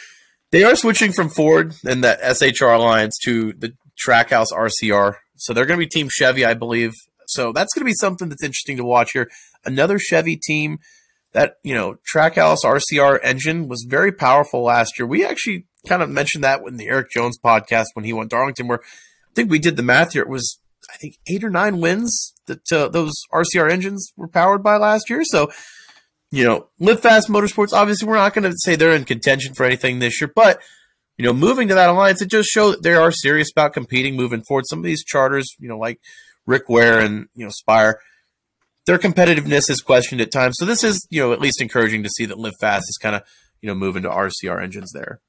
They 0.53 0.63
are 0.63 0.77
switching 0.77 1.13
from 1.13 1.31
Ford 1.31 1.75
and 1.85 2.05
that 2.05 2.21
SHR 2.21 2.77
Alliance 2.77 3.19
to 3.25 3.55
the 3.55 3.75
Trackhouse 4.07 4.53
RCR. 4.53 5.17
So 5.37 5.53
they're 5.53 5.67
going 5.67 5.81
to 5.81 5.85
be 5.85 5.91
Team 5.91 6.09
Chevy, 6.09 6.45
I 6.45 6.55
believe. 6.55 6.93
So 7.27 7.53
that's 7.53 7.75
going 7.75 7.81
to 7.81 7.91
be 7.91 7.95
something 7.95 8.29
that's 8.29 8.45
interesting 8.45 8.77
to 8.77 8.85
watch 8.85 9.11
here. 9.13 9.29
Another 9.65 9.99
Chevy 9.99 10.37
team 10.37 10.79
that 11.35 11.59
you 11.63 11.75
know 11.75 11.99
Trackhouse 12.13 12.65
RCR 12.65 13.19
engine 13.23 13.69
was 13.69 13.87
very 13.87 14.13
powerful 14.13 14.63
last 14.63 14.99
year. 14.99 15.07
We 15.07 15.25
actually 15.25 15.67
kind 15.87 16.03
of 16.03 16.09
mentioned 16.09 16.45
that 16.45 16.63
in 16.67 16.79
the 16.79 16.89
Erik 16.89 17.11
Jones 17.11 17.39
podcast 17.45 17.89
when 17.93 18.05
he 18.05 18.13
went 18.13 18.31
Darlington, 18.31 18.69
where 18.69 18.81
I 18.81 19.35
think 19.35 19.51
we 19.51 19.59
did 19.59 19.77
the 19.77 19.83
math 19.83 20.15
here. 20.15 20.23
It 20.23 20.29
was 20.29 20.59
I 20.91 20.97
think 20.97 21.17
eight 21.27 21.45
or 21.45 21.51
nine 21.51 21.81
wins 21.81 22.33
that 22.47 22.73
uh, 22.73 22.89
those 22.89 23.13
RCR 23.33 23.71
engines 23.71 24.13
were 24.17 24.29
powered 24.29 24.63
by 24.63 24.77
last 24.77 25.11
year. 25.11 25.23
So 25.25 25.51
you 26.31 26.45
know, 26.45 26.69
Live 26.81 27.01
Fast 27.01 27.29
Motorsports. 27.29 27.73
Obviously, 27.73 28.09
we're 28.09 28.17
not 28.17 28.35
going 28.35 28.51
to 28.51 28.57
say 28.57 28.75
they're 28.75 28.95
in 28.95 29.05
contention 29.05 29.55
for 29.55 29.65
anything 29.65 29.99
this 29.99 30.21
year, 30.21 30.31
but 30.35 30.61
you 31.17 31.25
know, 31.25 31.33
moving 31.33 31.69
to 31.69 31.75
that 31.75 31.89
alliance, 31.89 32.21
it 32.23 32.27
just 32.27 32.49
shows 32.49 32.75
that 32.75 32.83
they 32.83 32.95
are 32.95 33.13
serious 33.13 33.53
about 33.53 33.73
competing 33.73 34.17
moving 34.17 34.43
forward. 34.43 34.65
Some 34.67 34.81
of 34.81 34.85
these 34.85 35.05
charters, 35.05 35.47
you 35.61 35.69
know, 35.69 35.79
like 35.79 36.01
Rick 36.47 36.69
Ware 36.69 36.99
and 36.99 37.29
you 37.35 37.45
know 37.45 37.51
Spire 37.53 38.01
their 38.87 38.99
competitiveness 38.99 39.71
is 39.71 39.81
questioned 39.81 40.21
at 40.21 40.33
times. 40.33 40.57
So 40.59 40.65
this 40.65 40.85
is, 40.85 41.07
you 41.11 41.21
know, 41.21 41.33
at 41.33 41.41
least 41.41 41.61
encouraging 41.61 42.03
to 42.03 42.11
see 42.11 42.27
that 42.27 42.39
Live 42.39 42.55
Fast 42.61 42.85
is 42.89 42.99
kind 43.01 43.17
of, 43.17 43.23
you 43.61 43.69
know, 43.69 43.75
moving 43.75 44.03
to 44.03 44.11
RCR 44.11 44.63
engines 44.63 44.93
there. 44.93 45.21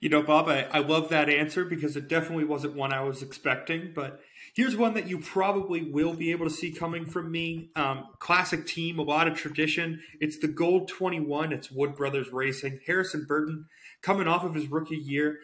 You 0.00 0.08
know, 0.08 0.22
Bob, 0.22 0.48
I, 0.48 0.66
I 0.72 0.78
love 0.78 1.10
that 1.10 1.28
answer 1.28 1.64
because 1.64 1.94
it 1.94 2.08
definitely 2.08 2.44
wasn't 2.44 2.74
one 2.74 2.92
I 2.92 3.02
was 3.02 3.22
expecting. 3.22 3.92
But 3.94 4.20
here's 4.54 4.74
one 4.74 4.94
that 4.94 5.08
you 5.08 5.18
probably 5.18 5.90
will 5.90 6.14
be 6.14 6.30
able 6.30 6.46
to 6.46 6.52
see 6.52 6.72
coming 6.72 7.04
from 7.04 7.30
me. 7.30 7.70
Um, 7.76 8.06
classic 8.18 8.66
team, 8.66 8.98
a 8.98 9.02
lot 9.02 9.28
of 9.28 9.34
tradition. 9.36 10.00
It's 10.18 10.38
the 10.38 10.48
Gold 10.48 10.88
21. 10.88 11.52
It's 11.52 11.70
Wood 11.70 11.96
Brothers 11.96 12.32
Racing. 12.32 12.80
Harrison 12.86 13.26
Burton 13.28 13.66
coming 14.00 14.26
off 14.26 14.42
of 14.42 14.54
his 14.54 14.68
rookie 14.68 14.96
year. 14.96 15.38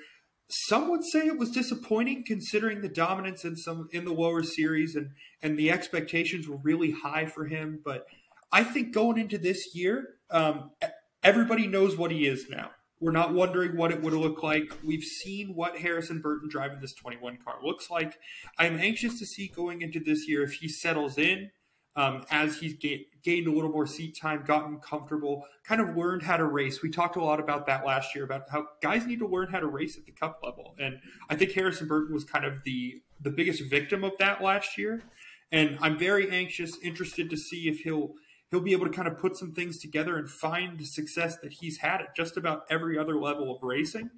Some 0.49 0.89
would 0.91 1.05
say 1.05 1.27
it 1.27 1.39
was 1.39 1.51
disappointing 1.51 2.25
considering 2.25 2.81
the 2.81 2.89
dominance 2.89 3.45
in 3.45 3.57
some 3.57 3.89
in 3.93 4.05
the 4.05 4.13
lower 4.13 4.43
series 4.43 4.95
and 4.95 5.11
and 5.43 5.59
the 5.59 5.71
expectations 5.71 6.49
were 6.49 6.57
really 6.59 6.91
high 6.91 7.27
for 7.27 7.47
him. 7.47 7.81
But 7.85 8.07
I 8.53 8.65
think 8.65 8.93
going 8.93 9.19
into 9.19 9.39
this 9.39 9.75
year, 9.75 10.17
um, 10.31 10.71
everybody 11.23 11.67
knows 11.67 11.97
what 11.97 12.11
he 12.11 12.27
is 12.27 12.49
now. 12.49 12.71
We're 12.99 13.13
not 13.13 13.35
wondering 13.35 13.77
what 13.77 13.93
it 13.93 14.03
would 14.03 14.15
look 14.15 14.43
like. 14.43 14.73
We've 14.83 15.05
seen 15.05 15.55
what 15.55 15.77
Harrison 15.77 16.23
Burton 16.23 16.49
driving 16.49 16.81
this 16.81 16.95
21 16.95 17.39
car 17.45 17.57
looks 17.63 17.91
like. 17.91 18.19
I'm 18.59 18.79
anxious 18.79 19.19
to 19.19 19.27
see 19.27 19.49
going 19.49 19.83
into 19.83 20.01
this 20.01 20.27
year 20.27 20.43
if 20.43 20.55
he 20.55 20.69
settles 20.69 21.19
in 21.19 21.51
um, 21.97 22.25
as 22.31 22.59
he's 22.59 22.75
ga- 22.75 23.07
gained 23.23 23.47
a 23.47 23.51
little 23.51 23.71
more 23.71 23.87
seat 23.87 24.17
time, 24.17 24.45
gotten 24.47 24.79
comfortable, 24.79 25.45
kind 25.65 25.81
of 25.81 25.97
learned 25.97 26.23
how 26.23 26.37
to 26.37 26.45
race. 26.45 26.83
We 26.83 26.91
talked 26.91 27.17
a 27.17 27.25
lot 27.25 27.41
about 27.41 27.67
that 27.67 27.87
last 27.87 28.15
year 28.15 28.25
about 28.25 28.43
how 28.51 28.67
guys 28.83 29.07
need 29.07 29.19
to 29.21 29.27
learn 29.27 29.49
how 29.49 29.61
to 29.61 29.67
race 29.67 29.97
at 29.97 30.05
the 30.05 30.13
cup 30.13 30.41
level, 30.45 30.75
and 30.79 30.99
I 31.31 31.37
think 31.37 31.53
Harrison 31.53 31.89
Burton 31.89 32.15
was 32.15 32.25
kind 32.25 32.45
of 32.45 32.63
the 32.65 33.03
the 33.21 33.31
biggest 33.31 33.63
victim 33.63 34.05
of 34.05 34.13
that 34.19 34.43
last 34.43 34.77
year. 34.77 35.03
And 35.53 35.79
I'm 35.81 35.99
very 35.99 36.31
anxious, 36.31 36.77
interested 36.83 37.31
to 37.31 37.37
see 37.37 37.69
if 37.69 37.81
he'll 37.81 38.15
he'll 38.51 38.61
be 38.61 38.73
able 38.73 38.87
to 38.87 38.93
kind 38.93 39.09
of 39.09 39.19
put 39.19 39.37
some 39.37 39.53
things 39.53 39.79
together 39.79 40.17
and 40.17 40.31
find 40.31 40.79
the 40.79 40.85
success 40.85 41.37
that 41.43 41.53
he's 41.53 41.79
had 41.79 42.01
at 42.01 42.15
just 42.17 42.37
about 42.37 42.65
every 42.71 42.97
other 42.99 43.17
level 43.17 43.55
of 43.55 43.63
racing. 43.63 44.11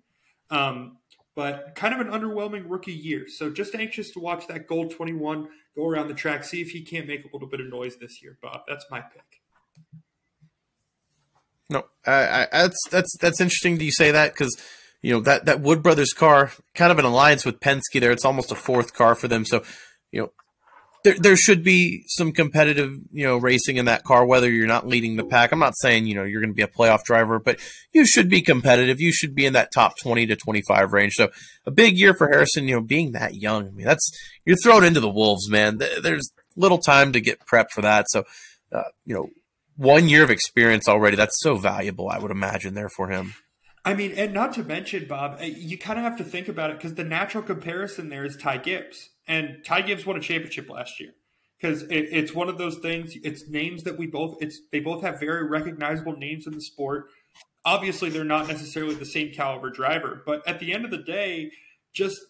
Um, 0.50 0.98
but 1.34 1.74
kind 1.76 1.94
of 1.94 2.00
an 2.00 2.08
underwhelming 2.08 2.64
rookie 2.66 2.92
year. 2.92 3.26
So 3.28 3.48
just 3.48 3.74
anxious 3.74 4.10
to 4.12 4.18
watch 4.18 4.48
that 4.48 4.66
Gold 4.66 4.90
21 4.90 5.48
go 5.76 5.86
around 5.86 6.08
the 6.08 6.14
track, 6.14 6.42
see 6.42 6.60
if 6.60 6.70
he 6.70 6.82
can't 6.82 7.06
make 7.06 7.24
a 7.24 7.28
little 7.32 7.48
bit 7.48 7.60
of 7.60 7.68
noise 7.68 7.96
this 7.96 8.20
year, 8.22 8.36
Bob. 8.42 8.62
That's 8.66 8.84
my 8.90 9.00
pick. 9.00 9.40
No, 11.70 11.84
I, 12.06 12.12
I, 12.12 12.46
that's 12.50 12.88
that's 12.90 13.16
that's 13.18 13.40
interesting 13.40 13.76
that 13.78 13.84
you 13.84 13.92
say 13.92 14.10
that 14.10 14.32
because 14.32 14.56
you 15.02 15.12
know 15.12 15.20
that 15.20 15.44
that 15.44 15.60
Wood 15.60 15.82
Brothers 15.82 16.12
car, 16.12 16.50
kind 16.74 16.90
of 16.90 16.98
an 16.98 17.04
alliance 17.04 17.44
with 17.44 17.60
Penske. 17.60 18.00
There, 18.00 18.10
it's 18.10 18.24
almost 18.24 18.50
a 18.50 18.54
fourth 18.54 18.94
car 18.94 19.14
for 19.14 19.28
them. 19.28 19.44
So, 19.44 19.62
you 20.10 20.22
know, 20.22 20.32
there 21.08 21.18
there 21.18 21.36
should 21.36 21.62
be 21.62 22.04
some 22.06 22.32
competitive 22.32 22.98
you 23.12 23.24
know 23.24 23.36
racing 23.36 23.76
in 23.76 23.86
that 23.86 24.04
car. 24.04 24.24
Whether 24.24 24.50
you're 24.50 24.66
not 24.66 24.86
leading 24.86 25.16
the 25.16 25.24
pack, 25.24 25.52
I'm 25.52 25.58
not 25.58 25.74
saying 25.76 26.06
you 26.06 26.14
know 26.14 26.24
you're 26.24 26.40
going 26.40 26.52
to 26.52 26.56
be 26.56 26.62
a 26.62 26.68
playoff 26.68 27.04
driver, 27.04 27.38
but 27.38 27.58
you 27.92 28.06
should 28.06 28.28
be 28.28 28.42
competitive. 28.42 29.00
You 29.00 29.12
should 29.12 29.34
be 29.34 29.46
in 29.46 29.52
that 29.54 29.72
top 29.72 29.94
20 30.02 30.26
to 30.26 30.36
25 30.36 30.92
range. 30.92 31.14
So, 31.14 31.30
a 31.66 31.70
big 31.70 31.98
year 31.98 32.14
for 32.14 32.28
Harrison. 32.28 32.68
You 32.68 32.76
know, 32.76 32.82
being 32.82 33.12
that 33.12 33.34
young, 33.34 33.68
I 33.68 33.70
mean, 33.70 33.86
that's 33.86 34.10
you're 34.44 34.56
thrown 34.62 34.84
into 34.84 35.00
the 35.00 35.10
wolves, 35.10 35.48
man. 35.48 35.78
There's 35.78 36.30
little 36.56 36.78
time 36.78 37.12
to 37.12 37.20
get 37.20 37.46
prepped 37.46 37.70
for 37.72 37.82
that. 37.82 38.06
So, 38.08 38.24
uh, 38.72 38.82
you 39.04 39.14
know 39.14 39.30
one 39.78 40.08
year 40.08 40.24
of 40.24 40.30
experience 40.30 40.88
already. 40.88 41.16
That's 41.16 41.40
so 41.40 41.56
valuable, 41.56 42.08
I 42.08 42.18
would 42.18 42.32
imagine, 42.32 42.74
there 42.74 42.88
for 42.88 43.08
him. 43.08 43.34
I 43.84 43.94
mean, 43.94 44.12
and 44.16 44.34
not 44.34 44.52
to 44.54 44.64
mention, 44.64 45.06
Bob, 45.06 45.40
you 45.40 45.78
kind 45.78 45.98
of 45.98 46.04
have 46.04 46.18
to 46.18 46.24
think 46.24 46.48
about 46.48 46.70
it 46.70 46.76
because 46.76 46.94
the 46.94 47.04
natural 47.04 47.42
comparison 47.42 48.10
there 48.10 48.24
is 48.24 48.36
Ty 48.36 48.58
Gibbs. 48.58 49.10
And 49.28 49.58
Ty 49.64 49.82
Gibbs 49.82 50.06
won 50.06 50.16
a 50.16 50.20
championship 50.20 50.68
last 50.70 50.98
year 50.98 51.12
because 51.60 51.82
it, 51.82 52.08
it's 52.10 52.34
one 52.34 52.48
of 52.48 52.58
those 52.58 52.78
things. 52.78 53.14
It's 53.22 53.48
names 53.48 53.84
that 53.84 53.98
we 53.98 54.06
both, 54.06 54.38
it's 54.40 54.60
they 54.72 54.80
both 54.80 55.02
have 55.02 55.20
very 55.20 55.46
recognizable 55.46 56.16
names 56.16 56.46
in 56.46 56.54
the 56.54 56.62
sport. 56.62 57.10
Obviously, 57.64 58.08
they're 58.08 58.24
not 58.24 58.48
necessarily 58.48 58.94
the 58.94 59.04
same 59.04 59.32
caliber 59.32 59.70
driver, 59.70 60.22
but 60.24 60.46
at 60.48 60.58
the 60.58 60.72
end 60.72 60.84
of 60.84 60.90
the 60.90 60.98
day, 60.98 61.50
just 61.92 62.20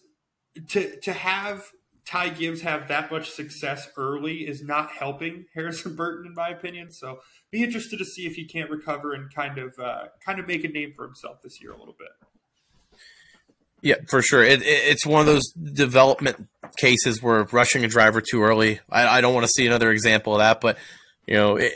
to 0.69 0.99
to 0.99 1.13
have 1.13 1.71
Ty 2.05 2.29
Gibbs 2.29 2.61
have 2.61 2.87
that 2.87 3.11
much 3.11 3.29
success 3.29 3.87
early 3.95 4.47
is 4.47 4.63
not 4.63 4.91
helping 4.91 5.45
Harrison 5.53 5.95
Burton, 5.95 6.25
in 6.25 6.33
my 6.33 6.49
opinion. 6.49 6.91
So 6.91 7.19
be 7.51 7.63
interested 7.63 7.99
to 7.99 8.05
see 8.05 8.25
if 8.25 8.35
he 8.35 8.45
can't 8.45 8.69
recover 8.69 9.13
and 9.13 9.33
kind 9.33 9.59
of 9.59 9.77
uh, 9.77 10.05
kind 10.25 10.39
of 10.39 10.47
make 10.47 10.63
a 10.63 10.69
name 10.69 10.93
for 10.95 11.05
himself 11.05 11.41
this 11.43 11.61
year 11.61 11.71
a 11.71 11.77
little 11.77 11.95
bit. 11.97 12.09
Yeah, 13.81 13.95
for 14.07 14.21
sure. 14.21 14.43
It, 14.43 14.61
it, 14.61 14.65
it's 14.65 15.05
one 15.05 15.21
of 15.21 15.27
those 15.27 15.51
development 15.51 16.47
cases 16.77 17.21
where 17.21 17.43
rushing 17.51 17.83
a 17.85 17.87
driver 17.87 18.21
too 18.21 18.43
early. 18.43 18.79
I, 18.89 19.17
I 19.17 19.21
don't 19.21 19.33
want 19.33 19.45
to 19.45 19.51
see 19.51 19.65
another 19.65 19.91
example 19.91 20.33
of 20.33 20.39
that, 20.39 20.61
but 20.61 20.77
you 21.25 21.35
know, 21.35 21.55
it, 21.57 21.71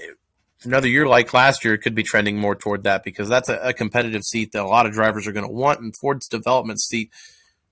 another 0.66 0.88
year 0.88 1.08
like 1.08 1.34
last 1.34 1.64
year 1.64 1.78
could 1.78 1.96
be 1.96 2.04
trending 2.04 2.38
more 2.38 2.56
toward 2.56 2.84
that 2.84 3.04
because 3.04 3.30
that's 3.30 3.50
a, 3.50 3.58
a 3.58 3.74
competitive 3.74 4.24
seat 4.24 4.52
that 4.52 4.64
a 4.64 4.68
lot 4.68 4.86
of 4.86 4.94
drivers 4.94 5.28
are 5.28 5.32
going 5.32 5.48
to 5.48 5.52
want, 5.52 5.80
and 5.80 5.94
Ford's 6.00 6.28
development 6.28 6.82
seat 6.82 7.12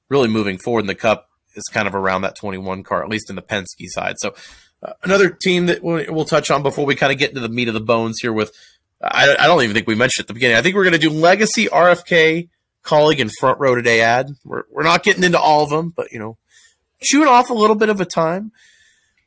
really 0.09 0.27
moving 0.27 0.57
forward 0.57 0.81
in 0.81 0.87
the 0.87 0.95
Cup 0.95 1.29
is 1.55 1.63
kind 1.71 1.87
of 1.87 1.95
around 1.95 2.21
that 2.21 2.35
21 2.35 2.83
car, 2.83 3.03
at 3.03 3.09
least 3.09 3.29
in 3.29 3.35
the 3.35 3.41
Penske 3.41 3.87
side. 3.87 4.15
So 4.19 4.33
uh, 4.83 4.93
another 5.03 5.29
team 5.29 5.67
that 5.67 5.83
we'll, 5.83 6.25
touch 6.25 6.49
on 6.49 6.63
before 6.63 6.85
we 6.85 6.95
kind 6.95 7.11
of 7.11 7.19
get 7.19 7.29
into 7.29 7.41
the 7.41 7.49
meat 7.49 7.67
of 7.67 7.73
the 7.73 7.81
bones 7.81 8.19
here 8.21 8.33
with. 8.33 8.51
I, 9.03 9.35
I 9.39 9.47
don't 9.47 9.63
even 9.63 9.73
think 9.73 9.87
we 9.87 9.95
mentioned 9.95 10.25
at 10.25 10.27
the 10.27 10.35
beginning. 10.35 10.57
I 10.57 10.61
think 10.61 10.75
we're 10.75 10.83
going 10.83 10.93
to 10.93 10.99
do 10.99 11.09
Legacy 11.09 11.65
RFK 11.65 12.49
Kaulig 12.83 13.19
in 13.19 13.29
front 13.29 13.59
row 13.59 13.75
today 13.75 14.01
ad. 14.01 14.29
We're, 14.43 14.63
we're 14.71 14.83
not 14.83 15.03
getting 15.03 15.23
into 15.23 15.39
all 15.39 15.63
of 15.63 15.69
them, 15.69 15.89
but 15.95 16.11
you 16.11 16.19
know, 16.19 16.37
chewing 17.01 17.27
off 17.27 17.49
a 17.49 17.53
little 17.53 17.75
bit 17.75 17.89
of 17.89 18.01
a 18.01 18.05
time. 18.05 18.51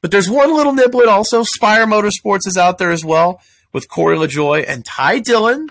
But 0.00 0.10
there's 0.10 0.28
one 0.28 0.54
little 0.54 0.74
niblet 0.74 1.06
also. 1.06 1.44
Spire 1.44 1.86
Motorsports 1.86 2.46
is 2.46 2.58
out 2.58 2.78
there 2.78 2.90
as 2.90 3.04
well 3.04 3.40
with 3.72 3.88
Corey 3.88 4.16
LaJoie 4.16 4.64
and 4.66 4.84
Ty 4.84 5.20
Dillon. 5.20 5.68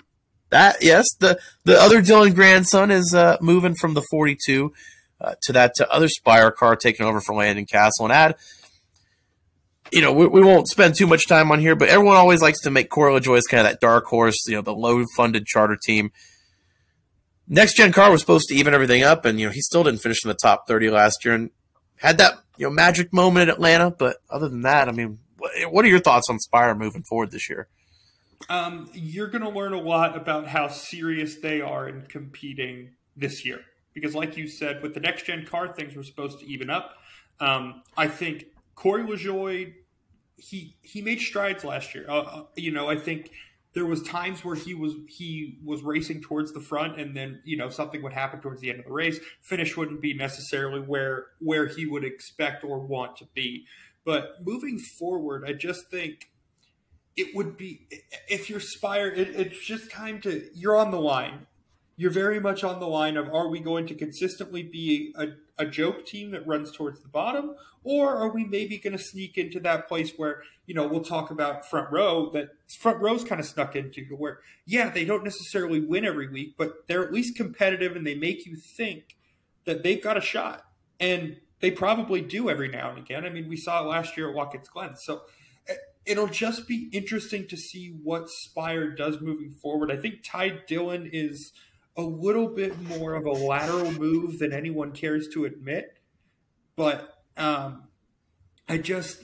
That 0.50 0.76
yes, 0.82 1.06
the 1.18 1.38
the 1.64 1.80
other 1.80 2.00
Dillon 2.00 2.34
grandson 2.34 2.90
is 2.90 3.14
uh, 3.14 3.36
moving 3.40 3.74
from 3.74 3.94
the 3.94 4.02
42 4.02 4.72
uh, 5.20 5.34
to 5.42 5.52
that 5.52 5.74
to 5.76 5.90
other 5.90 6.08
Spire 6.08 6.50
car 6.50 6.76
taking 6.76 7.06
over 7.06 7.20
for 7.20 7.34
Landon 7.34 7.66
Cassill 7.66 8.04
and 8.04 8.12
add. 8.12 8.36
You 9.92 10.00
know, 10.00 10.12
we, 10.12 10.26
we 10.26 10.42
won't 10.42 10.68
spend 10.68 10.96
too 10.96 11.06
much 11.06 11.28
time 11.28 11.52
on 11.52 11.60
here, 11.60 11.76
but 11.76 11.88
everyone 11.88 12.16
always 12.16 12.42
likes 12.42 12.60
to 12.62 12.70
make 12.70 12.90
Corey 12.90 13.12
LaJoie 13.12 13.38
as 13.38 13.46
kind 13.46 13.66
of 13.66 13.72
that 13.72 13.80
dark 13.80 14.06
horse, 14.06 14.36
you 14.46 14.54
know, 14.54 14.62
the 14.62 14.74
low 14.74 15.04
funded 15.16 15.46
charter 15.46 15.78
team. 15.80 16.10
Next 17.46 17.76
gen 17.76 17.92
car 17.92 18.10
was 18.10 18.20
supposed 18.20 18.48
to 18.48 18.54
even 18.54 18.74
everything 18.74 19.02
up, 19.02 19.24
and 19.24 19.38
you 19.38 19.46
know 19.46 19.52
he 19.52 19.60
still 19.60 19.84
didn't 19.84 20.00
finish 20.00 20.24
in 20.24 20.28
the 20.28 20.34
top 20.34 20.66
30 20.66 20.90
last 20.90 21.24
year, 21.24 21.34
and 21.34 21.50
had 21.96 22.18
that 22.18 22.34
you 22.56 22.66
know 22.66 22.70
magic 22.70 23.12
moment 23.12 23.48
at 23.48 23.54
Atlanta. 23.54 23.90
But 23.90 24.16
other 24.30 24.48
than 24.48 24.62
that, 24.62 24.88
I 24.88 24.92
mean, 24.92 25.18
what 25.68 25.84
are 25.84 25.88
your 25.88 26.00
thoughts 26.00 26.28
on 26.30 26.38
Spire 26.38 26.74
moving 26.74 27.02
forward 27.02 27.30
this 27.30 27.48
year? 27.48 27.68
Um, 28.48 28.90
you're 28.92 29.28
going 29.28 29.42
to 29.42 29.48
learn 29.48 29.72
a 29.72 29.80
lot 29.80 30.16
about 30.16 30.46
how 30.46 30.68
serious 30.68 31.36
they 31.36 31.60
are 31.60 31.88
in 31.88 32.02
competing 32.02 32.90
this 33.16 33.44
year. 33.44 33.60
Because, 33.94 34.14
like 34.14 34.36
you 34.36 34.48
said, 34.48 34.82
with 34.82 34.92
the 34.94 35.00
next 35.00 35.24
gen 35.24 35.46
car, 35.46 35.72
things 35.72 35.94
were 35.94 36.02
supposed 36.02 36.40
to 36.40 36.46
even 36.46 36.68
up. 36.68 36.96
Um, 37.40 37.82
I 37.96 38.08
think 38.08 38.46
Corey 38.74 39.04
LaJoie, 39.04 39.74
he 40.36 40.76
he 40.82 41.00
made 41.00 41.20
strides 41.20 41.64
last 41.64 41.94
year. 41.94 42.04
Uh, 42.08 42.20
uh, 42.20 42.42
you 42.56 42.72
know, 42.72 42.88
I 42.88 42.96
think 42.96 43.30
there 43.74 43.84
was 43.84 44.02
times 44.02 44.44
where 44.44 44.54
he 44.54 44.72
was 44.72 44.94
he 45.08 45.58
was 45.64 45.82
racing 45.82 46.22
towards 46.22 46.52
the 46.52 46.60
front, 46.60 46.98
and 46.98 47.16
then 47.16 47.40
you 47.44 47.56
know 47.56 47.68
something 47.68 48.02
would 48.02 48.12
happen 48.12 48.40
towards 48.40 48.60
the 48.60 48.70
end 48.70 48.78
of 48.78 48.86
the 48.86 48.92
race. 48.92 49.18
Finish 49.42 49.76
wouldn't 49.76 50.00
be 50.00 50.14
necessarily 50.14 50.80
where 50.80 51.26
where 51.40 51.66
he 51.66 51.84
would 51.84 52.04
expect 52.04 52.64
or 52.64 52.78
want 52.78 53.16
to 53.16 53.26
be. 53.34 53.66
But 54.04 54.36
moving 54.44 54.78
forward, 54.78 55.44
I 55.46 55.52
just 55.54 55.90
think 55.90 56.30
it 57.16 57.34
would 57.34 57.56
be 57.56 57.86
if 58.28 58.48
you're 58.48 58.60
Spire, 58.60 59.08
it, 59.08 59.28
it's 59.34 59.64
just 59.64 59.90
time 59.90 60.20
to 60.22 60.48
you're 60.54 60.76
on 60.76 60.90
the 60.90 61.00
line. 61.00 61.46
You're 61.96 62.10
very 62.10 62.40
much 62.40 62.64
on 62.64 62.80
the 62.80 62.88
line 62.88 63.16
of 63.16 63.32
are 63.32 63.48
we 63.48 63.60
going 63.60 63.86
to 63.86 63.94
consistently 63.94 64.62
be 64.62 65.14
a, 65.16 65.28
a 65.58 65.66
joke 65.66 66.04
team 66.04 66.32
that 66.32 66.46
runs 66.46 66.72
towards 66.72 67.00
the 67.00 67.08
bottom, 67.08 67.54
or 67.84 68.16
are 68.16 68.30
we 68.30 68.44
maybe 68.44 68.78
going 68.78 68.96
to 68.96 69.02
sneak 69.02 69.38
into 69.38 69.60
that 69.60 69.86
place 69.86 70.12
where 70.16 70.42
you 70.66 70.74
know 70.74 70.88
we'll 70.88 71.04
talk 71.04 71.30
about 71.30 71.68
front 71.68 71.90
row 71.92 72.30
that 72.30 72.48
front 72.80 73.00
row's 73.00 73.22
kind 73.22 73.40
of 73.40 73.46
snuck 73.46 73.76
into 73.76 74.02
where 74.16 74.40
yeah 74.66 74.88
they 74.88 75.04
don't 75.04 75.22
necessarily 75.22 75.80
win 75.80 76.04
every 76.04 76.28
week, 76.28 76.54
but 76.58 76.88
they're 76.88 77.04
at 77.04 77.12
least 77.12 77.36
competitive 77.36 77.94
and 77.94 78.06
they 78.06 78.14
make 78.14 78.44
you 78.44 78.56
think 78.56 79.16
that 79.64 79.82
they've 79.82 80.02
got 80.02 80.16
a 80.16 80.20
shot, 80.20 80.64
and 80.98 81.36
they 81.60 81.70
probably 81.70 82.20
do 82.20 82.50
every 82.50 82.68
now 82.68 82.90
and 82.90 82.98
again. 82.98 83.24
I 83.24 83.30
mean, 83.30 83.48
we 83.48 83.56
saw 83.56 83.82
it 83.82 83.86
last 83.86 84.16
year 84.16 84.28
at 84.28 84.34
Watkins 84.34 84.68
Glen, 84.68 84.96
so 84.96 85.22
eh, 85.68 85.74
it'll 86.04 86.26
just 86.26 86.66
be 86.66 86.88
interesting 86.92 87.46
to 87.46 87.56
see 87.56 87.96
what 88.02 88.28
Spire 88.28 88.90
does 88.90 89.20
moving 89.20 89.52
forward. 89.52 89.92
I 89.92 89.96
think 89.96 90.16
Ty 90.24 90.60
Dillon 90.66 91.08
is 91.12 91.52
a 91.96 92.02
little 92.02 92.48
bit 92.48 92.80
more 92.80 93.14
of 93.14 93.24
a 93.26 93.30
lateral 93.30 93.92
move 93.92 94.38
than 94.38 94.52
anyone 94.52 94.92
cares 94.92 95.28
to 95.28 95.44
admit, 95.44 95.96
but 96.76 97.18
um, 97.36 97.84
I 98.68 98.78
just 98.78 99.22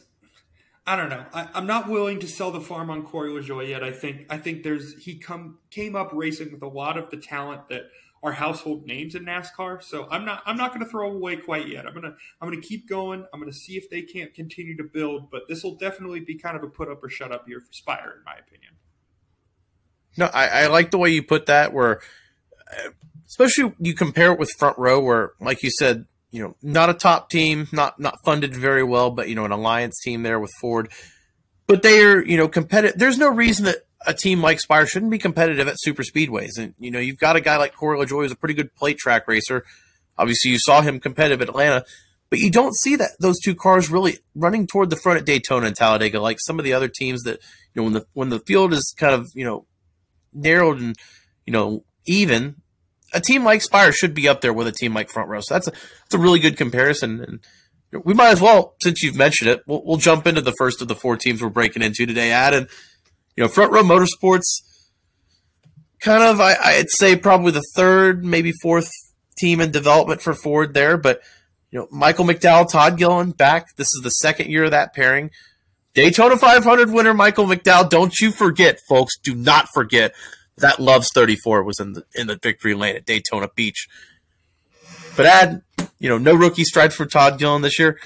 I 0.86 0.96
don't 0.96 1.08
know. 1.08 1.24
I, 1.32 1.48
am 1.54 1.66
not 1.66 1.88
willing 1.88 2.18
to 2.20 2.26
sell 2.26 2.50
the 2.50 2.60
farm 2.60 2.90
on 2.90 3.04
Corey 3.04 3.30
LaJoie 3.30 3.68
yet. 3.68 3.84
I 3.84 3.92
think 3.92 4.26
I 4.28 4.38
think 4.38 4.62
there's 4.62 5.02
he 5.02 5.18
come 5.18 5.58
came 5.70 5.94
up 5.94 6.10
racing 6.12 6.52
with 6.52 6.62
a 6.62 6.68
lot 6.68 6.98
of 6.98 7.10
the 7.10 7.16
talent 7.16 7.68
that 7.68 7.82
are 8.22 8.32
household 8.32 8.86
names 8.86 9.14
in 9.14 9.24
NASCAR. 9.24 9.82
So 9.82 10.08
I'm 10.10 10.24
not 10.24 10.42
I'm 10.46 10.56
not 10.56 10.72
going 10.72 10.84
to 10.84 10.90
throw 10.90 11.10
away 11.10 11.36
quite 11.36 11.68
yet. 11.68 11.86
I'm 11.86 11.94
gonna 11.94 12.14
I'm 12.40 12.48
gonna 12.48 12.60
keep 12.60 12.88
going. 12.88 13.24
I'm 13.32 13.40
gonna 13.40 13.52
see 13.52 13.76
if 13.76 13.88
they 13.88 14.02
can't 14.02 14.34
continue 14.34 14.76
to 14.76 14.84
build. 14.84 15.30
But 15.30 15.48
this 15.48 15.62
will 15.62 15.76
definitely 15.76 16.20
be 16.20 16.34
kind 16.34 16.56
of 16.56 16.62
a 16.62 16.68
put 16.68 16.88
up 16.88 17.04
or 17.04 17.08
shut 17.08 17.30
up 17.30 17.48
year 17.48 17.60
for 17.60 17.72
Spire, 17.72 18.14
in 18.18 18.24
my 18.24 18.34
opinion. 18.34 18.72
No, 20.16 20.26
I, 20.26 20.64
I 20.64 20.66
like 20.66 20.90
the 20.90 20.98
way 20.98 21.10
you 21.10 21.22
put 21.22 21.46
that. 21.46 21.72
Where 21.72 22.00
especially 23.26 23.72
you 23.78 23.94
compare 23.94 24.32
it 24.32 24.38
with 24.38 24.50
front 24.58 24.78
row, 24.78 25.00
where 25.00 25.32
like 25.40 25.62
you 25.62 25.70
said, 25.70 26.06
you 26.30 26.42
know, 26.42 26.56
not 26.62 26.90
a 26.90 26.94
top 26.94 27.30
team, 27.30 27.68
not 27.72 27.98
not 27.98 28.14
funded 28.24 28.54
very 28.54 28.84
well, 28.84 29.10
but 29.10 29.28
you 29.28 29.34
know, 29.34 29.44
an 29.44 29.52
alliance 29.52 30.00
team 30.00 30.22
there 30.22 30.40
with 30.40 30.50
Ford. 30.60 30.90
But 31.66 31.82
they 31.82 32.02
are, 32.02 32.24
you 32.24 32.36
know, 32.36 32.48
competitive. 32.48 32.98
There's 32.98 33.18
no 33.18 33.30
reason 33.30 33.66
that 33.66 33.86
a 34.06 34.14
team 34.14 34.40
like 34.40 34.60
Spire 34.60 34.86
shouldn't 34.86 35.10
be 35.10 35.18
competitive 35.18 35.68
at 35.68 35.76
super 35.78 36.02
speedways. 36.02 36.58
And, 36.58 36.74
you 36.78 36.90
know, 36.90 36.98
you've 36.98 37.18
got 37.18 37.36
a 37.36 37.40
guy 37.40 37.58
like 37.58 37.74
Corey 37.74 37.98
LaJoie 37.98 38.22
who's 38.22 38.32
a 38.32 38.36
pretty 38.36 38.54
good 38.54 38.74
plate 38.74 38.98
track 38.98 39.28
racer. 39.28 39.64
Obviously, 40.18 40.50
you 40.50 40.58
saw 40.58 40.80
him 40.80 41.00
competitive 41.00 41.42
at 41.42 41.48
Atlanta, 41.48 41.84
but 42.28 42.38
you 42.38 42.50
don't 42.50 42.74
see 42.74 42.96
that 42.96 43.10
those 43.20 43.38
two 43.38 43.54
cars 43.54 43.90
really 43.90 44.18
running 44.34 44.66
toward 44.66 44.90
the 44.90 44.96
front 44.96 45.18
at 45.18 45.26
Daytona 45.26 45.66
and 45.66 45.76
Talladega 45.76 46.20
like 46.20 46.38
some 46.40 46.58
of 46.58 46.64
the 46.64 46.72
other 46.72 46.88
teams 46.88 47.22
that, 47.22 47.40
you 47.74 47.82
know, 47.82 47.84
when 47.84 47.92
the, 47.92 48.06
when 48.14 48.28
the 48.30 48.40
field 48.40 48.72
is 48.72 48.94
kind 48.98 49.14
of, 49.14 49.30
you 49.34 49.44
know, 49.44 49.66
narrowed 50.32 50.80
and, 50.80 50.96
you 51.46 51.52
know, 51.52 51.84
even, 52.06 52.56
a 53.12 53.20
team 53.20 53.44
like 53.44 53.62
Spire 53.62 53.92
should 53.92 54.14
be 54.14 54.28
up 54.28 54.40
there 54.40 54.52
with 54.52 54.66
a 54.66 54.72
team 54.72 54.94
like 54.94 55.10
Front 55.10 55.28
Row. 55.28 55.40
So 55.40 55.54
that's 55.54 55.68
a, 55.68 55.70
that's 55.70 56.14
a 56.14 56.18
really 56.18 56.38
good 56.38 56.56
comparison. 56.56 57.20
And 57.92 58.04
we 58.04 58.14
might 58.14 58.30
as 58.30 58.40
well, 58.40 58.74
since 58.82 59.02
you've 59.02 59.16
mentioned 59.16 59.50
it, 59.50 59.62
we'll, 59.66 59.82
we'll 59.84 59.96
jump 59.96 60.26
into 60.26 60.40
the 60.40 60.54
first 60.58 60.80
of 60.80 60.88
the 60.88 60.94
four 60.94 61.16
teams 61.16 61.42
we're 61.42 61.48
breaking 61.48 61.82
into 61.82 62.06
today, 62.06 62.30
Ad. 62.30 62.54
And, 62.54 62.68
you 63.36 63.44
know, 63.44 63.48
Front 63.48 63.72
Row 63.72 63.82
Motorsports, 63.82 64.62
kind 66.02 66.22
of, 66.22 66.40
I, 66.40 66.54
I'd 66.62 66.90
say 66.90 67.16
probably 67.16 67.52
the 67.52 67.64
third, 67.74 68.24
maybe 68.24 68.52
fourth 68.62 68.90
team 69.38 69.60
in 69.60 69.70
development 69.70 70.22
for 70.22 70.34
Ford 70.34 70.74
there. 70.74 70.96
But, 70.96 71.20
you 71.70 71.78
know, 71.78 71.88
Michael 71.90 72.24
McDowell, 72.24 72.70
Todd 72.70 72.96
Gilliland 72.96 73.36
back. 73.36 73.66
This 73.76 73.88
is 73.88 74.00
the 74.02 74.10
second 74.10 74.50
year 74.50 74.64
of 74.64 74.70
that 74.70 74.94
pairing. 74.94 75.30
Daytona 75.94 76.36
500 76.36 76.90
winner 76.90 77.14
Michael 77.14 77.46
McDowell. 77.46 77.90
Don't 77.90 78.14
you 78.20 78.30
forget, 78.30 78.78
folks. 78.88 79.18
Do 79.18 79.34
not 79.34 79.68
forget 79.74 80.14
that 80.58 80.80
Loves 80.80 81.10
34 81.14 81.62
was 81.62 81.80
in 81.80 81.92
the 81.94 82.04
in 82.14 82.26
the 82.26 82.38
victory 82.40 82.74
lane 82.74 82.96
at 82.96 83.06
Daytona 83.06 83.48
Beach. 83.54 83.88
But 85.16 85.26
add, 85.26 85.62
you 85.98 86.08
know, 86.08 86.18
no 86.18 86.34
rookie 86.34 86.64
stripes 86.64 86.94
for 86.94 87.06
Todd 87.06 87.38
Gilliland 87.38 87.64
this 87.64 87.78
year. 87.78 87.98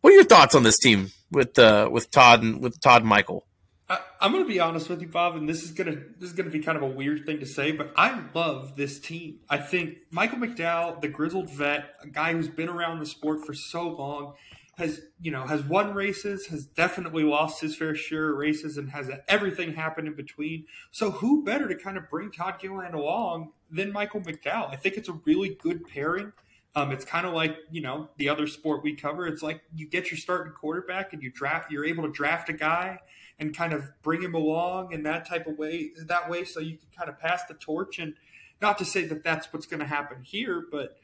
What 0.00 0.12
are 0.12 0.16
your 0.16 0.24
thoughts 0.24 0.54
on 0.54 0.62
this 0.62 0.78
team 0.78 1.10
with 1.30 1.58
uh, 1.58 1.88
with 1.90 2.10
Todd 2.10 2.42
and 2.42 2.60
with 2.60 2.80
Todd 2.80 3.04
Michael? 3.04 3.46
I, 3.90 3.98
am 4.20 4.30
going 4.30 4.44
to 4.44 4.48
be 4.48 4.60
honest 4.60 4.88
with 4.88 5.00
you, 5.02 5.08
Bob, 5.08 5.34
and 5.34 5.48
this 5.48 5.64
is 5.64 5.72
going 5.72 5.92
to 5.92 6.04
this 6.18 6.30
is 6.30 6.32
going 6.32 6.48
to 6.48 6.52
be 6.52 6.60
kind 6.60 6.76
of 6.76 6.84
a 6.84 6.86
weird 6.86 7.26
thing 7.26 7.40
to 7.40 7.46
say, 7.46 7.72
but 7.72 7.92
I 7.96 8.22
love 8.34 8.76
this 8.76 9.00
team. 9.00 9.40
I 9.48 9.58
think 9.58 9.98
Michael 10.10 10.38
McDowell, 10.38 11.00
the 11.00 11.08
grizzled 11.08 11.50
vet, 11.50 11.94
a 12.00 12.06
guy 12.06 12.32
who's 12.32 12.48
been 12.48 12.68
around 12.68 13.00
the 13.00 13.06
sport 13.06 13.44
for 13.44 13.52
so 13.52 13.88
long, 13.88 14.34
has 14.80 15.02
you 15.20 15.30
know 15.30 15.46
has 15.46 15.62
won 15.62 15.94
races, 15.94 16.46
has 16.46 16.66
definitely 16.66 17.22
lost 17.22 17.60
his 17.60 17.76
fair 17.76 17.94
share 17.94 18.30
of 18.30 18.38
races, 18.38 18.76
and 18.76 18.90
has 18.90 19.10
everything 19.28 19.74
happen 19.74 20.06
in 20.06 20.14
between. 20.14 20.66
So 20.90 21.10
who 21.10 21.44
better 21.44 21.68
to 21.68 21.76
kind 21.76 21.96
of 21.96 22.10
bring 22.10 22.32
Todd 22.32 22.58
Gilliland 22.60 22.94
along 22.94 23.52
than 23.70 23.92
Michael 23.92 24.20
McDowell? 24.20 24.72
I 24.72 24.76
think 24.76 24.96
it's 24.96 25.08
a 25.08 25.20
really 25.24 25.50
good 25.62 25.86
pairing. 25.86 26.32
Um, 26.74 26.92
it's 26.92 27.04
kind 27.04 27.26
of 27.26 27.34
like 27.34 27.56
you 27.70 27.80
know 27.80 28.08
the 28.16 28.28
other 28.28 28.46
sport 28.46 28.82
we 28.82 28.96
cover. 28.96 29.26
It's 29.26 29.42
like 29.42 29.62
you 29.74 29.86
get 29.86 30.10
your 30.10 30.18
starting 30.18 30.52
quarterback 30.52 31.12
and 31.12 31.22
you 31.22 31.30
draft. 31.30 31.70
You're 31.70 31.84
able 31.84 32.02
to 32.04 32.10
draft 32.10 32.48
a 32.48 32.54
guy 32.54 32.98
and 33.38 33.56
kind 33.56 33.72
of 33.72 33.90
bring 34.02 34.22
him 34.22 34.34
along 34.34 34.92
in 34.92 35.02
that 35.04 35.26
type 35.26 35.46
of 35.46 35.58
way 35.58 35.90
that 35.96 36.28
way 36.28 36.44
so 36.44 36.60
you 36.60 36.76
can 36.76 36.88
kind 36.96 37.08
of 37.08 37.18
pass 37.18 37.44
the 37.44 37.54
torch 37.54 37.98
and 37.98 38.14
not 38.60 38.76
to 38.78 38.84
say 38.84 39.04
that 39.06 39.24
that's 39.24 39.50
what's 39.52 39.66
going 39.66 39.80
to 39.80 39.86
happen 39.86 40.18
here 40.22 40.62
but 40.70 40.98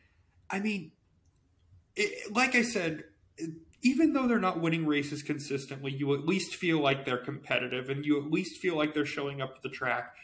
i 0.51 0.61
mean 0.61 0.93
it, 1.97 2.31
like 2.33 2.55
i 2.55 2.63
said 2.63 3.05
even 3.83 4.13
though 4.13 4.27
they're 4.27 4.39
not 4.39 4.61
winning 4.61 4.87
races 4.87 5.23
consistently 5.23 5.93
you 5.93 6.15
at 6.15 6.27
least 6.27 6.55
feel 6.55 6.81
like 6.81 7.05
they're 7.05 7.17
competitive 7.17 7.89
and 7.91 8.05
you 8.05 8.19
at 8.19 8.31
least 8.31 8.59
feel 8.61 8.77
like 8.77 8.95
they're 8.95 9.07
showing 9.07 9.41
up 9.41 9.55
to 9.55 9.63
the 9.63 9.75
track 9.75 10.15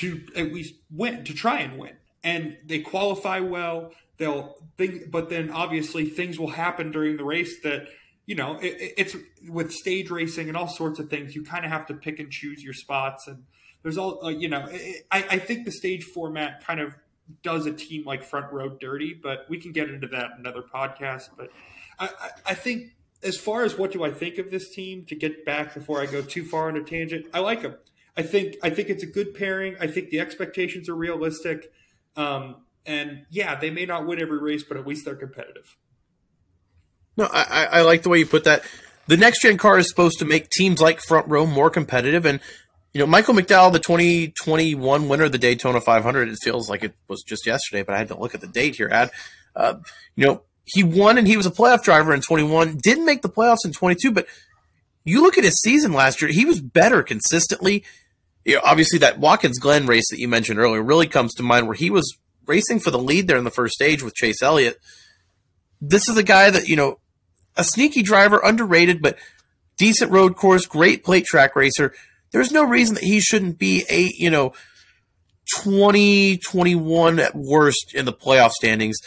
to 0.00 0.20
at 0.36 0.52
least 0.52 0.74
win 0.90 1.24
to 1.24 1.32
try 1.32 1.58
and 1.60 1.78
win 1.78 1.96
and 2.22 2.56
they 2.66 2.80
qualify 2.80 3.40
well 3.40 3.92
they'll 4.18 4.56
think, 4.76 5.10
but 5.10 5.30
then 5.30 5.50
obviously 5.50 6.04
things 6.04 6.38
will 6.38 6.50
happen 6.50 6.90
during 6.90 7.16
the 7.16 7.24
race 7.24 7.60
that 7.62 7.88
you 8.26 8.34
know 8.34 8.58
it, 8.58 8.94
it's 8.98 9.16
with 9.48 9.72
stage 9.72 10.10
racing 10.10 10.48
and 10.48 10.56
all 10.56 10.68
sorts 10.68 10.98
of 10.98 11.08
things. 11.08 11.34
You 11.34 11.42
kind 11.44 11.64
of 11.64 11.70
have 11.70 11.86
to 11.86 11.94
pick 11.94 12.18
and 12.18 12.30
choose 12.30 12.62
your 12.62 12.74
spots, 12.74 13.26
and 13.26 13.44
there's 13.82 13.96
all 13.96 14.24
uh, 14.24 14.28
you 14.28 14.48
know. 14.48 14.66
It, 14.70 15.06
I, 15.10 15.24
I 15.30 15.38
think 15.38 15.64
the 15.64 15.72
stage 15.72 16.04
format 16.04 16.64
kind 16.64 16.80
of 16.80 16.94
does 17.42 17.66
a 17.66 17.72
team 17.72 18.04
like 18.04 18.24
front 18.24 18.52
row 18.52 18.68
dirty, 18.68 19.14
but 19.14 19.46
we 19.48 19.58
can 19.58 19.72
get 19.72 19.88
into 19.88 20.08
that 20.08 20.32
in 20.32 20.40
another 20.40 20.62
podcast. 20.62 21.30
But 21.36 21.50
I, 21.98 22.10
I, 22.46 22.54
think 22.54 22.94
as 23.22 23.36
far 23.36 23.64
as 23.64 23.76
what 23.76 23.92
do 23.92 24.04
I 24.04 24.10
think 24.10 24.38
of 24.38 24.50
this 24.50 24.70
team, 24.70 25.04
to 25.06 25.14
get 25.14 25.44
back 25.44 25.74
before 25.74 26.00
I 26.00 26.06
go 26.06 26.22
too 26.22 26.44
far 26.44 26.68
on 26.68 26.76
a 26.76 26.82
tangent, 26.82 27.26
I 27.34 27.40
like 27.40 27.62
them. 27.62 27.74
I 28.16 28.22
think 28.22 28.56
I 28.62 28.70
think 28.70 28.88
it's 28.88 29.02
a 29.02 29.06
good 29.06 29.34
pairing. 29.34 29.76
I 29.80 29.86
think 29.86 30.10
the 30.10 30.20
expectations 30.20 30.88
are 30.88 30.94
realistic. 30.94 31.72
Um, 32.16 32.56
and 32.84 33.26
yeah, 33.30 33.54
they 33.54 33.70
may 33.70 33.86
not 33.86 34.06
win 34.06 34.20
every 34.20 34.38
race, 34.38 34.64
but 34.64 34.76
at 34.76 34.86
least 34.86 35.04
they're 35.04 35.14
competitive. 35.14 35.76
No, 37.16 37.28
I, 37.32 37.64
I 37.64 37.80
like 37.82 38.02
the 38.02 38.08
way 38.08 38.18
you 38.18 38.26
put 38.26 38.44
that. 38.44 38.64
The 39.08 39.16
next 39.16 39.42
gen 39.42 39.56
car 39.56 39.78
is 39.78 39.88
supposed 39.88 40.18
to 40.20 40.24
make 40.24 40.50
teams 40.50 40.80
like 40.80 41.00
Front 41.00 41.28
Row 41.28 41.46
more 41.46 41.70
competitive, 41.70 42.26
and 42.26 42.40
you 42.92 43.00
know 43.00 43.06
Michael 43.06 43.34
McDowell, 43.34 43.72
the 43.72 43.78
2021 43.78 45.08
winner 45.08 45.24
of 45.24 45.32
the 45.32 45.38
Daytona 45.38 45.80
500. 45.80 46.28
It 46.28 46.38
feels 46.42 46.68
like 46.68 46.84
it 46.84 46.94
was 47.08 47.22
just 47.22 47.46
yesterday, 47.46 47.82
but 47.82 47.94
I 47.94 47.98
had 47.98 48.08
to 48.08 48.18
look 48.18 48.34
at 48.34 48.40
the 48.40 48.46
date 48.46 48.76
here. 48.76 48.88
Ad, 48.88 49.10
uh, 49.56 49.74
you 50.14 50.26
know, 50.26 50.42
he 50.72 50.82
won 50.82 51.18
and 51.18 51.26
he 51.26 51.36
was 51.36 51.46
a 51.46 51.50
playoff 51.50 51.82
driver 51.82 52.14
in 52.14 52.20
21. 52.20 52.78
Didn't 52.78 53.04
make 53.04 53.22
the 53.22 53.28
playoffs 53.28 53.64
in 53.64 53.72
22, 53.72 54.12
but 54.12 54.26
you 55.04 55.22
look 55.22 55.38
at 55.38 55.44
his 55.44 55.60
season 55.60 55.92
last 55.92 56.20
year, 56.20 56.30
he 56.30 56.44
was 56.44 56.60
better 56.60 57.02
consistently. 57.02 57.84
You 58.44 58.56
know, 58.56 58.60
obviously, 58.64 58.98
that 59.00 59.18
Watkins 59.18 59.58
Glen 59.58 59.86
race 59.86 60.08
that 60.10 60.18
you 60.18 60.28
mentioned 60.28 60.58
earlier 60.58 60.82
really 60.82 61.06
comes 61.06 61.34
to 61.34 61.42
mind, 61.42 61.66
where 61.66 61.74
he 61.74 61.90
was 61.90 62.16
racing 62.46 62.80
for 62.80 62.90
the 62.90 62.98
lead 62.98 63.26
there 63.26 63.36
in 63.36 63.44
the 63.44 63.50
first 63.50 63.74
stage 63.74 64.02
with 64.02 64.14
Chase 64.14 64.42
Elliott. 64.42 64.78
This 65.80 66.08
is 66.08 66.16
a 66.16 66.22
guy 66.22 66.50
that, 66.50 66.68
you 66.68 66.76
know, 66.76 66.98
a 67.56 67.64
sneaky 67.64 68.02
driver, 68.02 68.40
underrated, 68.42 69.02
but 69.02 69.18
decent 69.76 70.10
road 70.10 70.36
course, 70.36 70.66
great 70.66 71.04
plate 71.04 71.24
track 71.24 71.56
racer. 71.56 71.94
There's 72.32 72.52
no 72.52 72.64
reason 72.64 72.96
that 72.96 73.04
he 73.04 73.20
shouldn't 73.20 73.58
be 73.58 73.84
a, 73.90 74.12
you 74.16 74.30
know, 74.30 74.52
20, 75.62 76.38
21 76.38 77.20
at 77.20 77.34
worst 77.34 77.94
in 77.94 78.04
the 78.04 78.12
playoff 78.12 78.50
standings. 78.50 78.98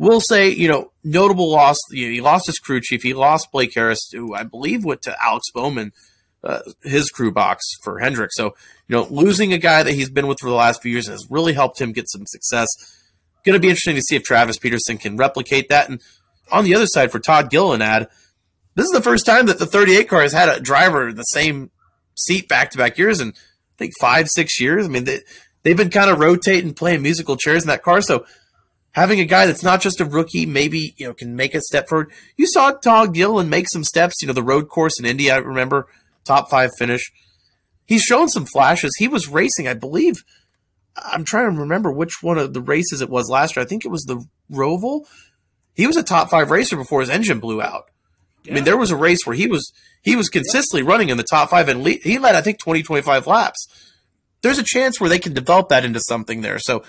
We'll 0.00 0.22
say, 0.22 0.48
you 0.48 0.66
know, 0.66 0.92
notable 1.04 1.50
loss. 1.50 1.76
You 1.90 2.06
know, 2.06 2.12
he 2.12 2.22
lost 2.22 2.46
his 2.46 2.58
crew 2.58 2.80
chief. 2.80 3.02
He 3.02 3.12
lost 3.12 3.52
Blake 3.52 3.74
Harris, 3.74 4.08
who 4.10 4.34
I 4.34 4.44
believe 4.44 4.82
went 4.82 5.02
to 5.02 5.14
Alex 5.22 5.50
Bowman, 5.52 5.92
uh, 6.42 6.60
his 6.82 7.10
crew 7.10 7.30
box 7.30 7.62
for 7.82 7.98
Hendrick. 7.98 8.30
So, 8.32 8.54
you 8.88 8.96
know, 8.96 9.06
losing 9.10 9.52
a 9.52 9.58
guy 9.58 9.82
that 9.82 9.92
he's 9.92 10.08
been 10.08 10.26
with 10.26 10.38
for 10.40 10.48
the 10.48 10.56
last 10.56 10.80
few 10.80 10.90
years 10.90 11.06
has 11.06 11.26
really 11.28 11.52
helped 11.52 11.78
him 11.78 11.92
get 11.92 12.08
some 12.08 12.24
success. 12.24 12.66
Going 13.44 13.52
to 13.52 13.60
be 13.60 13.68
interesting 13.68 13.94
to 13.96 14.00
see 14.00 14.16
if 14.16 14.22
Travis 14.22 14.56
Peterson 14.56 14.96
can 14.96 15.18
replicate 15.18 15.68
that. 15.68 15.90
And 15.90 16.00
on 16.50 16.64
the 16.64 16.74
other 16.74 16.86
side, 16.86 17.12
for 17.12 17.18
Todd 17.18 17.50
Gilliland, 17.50 18.08
this 18.76 18.86
is 18.86 18.92
the 18.92 19.02
first 19.02 19.26
time 19.26 19.44
that 19.46 19.58
the 19.58 19.66
38 19.66 20.08
car 20.08 20.22
has 20.22 20.32
had 20.32 20.48
a 20.48 20.60
driver 20.60 21.10
in 21.10 21.16
the 21.16 21.24
same 21.24 21.70
seat 22.16 22.48
back 22.48 22.70
to 22.70 22.78
back 22.78 22.96
years 22.96 23.20
in, 23.20 23.28
I 23.28 23.76
think, 23.76 23.92
five, 24.00 24.30
six 24.30 24.58
years. 24.58 24.86
I 24.86 24.88
mean, 24.88 25.04
they, 25.04 25.20
they've 25.62 25.76
been 25.76 25.90
kind 25.90 26.10
of 26.10 26.20
rotating, 26.20 26.72
playing 26.72 27.02
musical 27.02 27.36
chairs 27.36 27.64
in 27.64 27.68
that 27.68 27.82
car. 27.82 28.00
So, 28.00 28.24
having 28.92 29.20
a 29.20 29.24
guy 29.24 29.46
that's 29.46 29.62
not 29.62 29.80
just 29.80 30.00
a 30.00 30.04
rookie, 30.04 30.46
maybe 30.46 30.94
you 30.96 31.06
know 31.06 31.14
can 31.14 31.36
make 31.36 31.54
a 31.54 31.60
step 31.60 31.88
forward. 31.88 32.10
You 32.36 32.46
saw 32.46 32.72
Todd 32.72 33.14
Gilliland 33.14 33.50
make 33.50 33.68
some 33.68 33.84
steps. 33.84 34.16
You 34.20 34.28
know 34.28 34.34
the 34.34 34.42
road 34.42 34.68
course 34.68 34.98
in 34.98 35.06
Indy. 35.06 35.30
I 35.30 35.38
remember 35.38 35.86
top 36.24 36.50
five 36.50 36.70
finish. 36.78 37.10
He's 37.86 38.02
shown 38.02 38.28
some 38.28 38.46
flashes. 38.46 38.92
He 38.98 39.08
was 39.08 39.28
racing, 39.28 39.66
I 39.66 39.74
believe. 39.74 40.22
I'm 40.96 41.24
trying 41.24 41.52
to 41.52 41.60
remember 41.60 41.90
which 41.90 42.22
one 42.22 42.38
of 42.38 42.52
the 42.52 42.60
races 42.60 43.00
it 43.00 43.10
was 43.10 43.28
last 43.28 43.56
year. 43.56 43.64
I 43.64 43.66
think 43.66 43.84
it 43.84 43.90
was 43.90 44.02
the 44.02 44.24
Roval. 44.50 45.06
He 45.74 45.86
was 45.86 45.96
a 45.96 46.02
top 46.02 46.30
five 46.30 46.50
racer 46.50 46.76
before 46.76 47.00
his 47.00 47.10
engine 47.10 47.40
blew 47.40 47.62
out. 47.62 47.90
Yeah. 48.44 48.52
I 48.52 48.54
mean, 48.56 48.64
there 48.64 48.76
was 48.76 48.90
a 48.90 48.96
race 48.96 49.24
where 49.24 49.36
he 49.36 49.46
was 49.46 49.72
he 50.02 50.16
was 50.16 50.28
consistently 50.28 50.82
running 50.82 51.08
in 51.10 51.16
the 51.16 51.24
top 51.24 51.50
five, 51.50 51.68
and 51.68 51.86
he 51.86 52.18
led 52.18 52.34
I 52.34 52.42
think 52.42 52.58
20, 52.58 52.82
25 52.82 53.26
laps. 53.26 53.66
There's 54.42 54.58
a 54.58 54.64
chance 54.64 54.98
where 54.98 55.10
they 55.10 55.18
can 55.18 55.34
develop 55.34 55.68
that 55.68 55.84
into 55.84 56.00
something 56.00 56.40
there. 56.40 56.58
So 56.58 56.82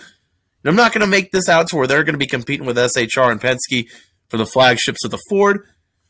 I'm 0.65 0.75
not 0.75 0.93
going 0.93 1.01
to 1.01 1.07
make 1.07 1.31
this 1.31 1.49
out 1.49 1.67
to 1.69 1.75
where 1.75 1.87
they're 1.87 2.03
going 2.03 2.13
to 2.13 2.19
be 2.19 2.27
competing 2.27 2.65
with 2.65 2.77
SHR 2.77 3.31
and 3.31 3.41
Penske 3.41 3.87
for 4.29 4.37
the 4.37 4.45
flagships 4.45 5.03
of 5.03 5.11
the 5.11 5.19
Ford, 5.29 5.65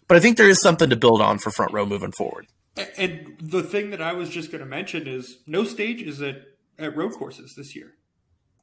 but 0.08 0.18
I 0.18 0.20
think 0.20 0.38
there 0.38 0.50
is 0.50 0.62
something 0.62 0.90
to 0.90 0.96
build 0.96 1.22
on 1.22 1.40
for 1.40 1.52
front 1.52 1.74
row 1.74 1.86
moving 1.86 2.12
forward. 2.12 2.48
And 2.98 3.36
the 3.42 3.64
thing 3.64 3.92
that 3.92 4.02
I 4.02 4.14
was 4.14 4.30
just 4.30 4.52
going 4.52 4.64
to 4.64 4.70
mention 4.70 5.08
is 5.08 5.40
no 5.48 5.64
stages 5.64 6.22
at, 6.22 6.42
at 6.78 6.96
road 6.96 7.14
courses 7.14 7.54
this 7.56 7.76
year. 7.76 7.94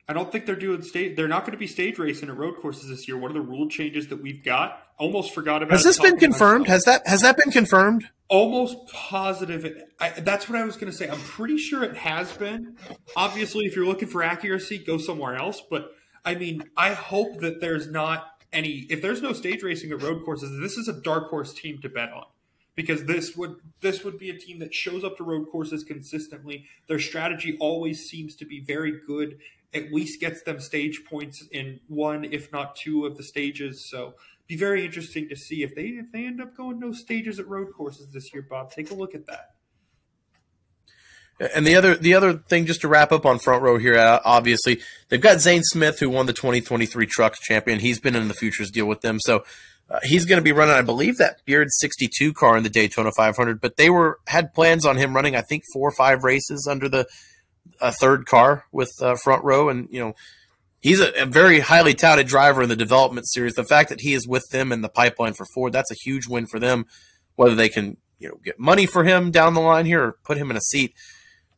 I 0.08 0.14
don't 0.14 0.32
think 0.32 0.46
they're 0.46 0.56
doing 0.56 0.82
stage. 0.82 1.16
They're 1.16 1.28
not 1.28 1.42
going 1.42 1.52
to 1.52 1.58
be 1.58 1.66
stage 1.66 1.98
racing 1.98 2.30
at 2.30 2.36
road 2.36 2.56
courses 2.56 2.88
this 2.88 3.06
year. 3.06 3.18
One 3.18 3.30
of 3.30 3.34
the 3.34 3.42
rule 3.42 3.68
changes 3.68 4.08
that 4.08 4.22
we've 4.22 4.42
got, 4.42 4.82
almost 4.98 5.34
forgot 5.34 5.62
about. 5.62 5.74
It. 5.74 5.76
Has 5.76 5.84
this 5.84 5.98
been 5.98 6.18
confirmed? 6.18 6.66
Has 6.66 6.84
that 6.84 7.06
has 7.06 7.22
that 7.22 7.36
been 7.36 7.50
confirmed? 7.50 8.08
Almost 8.28 8.88
positive. 8.88 9.66
I, 9.98 10.10
that's 10.10 10.48
what 10.48 10.58
I 10.58 10.64
was 10.64 10.76
going 10.76 10.92
to 10.92 10.96
say. 10.96 11.08
I'm 11.08 11.20
pretty 11.20 11.56
sure 11.56 11.82
it 11.82 11.96
has 11.96 12.30
been. 12.32 12.76
Obviously, 13.16 13.64
if 13.64 13.74
you're 13.74 13.86
looking 13.86 14.08
for 14.08 14.22
accuracy, 14.22 14.78
go 14.78 14.98
somewhere 14.98 15.36
else. 15.36 15.62
But 15.68 15.92
I 16.24 16.34
mean, 16.34 16.64
I 16.76 16.92
hope 16.92 17.40
that 17.40 17.60
there's 17.60 17.86
not 17.86 18.26
any. 18.52 18.86
If 18.90 19.00
there's 19.00 19.22
no 19.22 19.32
stage 19.32 19.62
racing 19.62 19.92
at 19.92 20.02
road 20.02 20.24
courses, 20.24 20.60
this 20.60 20.76
is 20.76 20.88
a 20.88 20.92
dark 20.92 21.30
horse 21.30 21.54
team 21.54 21.80
to 21.82 21.88
bet 21.88 22.12
on 22.12 22.24
because 22.78 23.06
this 23.06 23.36
would 23.36 23.56
this 23.80 24.04
would 24.04 24.20
be 24.20 24.30
a 24.30 24.38
team 24.38 24.60
that 24.60 24.72
shows 24.72 25.02
up 25.02 25.16
to 25.16 25.24
road 25.24 25.48
courses 25.50 25.82
consistently. 25.82 26.66
Their 26.86 27.00
strategy 27.00 27.56
always 27.58 28.08
seems 28.08 28.36
to 28.36 28.44
be 28.44 28.60
very 28.60 29.00
good. 29.04 29.38
At 29.74 29.92
least 29.92 30.20
gets 30.20 30.42
them 30.42 30.60
stage 30.60 31.02
points 31.04 31.46
in 31.52 31.80
one, 31.88 32.24
if 32.24 32.50
not 32.52 32.74
two, 32.74 33.04
of 33.04 33.16
the 33.16 33.22
stages. 33.22 33.88
So 33.90 34.14
be 34.46 34.56
very 34.56 34.84
interesting 34.84 35.28
to 35.28 35.36
see 35.36 35.62
if 35.62 35.74
they 35.74 35.82
if 35.82 36.10
they 36.10 36.24
end 36.24 36.40
up 36.40 36.56
going 36.56 36.80
no 36.80 36.92
stages 36.92 37.38
at 37.38 37.46
road 37.46 37.68
courses 37.76 38.10
this 38.12 38.32
year. 38.32 38.46
Bob, 38.48 38.70
take 38.70 38.90
a 38.90 38.94
look 38.94 39.14
at 39.14 39.26
that. 39.26 39.50
And 41.54 41.66
the 41.66 41.76
other 41.76 41.94
the 41.94 42.14
other 42.14 42.34
thing, 42.34 42.66
just 42.66 42.80
to 42.80 42.88
wrap 42.88 43.12
up 43.12 43.24
on 43.24 43.38
front 43.38 43.62
row 43.62 43.78
here, 43.78 43.96
uh, 43.96 44.20
obviously 44.24 44.80
they've 45.08 45.20
got 45.20 45.38
Zane 45.38 45.62
Smith 45.62 46.00
who 46.00 46.10
won 46.10 46.26
the 46.26 46.32
2023 46.32 47.06
Trucks 47.06 47.38
Champion. 47.40 47.78
He's 47.78 48.00
been 48.00 48.16
in 48.16 48.26
the 48.26 48.34
futures 48.34 48.70
deal 48.70 48.86
with 48.86 49.02
them, 49.02 49.20
so 49.20 49.44
uh, 49.90 50.00
he's 50.02 50.24
going 50.24 50.38
to 50.38 50.42
be 50.42 50.52
running, 50.52 50.74
I 50.74 50.82
believe, 50.82 51.16
that 51.18 51.44
Beard 51.44 51.68
62 51.70 52.32
car 52.32 52.56
in 52.56 52.62
the 52.62 52.70
Daytona 52.70 53.12
500. 53.16 53.60
But 53.60 53.76
they 53.76 53.88
were 53.88 54.18
had 54.26 54.52
plans 54.52 54.84
on 54.84 54.96
him 54.96 55.14
running, 55.14 55.36
I 55.36 55.42
think, 55.42 55.62
four 55.72 55.88
or 55.88 55.92
five 55.92 56.24
races 56.24 56.66
under 56.68 56.88
the 56.88 57.06
uh, 57.80 57.90
third 57.90 58.26
car 58.26 58.64
with 58.72 58.90
uh, 59.00 59.16
front 59.22 59.44
row, 59.44 59.68
and 59.68 59.88
you 59.90 60.00
know 60.00 60.14
he's 60.80 61.00
a, 61.00 61.22
a, 61.22 61.26
very 61.26 61.60
highly 61.60 61.94
touted 61.94 62.26
driver 62.26 62.62
in 62.62 62.68
the 62.68 62.76
development 62.76 63.28
series. 63.28 63.54
The 63.54 63.64
fact 63.64 63.88
that 63.88 64.00
he 64.00 64.14
is 64.14 64.26
with 64.26 64.48
them 64.50 64.72
in 64.72 64.80
the 64.80 64.88
pipeline 64.88 65.34
for 65.34 65.46
Ford, 65.54 65.72
that's 65.72 65.90
a 65.90 65.96
huge 66.02 66.26
win 66.26 66.46
for 66.46 66.58
them. 66.58 66.86
Whether 67.36 67.54
they 67.54 67.68
can 67.68 67.96
you 68.18 68.28
know 68.28 68.40
get 68.44 68.58
money 68.58 68.86
for 68.86 69.04
him 69.04 69.30
down 69.30 69.54
the 69.54 69.60
line 69.60 69.86
here 69.86 70.02
or 70.02 70.18
put 70.24 70.38
him 70.38 70.50
in 70.50 70.56
a 70.56 70.60
seat, 70.60 70.94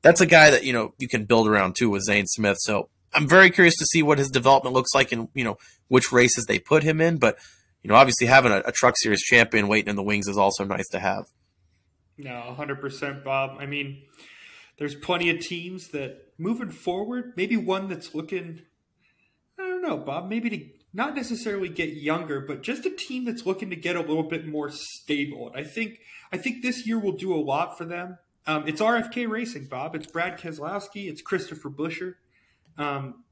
that's 0.02 0.20
a 0.20 0.26
guy 0.26 0.50
that 0.50 0.64
you 0.64 0.72
know 0.72 0.94
you 0.98 1.08
can 1.08 1.24
build 1.24 1.48
around 1.48 1.76
too 1.76 1.90
with 1.90 2.02
Zane 2.02 2.26
Smith. 2.26 2.58
So 2.60 2.88
I'm 3.12 3.28
very 3.28 3.50
curious 3.50 3.76
to 3.78 3.86
see 3.86 4.02
what 4.02 4.18
his 4.18 4.30
development 4.30 4.74
looks 4.74 4.94
like 4.94 5.12
and 5.12 5.28
you 5.34 5.44
know 5.44 5.56
which 5.88 6.12
races 6.12 6.44
they 6.46 6.58
put 6.58 6.82
him 6.82 7.00
in, 7.00 7.18
but 7.18 7.36
you 7.82 7.88
know, 7.88 7.94
obviously 7.94 8.26
having 8.26 8.52
a, 8.52 8.62
a 8.66 8.72
Truck 8.72 8.94
Series 8.96 9.22
champion 9.22 9.68
waiting 9.68 9.90
in 9.90 9.96
the 9.96 10.02
wings 10.02 10.28
is 10.28 10.36
also 10.36 10.64
nice 10.64 10.88
to 10.88 11.00
have. 11.00 11.24
No, 12.18 12.54
100%, 12.58 13.24
Bob. 13.24 13.56
I 13.58 13.66
mean, 13.66 14.02
there's 14.80 14.94
plenty 14.94 15.28
of 15.28 15.40
teams 15.40 15.88
that 15.88 16.32
moving 16.38 16.70
forward, 16.70 17.34
maybe 17.36 17.54
one 17.54 17.86
that's 17.86 18.14
looking, 18.14 18.62
I 19.58 19.62
don't 19.62 19.82
know, 19.82 19.98
Bob, 19.98 20.30
maybe 20.30 20.48
to 20.48 20.66
not 20.94 21.14
necessarily 21.14 21.68
get 21.68 21.90
younger, 21.90 22.40
but 22.40 22.62
just 22.62 22.86
a 22.86 22.90
team 22.90 23.26
that's 23.26 23.44
looking 23.44 23.68
to 23.68 23.76
get 23.76 23.94
a 23.94 24.00
little 24.00 24.22
bit 24.22 24.48
more 24.48 24.70
stable. 24.70 25.48
And 25.48 25.56
I 25.60 25.68
think, 25.68 25.98
I 26.32 26.38
think 26.38 26.62
this 26.62 26.86
year 26.86 26.98
will 26.98 27.12
do 27.12 27.34
a 27.34 27.36
lot 27.36 27.76
for 27.76 27.84
them. 27.84 28.16
Um, 28.46 28.66
it's 28.66 28.80
RFK 28.80 29.28
Racing, 29.28 29.66
Bob. 29.66 29.94
It's 29.94 30.06
Brad 30.06 30.40
Keselowski. 30.40 31.10
It's 31.10 31.20
Christopher 31.20 31.68
Buescher. 31.68 32.14
Um, 32.78 33.24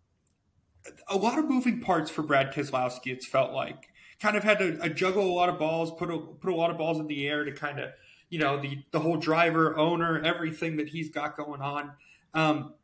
a 1.09 1.17
lot 1.17 1.39
of 1.39 1.49
moving 1.49 1.81
parts 1.81 2.11
for 2.11 2.21
Brad 2.23 2.53
Keselowski. 2.53 3.07
It's 3.07 3.27
felt 3.27 3.55
like 3.55 3.89
kind 4.21 4.37
of 4.37 4.45
had 4.45 4.59
to 4.59 4.79
uh, 4.83 4.89
juggle 4.91 5.25
a 5.25 5.33
lot 5.33 5.49
of 5.49 5.59
balls, 5.59 5.93
put 5.99 6.11
a, 6.11 6.19
put 6.19 6.53
a 6.53 6.55
lot 6.55 6.71
of 6.71 6.77
balls 6.77 6.99
in 6.99 7.07
the 7.07 7.27
air 7.27 7.45
to 7.45 7.53
kind 7.53 7.81
of, 7.81 7.89
you 8.31 8.39
know, 8.39 8.61
the, 8.61 8.83
the 8.91 9.01
whole 9.01 9.17
driver, 9.17 9.77
owner, 9.77 10.21
everything 10.23 10.77
that 10.77 10.89
he's 10.89 11.11
got 11.11 11.37
going 11.37 11.61
on. 11.61 11.93
Um, 12.35 12.75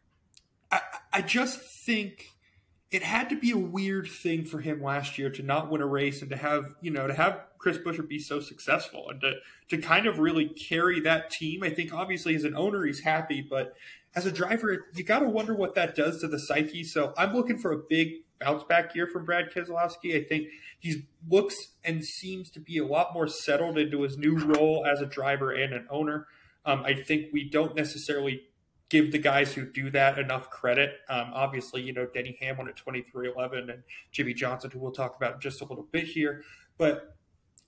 I, 0.70 0.80
I 1.12 1.22
just 1.22 1.60
think 1.60 2.30
it 2.90 3.02
had 3.02 3.28
to 3.30 3.36
be 3.36 3.50
a 3.50 3.58
weird 3.58 4.08
thing 4.08 4.44
for 4.44 4.60
him 4.60 4.82
last 4.82 5.18
year 5.18 5.28
to 5.28 5.42
not 5.42 5.70
win 5.70 5.80
a 5.80 5.86
race 5.86 6.20
and 6.20 6.30
to 6.30 6.36
have, 6.36 6.74
you 6.80 6.90
know, 6.90 7.06
to 7.06 7.14
have 7.14 7.40
Chris 7.58 7.76
Buescher 7.78 8.06
be 8.06 8.18
so 8.18 8.40
successful 8.40 9.10
and 9.10 9.20
to, 9.20 9.32
to 9.68 9.78
kind 9.78 10.06
of 10.06 10.18
really 10.18 10.46
carry 10.46 11.00
that 11.00 11.30
team. 11.30 11.62
I 11.62 11.70
think 11.70 11.92
obviously 11.92 12.34
as 12.34 12.44
an 12.44 12.54
owner, 12.54 12.84
he's 12.84 13.00
happy, 13.00 13.42
but 13.42 13.74
as 14.16 14.26
a 14.26 14.32
driver, 14.32 14.86
you 14.94 15.04
got 15.04 15.20
to 15.20 15.28
wonder 15.28 15.54
what 15.54 15.74
that 15.74 15.94
does 15.94 16.20
to 16.20 16.28
the 16.28 16.38
psyche. 16.38 16.84
So 16.84 17.12
I'm 17.16 17.34
looking 17.34 17.58
for 17.58 17.72
a 17.72 17.78
big 17.78 18.24
bounce 18.40 18.62
back 18.64 18.94
year 18.94 19.06
from 19.06 19.24
Brad 19.24 19.50
Keselowski. 19.50 20.16
I 20.16 20.24
think 20.24 20.48
he 20.78 21.06
looks 21.28 21.56
and 21.82 22.04
seems 22.04 22.50
to 22.50 22.60
be 22.60 22.78
a 22.78 22.86
lot 22.86 23.12
more 23.14 23.26
settled 23.26 23.78
into 23.78 24.02
his 24.02 24.16
new 24.16 24.36
role 24.36 24.86
as 24.86 25.00
a 25.00 25.06
driver 25.06 25.50
and 25.50 25.72
an 25.72 25.86
owner. 25.90 26.26
Um, 26.64 26.82
I 26.84 26.94
think 26.94 27.32
we 27.32 27.48
don't 27.48 27.74
necessarily 27.74 28.42
give 28.88 29.12
the 29.12 29.18
guys 29.18 29.52
who 29.54 29.64
do 29.64 29.90
that 29.90 30.18
enough 30.18 30.50
credit. 30.50 30.92
Um, 31.08 31.30
obviously, 31.34 31.82
you 31.82 31.92
know 31.92 32.06
Denny 32.06 32.38
Hamlin 32.40 32.68
at 32.68 32.76
twenty 32.76 33.02
three 33.02 33.28
eleven 33.28 33.70
and 33.70 33.82
Jimmie 34.12 34.34
Johnson, 34.34 34.70
who 34.70 34.78
we'll 34.78 34.92
talk 34.92 35.16
about 35.16 35.40
just 35.40 35.60
a 35.60 35.64
little 35.64 35.86
bit 35.90 36.04
here, 36.04 36.42
but 36.78 37.16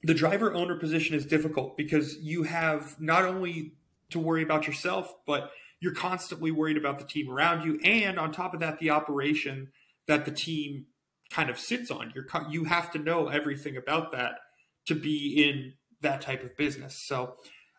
the 0.02 0.14
driver 0.14 0.54
owner 0.54 0.76
position 0.76 1.16
is 1.16 1.26
difficult 1.26 1.76
because 1.76 2.18
you 2.18 2.44
have 2.44 3.00
not 3.00 3.24
only 3.24 3.72
to 4.10 4.20
worry 4.20 4.42
about 4.42 4.66
yourself, 4.66 5.12
but 5.26 5.50
you're 5.86 5.94
constantly 5.94 6.50
worried 6.50 6.76
about 6.76 6.98
the 6.98 7.04
team 7.04 7.30
around 7.30 7.64
you, 7.64 7.78
and 7.84 8.18
on 8.18 8.32
top 8.32 8.54
of 8.54 8.58
that, 8.58 8.80
the 8.80 8.90
operation 8.90 9.68
that 10.08 10.24
the 10.24 10.32
team 10.32 10.86
kind 11.30 11.48
of 11.48 11.60
sits 11.60 11.92
on. 11.92 12.12
You're 12.12 12.26
you 12.50 12.64
have 12.64 12.90
to 12.90 12.98
know 12.98 13.28
everything 13.28 13.76
about 13.76 14.10
that 14.10 14.40
to 14.86 14.96
be 14.96 15.48
in 15.48 15.74
that 16.00 16.22
type 16.22 16.42
of 16.42 16.56
business. 16.56 17.04
So 17.06 17.36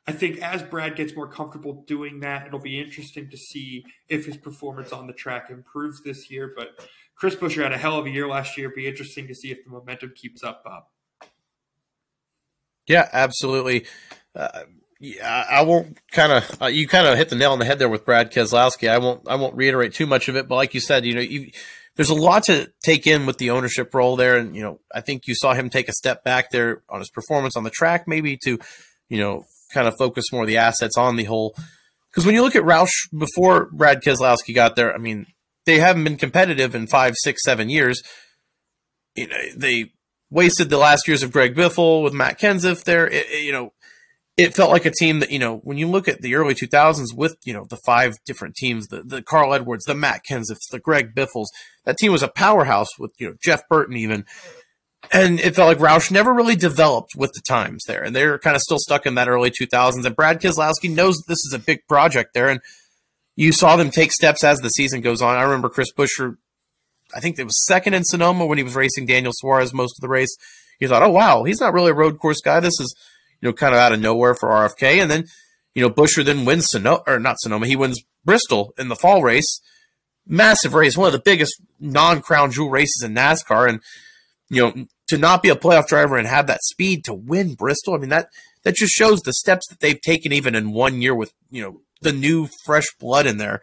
I 0.07 0.13
think 0.13 0.41
as 0.41 0.63
Brad 0.63 0.95
gets 0.95 1.17
more 1.17 1.27
comfortable 1.27 1.83
doing 1.85 2.21
that, 2.21 2.47
it'll 2.47 2.59
be 2.59 2.79
interesting 2.79 3.29
to 3.29 3.35
see 3.35 3.85
if 4.07 4.25
his 4.25 4.37
performance 4.37 4.93
on 4.93 5.05
the 5.05 5.11
track 5.11 5.49
improves 5.49 6.01
this 6.01 6.31
year. 6.31 6.53
But 6.55 6.79
Chris 7.15 7.35
Buescher 7.35 7.63
had 7.63 7.73
a 7.73 7.77
hell 7.77 7.97
of 7.97 8.05
a 8.05 8.09
year 8.09 8.25
last 8.25 8.57
year. 8.57 8.69
It'll 8.69 8.77
be 8.77 8.87
interesting 8.87 9.27
to 9.27 9.35
see 9.35 9.51
if 9.51 9.65
the 9.65 9.69
momentum 9.69 10.13
keeps 10.15 10.45
up, 10.45 10.63
Bob. 10.63 10.83
Yeah, 12.87 13.09
absolutely. 13.11 13.85
Uh, 14.33 14.61
yeah, 14.99 15.45
I 15.49 15.61
won't 15.61 15.99
kind 16.11 16.31
of 16.31 16.61
uh, 16.61 16.65
you 16.67 16.87
kind 16.87 17.07
of 17.07 17.17
hit 17.17 17.29
the 17.29 17.35
nail 17.35 17.51
on 17.51 17.59
the 17.59 17.65
head 17.65 17.79
there 17.79 17.89
with 17.89 18.05
Brad 18.05 18.31
Keselowski. 18.31 18.89
I 18.89 18.97
won't 18.97 19.27
I 19.27 19.35
won't 19.35 19.55
reiterate 19.55 19.93
too 19.93 20.07
much 20.07 20.27
of 20.27 20.35
it, 20.35 20.47
but 20.47 20.55
like 20.55 20.73
you 20.73 20.79
said, 20.79 21.05
you 21.05 21.13
know, 21.13 21.21
you, 21.21 21.51
there's 21.95 22.09
a 22.09 22.15
lot 22.15 22.43
to 22.43 22.71
take 22.83 23.05
in 23.05 23.25
with 23.25 23.37
the 23.37 23.51
ownership 23.51 23.93
role 23.93 24.15
there, 24.15 24.37
and 24.37 24.55
you 24.55 24.61
know, 24.61 24.79
I 24.93 25.01
think 25.01 25.27
you 25.27 25.35
saw 25.35 25.53
him 25.53 25.69
take 25.69 25.89
a 25.89 25.93
step 25.93 26.23
back 26.23 26.51
there 26.51 26.81
on 26.89 26.99
his 26.99 27.09
performance 27.09 27.55
on 27.55 27.63
the 27.63 27.69
track, 27.69 28.07
maybe 28.07 28.37
to 28.43 28.59
you 29.09 29.19
know 29.19 29.45
kind 29.73 29.87
of 29.87 29.95
focus 29.97 30.31
more 30.31 30.43
of 30.43 30.47
the 30.47 30.57
assets 30.57 30.97
on 30.97 31.15
the 31.15 31.25
whole. 31.25 31.55
Because 32.09 32.25
when 32.25 32.33
you 32.33 32.41
look 32.41 32.55
at 32.55 32.63
Roush 32.63 32.89
before 33.15 33.69
Brad 33.71 34.01
Keselowski 34.01 34.55
got 34.55 34.75
there, 34.75 34.93
I 34.93 34.97
mean, 34.97 35.27
they 35.65 35.79
haven't 35.79 36.05
been 36.05 36.17
competitive 36.17 36.73
in 36.73 36.87
five, 36.87 37.13
six, 37.17 37.43
seven 37.43 37.69
years. 37.69 38.01
You 39.15 39.27
know, 39.27 39.37
they 39.55 39.91
wasted 40.29 40.69
the 40.69 40.77
last 40.77 41.07
years 41.07 41.21
of 41.21 41.31
Greg 41.31 41.55
Biffle 41.55 42.03
with 42.03 42.13
Matt 42.13 42.39
Kenseth 42.39 42.83
there. 42.83 43.07
It, 43.07 43.27
it, 43.29 43.43
you 43.43 43.51
know, 43.51 43.73
it 44.37 44.55
felt 44.55 44.71
like 44.71 44.85
a 44.85 44.91
team 44.91 45.19
that, 45.19 45.31
you 45.31 45.39
know, 45.39 45.57
when 45.57 45.77
you 45.77 45.87
look 45.87 46.07
at 46.07 46.21
the 46.21 46.35
early 46.35 46.53
2000s 46.53 47.15
with, 47.15 47.35
you 47.43 47.53
know, 47.53 47.65
the 47.69 47.79
five 47.85 48.13
different 48.25 48.55
teams, 48.55 48.87
the, 48.87 49.01
the 49.01 49.21
Carl 49.21 49.53
Edwards, 49.53 49.85
the 49.85 49.95
Matt 49.95 50.21
Kenseths, 50.29 50.69
the 50.71 50.79
Greg 50.79 51.15
Biffles, 51.15 51.49
that 51.85 51.97
team 51.97 52.11
was 52.11 52.23
a 52.23 52.27
powerhouse 52.27 52.99
with, 52.99 53.11
you 53.17 53.27
know, 53.27 53.35
Jeff 53.43 53.67
Burton 53.67 53.95
even. 53.97 54.25
And 55.11 55.39
it 55.39 55.55
felt 55.55 55.67
like 55.67 55.77
Roush 55.77 56.11
never 56.11 56.33
really 56.33 56.55
developed 56.55 57.15
with 57.15 57.31
the 57.33 57.41
times 57.47 57.83
there. 57.87 58.03
And 58.03 58.15
they're 58.15 58.39
kind 58.39 58.55
of 58.55 58.61
still 58.61 58.79
stuck 58.79 59.05
in 59.05 59.15
that 59.15 59.27
early 59.27 59.51
2000s. 59.51 60.05
And 60.05 60.15
Brad 60.15 60.41
Keselowski 60.41 60.93
knows 60.93 61.23
this 61.27 61.45
is 61.45 61.53
a 61.53 61.59
big 61.59 61.87
project 61.87 62.33
there. 62.33 62.49
And 62.49 62.59
you 63.35 63.51
saw 63.51 63.75
them 63.75 63.89
take 63.89 64.11
steps 64.11 64.43
as 64.43 64.59
the 64.59 64.69
season 64.69 65.01
goes 65.01 65.21
on. 65.21 65.37
I 65.37 65.43
remember 65.43 65.69
Chris 65.69 65.91
Buescher 65.93 66.37
I 67.15 67.19
think 67.19 67.39
it 67.39 67.43
was 67.43 67.65
second 67.65 67.93
in 67.93 68.03
Sonoma 68.03 68.45
when 68.45 68.57
he 68.57 68.63
was 68.63 68.75
racing 68.75 69.05
Daniel 69.05 69.31
Suarez 69.33 69.73
most 69.73 69.97
of 69.97 70.01
the 70.01 70.09
race. 70.09 70.35
You 70.79 70.87
thought, 70.87 71.03
oh 71.03 71.09
wow, 71.09 71.43
he's 71.43 71.59
not 71.59 71.73
really 71.73 71.91
a 71.91 71.95
road 71.95 72.19
course 72.19 72.41
guy. 72.43 72.59
This 72.59 72.79
is 72.79 72.93
you 73.41 73.49
know 73.49 73.53
kind 73.53 73.73
of 73.73 73.79
out 73.79 73.93
of 73.93 73.99
nowhere 73.99 74.35
for 74.35 74.49
RFK. 74.49 75.01
And 75.01 75.09
then 75.09 75.25
you 75.73 75.81
know 75.81 75.89
Buescher 75.89 76.23
then 76.23 76.45
wins 76.45 76.67
Sonoma 76.69 77.03
or 77.07 77.19
not 77.19 77.39
Sonoma, 77.39 77.67
he 77.67 77.75
wins 77.75 78.01
Bristol 78.25 78.73
in 78.77 78.89
the 78.89 78.95
fall 78.95 79.23
race, 79.23 79.61
massive 80.25 80.73
race, 80.73 80.97
one 80.97 81.07
of 81.07 81.13
the 81.13 81.19
biggest 81.19 81.61
non-crown 81.79 82.51
jewel 82.51 82.69
races 82.69 83.03
in 83.03 83.13
NASCAR. 83.13 83.69
And 83.69 83.81
you 84.49 84.61
know 84.61 84.85
to 85.07 85.17
not 85.17 85.41
be 85.41 85.49
a 85.49 85.55
playoff 85.55 85.87
driver 85.87 86.17
and 86.17 86.27
have 86.27 86.47
that 86.47 86.63
speed 86.63 87.05
to 87.05 87.13
win 87.13 87.55
Bristol, 87.55 87.95
I 87.95 87.97
mean 87.97 88.09
that 88.09 88.29
that 88.63 88.75
just 88.75 88.93
shows 88.93 89.21
the 89.21 89.33
steps 89.33 89.67
that 89.69 89.79
they've 89.79 90.01
taken 90.01 90.31
even 90.33 90.55
in 90.55 90.73
one 90.73 91.01
year 91.01 91.15
with 91.15 91.33
you 91.49 91.61
know 91.61 91.81
the 92.01 92.13
new 92.13 92.47
fresh 92.65 92.85
blood 92.99 93.25
in 93.25 93.37
there 93.37 93.61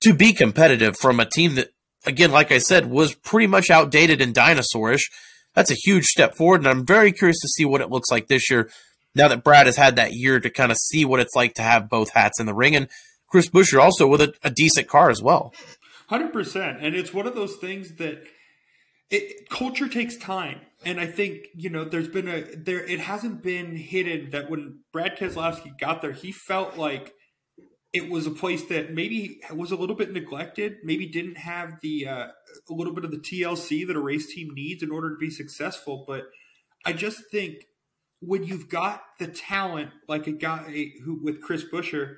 to 0.00 0.14
be 0.14 0.32
competitive 0.32 0.96
from 0.96 1.18
a 1.18 1.24
team 1.24 1.56
that 1.56 1.70
again, 2.06 2.32
like 2.32 2.52
I 2.52 2.58
said, 2.58 2.90
was 2.90 3.14
pretty 3.14 3.46
much 3.46 3.70
outdated 3.70 4.20
and 4.20 4.34
dinosaurish. 4.34 5.10
That's 5.58 5.72
a 5.72 5.74
huge 5.74 6.04
step 6.04 6.36
forward, 6.36 6.60
and 6.60 6.68
I'm 6.68 6.86
very 6.86 7.10
curious 7.10 7.40
to 7.40 7.48
see 7.48 7.64
what 7.64 7.80
it 7.80 7.90
looks 7.90 8.12
like 8.12 8.28
this 8.28 8.48
year. 8.48 8.70
Now 9.16 9.26
that 9.26 9.42
Brad 9.42 9.66
has 9.66 9.74
had 9.74 9.96
that 9.96 10.12
year 10.12 10.38
to 10.38 10.50
kind 10.50 10.70
of 10.70 10.78
see 10.78 11.04
what 11.04 11.18
it's 11.18 11.34
like 11.34 11.54
to 11.54 11.62
have 11.62 11.88
both 11.88 12.12
hats 12.12 12.38
in 12.38 12.46
the 12.46 12.54
ring, 12.54 12.76
and 12.76 12.88
Chris 13.26 13.50
Buescher 13.50 13.82
also 13.82 14.06
with 14.06 14.20
a, 14.20 14.32
a 14.44 14.50
decent 14.50 14.86
car 14.86 15.10
as 15.10 15.20
well. 15.20 15.52
Hundred 16.08 16.32
percent, 16.32 16.78
and 16.80 16.94
it's 16.94 17.12
one 17.12 17.26
of 17.26 17.34
those 17.34 17.56
things 17.56 17.96
that 17.96 18.22
it, 19.10 19.50
culture 19.50 19.88
takes 19.88 20.16
time, 20.16 20.60
and 20.84 21.00
I 21.00 21.06
think 21.06 21.48
you 21.56 21.70
know 21.70 21.84
there's 21.84 22.06
been 22.06 22.28
a 22.28 22.42
there. 22.54 22.84
It 22.84 23.00
hasn't 23.00 23.42
been 23.42 23.74
hidden 23.74 24.30
that 24.30 24.48
when 24.48 24.82
Brad 24.92 25.16
Keselowski 25.16 25.76
got 25.76 26.02
there, 26.02 26.12
he 26.12 26.30
felt 26.30 26.78
like 26.78 27.14
it 27.92 28.10
was 28.10 28.26
a 28.26 28.30
place 28.30 28.64
that 28.66 28.92
maybe 28.92 29.40
was 29.54 29.70
a 29.70 29.76
little 29.76 29.96
bit 29.96 30.12
neglected, 30.12 30.76
maybe 30.84 31.06
didn't 31.06 31.38
have 31.38 31.80
the 31.80 32.06
uh, 32.06 32.26
a 32.68 32.72
little 32.72 32.92
bit 32.92 33.04
of 33.04 33.10
the 33.10 33.18
TLC 33.18 33.86
that 33.86 33.96
a 33.96 34.00
race 34.00 34.32
team 34.32 34.50
needs 34.54 34.82
in 34.82 34.90
order 34.90 35.10
to 35.10 35.16
be 35.16 35.30
successful. 35.30 36.04
But 36.06 36.24
I 36.84 36.92
just 36.92 37.30
think 37.30 37.64
when 38.20 38.44
you've 38.44 38.68
got 38.68 39.02
the 39.18 39.26
talent 39.26 39.90
like 40.06 40.26
a 40.26 40.32
guy 40.32 40.92
who 41.04 41.20
with 41.22 41.40
Chris 41.40 41.64
Buescher 41.64 42.16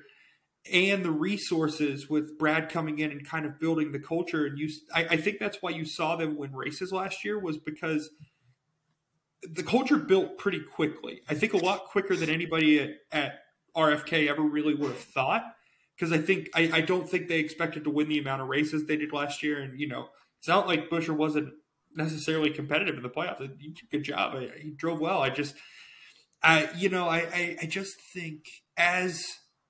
and 0.71 1.05
the 1.05 1.11
resources 1.11 2.09
with 2.09 2.37
Brad 2.37 2.69
coming 2.69 2.99
in 2.99 3.11
and 3.11 3.25
kind 3.25 3.45
of 3.45 3.59
building 3.59 3.93
the 3.93 3.99
culture, 3.99 4.45
and 4.45 4.59
you, 4.59 4.69
I, 4.93 5.05
I 5.11 5.17
think 5.17 5.39
that's 5.39 5.61
why 5.61 5.69
you 5.69 5.85
saw 5.85 6.17
them 6.17 6.37
win 6.37 6.53
races 6.53 6.91
last 6.91 7.23
year 7.23 7.39
was 7.39 7.57
because 7.57 8.09
the 9.41 9.63
culture 9.63 9.97
built 9.97 10.37
pretty 10.37 10.59
quickly. 10.59 11.21
I 11.29 11.33
think 11.33 11.53
a 11.53 11.57
lot 11.57 11.85
quicker 11.85 12.15
than 12.15 12.29
anybody 12.29 12.79
at, 12.79 12.89
at 13.11 13.33
RFK 13.75 14.27
ever 14.27 14.43
really 14.43 14.75
would 14.75 14.91
have 14.91 14.99
thought 14.99 15.43
because 16.01 16.11
I 16.11 16.17
think 16.17 16.49
I, 16.55 16.71
I 16.73 16.81
don't 16.81 17.07
think 17.07 17.27
they 17.27 17.37
expected 17.37 17.83
to 17.83 17.91
win 17.91 18.09
the 18.09 18.17
amount 18.17 18.41
of 18.41 18.47
races 18.47 18.85
they 18.87 18.97
did 18.97 19.13
last 19.13 19.43
year. 19.43 19.61
And 19.61 19.79
you 19.79 19.87
know, 19.87 20.09
it's 20.39 20.47
not 20.47 20.65
like 20.65 20.89
Buescher 20.89 21.15
wasn't 21.15 21.53
necessarily 21.95 22.49
competitive 22.49 22.95
in 22.95 23.03
the 23.03 23.09
playoffs. 23.09 23.39
He 23.59 23.69
did 23.69 23.83
a 23.83 23.91
good 23.91 24.03
job. 24.03 24.35
He 24.57 24.71
drove 24.71 24.99
well. 24.99 25.21
I 25.21 25.29
just, 25.29 25.53
I 26.41 26.69
you 26.75 26.89
know, 26.89 27.07
I, 27.07 27.17
I, 27.19 27.57
I 27.61 27.65
just 27.67 27.97
think 28.15 28.45
as 28.77 29.23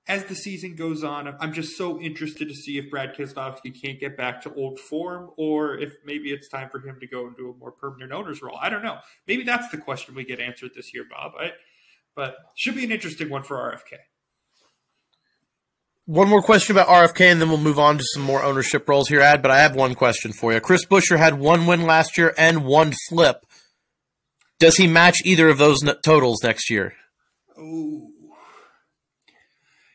as 0.08 0.24
the 0.26 0.36
season 0.36 0.76
goes 0.76 1.04
on, 1.04 1.36
I'm 1.42 1.52
just 1.52 1.78
so 1.78 2.00
interested 2.00 2.48
to 2.48 2.56
see 2.56 2.78
if 2.78 2.90
Brad 2.90 3.14
Keselowski 3.14 3.80
can't 3.80 4.00
get 4.00 4.16
back 4.16 4.42
to 4.44 4.54
old 4.54 4.80
form, 4.80 5.32
or 5.36 5.78
if 5.78 5.96
maybe 6.06 6.32
it's 6.32 6.48
time 6.48 6.70
for 6.70 6.80
him 6.80 6.98
to 7.02 7.08
go 7.08 7.28
into 7.28 7.50
a 7.50 7.60
more 7.60 7.74
permanent 7.74 8.14
owner's 8.14 8.42
role. 8.42 8.58
I 8.62 8.70
don't 8.70 8.84
know. 8.84 9.00
Maybe 9.28 9.44
that's 9.44 9.70
the 9.70 9.78
question 9.78 10.16
we 10.16 10.24
get 10.24 10.40
answered 10.40 10.72
this 10.76 10.94
year, 10.94 11.04
Bob. 11.10 11.34
I, 11.38 11.52
but 12.16 12.38
should 12.56 12.76
be 12.76 12.86
an 12.86 12.92
interesting 12.92 13.30
one 13.30 13.44
for 13.44 13.58
RFK. 13.58 13.98
One 16.12 16.28
more 16.28 16.42
question 16.42 16.76
about 16.76 16.90
RFK, 16.90 17.32
and 17.32 17.40
then 17.40 17.48
we'll 17.48 17.58
move 17.58 17.80
on 17.80 17.98
to 17.98 18.04
some 18.04 18.22
more 18.22 18.44
ownership 18.44 18.90
roles 18.90 19.08
here, 19.08 19.22
Ad. 19.22 19.42
But 19.42 19.50
I 19.50 19.60
have 19.60 19.78
one 19.78 19.96
question 19.96 20.34
for 20.34 20.52
you. 20.52 20.60
Chris 20.60 20.86
Buescher 20.86 21.18
had 21.18 21.40
one 21.40 21.66
win 21.66 21.84
last 21.84 22.18
year 22.18 22.34
and 22.38 22.66
one 22.66 22.92
flip. 23.08 23.46
Does 24.60 24.76
he 24.76 24.88
match 24.88 25.20
either 25.24 25.48
of 25.48 25.58
those 25.58 25.80
totals 26.04 26.44
next 26.44 26.70
year? 26.70 26.96
Oh, 27.58 28.10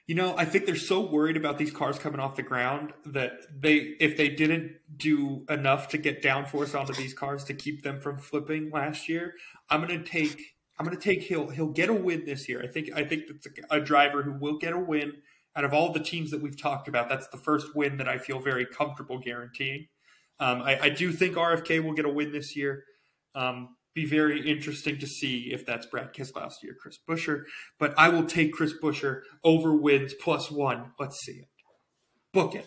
you 0.06 0.14
know, 0.14 0.34
I 0.38 0.46
think 0.46 0.64
they're 0.64 0.74
so 0.74 1.00
worried 1.00 1.36
about 1.36 1.58
these 1.58 1.70
cars 1.70 1.98
coming 1.98 2.18
off 2.18 2.34
the 2.34 2.42
ground 2.42 2.94
that 3.04 3.32
they, 3.54 3.74
if 4.00 4.16
they 4.16 4.30
didn't 4.30 4.72
do 4.96 5.44
enough 5.50 5.88
to 5.88 5.98
get 5.98 6.22
downforce 6.22 6.74
onto 6.74 6.94
these 6.94 7.12
cars 7.12 7.44
to 7.44 7.52
keep 7.52 7.82
them 7.82 8.00
from 8.00 8.16
flipping 8.16 8.70
last 8.70 9.06
year, 9.06 9.34
I'm 9.68 9.86
going 9.86 10.02
to 10.02 10.10
take, 10.10 10.54
I'm 10.78 10.86
going 10.86 10.96
to 10.96 11.02
take 11.02 11.24
he'll 11.24 11.50
he'll 11.50 11.72
get 11.72 11.90
a 11.90 11.94
win 11.94 12.24
this 12.24 12.48
year. 12.48 12.62
I 12.62 12.68
think 12.68 12.88
I 12.96 13.04
think 13.04 13.24
that's 13.28 13.46
a, 13.70 13.76
a 13.76 13.80
driver 13.80 14.22
who 14.22 14.32
will 14.32 14.56
get 14.56 14.72
a 14.72 14.78
win 14.78 15.12
out 15.56 15.64
of 15.64 15.72
all 15.72 15.92
the 15.92 16.00
teams 16.00 16.30
that 16.30 16.42
we've 16.42 16.60
talked 16.60 16.86
about, 16.86 17.08
that's 17.08 17.28
the 17.28 17.38
first 17.38 17.74
win 17.74 17.96
that 17.96 18.08
I 18.08 18.18
feel 18.18 18.38
very 18.38 18.66
comfortable 18.66 19.18
guaranteeing. 19.18 19.88
Um, 20.38 20.62
I, 20.62 20.78
I, 20.82 20.88
do 20.90 21.12
think 21.12 21.36
RFK 21.36 21.82
will 21.82 21.94
get 21.94 22.04
a 22.04 22.10
win 22.10 22.30
this 22.30 22.54
year. 22.54 22.84
Um, 23.34 23.76
be 23.94 24.04
very 24.04 24.46
interesting 24.46 24.98
to 24.98 25.06
see 25.06 25.50
if 25.50 25.64
that's 25.64 25.86
Brad 25.86 26.12
Keselowski 26.12 26.68
or 26.68 26.74
Chris 26.78 26.98
Buescher. 27.08 27.44
But 27.78 27.94
I 27.96 28.10
will 28.10 28.26
take 28.26 28.52
Chris 28.52 28.74
Buescher 28.74 29.22
over 29.42 29.74
wins 29.74 30.12
plus 30.12 30.50
one. 30.50 30.92
Let's 31.00 31.18
see 31.24 31.32
it. 31.32 31.48
Book 32.34 32.54
it. 32.54 32.66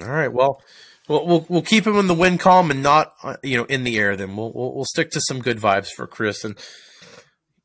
All 0.00 0.08
right. 0.08 0.32
Well, 0.32 0.62
we'll 1.08 1.26
we'll, 1.26 1.46
we'll 1.50 1.62
keep 1.62 1.86
him 1.86 1.98
in 1.98 2.06
the 2.06 2.14
win 2.14 2.38
column 2.38 2.70
and 2.70 2.82
not 2.82 3.12
uh, 3.22 3.36
you 3.42 3.58
know 3.58 3.64
in 3.64 3.84
the 3.84 3.98
air. 3.98 4.16
Then 4.16 4.34
we'll, 4.34 4.52
we'll, 4.54 4.74
we'll 4.74 4.86
stick 4.86 5.10
to 5.10 5.20
some 5.20 5.40
good 5.40 5.58
vibes 5.58 5.88
for 5.94 6.06
Chris 6.06 6.44
and. 6.44 6.58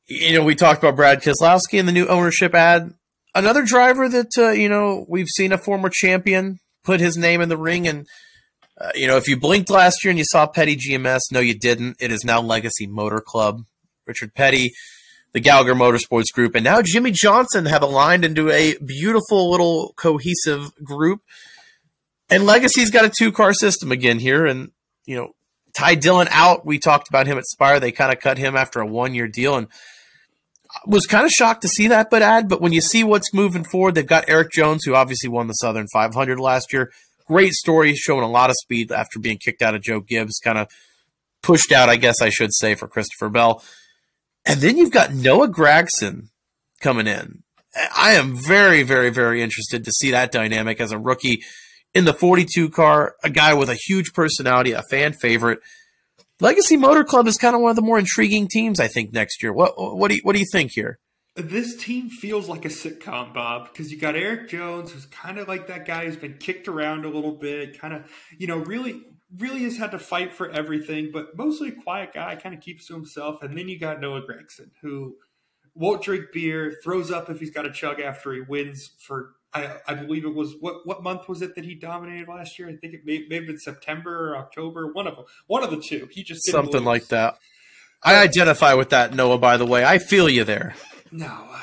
You 0.08 0.34
know, 0.34 0.44
we 0.44 0.56
talked 0.56 0.84
about 0.84 0.98
Brad 0.98 1.22
Keselowski 1.22 1.80
and 1.80 1.88
the 1.88 1.94
new 1.94 2.06
ownership 2.06 2.54
ad 2.54 2.94
another 3.34 3.64
driver 3.64 4.10
that 4.10 4.38
uh, 4.38 4.52
you 4.52 4.70
know 4.70 5.06
we've 5.08 5.30
seen 5.30 5.52
a 5.52 5.58
former 5.58 5.90
champion 5.90 6.60
put 6.84 7.00
his 7.00 7.18
name 7.18 7.42
in 7.42 7.50
the 7.50 7.58
ring, 7.58 7.88
and 7.88 8.08
uh, 8.80 8.92
you 8.96 9.08
know 9.08 9.18
if 9.18 9.28
you 9.28 9.40
blinked 9.40 9.70
last 9.70 10.04
year 10.04 10.10
and 10.10 10.18
you 10.18 10.26
saw 10.26 10.48
Petty 10.48 10.76
GMS, 10.76 11.20
no, 11.32 11.40
you 11.40 11.58
didn't. 11.58 11.98
It 12.00 12.12
is 12.12 12.24
now 12.24 12.42
Legacy 12.42 12.88
Motor 12.88 13.22
Club. 13.22 13.64
Richard 14.08 14.34
Petty, 14.34 14.74
the 15.32 15.40
Gallagher 15.40 15.76
Motorsports 15.76 16.34
Group, 16.34 16.56
and 16.56 16.64
now 16.64 16.82
Jimmie 16.82 17.12
Johnson 17.12 17.66
have 17.66 17.82
aligned 17.82 18.26
into 18.26 18.50
a 18.50 18.78
beautiful 18.78 19.50
little 19.50 19.94
cohesive 19.96 20.74
group. 20.84 21.22
And 22.30 22.46
Legacy's 22.46 22.92
got 22.92 23.06
a 23.06 23.10
two 23.10 23.32
car 23.32 23.54
system 23.54 23.92
again 23.92 24.20
here, 24.20 24.46
and 24.46 24.72
you 25.06 25.16
know 25.16 25.36
Ty 25.74 25.96
Dillon 25.96 26.28
out. 26.32 26.66
We 26.66 26.80
talked 26.80 27.08
about 27.10 27.28
him 27.28 27.38
at 27.38 27.46
Spire. 27.46 27.80
They 27.80 27.92
kind 27.92 28.12
of 28.12 28.20
cut 28.20 28.38
him 28.38 28.56
after 28.56 28.82
a 28.82 28.86
one 28.86 29.14
year 29.14 29.28
deal, 29.28 29.56
and 29.56 29.68
was 30.86 31.06
kind 31.06 31.26
of 31.26 31.32
shocked 31.32 31.62
to 31.64 31.68
see 31.68 31.88
that, 31.88 32.10
but 32.10 32.22
add. 32.22 32.50
But 32.50 32.62
when 32.62 32.74
you 32.74 32.82
see 32.82 33.04
what's 33.04 33.34
moving 33.34 33.64
forward, 33.64 33.96
they've 33.96 34.06
got 34.06 34.30
Erik 34.30 34.52
Jones, 34.52 34.84
who 34.86 34.96
obviously 34.96 35.30
won 35.30 35.48
the 35.48 35.54
Southern 35.54 35.88
500 35.94 36.40
last 36.40 36.74
year. 36.74 36.92
Great 37.28 37.54
story, 37.54 37.94
showing 37.96 38.24
a 38.24 38.30
lot 38.30 38.50
of 38.50 38.56
speed 38.58 38.92
after 38.92 39.20
being 39.20 39.38
kicked 39.38 39.62
out 39.62 39.76
of 39.76 39.82
Joe 39.82 40.00
Gibbs, 40.00 40.40
kind 40.44 40.58
of 40.58 40.68
pushed 41.42 41.72
out, 41.72 41.90
I 41.90 41.96
guess 41.96 42.22
I 42.22 42.30
should 42.30 42.54
say, 42.54 42.76
for 42.76 42.88
Christopher 42.88 43.30
Bell. 43.30 43.64
And 44.46 44.60
then 44.60 44.78
you've 44.78 44.92
got 44.92 45.14
Noah 45.14 45.48
Gragson 45.48 46.30
coming 46.82 47.08
in. 47.08 47.44
I 47.96 48.14
am 48.14 48.36
very, 48.36 48.84
very, 48.84 49.10
very 49.10 49.42
interested 49.42 49.86
to 49.86 49.92
see 49.92 50.12
that 50.12 50.32
dynamic 50.32 50.82
as 50.82 50.92
a 50.92 51.00
rookie 51.00 51.44
in 51.94 52.06
the 52.06 52.14
42 52.14 52.70
car, 52.70 53.16
a 53.24 53.30
guy 53.30 53.54
with 53.54 53.70
a 53.70 53.76
huge 53.76 54.14
personality, 54.14 54.72
a 54.72 54.84
fan 54.90 55.14
favorite. 55.14 55.60
Legacy 56.42 56.76
Motor 56.76 57.04
Club 57.04 57.28
is 57.28 57.38
kind 57.38 57.56
of 57.56 57.62
one 57.62 57.70
of 57.70 57.76
the 57.76 57.84
more 57.84 58.00
intriguing 58.00 58.48
teams, 58.48 58.80
I 58.80 58.88
think, 58.88 59.14
next 59.14 59.44
year. 59.44 59.54
What 59.54 59.74
what 59.78 60.10
do 60.10 60.16
you, 60.16 60.22
what 60.24 60.34
do 60.34 60.40
you 60.40 60.48
think 60.52 60.72
here? 60.74 60.98
This 61.36 61.78
team 61.78 62.10
feels 62.10 62.50
like 62.50 62.66
a 62.66 62.70
sitcom, 62.70 63.34
Bob, 63.34 63.70
because 63.72 63.92
you 63.92 63.98
got 63.98 64.16
Erik 64.16 64.50
Jones, 64.50 64.92
who's 64.92 65.06
kind 65.06 65.38
of 65.38 65.48
like 65.48 65.68
that 65.68 65.86
guy 65.86 66.06
who's 66.06 66.18
been 66.18 66.38
kicked 66.40 66.68
around 66.68 67.06
a 67.06 67.10
little 67.10 67.32
bit, 67.32 67.80
kind 67.80 67.94
of, 67.94 68.12
you 68.38 68.48
know, 68.48 68.58
really, 68.58 69.02
really 69.38 69.64
has 69.64 69.78
had 69.78 69.92
to 69.92 70.00
fight 70.00 70.34
for 70.34 70.50
everything, 70.50 71.12
but 71.14 71.38
mostly 71.38 71.70
a 71.70 71.72
quiet 71.72 72.12
guy, 72.14 72.36
kind 72.36 72.54
of 72.54 72.60
keeps 72.60 72.88
to 72.88 72.94
himself. 72.96 73.42
And 73.44 73.58
then 73.58 73.70
you 73.70 73.80
got 73.80 74.02
Noah 74.02 74.24
Gragson, 74.24 74.72
who 74.82 75.16
won't 75.74 76.02
drink 76.02 76.26
beer, 76.34 76.76
throws 76.84 77.12
up 77.12 77.30
if 77.30 77.40
he's 77.40 77.52
got 77.52 77.66
a 77.66 77.72
chug 77.72 78.02
after 78.02 78.34
he 78.34 78.42
wins 78.42 78.92
for 79.00 79.36
I, 79.54 79.78
I 79.88 79.94
believe 79.96 80.24
it 80.24 80.34
was 80.34 80.56
what 80.60 80.88
what 80.88 81.04
month 81.04 81.28
was 81.28 81.42
it 81.42 81.56
that 81.56 81.66
he 81.66 81.76
dominated 81.76 82.28
last 82.28 82.58
year? 82.58 82.70
I 82.70 82.76
think 82.76 82.94
it 82.94 83.06
may, 83.06 83.26
may 83.30 83.36
have 83.36 83.48
been 83.48 83.60
September 83.60 84.30
or 84.32 84.38
October. 84.38 84.92
One 84.92 85.08
of 85.08 85.16
them, 85.16 85.26
one 85.48 85.64
of 85.64 85.72
the 85.72 85.82
two. 85.82 86.08
He 86.12 86.24
just 86.24 86.46
something 86.46 86.74
lose. 86.74 86.86
like 86.86 87.08
that. 87.08 87.38
I 88.04 88.16
identify 88.24 88.74
with 88.74 88.90
that, 88.90 89.14
Noah. 89.14 89.38
By 89.38 89.58
the 89.58 89.66
way, 89.66 89.84
I 89.86 90.00
feel 90.00 90.30
you 90.30 90.44
there. 90.44 90.74
No, 91.12 91.28
God, 91.28 91.62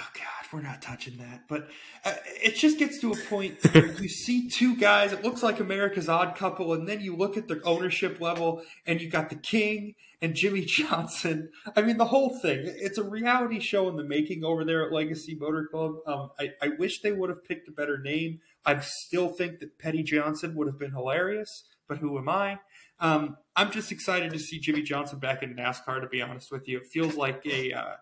we're 0.53 0.63
not 0.63 0.83
touching 0.83 1.19
that. 1.19 1.43
But 1.49 1.69
uh, 2.05 2.15
it 2.43 2.57
just 2.57 2.79
gets 2.79 2.99
to 3.01 3.13
a 3.13 3.17
point 3.17 3.63
where 3.73 3.87
you 3.87 4.09
see 4.09 4.49
two 4.49 4.77
guys. 4.77 5.13
It 5.13 5.23
looks 5.23 5.43
like 5.43 5.61
America's 5.61 6.09
Odd 6.09 6.37
Couple, 6.37 6.73
and 6.73 6.89
then 6.89 7.01
you 7.01 7.15
look 7.15 7.37
at 7.37 7.49
the 7.49 7.63
ownership 7.63 8.21
level, 8.21 8.63
and 8.87 9.01
you 9.01 9.11
got 9.11 9.31
the 9.31 9.37
King 9.37 9.95
and 10.21 10.35
Jimmie 10.35 10.65
Johnson. 10.67 11.51
I 11.77 11.83
mean, 11.83 11.97
the 11.97 12.07
whole 12.07 12.39
thing. 12.41 12.61
It's 12.65 12.99
a 12.99 13.05
reality 13.05 13.61
show 13.61 13.89
in 13.89 13.97
the 13.97 14.05
making 14.05 14.45
over 14.45 14.65
there 14.65 14.87
at 14.87 14.93
Legacy 14.93 15.35
Motor 15.35 15.69
Club. 15.71 15.97
Um, 16.07 16.31
I, 16.39 16.53
I 16.63 16.69
wish 16.79 17.01
they 17.01 17.13
would 17.13 17.31
have 17.31 17.45
picked 17.45 17.69
a 17.69 17.73
better 17.73 17.99
name. 17.99 18.41
I 18.65 18.79
still 18.81 19.29
think 19.29 19.61
that 19.61 19.79
Petty 19.79 20.03
Johnson 20.03 20.55
would 20.55 20.67
have 20.67 20.79
been 20.79 20.93
hilarious, 20.93 21.65
but 21.89 21.99
who 21.99 22.19
am 22.19 22.29
I? 22.29 22.59
Um, 23.01 23.37
I'm 23.55 23.71
just 23.71 23.93
excited 23.93 24.33
to 24.33 24.39
see 24.39 24.59
Jimmie 24.59 24.83
Johnson 24.83 25.19
back 25.19 25.43
in 25.43 25.55
NASCAR. 25.55 26.01
To 26.01 26.09
be 26.09 26.21
honest 26.21 26.51
with 26.51 26.69
you, 26.69 26.79
it 26.79 26.87
feels 26.87 27.15
like 27.15 27.45
a 27.47 27.73
uh, 27.73 27.93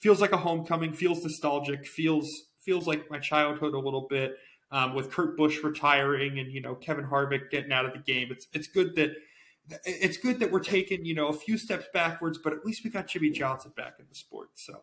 feels 0.00 0.20
like 0.20 0.32
a 0.32 0.36
homecoming. 0.36 0.92
Feels 0.92 1.22
nostalgic. 1.22 1.86
Feels 1.86 2.48
feels 2.60 2.86
like 2.86 3.10
my 3.10 3.18
childhood 3.18 3.74
a 3.74 3.78
little 3.78 4.06
bit. 4.08 4.36
Um, 4.72 4.94
with 4.94 5.10
Kurt 5.10 5.36
Busch 5.36 5.64
retiring 5.64 6.38
and 6.38 6.52
you 6.52 6.60
know 6.60 6.74
Kevin 6.74 7.04
Harvick 7.04 7.50
getting 7.50 7.72
out 7.72 7.86
of 7.86 7.92
the 7.92 7.98
game, 7.98 8.28
it's 8.30 8.46
it's 8.52 8.68
good 8.68 8.96
that 8.96 9.12
it's 9.84 10.16
good 10.16 10.40
that 10.40 10.50
we're 10.50 10.60
taking 10.60 11.04
you 11.04 11.14
know 11.14 11.28
a 11.28 11.32
few 11.32 11.58
steps 11.58 11.86
backwards, 11.92 12.38
but 12.38 12.52
at 12.52 12.64
least 12.64 12.84
we 12.84 12.90
got 12.90 13.06
Jimmie 13.08 13.30
Johnson 13.30 13.72
back 13.76 13.94
in 13.98 14.06
the 14.08 14.14
sport, 14.14 14.50
so 14.54 14.82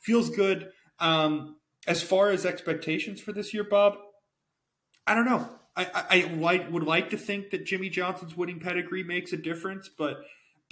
feels 0.00 0.30
good. 0.30 0.70
Um, 1.00 1.56
as 1.86 2.02
far 2.02 2.30
as 2.30 2.46
expectations 2.46 3.20
for 3.20 3.32
this 3.32 3.52
year, 3.52 3.64
Bob, 3.64 3.98
I 5.06 5.14
don't 5.14 5.26
know. 5.26 5.48
I, 5.76 5.84
I, 5.84 6.04
I 6.10 6.34
like 6.34 6.70
would 6.70 6.84
like 6.84 7.10
to 7.10 7.16
think 7.16 7.50
that 7.50 7.66
Jimmie 7.66 7.90
Johnson's 7.90 8.36
winning 8.36 8.60
pedigree 8.60 9.02
makes 9.02 9.32
a 9.32 9.36
difference, 9.36 9.88
but 9.88 10.24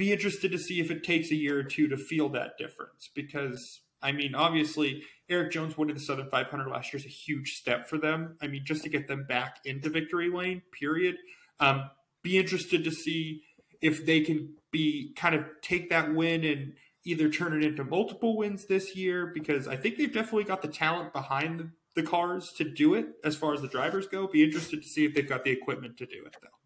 be 0.02 0.12
interested 0.12 0.50
to 0.50 0.58
see 0.58 0.80
if 0.80 0.90
it 0.90 1.04
takes 1.04 1.30
a 1.30 1.36
year 1.36 1.60
or 1.60 1.62
two 1.62 1.86
to 1.86 1.96
feel 1.96 2.28
that 2.30 2.58
difference. 2.58 3.08
Because 3.14 3.82
I 4.02 4.10
mean, 4.10 4.34
obviously, 4.34 5.04
Erik 5.28 5.52
Jones 5.52 5.78
winning 5.78 5.94
the 5.94 6.00
Southern 6.00 6.28
500 6.28 6.68
last 6.68 6.92
year 6.92 6.98
is 6.98 7.06
a 7.06 7.08
huge 7.08 7.54
step 7.54 7.86
for 7.86 7.98
them. 7.98 8.36
I 8.42 8.48
mean, 8.48 8.62
just 8.64 8.82
to 8.82 8.88
get 8.88 9.06
them 9.06 9.26
back 9.28 9.60
into 9.64 9.90
victory 9.90 10.28
lane. 10.28 10.62
Period. 10.76 11.18
Um, 11.60 11.88
be 12.24 12.36
interested 12.36 12.82
to 12.82 12.90
see 12.90 13.44
if 13.80 14.04
they 14.04 14.22
can 14.22 14.54
be 14.72 15.12
kind 15.14 15.36
of 15.36 15.44
take 15.62 15.88
that 15.90 16.12
win 16.12 16.42
and 16.42 16.72
either 17.04 17.28
turn 17.28 17.52
it 17.52 17.64
into 17.64 17.84
multiple 17.84 18.36
wins 18.36 18.66
this 18.66 18.96
year 18.96 19.30
because 19.32 19.68
I 19.68 19.76
think 19.76 19.98
they've 19.98 20.12
definitely 20.12 20.44
got 20.44 20.62
the 20.62 20.68
talent 20.68 21.12
behind 21.12 21.60
the, 21.60 21.70
the 21.94 22.02
cars 22.02 22.52
to 22.56 22.64
do 22.64 22.94
it 22.94 23.06
as 23.22 23.36
far 23.36 23.54
as 23.54 23.60
the 23.60 23.68
drivers 23.68 24.08
go. 24.08 24.26
Be 24.26 24.42
interested 24.42 24.82
to 24.82 24.88
see 24.88 25.04
if 25.04 25.14
they've 25.14 25.28
got 25.28 25.44
the 25.44 25.52
equipment 25.52 25.96
to 25.98 26.06
do 26.06 26.24
it 26.26 26.34
though. 26.42 26.61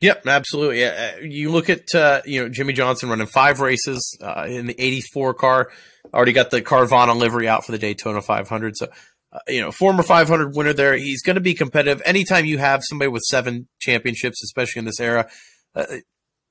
Yep, 0.00 0.26
absolutely. 0.26 0.84
Uh, 0.84 1.18
you 1.20 1.50
look 1.50 1.68
at 1.68 1.94
uh, 1.94 2.22
you 2.24 2.42
know 2.42 2.48
Jimmie 2.48 2.72
Johnson 2.72 3.10
running 3.10 3.26
five 3.26 3.60
races 3.60 4.18
uh, 4.22 4.46
in 4.48 4.66
the 4.66 4.74
'84 4.78 5.34
car. 5.34 5.70
Already 6.14 6.32
got 6.32 6.50
the 6.50 6.62
Carvana 6.62 7.14
livery 7.14 7.46
out 7.46 7.66
for 7.66 7.72
the 7.72 7.78
Daytona 7.78 8.22
500. 8.22 8.76
So 8.76 8.88
uh, 9.32 9.38
you 9.46 9.60
know, 9.60 9.70
former 9.70 10.02
500 10.02 10.56
winner 10.56 10.72
there. 10.72 10.96
He's 10.96 11.22
going 11.22 11.34
to 11.34 11.42
be 11.42 11.54
competitive. 11.54 12.02
Anytime 12.04 12.46
you 12.46 12.58
have 12.58 12.80
somebody 12.82 13.10
with 13.10 13.22
seven 13.22 13.68
championships, 13.78 14.42
especially 14.42 14.80
in 14.80 14.86
this 14.86 15.00
era, 15.00 15.28
uh, 15.74 15.84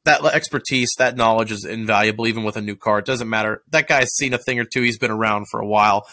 that 0.05 0.23
expertise, 0.23 0.89
that 0.97 1.17
knowledge 1.17 1.51
is 1.51 1.65
invaluable, 1.65 2.27
even 2.27 2.43
with 2.43 2.55
a 2.55 2.61
new 2.61 2.75
car. 2.75 2.99
It 2.99 3.05
doesn't 3.05 3.29
matter. 3.29 3.63
That 3.71 3.87
guy's 3.87 4.09
seen 4.15 4.33
a 4.33 4.37
thing 4.37 4.59
or 4.59 4.65
two. 4.65 4.81
He's 4.81 4.97
been 4.97 5.11
around 5.11 5.47
for 5.49 5.59
a 5.59 5.67
while. 5.67 6.07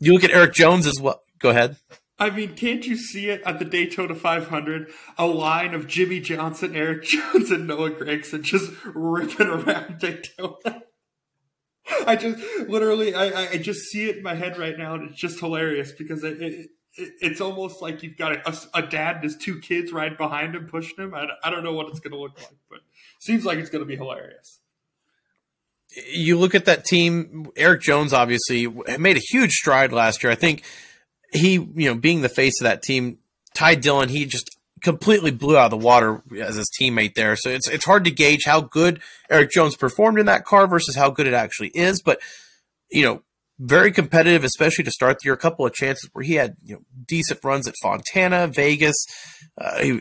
You 0.00 0.14
look 0.14 0.24
at 0.24 0.30
Erik 0.30 0.54
Jones 0.54 0.86
as 0.86 0.98
well. 1.00 1.20
Go 1.38 1.50
ahead. 1.50 1.76
I 2.20 2.28
mean, 2.28 2.54
can't 2.54 2.86
you 2.86 2.96
see 2.98 3.30
it 3.30 3.40
at 3.46 3.58
the 3.58 3.64
Daytona 3.64 4.14
500? 4.14 4.92
A 5.16 5.26
line 5.26 5.72
of 5.72 5.86
Jimmie 5.86 6.20
Johnson, 6.20 6.76
Erik 6.76 7.02
Jones, 7.04 7.50
and 7.50 7.66
Noah 7.66 7.92
Gragson 7.92 8.42
just 8.42 8.70
ripping 8.84 9.46
around 9.48 9.98
Daytona. 9.98 10.82
I 12.06 12.16
just 12.16 12.38
literally, 12.68 13.14
I, 13.14 13.52
I 13.52 13.56
just 13.56 13.86
see 13.86 14.08
it 14.08 14.18
in 14.18 14.22
my 14.22 14.34
head 14.34 14.58
right 14.58 14.76
now, 14.78 14.94
and 14.94 15.10
it's 15.10 15.18
just 15.18 15.40
hilarious 15.40 15.92
because 15.92 16.22
it, 16.22 16.40
it, 16.40 16.70
it 16.94 17.12
it's 17.20 17.40
almost 17.40 17.80
like 17.80 18.02
you've 18.02 18.18
got 18.18 18.32
a, 18.32 18.58
a, 18.74 18.82
dad 18.82 19.16
and 19.16 19.24
his 19.24 19.36
two 19.36 19.58
kids 19.58 19.92
right 19.92 20.16
behind 20.16 20.54
him 20.54 20.66
pushing 20.66 20.98
him. 20.98 21.14
I, 21.14 21.26
I 21.42 21.50
don't 21.50 21.64
know 21.64 21.72
what 21.72 21.88
it's 21.88 22.00
going 22.00 22.12
to 22.12 22.18
look 22.18 22.38
like, 22.38 22.58
but 22.68 22.80
seems 23.18 23.44
like 23.44 23.58
it's 23.58 23.70
going 23.70 23.82
to 23.82 23.88
be 23.88 23.96
hilarious. 23.96 24.60
You 26.12 26.38
look 26.38 26.54
at 26.54 26.66
that 26.66 26.84
team. 26.84 27.50
Erik 27.56 27.80
Jones 27.80 28.12
obviously 28.12 28.68
made 28.98 29.16
a 29.16 29.22
huge 29.30 29.52
stride 29.52 29.92
last 29.92 30.22
year. 30.22 30.30
I 30.30 30.36
think 30.36 30.62
he, 31.32 31.52
you 31.52 31.88
know, 31.88 31.94
being 31.94 32.22
the 32.22 32.28
face 32.28 32.60
of 32.60 32.64
that 32.64 32.82
team, 32.82 33.18
Ty 33.54 33.76
Dillon, 33.76 34.08
he 34.08 34.26
just 34.26 34.50
completely 34.82 35.30
blew 35.30 35.56
out 35.56 35.66
of 35.66 35.70
the 35.70 35.86
water 35.86 36.22
as 36.40 36.56
his 36.56 36.70
teammate 36.70 37.14
there. 37.14 37.36
So 37.36 37.50
it's 37.50 37.68
it's 37.68 37.84
hard 37.84 38.04
to 38.04 38.10
gauge 38.10 38.44
how 38.44 38.60
good 38.60 39.00
Erik 39.28 39.50
Jones 39.50 39.76
performed 39.76 40.18
in 40.18 40.26
that 40.26 40.44
car 40.44 40.66
versus 40.66 40.96
how 40.96 41.10
good 41.10 41.26
it 41.26 41.34
actually 41.34 41.70
is. 41.74 42.02
But 42.02 42.20
you 42.90 43.04
know, 43.04 43.22
very 43.58 43.92
competitive, 43.92 44.42
especially 44.42 44.84
to 44.84 44.90
start 44.90 45.18
the 45.18 45.26
year. 45.26 45.34
A 45.34 45.38
couple 45.38 45.66
of 45.66 45.74
chances 45.74 46.08
where 46.12 46.24
he 46.24 46.34
had 46.34 46.56
you 46.64 46.76
know 46.76 46.82
decent 47.06 47.40
runs 47.44 47.68
at 47.68 47.74
Fontana, 47.82 48.46
Vegas, 48.46 48.96
uh, 49.58 49.78
he, 49.80 50.00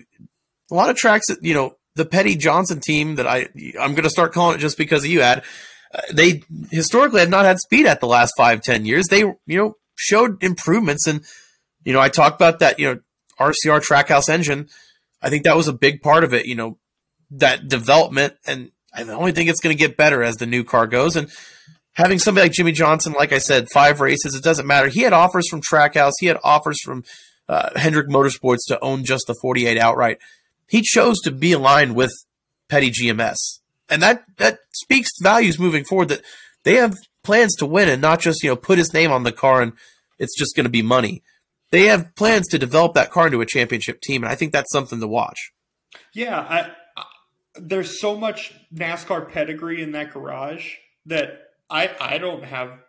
a 0.72 0.76
lot 0.76 0.90
of 0.90 0.96
tracks 0.96 1.28
that 1.28 1.40
you 1.42 1.54
know 1.54 1.76
the 1.96 2.06
Petty 2.06 2.36
Johnson 2.36 2.80
team 2.80 3.16
that 3.16 3.28
I 3.28 3.50
I'm 3.80 3.92
going 3.92 4.04
to 4.04 4.10
start 4.10 4.34
calling 4.34 4.58
it 4.58 4.62
just 4.62 4.78
because 4.78 5.04
of 5.04 5.10
you 5.10 5.22
had. 5.22 5.44
Uh, 5.94 6.02
they 6.14 6.44
historically 6.70 7.20
have 7.20 7.30
not 7.30 7.46
had 7.46 7.58
speed 7.60 7.88
at 7.88 8.00
the 8.00 8.08
last 8.08 8.34
five 8.38 8.62
ten 8.62 8.86
years. 8.86 9.08
They 9.08 9.20
you 9.20 9.38
know 9.48 9.76
showed 10.00 10.42
improvements 10.42 11.06
and 11.08 11.24
you 11.84 11.94
know 11.94 12.00
I 12.00 12.10
talked 12.10 12.40
about 12.40 12.60
that 12.60 12.80
you 12.80 12.88
know 12.88 13.00
RCR 13.40 13.82
Trackhouse 13.82 14.30
engine, 14.30 14.68
I 15.22 15.30
think 15.30 15.44
that 15.44 15.56
was 15.56 15.68
a 15.68 15.74
big 15.74 16.02
part 16.02 16.24
of 16.24 16.34
it. 16.34 16.46
You 16.46 16.56
know, 16.56 16.78
that 17.32 17.68
development, 17.68 18.36
and 18.46 18.72
I 18.94 19.04
only 19.04 19.32
think 19.32 19.50
it's 19.50 19.62
going 19.62 19.76
to 19.76 19.80
get 19.80 19.98
better 19.98 20.22
as 20.24 20.36
the 20.36 20.46
new 20.46 20.64
car 20.64 20.88
goes. 20.88 21.16
And 21.16 21.30
having 21.94 22.20
somebody 22.20 22.46
like 22.46 22.54
Jimmie 22.54 22.72
Johnson, 22.74 23.14
like 23.14 23.32
I 23.32 23.38
said, 23.38 23.68
five 23.74 24.02
races, 24.02 24.36
it 24.36 24.44
doesn't 24.44 24.68
matter. 24.68 24.88
He 24.90 25.02
had 25.02 25.14
offers 25.14 25.48
from 25.50 25.62
Trackhouse, 25.62 26.14
he 26.20 26.28
had 26.28 26.38
offers 26.44 26.80
from 26.82 27.04
uh, 27.48 27.70
Hendrick 27.76 28.08
Motorsports 28.08 28.68
to 28.68 28.80
own 28.82 29.04
just 29.04 29.26
the 29.28 29.36
48 29.42 29.78
outright. 29.78 30.20
He 30.68 30.82
chose 30.82 31.20
to 31.22 31.32
be 31.32 31.54
aligned 31.54 31.96
with 31.96 32.12
Petty 32.68 32.92
GMS, 32.92 33.60
and 33.90 34.04
that 34.04 34.24
that 34.38 34.60
speaks 34.72 35.10
values 35.20 35.58
moving 35.58 35.84
forward. 35.84 36.10
That 36.10 36.22
they 36.64 36.76
have 36.76 36.96
plans 37.24 37.56
to 37.56 37.66
win 37.66 37.90
and 37.90 38.02
not 38.02 38.20
just 38.20 38.44
you 38.44 38.50
know 38.50 38.56
put 38.56 38.78
his 38.78 38.94
name 38.94 39.12
on 39.12 39.24
the 39.24 39.32
car 39.32 39.62
and 39.62 39.74
it's 40.18 40.38
just 40.38 40.56
going 40.56 40.66
to 40.66 40.70
be 40.70 40.82
money 40.82 41.22
they 41.72 41.86
have 41.86 42.16
plans 42.16 42.48
to 42.48 42.60
develop 42.60 42.94
that 42.96 43.12
car 43.12 43.28
into 43.28 43.42
a 43.42 43.46
championship 43.46 44.02
team, 44.02 44.24
and 44.24 44.32
I 44.32 44.36
think 44.36 44.52
that's 44.52 44.72
something 44.72 45.00
to 45.00 45.08
watch. 45.08 45.52
Yeah, 46.14 46.40
I, 46.40 46.72
I, 46.98 47.06
there's 47.56 48.00
so 48.00 48.18
much 48.18 48.54
NASCAR 48.74 49.30
pedigree 49.32 49.82
in 49.82 49.92
that 49.92 50.12
garage 50.12 50.74
that 51.06 51.52
I 51.70 51.92
I 52.00 52.18
don't 52.18 52.44
have 52.44 52.80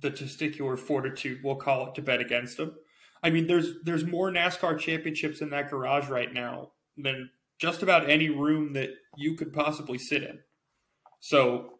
the 0.00 0.10
testicular 0.10 0.78
fortitude, 0.78 1.40
we'll 1.42 1.56
call 1.56 1.88
it, 1.88 1.94
to 1.94 2.02
bet 2.02 2.20
against 2.20 2.56
them. 2.56 2.74
I 3.22 3.30
mean, 3.30 3.46
there's 3.46 3.82
there's 3.82 4.04
more 4.04 4.30
NASCAR 4.30 4.78
championships 4.78 5.40
in 5.40 5.50
that 5.50 5.70
garage 5.70 6.08
right 6.08 6.32
now 6.32 6.72
than 6.96 7.30
just 7.58 7.82
about 7.82 8.08
any 8.08 8.28
room 8.28 8.74
that 8.74 8.90
you 9.16 9.34
could 9.34 9.52
possibly 9.52 9.98
sit 9.98 10.22
in. 10.22 10.38
So 11.20 11.77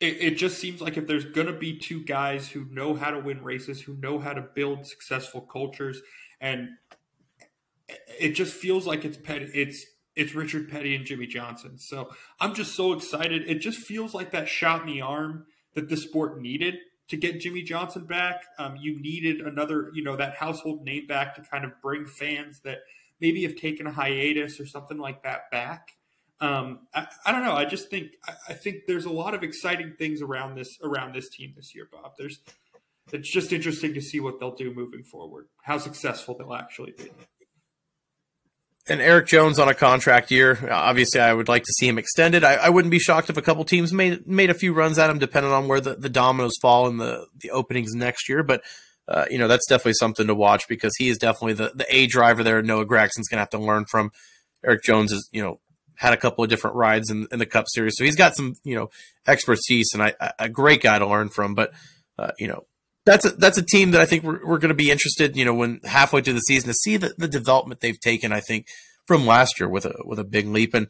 it, 0.00 0.16
it 0.20 0.30
just 0.36 0.58
seems 0.58 0.80
like 0.80 0.96
if 0.96 1.06
there's 1.06 1.24
going 1.24 1.46
to 1.46 1.52
be 1.52 1.78
two 1.78 2.02
guys 2.02 2.48
who 2.48 2.66
know 2.70 2.94
how 2.94 3.10
to 3.10 3.20
win 3.20 3.42
races, 3.42 3.80
who 3.80 3.94
know 3.96 4.18
how 4.18 4.32
to 4.32 4.42
build 4.42 4.86
successful 4.86 5.40
cultures, 5.40 6.00
and 6.40 6.68
it 8.18 8.30
just 8.30 8.54
feels 8.54 8.86
like 8.86 9.04
it's 9.04 9.18
it's 9.28 9.86
it's 10.16 10.34
Richard 10.34 10.70
Petty 10.70 10.94
and 10.94 11.04
Jimmie 11.04 11.26
Johnson. 11.26 11.78
So 11.78 12.10
I'm 12.40 12.54
just 12.54 12.74
so 12.74 12.92
excited. 12.92 13.48
It 13.48 13.58
just 13.58 13.78
feels 13.78 14.14
like 14.14 14.30
that 14.32 14.48
shot 14.48 14.82
in 14.82 14.86
the 14.86 15.00
arm 15.00 15.46
that 15.74 15.88
the 15.88 15.96
sport 15.96 16.40
needed 16.40 16.76
to 17.08 17.16
get 17.16 17.40
Jimmie 17.40 17.62
Johnson 17.62 18.06
back. 18.06 18.44
Um, 18.58 18.76
you 18.76 19.00
needed 19.00 19.40
another, 19.40 19.90
you 19.92 20.02
know, 20.02 20.16
that 20.16 20.34
household 20.34 20.84
name 20.84 21.06
back 21.06 21.34
to 21.36 21.42
kind 21.42 21.64
of 21.64 21.72
bring 21.82 22.06
fans 22.06 22.60
that 22.60 22.78
maybe 23.20 23.42
have 23.42 23.56
taken 23.56 23.86
a 23.86 23.92
hiatus 23.92 24.60
or 24.60 24.66
something 24.66 24.98
like 24.98 25.22
that 25.22 25.50
back. 25.50 25.92
Um, 26.44 26.80
I, 26.94 27.06
I, 27.24 27.32
don't 27.32 27.44
know. 27.44 27.54
I 27.54 27.64
just 27.64 27.90
think 27.90 28.12
I, 28.26 28.32
I, 28.50 28.52
think 28.54 28.86
there's 28.86 29.04
a 29.04 29.10
lot 29.10 29.34
of 29.34 29.42
exciting 29.42 29.94
things 29.98 30.20
around 30.20 30.56
this 30.56 30.78
around 30.82 31.14
this 31.14 31.28
team 31.28 31.52
this 31.56 31.74
year, 31.74 31.88
Bob. 31.90 32.12
There's 32.18 32.40
it's 33.12 33.30
just 33.30 33.52
interesting 33.52 33.94
to 33.94 34.00
see 34.00 34.20
what 34.20 34.40
they'll 34.40 34.54
do 34.54 34.74
moving 34.74 35.04
forward, 35.04 35.46
how 35.62 35.78
successful 35.78 36.36
they'll 36.36 36.54
actually 36.54 36.92
be 36.96 37.10
and 38.86 39.00
Erik 39.00 39.26
Jones 39.26 39.58
on 39.58 39.68
a 39.68 39.74
contract 39.74 40.30
year. 40.30 40.68
Obviously, 40.70 41.20
I 41.20 41.32
would 41.32 41.48
like 41.48 41.62
to 41.62 41.72
see 41.78 41.88
him 41.88 41.98
extended. 41.98 42.44
I, 42.44 42.54
I, 42.54 42.68
wouldn't 42.68 42.90
be 42.90 42.98
shocked 42.98 43.30
if 43.30 43.36
a 43.36 43.42
couple 43.42 43.64
teams 43.64 43.92
made 43.92 44.26
made 44.26 44.50
a 44.50 44.54
few 44.54 44.74
runs 44.74 44.98
at 44.98 45.08
him, 45.10 45.18
depending 45.18 45.52
on 45.52 45.68
where 45.68 45.80
the, 45.80 45.94
the 45.94 46.10
dominoes 46.10 46.52
fall 46.60 46.86
in 46.88 46.98
the 46.98 47.26
the 47.38 47.50
openings 47.50 47.94
next 47.94 48.28
year. 48.28 48.42
But 48.42 48.62
uh, 49.08 49.24
you 49.30 49.38
know, 49.38 49.48
that's 49.48 49.66
definitely 49.66 49.94
something 49.94 50.26
to 50.26 50.34
watch 50.34 50.68
because 50.68 50.92
he 50.98 51.08
is 51.08 51.18
definitely 51.18 51.54
the 51.54 51.72
the 51.74 51.86
A 51.88 52.06
driver 52.06 52.42
there. 52.42 52.62
Noah 52.62 52.84
Gragson's 52.84 53.28
going 53.28 53.38
to 53.38 53.42
have 53.42 53.50
to 53.50 53.58
learn 53.58 53.86
from. 53.86 54.10
Erik 54.64 54.82
Jones 54.82 55.12
is 55.12 55.28
you 55.32 55.42
know 55.42 55.60
had 55.96 56.12
a 56.12 56.16
couple 56.16 56.42
of 56.44 56.50
different 56.50 56.76
rides 56.76 57.10
in, 57.10 57.26
in 57.30 57.38
the 57.38 57.46
Cup 57.46 57.66
Series, 57.68 57.94
so 57.96 58.04
he's 58.04 58.16
got 58.16 58.34
some 58.36 58.54
you 58.64 58.74
know 58.74 58.90
expertise 59.26 59.90
and 59.94 60.02
I, 60.02 60.14
a 60.38 60.48
great 60.48 60.82
guy 60.82 60.98
to 60.98 61.06
learn 61.06 61.28
from. 61.28 61.54
But 61.54 61.72
uh, 62.18 62.32
you 62.38 62.48
know, 62.48 62.64
that's 63.04 63.24
a, 63.24 63.30
that's 63.30 63.58
a 63.58 63.64
team 63.64 63.92
that 63.92 64.00
I 64.00 64.06
think 64.06 64.24
we're, 64.24 64.44
we're 64.44 64.58
going 64.58 64.70
to 64.70 64.74
be 64.74 64.90
interested, 64.90 65.36
you 65.36 65.44
know, 65.44 65.54
when 65.54 65.80
halfway 65.84 66.20
through 66.20 66.34
the 66.34 66.40
season 66.40 66.68
to 66.68 66.74
see 66.74 66.96
the, 66.96 67.14
the 67.18 67.28
development 67.28 67.80
they've 67.80 68.00
taken. 68.00 68.32
I 68.32 68.40
think 68.40 68.66
from 69.06 69.26
last 69.26 69.60
year 69.60 69.68
with 69.68 69.84
a 69.84 69.94
with 70.04 70.18
a 70.18 70.24
big 70.24 70.46
leap. 70.46 70.74
And 70.74 70.88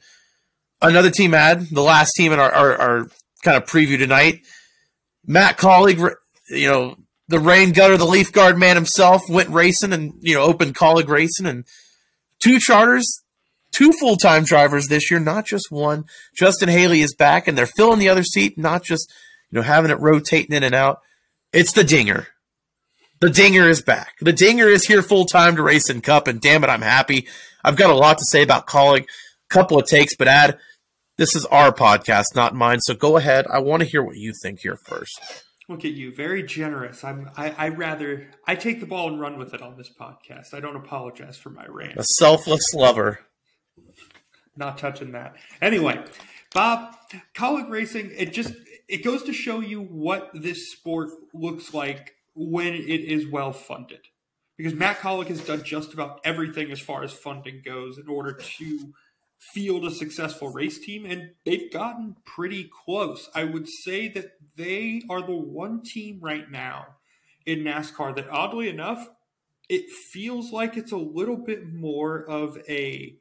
another 0.81 1.11
team 1.11 1.35
ad, 1.35 1.69
the 1.71 1.83
last 1.83 2.13
team 2.17 2.33
in 2.33 2.39
our, 2.39 2.53
our, 2.53 2.77
our 2.77 3.09
kind 3.43 3.57
of 3.57 3.65
preview 3.65 3.99
tonight, 3.99 4.41
Matt 5.27 5.59
Kaulig, 5.59 6.15
you 6.49 6.69
know, 6.69 6.97
the 7.29 7.41
rain 7.41 7.73
gutter, 7.73 7.97
the 7.97 8.05
leaf 8.05 8.33
guard 8.33 8.59
man 8.59 8.77
himself, 8.77 9.23
went 9.29 9.49
racing 9.49 9.93
and 9.93 10.15
you 10.21 10.35
know 10.35 10.43
opened 10.43 10.75
Kaulig 10.75 11.09
racing 11.09 11.47
and 11.47 11.65
two 12.43 12.59
charters, 12.59 13.23
two 13.75 13.93
full 13.93 14.17
time 14.17 14.45
drivers 14.45 14.87
this 14.89 15.11
year, 15.11 15.21
not 15.21 15.47
just 15.47 15.67
one. 15.71 16.05
Justin 16.35 16.69
Haley 16.69 17.01
is 17.01 17.15
back 17.15 17.49
and 17.49 17.57
they're 17.57 17.67
filling 17.67 17.99
the 17.99 18.09
other 18.09 18.25
seat, 18.25 18.57
not 18.57 18.83
just 18.83 19.13
you 19.51 19.57
know 19.57 19.63
having 19.63 19.91
it 19.91 20.01
rotating 20.01 20.55
in 20.55 20.63
and 20.63 20.75
out. 20.75 21.01
It's 21.53 21.73
the 21.73 21.85
dinger. 21.85 22.29
The 23.21 23.31
dinger 23.31 23.69
is 23.69 23.81
back. 23.81 24.15
The 24.21 24.33
dinger 24.33 24.69
is 24.69 24.87
here 24.87 25.03
full 25.03 25.25
time 25.25 25.57
to 25.57 25.63
race 25.63 25.89
in 25.89 26.01
Cup, 26.01 26.29
and 26.29 26.41
damn 26.41 26.65
it, 26.65 26.71
I'm 26.71 26.83
happy. 26.83 27.27
I've 27.63 27.77
got 27.77 27.91
a 27.91 27.95
lot 27.95 28.19
to 28.19 28.25
say 28.27 28.43
about 28.43 28.67
Kaulig, 28.67 29.05
a 29.05 29.07
couple 29.55 29.79
of 29.79 29.87
takes, 29.87 30.15
but 30.17 30.29
add 30.29 30.59
this 31.17 31.37
is 31.37 31.47
our 31.47 31.73
podcast, 31.73 32.35
not 32.35 32.55
mine. 32.55 32.81
So 32.81 32.95
go 32.95 33.17
ahead. 33.17 33.47
I 33.47 33.61
want 33.61 33.83
to 33.83 33.89
hear 33.89 34.03
what 34.03 34.17
you 34.17 34.33
think 34.43 34.61
here 34.61 34.77
first. 34.77 35.21
Look 35.69 35.85
at 35.85 35.93
you, 35.93 36.15
very 36.15 36.43
generous. 36.43 37.05
I'm. 37.05 37.31
I, 37.37 37.51
I 37.57 37.69
rather 37.69 38.29
I 38.47 38.55
take 38.55 38.81
the 38.81 38.87
ball 38.87 39.09
and 39.09 39.19
run 39.19 39.39
with 39.39 39.55
it 39.55 39.63
on 39.63 39.79
this 39.79 39.91
podcast. 39.99 40.53
I 40.53 40.61
don't 40.61 40.77
apologize 40.77 41.39
for 41.39 41.49
my 41.49 41.65
rant. 41.67 41.97
A 41.97 42.05
selfless 42.05 42.75
lover. 42.75 43.21
Not 44.57 44.79
touching 44.79 45.13
that. 45.13 45.37
Anyway, 45.61 46.03
Bob, 46.53 46.95
Kaulig 47.35 47.69
racing. 47.69 48.13
It 48.17 48.33
just 48.33 48.55
it 48.89 49.03
goes 49.05 49.23
to 49.25 49.33
show 49.33 49.61
you 49.61 49.81
what 49.81 50.31
this 50.35 50.71
sport 50.71 51.11
looks 51.33 51.75
like 51.75 52.15
when 52.35 52.75
it 52.75 53.01
is 53.01 53.27
well 53.27 53.53
funded. 53.53 54.09
Because 54.57 54.75
Matt 54.75 54.99
Kaulig 54.99 55.27
has 55.29 55.41
done 55.41 55.65
just 55.65 55.93
about 55.93 56.21
everything 56.25 56.71
as 56.71 56.81
far 56.81 57.03
as 57.03 57.13
funding 57.13 57.63
goes 57.65 57.99
in 57.99 58.09
order 58.09 58.33
to 58.33 58.93
field 59.39 59.85
a 59.85 59.91
successful 59.91 60.49
race 60.49 60.79
team, 60.79 61.05
and 61.05 61.31
they've 61.45 61.73
gotten 61.73 62.17
pretty 62.25 62.71
close. 62.85 63.29
I 63.35 63.45
would 63.45 63.69
say 63.69 64.09
that 64.09 64.39
they 64.57 65.03
are 65.11 65.23
the 65.23 65.35
one 65.35 65.83
team 65.83 66.21
right 66.23 66.49
now 66.51 66.87
in 67.45 67.61
NASCAR 67.61 68.15
that, 68.17 68.29
oddly 68.31 68.69
enough, 68.69 69.11
it 69.69 69.91
feels 69.91 70.53
like 70.53 70.77
it's 70.77 70.93
a 70.93 70.97
little 70.97 71.37
bit 71.37 71.67
more 71.67 72.25
of 72.25 72.59
a 72.69 73.17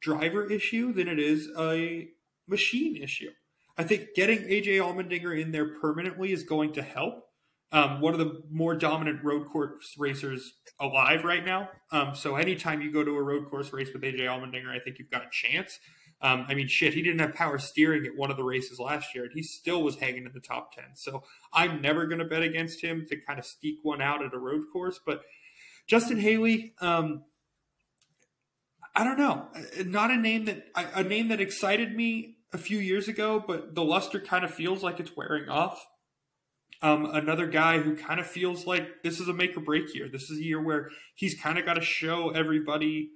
driver 0.00 0.50
issue 0.50 0.92
than 0.92 1.08
it 1.08 1.18
is 1.18 1.50
a 1.58 2.08
machine 2.46 2.96
issue. 2.96 3.30
I 3.76 3.84
think 3.84 4.14
getting 4.14 4.38
AJ 4.40 4.78
Allmendinger 4.78 5.40
in 5.40 5.52
there 5.52 5.78
permanently 5.78 6.32
is 6.32 6.42
going 6.42 6.72
to 6.74 6.82
help. 6.82 7.24
Um, 7.70 8.00
one 8.00 8.14
of 8.14 8.18
the 8.18 8.42
more 8.50 8.74
dominant 8.74 9.22
road 9.22 9.46
course 9.46 9.94
racers 9.98 10.54
alive 10.80 11.24
right 11.24 11.44
now. 11.44 11.68
Um, 11.92 12.14
so 12.14 12.36
anytime 12.36 12.80
you 12.80 12.90
go 12.90 13.04
to 13.04 13.10
a 13.10 13.22
road 13.22 13.48
course 13.50 13.72
race 13.72 13.90
with 13.92 14.02
AJ 14.02 14.20
Allmendinger, 14.20 14.70
I 14.70 14.78
think 14.78 14.98
you've 14.98 15.10
got 15.10 15.22
a 15.22 15.28
chance. 15.30 15.78
Um, 16.20 16.46
I 16.48 16.54
mean, 16.54 16.66
shit, 16.66 16.94
he 16.94 17.02
didn't 17.02 17.20
have 17.20 17.34
power 17.34 17.58
steering 17.58 18.04
at 18.06 18.16
one 18.16 18.30
of 18.30 18.36
the 18.36 18.42
races 18.42 18.80
last 18.80 19.14
year, 19.14 19.24
and 19.24 19.32
he 19.32 19.42
still 19.42 19.82
was 19.82 19.96
hanging 19.96 20.24
in 20.26 20.32
the 20.32 20.40
top 20.40 20.74
10. 20.74 20.84
So 20.94 21.22
I'm 21.52 21.80
never 21.80 22.06
going 22.06 22.18
to 22.18 22.24
bet 22.24 22.42
against 22.42 22.82
him 22.82 23.06
to 23.08 23.16
kind 23.20 23.38
of 23.38 23.44
sneak 23.44 23.78
one 23.82 24.02
out 24.02 24.24
at 24.24 24.34
a 24.34 24.38
road 24.38 24.64
course. 24.72 24.98
But 25.04 25.22
Justin 25.86 26.18
Haley, 26.18 26.74
um, 26.80 27.22
I 28.98 29.04
don't 29.04 29.16
know, 29.16 29.46
not 29.84 30.10
a 30.10 30.16
name 30.16 30.46
that 30.46 30.64
a 30.74 31.04
name 31.04 31.28
that 31.28 31.40
excited 31.40 31.94
me 31.94 32.38
a 32.52 32.58
few 32.58 32.78
years 32.78 33.06
ago, 33.06 33.42
but 33.46 33.76
the 33.76 33.84
luster 33.84 34.18
kind 34.18 34.44
of 34.44 34.52
feels 34.52 34.82
like 34.82 34.98
it's 34.98 35.16
wearing 35.16 35.48
off. 35.48 35.86
Um, 36.82 37.06
another 37.06 37.46
guy 37.46 37.78
who 37.78 37.94
kind 37.94 38.18
of 38.18 38.26
feels 38.26 38.66
like 38.66 39.04
this 39.04 39.20
is 39.20 39.28
a 39.28 39.32
make 39.32 39.56
or 39.56 39.60
break 39.60 39.94
year. 39.94 40.08
This 40.10 40.30
is 40.30 40.40
a 40.40 40.42
year 40.42 40.60
where 40.60 40.88
he's 41.14 41.40
kind 41.40 41.58
of 41.60 41.64
got 41.64 41.74
to 41.74 41.80
show 41.80 42.30
everybody 42.30 43.10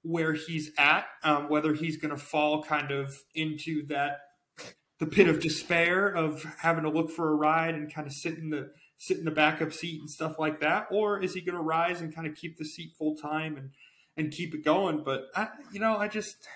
where 0.00 0.32
he's 0.32 0.70
at, 0.78 1.04
um, 1.22 1.50
whether 1.50 1.74
he's 1.74 1.98
going 1.98 2.16
to 2.16 2.22
fall 2.22 2.62
kind 2.62 2.90
of 2.90 3.14
into 3.34 3.86
that 3.88 4.20
the 4.98 5.06
pit 5.06 5.28
of 5.28 5.40
despair 5.40 6.08
of 6.08 6.42
having 6.60 6.84
to 6.84 6.90
look 6.90 7.10
for 7.10 7.30
a 7.30 7.34
ride 7.34 7.74
and 7.74 7.92
kind 7.92 8.06
of 8.06 8.14
sit 8.14 8.38
in 8.38 8.48
the 8.48 8.70
sit 8.96 9.18
in 9.18 9.26
the 9.26 9.30
backup 9.30 9.74
seat 9.74 10.00
and 10.00 10.08
stuff 10.08 10.38
like 10.38 10.60
that, 10.60 10.86
or 10.90 11.22
is 11.22 11.34
he 11.34 11.42
going 11.42 11.54
to 11.54 11.62
rise 11.62 12.00
and 12.00 12.14
kind 12.14 12.26
of 12.26 12.34
keep 12.34 12.56
the 12.56 12.64
seat 12.64 12.94
full 12.98 13.14
time 13.14 13.58
and 13.58 13.72
and 14.18 14.30
keep 14.30 14.54
it 14.54 14.64
going? 14.64 15.02
But 15.04 15.28
I, 15.34 15.48
you 15.72 15.80
know, 15.80 15.96
I 15.96 16.08
just 16.08 16.46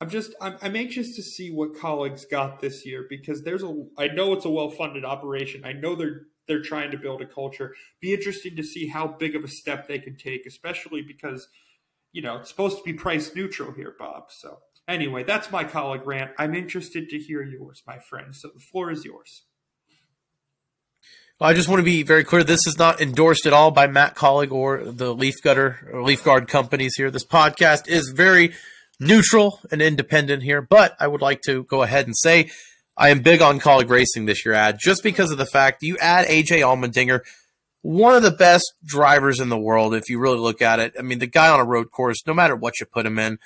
I'm 0.00 0.10
just 0.10 0.34
I'm, 0.40 0.56
I'm 0.62 0.76
anxious 0.76 1.16
to 1.16 1.22
see 1.22 1.50
what 1.50 1.74
Kaulig's 1.74 2.24
got 2.24 2.60
this 2.60 2.86
year 2.86 3.06
because 3.08 3.42
there's 3.42 3.62
a 3.62 3.86
I 3.96 4.08
know 4.08 4.32
it's 4.32 4.44
a 4.44 4.50
well 4.50 4.70
funded 4.70 5.04
operation. 5.04 5.64
I 5.64 5.72
know 5.72 5.94
they're 5.94 6.22
they're 6.46 6.62
trying 6.62 6.90
to 6.90 6.98
build 6.98 7.20
a 7.20 7.26
culture. 7.26 7.74
Be 8.00 8.14
interesting 8.14 8.56
to 8.56 8.62
see 8.62 8.88
how 8.88 9.06
big 9.06 9.34
of 9.34 9.44
a 9.44 9.48
step 9.48 9.88
they 9.88 9.98
can 9.98 10.16
take, 10.16 10.46
especially 10.46 11.02
because 11.02 11.48
you 12.12 12.22
know 12.22 12.38
it's 12.38 12.50
supposed 12.50 12.78
to 12.78 12.84
be 12.84 12.92
price 12.92 13.34
neutral 13.34 13.72
here, 13.72 13.94
Bob. 13.98 14.30
So 14.30 14.58
anyway, 14.86 15.24
that's 15.24 15.50
my 15.50 15.64
Kaulig 15.64 16.06
rant. 16.06 16.30
I'm 16.38 16.54
interested 16.54 17.08
to 17.08 17.18
hear 17.18 17.42
yours, 17.42 17.82
my 17.86 17.98
friend. 17.98 18.34
So 18.34 18.50
the 18.54 18.60
floor 18.60 18.90
is 18.90 19.04
yours. 19.04 19.42
I 21.40 21.54
just 21.54 21.68
want 21.68 21.78
to 21.78 21.84
be 21.84 22.02
very 22.02 22.24
clear. 22.24 22.42
This 22.42 22.66
is 22.66 22.80
not 22.80 23.00
endorsed 23.00 23.46
at 23.46 23.52
all 23.52 23.70
by 23.70 23.86
Matt 23.86 24.16
Kaulig 24.16 24.50
or 24.50 24.82
the 24.84 25.14
Leaf 25.14 25.36
Gutter 25.40 25.88
or 25.92 26.02
Leaf 26.02 26.24
Guard 26.24 26.48
companies 26.48 26.94
here. 26.96 27.12
This 27.12 27.24
podcast 27.24 27.86
is 27.86 28.12
very 28.12 28.54
neutral 28.98 29.60
and 29.70 29.80
independent 29.80 30.42
here, 30.42 30.60
but 30.60 30.96
I 30.98 31.06
would 31.06 31.20
like 31.22 31.42
to 31.42 31.62
go 31.62 31.82
ahead 31.82 32.06
and 32.06 32.16
say 32.18 32.50
I 32.96 33.10
am 33.10 33.22
big 33.22 33.40
on 33.40 33.60
Kaulig 33.60 33.88
racing 33.88 34.26
this 34.26 34.44
year, 34.44 34.52
ad 34.52 34.78
just 34.80 35.04
because 35.04 35.30
of 35.30 35.38
the 35.38 35.46
fact 35.46 35.84
you 35.84 35.96
add 35.98 36.26
AJ 36.26 36.58
Allmendinger, 36.58 37.20
one 37.82 38.16
of 38.16 38.24
the 38.24 38.32
best 38.32 38.72
drivers 38.84 39.38
in 39.38 39.48
the 39.48 39.56
world. 39.56 39.94
If 39.94 40.10
you 40.10 40.18
really 40.18 40.40
look 40.40 40.60
at 40.60 40.80
it, 40.80 40.94
I 40.98 41.02
mean, 41.02 41.20
the 41.20 41.28
guy 41.28 41.50
on 41.50 41.60
a 41.60 41.64
road 41.64 41.92
course, 41.92 42.26
no 42.26 42.34
matter 42.34 42.56
what 42.56 42.80
you 42.80 42.86
put 42.86 43.06
him 43.06 43.16
in, 43.16 43.38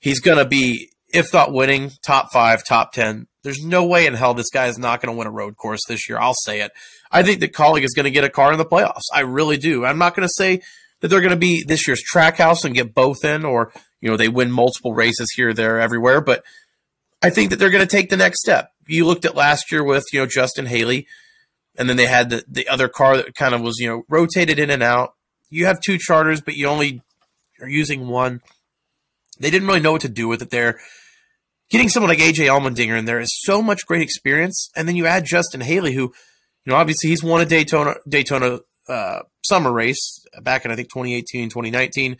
he's 0.00 0.20
going 0.20 0.38
to 0.38 0.46
be, 0.46 0.92
if 1.12 1.32
not 1.32 1.52
winning, 1.52 1.92
top 2.02 2.32
five, 2.32 2.64
top 2.64 2.92
ten. 2.92 3.26
There's 3.42 3.64
no 3.64 3.84
way 3.84 4.06
in 4.06 4.14
hell 4.14 4.34
this 4.34 4.50
guy 4.50 4.66
is 4.66 4.78
not 4.78 5.02
going 5.02 5.12
to 5.12 5.18
win 5.18 5.26
a 5.26 5.32
road 5.32 5.56
course 5.56 5.80
this 5.88 6.08
year. 6.08 6.18
I'll 6.18 6.34
say 6.34 6.60
it. 6.60 6.72
I 7.10 7.22
think 7.22 7.40
that 7.40 7.52
Kaulig 7.52 7.82
is 7.82 7.92
going 7.92 8.04
to 8.04 8.10
get 8.10 8.24
a 8.24 8.30
car 8.30 8.52
in 8.52 8.58
the 8.58 8.64
playoffs. 8.64 9.02
I 9.12 9.20
really 9.20 9.56
do. 9.56 9.84
I'm 9.84 9.98
not 9.98 10.14
going 10.14 10.26
to 10.26 10.34
say 10.36 10.62
that 11.00 11.08
they're 11.08 11.20
going 11.20 11.30
to 11.30 11.36
be 11.36 11.64
this 11.64 11.86
year's 11.86 12.02
trackhouse 12.02 12.64
and 12.64 12.74
get 12.74 12.94
both 12.94 13.24
in, 13.24 13.44
or 13.44 13.72
you 14.00 14.10
know 14.10 14.16
they 14.16 14.28
win 14.28 14.50
multiple 14.50 14.94
races 14.94 15.28
here, 15.34 15.52
there, 15.52 15.80
everywhere. 15.80 16.20
But 16.20 16.42
I 17.22 17.30
think 17.30 17.50
that 17.50 17.56
they're 17.56 17.70
going 17.70 17.86
to 17.86 17.96
take 17.96 18.08
the 18.08 18.16
next 18.16 18.40
step. 18.40 18.70
You 18.86 19.06
looked 19.06 19.24
at 19.24 19.36
last 19.36 19.70
year 19.70 19.84
with 19.84 20.04
you 20.12 20.20
know 20.20 20.26
Justin 20.26 20.66
Haley, 20.66 21.06
and 21.76 21.88
then 21.88 21.96
they 21.96 22.06
had 22.06 22.30
the 22.30 22.44
the 22.48 22.68
other 22.68 22.88
car 22.88 23.16
that 23.16 23.34
kind 23.34 23.54
of 23.54 23.60
was 23.60 23.78
you 23.78 23.88
know 23.88 24.02
rotated 24.08 24.58
in 24.58 24.70
and 24.70 24.82
out. 24.82 25.14
You 25.50 25.66
have 25.66 25.80
two 25.80 25.98
charters, 25.98 26.40
but 26.40 26.54
you 26.54 26.68
only 26.68 27.02
are 27.60 27.68
using 27.68 28.08
one. 28.08 28.40
They 29.38 29.50
didn't 29.50 29.68
really 29.68 29.80
know 29.80 29.92
what 29.92 30.02
to 30.02 30.08
do 30.08 30.28
with 30.28 30.40
it 30.40 30.50
there. 30.50 30.78
Getting 31.72 31.88
someone 31.88 32.10
like 32.10 32.18
AJ 32.18 32.48
Allmendinger 32.48 32.98
in 32.98 33.06
there 33.06 33.18
is 33.18 33.30
so 33.44 33.62
much 33.62 33.86
great 33.86 34.02
experience, 34.02 34.68
and 34.76 34.86
then 34.86 34.94
you 34.94 35.06
add 35.06 35.24
Justin 35.24 35.62
Haley, 35.62 35.94
who, 35.94 36.02
you 36.02 36.12
know, 36.66 36.74
obviously 36.74 37.08
he's 37.08 37.24
won 37.24 37.40
a 37.40 37.46
Daytona 37.46 37.94
Daytona 38.06 38.58
uh, 38.88 39.20
summer 39.42 39.72
race 39.72 40.22
back 40.42 40.66
in 40.66 40.70
I 40.70 40.76
think 40.76 40.90
2018, 40.90 41.48
2019. 41.48 42.18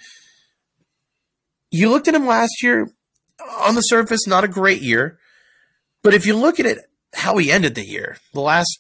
You 1.70 1.90
looked 1.90 2.08
at 2.08 2.14
him 2.14 2.26
last 2.26 2.62
year 2.62 2.88
on 3.60 3.74
the 3.74 3.82
surface, 3.82 4.26
not 4.26 4.42
a 4.42 4.48
great 4.48 4.80
year, 4.80 5.18
but 6.02 6.14
if 6.14 6.24
you 6.24 6.34
look 6.34 6.58
at 6.58 6.64
it, 6.64 6.78
how 7.12 7.36
he 7.36 7.52
ended 7.52 7.74
the 7.74 7.84
year, 7.84 8.16
the 8.32 8.40
last 8.40 8.78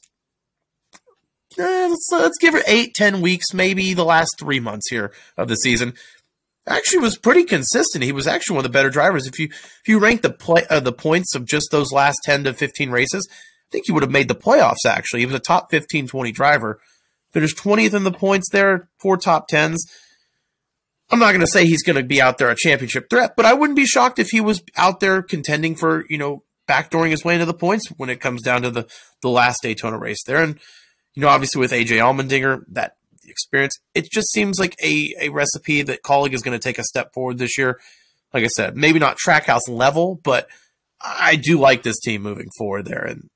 uh, 1.58 1.88
let's, 1.90 2.08
let's 2.12 2.38
give 2.38 2.54
it 2.54 2.64
eight, 2.66 2.94
ten 2.94 3.20
weeks, 3.20 3.52
maybe 3.52 3.92
the 3.92 4.06
last 4.06 4.36
three 4.38 4.58
months 4.58 4.88
here 4.88 5.12
of 5.36 5.48
the 5.48 5.56
season. 5.56 5.92
Actually 6.66 7.00
was 7.00 7.18
pretty 7.18 7.44
consistent. 7.44 8.04
He 8.04 8.12
was 8.12 8.26
actually 8.26 8.56
one 8.56 8.64
of 8.64 8.72
the 8.72 8.76
better 8.76 8.90
drivers. 8.90 9.26
If 9.26 9.38
you 9.38 9.46
if 9.46 9.82
you 9.86 9.98
rank 9.98 10.22
the 10.22 10.30
play 10.30 10.64
uh, 10.70 10.80
the 10.80 10.92
points 10.92 11.34
of 11.34 11.44
just 11.44 11.70
those 11.70 11.92
last 11.92 12.18
10 12.24 12.44
to 12.44 12.54
15 12.54 12.90
races, 12.90 13.28
I 13.30 13.68
think 13.70 13.84
he 13.86 13.92
would 13.92 14.02
have 14.02 14.12
made 14.12 14.28
the 14.28 14.34
playoffs 14.34 14.86
actually. 14.86 15.20
He 15.20 15.26
was 15.26 15.34
a 15.34 15.40
top 15.40 15.70
15 15.70 16.06
20 16.06 16.32
driver. 16.32 16.80
Finished 17.32 17.56
20th 17.56 17.94
in 17.94 18.04
the 18.04 18.12
points 18.12 18.50
there, 18.52 18.90
four 19.00 19.16
top 19.16 19.48
10s. 19.50 19.78
I'm 21.10 21.18
not 21.18 21.32
going 21.32 21.40
to 21.40 21.46
say 21.46 21.66
he's 21.66 21.82
going 21.82 21.96
to 21.96 22.02
be 22.02 22.20
out 22.20 22.38
there 22.38 22.50
a 22.50 22.56
championship 22.56 23.08
threat, 23.08 23.34
but 23.36 23.46
I 23.46 23.54
wouldn't 23.54 23.76
be 23.76 23.86
shocked 23.86 24.18
if 24.18 24.28
he 24.28 24.40
was 24.40 24.62
out 24.76 25.00
there 25.00 25.22
contending 25.22 25.74
for, 25.74 26.04
you 26.10 26.18
know, 26.18 26.42
backdooring 26.68 27.10
his 27.10 27.24
way 27.24 27.34
into 27.34 27.46
the 27.46 27.54
points 27.54 27.88
when 27.96 28.10
it 28.10 28.20
comes 28.20 28.42
down 28.42 28.62
to 28.62 28.70
the 28.70 28.86
the 29.20 29.28
last 29.28 29.62
Daytona 29.62 29.98
race 29.98 30.22
there. 30.26 30.42
And 30.42 30.58
you 31.14 31.22
know, 31.22 31.28
obviously 31.28 31.60
with 31.60 31.72
AJ 31.72 31.98
Allmendinger, 31.98 32.64
that 32.72 32.96
experience, 33.32 33.76
it 33.94 34.10
just 34.10 34.30
seems 34.30 34.60
like 34.60 34.76
a, 34.82 35.14
a 35.20 35.28
recipe 35.30 35.82
that 35.82 36.02
Kaulig 36.02 36.32
is 36.32 36.42
going 36.42 36.58
to 36.58 36.62
take 36.62 36.78
a 36.78 36.84
step 36.84 37.12
forward 37.12 37.38
this 37.38 37.58
year. 37.58 37.80
Like 38.32 38.44
I 38.44 38.48
said, 38.48 38.76
maybe 38.76 38.98
not 38.98 39.18
trackhouse 39.18 39.68
level, 39.68 40.20
but 40.22 40.48
I 41.02 41.36
do 41.36 41.58
like 41.58 41.82
this 41.82 41.98
team 41.98 42.22
moving 42.22 42.48
forward 42.56 42.84
there. 42.84 43.04
And 43.04 43.28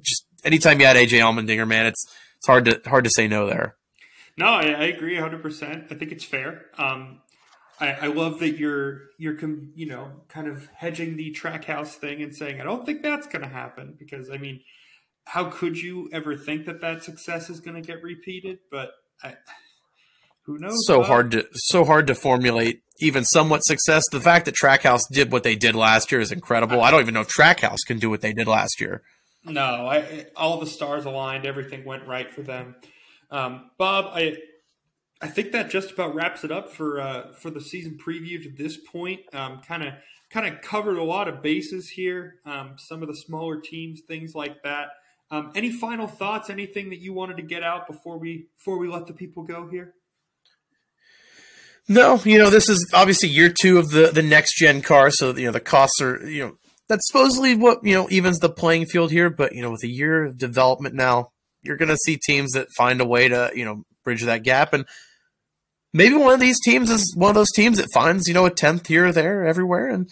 just 0.00 0.24
anytime 0.44 0.80
you 0.80 0.86
add 0.86 0.96
AJ 0.96 1.20
Allmendinger, 1.20 1.66
man, 1.66 1.86
it's 1.86 2.04
it's 2.38 2.46
hard 2.46 2.64
to 2.66 2.80
hard 2.86 3.04
to 3.04 3.10
say 3.10 3.28
no 3.28 3.46
there. 3.46 3.76
No, 4.36 4.46
I, 4.46 4.62
I 4.62 4.84
agree 4.84 5.14
100. 5.14 5.42
percent 5.42 5.84
I 5.90 5.94
think 5.94 6.12
it's 6.12 6.24
fair. 6.24 6.66
Um, 6.78 7.20
I, 7.80 7.92
I, 7.92 8.06
love 8.06 8.38
that 8.40 8.58
you're 8.58 9.02
you're 9.18 9.38
you 9.74 9.86
know 9.86 10.10
kind 10.28 10.46
of 10.46 10.68
hedging 10.74 11.16
the 11.16 11.32
trackhouse 11.32 11.94
thing 11.94 12.22
and 12.22 12.34
saying 12.34 12.60
I 12.60 12.64
don't 12.64 12.86
think 12.86 13.02
that's 13.02 13.26
going 13.26 13.42
to 13.42 13.48
happen 13.48 13.96
because 13.98 14.30
I 14.30 14.38
mean, 14.38 14.60
how 15.24 15.50
could 15.50 15.76
you 15.78 16.08
ever 16.12 16.36
think 16.36 16.66
that 16.66 16.80
that 16.80 17.02
success 17.02 17.50
is 17.50 17.60
going 17.60 17.80
to 17.80 17.86
get 17.86 18.02
repeated? 18.02 18.60
But 18.70 18.90
I, 19.22 19.34
who 20.44 20.58
knows? 20.58 20.76
So 20.86 21.02
hard 21.02 21.30
to 21.32 21.46
so 21.54 21.84
hard 21.84 22.06
to 22.08 22.14
formulate 22.14 22.82
even 23.00 23.24
somewhat 23.24 23.64
success. 23.64 24.04
The 24.10 24.20
fact 24.20 24.44
that 24.46 24.54
Trackhouse 24.54 25.02
did 25.10 25.32
what 25.32 25.42
they 25.42 25.56
did 25.56 25.74
last 25.74 26.12
year 26.12 26.20
is 26.20 26.32
incredible. 26.32 26.82
I 26.82 26.90
don't 26.90 27.00
even 27.00 27.14
know 27.14 27.20
if 27.20 27.28
Trackhouse 27.28 27.78
can 27.86 27.98
do 27.98 28.10
what 28.10 28.20
they 28.20 28.32
did 28.32 28.46
last 28.46 28.80
year. 28.80 29.02
No, 29.44 29.62
I, 29.88 30.26
all 30.36 30.60
the 30.60 30.66
stars 30.66 31.04
aligned. 31.04 31.46
Everything 31.46 31.84
went 31.84 32.06
right 32.06 32.32
for 32.32 32.42
them. 32.42 32.76
Um, 33.30 33.70
Bob, 33.78 34.06
I 34.12 34.36
I 35.20 35.28
think 35.28 35.52
that 35.52 35.70
just 35.70 35.92
about 35.92 36.14
wraps 36.14 36.44
it 36.44 36.52
up 36.52 36.70
for 36.70 37.00
uh, 37.00 37.32
for 37.34 37.50
the 37.50 37.60
season 37.60 37.98
preview 38.04 38.42
to 38.42 38.50
this 38.50 38.76
point. 38.76 39.20
Kind 39.32 39.84
of 39.84 39.94
kind 40.30 40.46
of 40.46 40.60
covered 40.62 40.96
a 40.96 41.04
lot 41.04 41.28
of 41.28 41.42
bases 41.42 41.90
here. 41.90 42.36
Um, 42.44 42.74
some 42.76 43.02
of 43.02 43.08
the 43.08 43.16
smaller 43.16 43.60
teams, 43.60 44.00
things 44.06 44.34
like 44.34 44.62
that. 44.62 44.88
Um, 45.32 45.50
any 45.54 45.72
final 45.72 46.06
thoughts? 46.06 46.50
Anything 46.50 46.90
that 46.90 46.98
you 46.98 47.14
wanted 47.14 47.38
to 47.38 47.42
get 47.42 47.62
out 47.62 47.86
before 47.86 48.18
we 48.18 48.48
before 48.58 48.76
we 48.76 48.86
let 48.86 49.06
the 49.06 49.14
people 49.14 49.42
go 49.42 49.66
here? 49.66 49.94
No, 51.88 52.20
you 52.22 52.38
know 52.38 52.50
this 52.50 52.68
is 52.68 52.88
obviously 52.92 53.30
year 53.30 53.48
two 53.48 53.78
of 53.78 53.90
the 53.90 54.08
the 54.08 54.22
next 54.22 54.58
gen 54.58 54.82
car, 54.82 55.10
so 55.10 55.34
you 55.34 55.46
know 55.46 55.52
the 55.52 55.58
costs 55.58 56.02
are 56.02 56.22
you 56.28 56.44
know 56.44 56.56
that's 56.86 57.06
supposedly 57.06 57.56
what 57.56 57.78
you 57.82 57.94
know 57.94 58.08
evens 58.10 58.40
the 58.40 58.50
playing 58.50 58.84
field 58.84 59.10
here. 59.10 59.30
But 59.30 59.54
you 59.54 59.62
know 59.62 59.70
with 59.70 59.82
a 59.82 59.88
year 59.88 60.26
of 60.26 60.36
development 60.36 60.94
now, 60.94 61.30
you're 61.62 61.78
going 61.78 61.88
to 61.88 61.96
see 62.04 62.18
teams 62.18 62.52
that 62.52 62.68
find 62.76 63.00
a 63.00 63.06
way 63.06 63.28
to 63.28 63.50
you 63.54 63.64
know 63.64 63.84
bridge 64.04 64.22
that 64.22 64.42
gap, 64.42 64.74
and 64.74 64.84
maybe 65.94 66.14
one 66.14 66.34
of 66.34 66.40
these 66.40 66.60
teams 66.60 66.90
is 66.90 67.14
one 67.16 67.30
of 67.30 67.34
those 67.34 67.50
teams 67.56 67.78
that 67.78 67.88
finds 67.94 68.28
you 68.28 68.34
know 68.34 68.44
a 68.44 68.50
tenth 68.50 68.86
here 68.86 69.06
or 69.06 69.12
there 69.12 69.46
everywhere, 69.46 69.88
and 69.88 70.10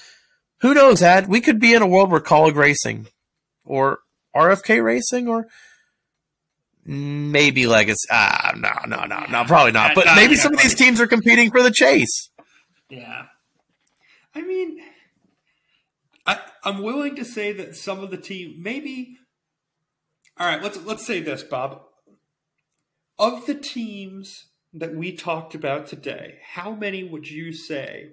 who 0.62 0.72
knows, 0.72 1.02
Ad? 1.02 1.28
We 1.28 1.42
could 1.42 1.60
be 1.60 1.74
in 1.74 1.82
a 1.82 1.86
world 1.86 2.10
where 2.10 2.20
Kaulig 2.20 2.54
racing 2.54 3.08
or 3.66 3.98
RFK 4.34 4.82
Racing 4.82 5.28
or 5.28 5.46
maybe 6.84 7.66
Legacy. 7.66 8.08
Ah, 8.10 8.52
no, 8.56 8.72
no, 8.86 9.04
no, 9.04 9.24
no, 9.30 9.44
probably 9.44 9.72
not. 9.72 9.94
But 9.94 10.06
maybe 10.16 10.36
some 10.36 10.52
of 10.54 10.60
these 10.60 10.74
teams 10.74 11.00
are 11.00 11.06
competing 11.06 11.50
for 11.50 11.62
the 11.62 11.70
chase. 11.70 12.30
Yeah, 12.88 13.26
I 14.34 14.42
mean, 14.42 14.78
I, 16.26 16.38
I'm 16.64 16.82
willing 16.82 17.16
to 17.16 17.24
say 17.24 17.52
that 17.52 17.76
some 17.76 18.00
of 18.00 18.10
the 18.10 18.16
team 18.16 18.56
maybe. 18.58 19.16
All 20.38 20.46
right, 20.46 20.62
let's 20.62 20.82
let's 20.84 21.06
say 21.06 21.20
this, 21.20 21.42
Bob. 21.42 21.82
Of 23.18 23.46
the 23.46 23.54
teams 23.54 24.46
that 24.72 24.94
we 24.94 25.12
talked 25.12 25.54
about 25.54 25.86
today, 25.86 26.38
how 26.54 26.72
many 26.72 27.04
would 27.04 27.28
you 27.28 27.52
say 27.52 28.12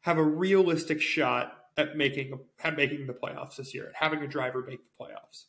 have 0.00 0.18
a 0.18 0.24
realistic 0.24 1.00
shot 1.00 1.59
at 1.80 1.96
making 1.96 2.38
at 2.62 2.76
making 2.76 3.06
the 3.06 3.12
playoffs 3.12 3.56
this 3.56 3.74
year, 3.74 3.88
at 3.88 3.94
having 3.94 4.22
a 4.22 4.28
driver 4.28 4.64
make 4.66 4.80
the 4.80 5.04
playoffs? 5.04 5.44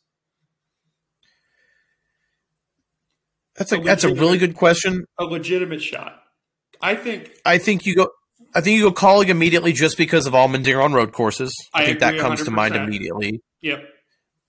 That's 3.57 3.71
a, 3.71 3.79
a 3.79 3.83
that's 3.83 4.03
a 4.03 4.13
really 4.13 4.37
good 4.37 4.55
question. 4.55 5.05
A 5.19 5.25
legitimate 5.25 5.81
shot. 5.81 6.23
I 6.81 6.95
think. 6.95 7.31
I 7.45 7.57
think 7.57 7.85
you 7.85 7.95
go. 7.95 8.09
I 8.55 8.61
think 8.61 8.77
you 8.77 8.85
go 8.85 8.93
Kaulig 8.93 9.29
immediately 9.29 9.71
just 9.73 9.97
because 9.97 10.25
of 10.25 10.33
Allmendinger 10.33 10.83
on 10.83 10.93
road 10.93 11.13
courses. 11.13 11.53
I, 11.73 11.83
I 11.83 11.85
think 11.85 11.99
that 11.99 12.17
comes 12.17 12.41
100%. 12.41 12.45
to 12.45 12.51
mind 12.51 12.75
immediately. 12.75 13.41
Yep. 13.61 13.83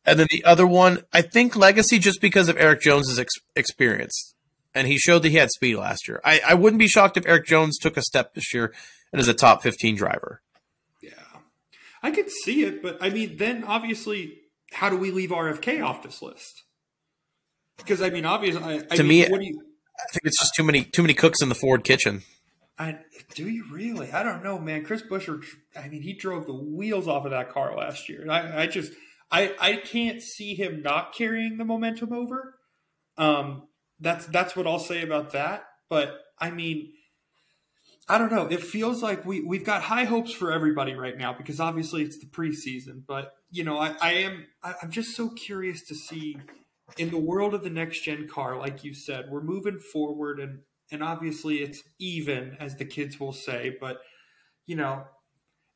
And 0.05 0.19
then 0.19 0.27
the 0.31 0.45
other 0.45 0.67
one, 0.67 1.03
I 1.13 1.23
think 1.23 1.55
Legacy 1.55 2.01
just 2.01 2.21
because 2.21 2.49
of 2.49 2.57
Erik 2.57 2.81
Jones's 2.81 3.21
ex- 3.21 3.35
experience, 3.55 4.35
and 4.75 4.89
he 4.89 4.99
showed 4.99 5.21
that 5.23 5.29
he 5.29 5.37
had 5.37 5.51
speed 5.51 5.77
last 5.77 6.09
year. 6.09 6.21
I, 6.25 6.41
I 6.49 6.55
wouldn't 6.55 6.81
be 6.81 6.89
shocked 6.89 7.17
if 7.17 7.27
Erik 7.27 7.47
Jones 7.47 7.79
took 7.79 7.97
a 7.97 8.03
step 8.03 8.35
this 8.35 8.53
year 8.53 8.73
and 9.13 9.21
is 9.21 9.29
a 9.29 9.35
top 9.35 9.63
fifteen 9.63 9.95
driver. 9.95 10.41
I 12.03 12.11
could 12.11 12.31
see 12.31 12.65
it, 12.65 12.83
but 12.83 12.99
I 13.01 13.11
mean, 13.11 13.37
then 13.37 13.65
obviously, 13.65 14.39
how 14.73 14.91
do 14.91 14.97
we 14.97 15.11
leave 15.11 15.31
RFK 15.31 15.85
off 15.85 16.03
this 16.03 16.21
list? 16.21 16.65
Because 17.77 18.03
I 18.03 18.11
mean, 18.11 18.25
obviously, 18.25 18.63
I, 18.63 18.75
I 18.91 18.97
to 18.97 19.03
mean, 19.03 19.23
me, 19.25 19.29
what 19.31 19.41
do 19.41 19.47
you, 19.47 19.61
I 19.99 20.13
think 20.13 20.23
it's 20.25 20.39
just 20.39 20.55
too 20.55 20.65
many 20.65 20.85
too 20.85 21.03
many 21.03 21.15
cooks 21.15 21.43
in 21.43 21.49
the 21.49 21.55
Ford 21.55 21.85
kitchen. 21.85 22.23
I 22.79 22.99
do 23.35 23.49
you 23.49 23.65
really? 23.71 24.13
I 24.13 24.23
don't 24.23 24.43
know, 24.43 24.59
man. 24.59 24.85
Chris 24.85 25.03
Buescher, 25.03 25.43
I 25.77 25.89
mean, 25.89 26.03
he 26.03 26.15
drove 26.15 26.47
the 26.47 26.55
wheels 26.55 27.07
off 27.07 27.25
of 27.25 27.31
that 27.31 27.53
car 27.53 27.77
last 27.77 28.09
year. 28.09 28.27
I, 28.29 28.63
I 28.63 28.67
just, 28.67 28.93
I, 29.31 29.55
I 29.61 29.77
can't 29.77 30.21
see 30.21 30.55
him 30.55 30.83
not 30.83 31.15
carrying 31.15 31.59
the 31.59 31.65
momentum 31.65 32.13
over. 32.13 32.59
Um, 33.17 33.69
that's 34.01 34.27
that's 34.27 34.57
what 34.57 34.67
I'll 34.67 34.79
say 34.79 35.03
about 35.03 35.33
that. 35.33 35.65
But 35.89 36.19
I 36.39 36.51
mean, 36.51 36.93
I 38.09 38.19
don't 38.19 38.33
know. 38.33 38.47
It 38.47 38.63
feels 38.63 39.03
like 39.03 39.25
we 39.25 39.43
we've 39.43 39.65
got 39.65 39.83
high 39.83 40.05
hopes 40.05 40.33
for 40.33 40.53
everybody 40.53 40.95
right 40.95 41.17
now 41.17 41.33
because 41.33 41.61
obviously 41.61 42.03
it's 42.03 42.19
the 42.19 42.27
preseason. 42.27 43.03
But 43.07 43.33
you 43.51 43.65
know, 43.65 43.79
I, 43.79 43.95
I 44.01 44.13
am 44.15 44.47
I, 44.63 44.75
I'm 44.83 44.91
just 44.91 45.17
so 45.17 45.29
curious 45.29 45.83
to 45.85 45.95
see 45.95 46.37
in 46.99 47.11
the 47.11 47.19
world 47.19 47.55
of 47.55 47.63
the 47.63 47.71
next 47.71 48.01
gen 48.03 48.29
car, 48.29 48.59
like 48.59 48.85
you 48.85 48.93
said, 48.93 49.27
we're 49.31 49.43
moving 49.43 49.79
forward 49.79 50.41
and 50.41 50.61
and 50.91 51.03
obviously 51.03 51.63
it's 51.63 51.83
even, 51.99 52.57
as 52.61 52.77
the 52.77 52.85
kids 52.85 53.19
will 53.19 53.33
say, 53.33 53.77
but 53.81 54.03
you 54.67 54.77
know, 54.77 55.05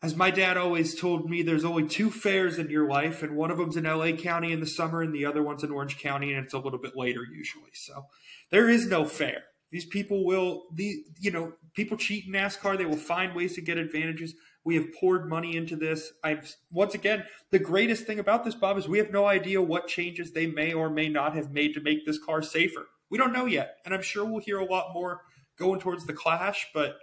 as 0.02 0.14
my 0.14 0.30
dad 0.30 0.58
always 0.58 0.98
told 0.98 1.28
me, 1.28 1.42
there's 1.42 1.64
only 1.64 1.86
two 1.86 2.10
fairs 2.10 2.58
in 2.58 2.68
your 2.68 2.86
life, 2.86 3.22
and 3.22 3.34
one 3.34 3.50
of 3.50 3.56
them's 3.56 3.76
in 3.76 3.84
LA 3.84 4.12
County 4.12 4.52
in 4.52 4.60
the 4.60 4.66
summer, 4.66 5.00
and 5.00 5.14
the 5.14 5.24
other 5.24 5.42
one's 5.42 5.64
in 5.64 5.70
Orange 5.70 5.98
County, 5.98 6.32
and 6.32 6.44
it's 6.44 6.54
a 6.54 6.58
little 6.58 6.78
bit 6.78 6.96
later 6.96 7.22
usually. 7.24 7.70
So 7.72 8.04
there 8.50 8.68
is 8.68 8.86
no 8.86 9.06
fair. 9.06 9.44
These 9.70 9.86
people 9.86 10.24
will, 10.24 10.64
the 10.74 11.02
you 11.18 11.30
know, 11.30 11.52
people 11.74 11.96
cheat 11.96 12.26
in 12.26 12.32
NASCAR. 12.32 12.78
They 12.78 12.86
will 12.86 12.96
find 12.96 13.34
ways 13.34 13.54
to 13.54 13.60
get 13.60 13.78
advantages. 13.78 14.34
We 14.64 14.76
have 14.76 14.92
poured 14.98 15.28
money 15.28 15.56
into 15.56 15.76
this. 15.76 16.12
I've 16.24 16.54
once 16.70 16.94
again 16.94 17.24
the 17.50 17.58
greatest 17.58 18.04
thing 18.04 18.18
about 18.18 18.44
this, 18.44 18.54
Bob, 18.54 18.78
is 18.78 18.88
we 18.88 18.98
have 18.98 19.10
no 19.10 19.26
idea 19.26 19.62
what 19.62 19.88
changes 19.88 20.32
they 20.32 20.46
may 20.46 20.72
or 20.72 20.90
may 20.90 21.08
not 21.08 21.34
have 21.34 21.52
made 21.52 21.74
to 21.74 21.80
make 21.80 22.06
this 22.06 22.18
car 22.18 22.42
safer. 22.42 22.86
We 23.10 23.18
don't 23.18 23.32
know 23.32 23.46
yet, 23.46 23.76
and 23.84 23.94
I'm 23.94 24.02
sure 24.02 24.24
we'll 24.24 24.40
hear 24.40 24.58
a 24.58 24.64
lot 24.64 24.94
more 24.94 25.22
going 25.58 25.80
towards 25.80 26.06
the 26.06 26.12
clash. 26.12 26.68
But 26.72 26.96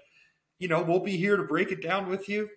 you 0.59 0.67
know, 0.67 0.81
we'll 0.81 0.99
be 0.99 1.17
here 1.17 1.37
to 1.37 1.43
break 1.43 1.71
it 1.71 1.81
down 1.81 2.07
with 2.07 2.29
you 2.29 2.49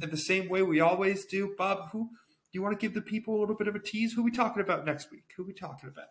in 0.00 0.10
the 0.10 0.16
same 0.16 0.48
way 0.48 0.62
we 0.62 0.80
always 0.80 1.24
do. 1.26 1.54
Bob, 1.56 1.90
who 1.90 2.08
do 2.08 2.08
you 2.52 2.62
want 2.62 2.78
to 2.78 2.84
give 2.84 2.94
the 2.94 3.02
people 3.02 3.38
a 3.38 3.40
little 3.40 3.56
bit 3.56 3.68
of 3.68 3.74
a 3.74 3.80
tease? 3.80 4.12
Who 4.12 4.22
we 4.22 4.30
talking 4.30 4.62
about 4.62 4.84
next 4.84 5.10
week? 5.10 5.24
Who 5.36 5.44
we 5.44 5.52
talking 5.52 5.88
about? 5.88 6.06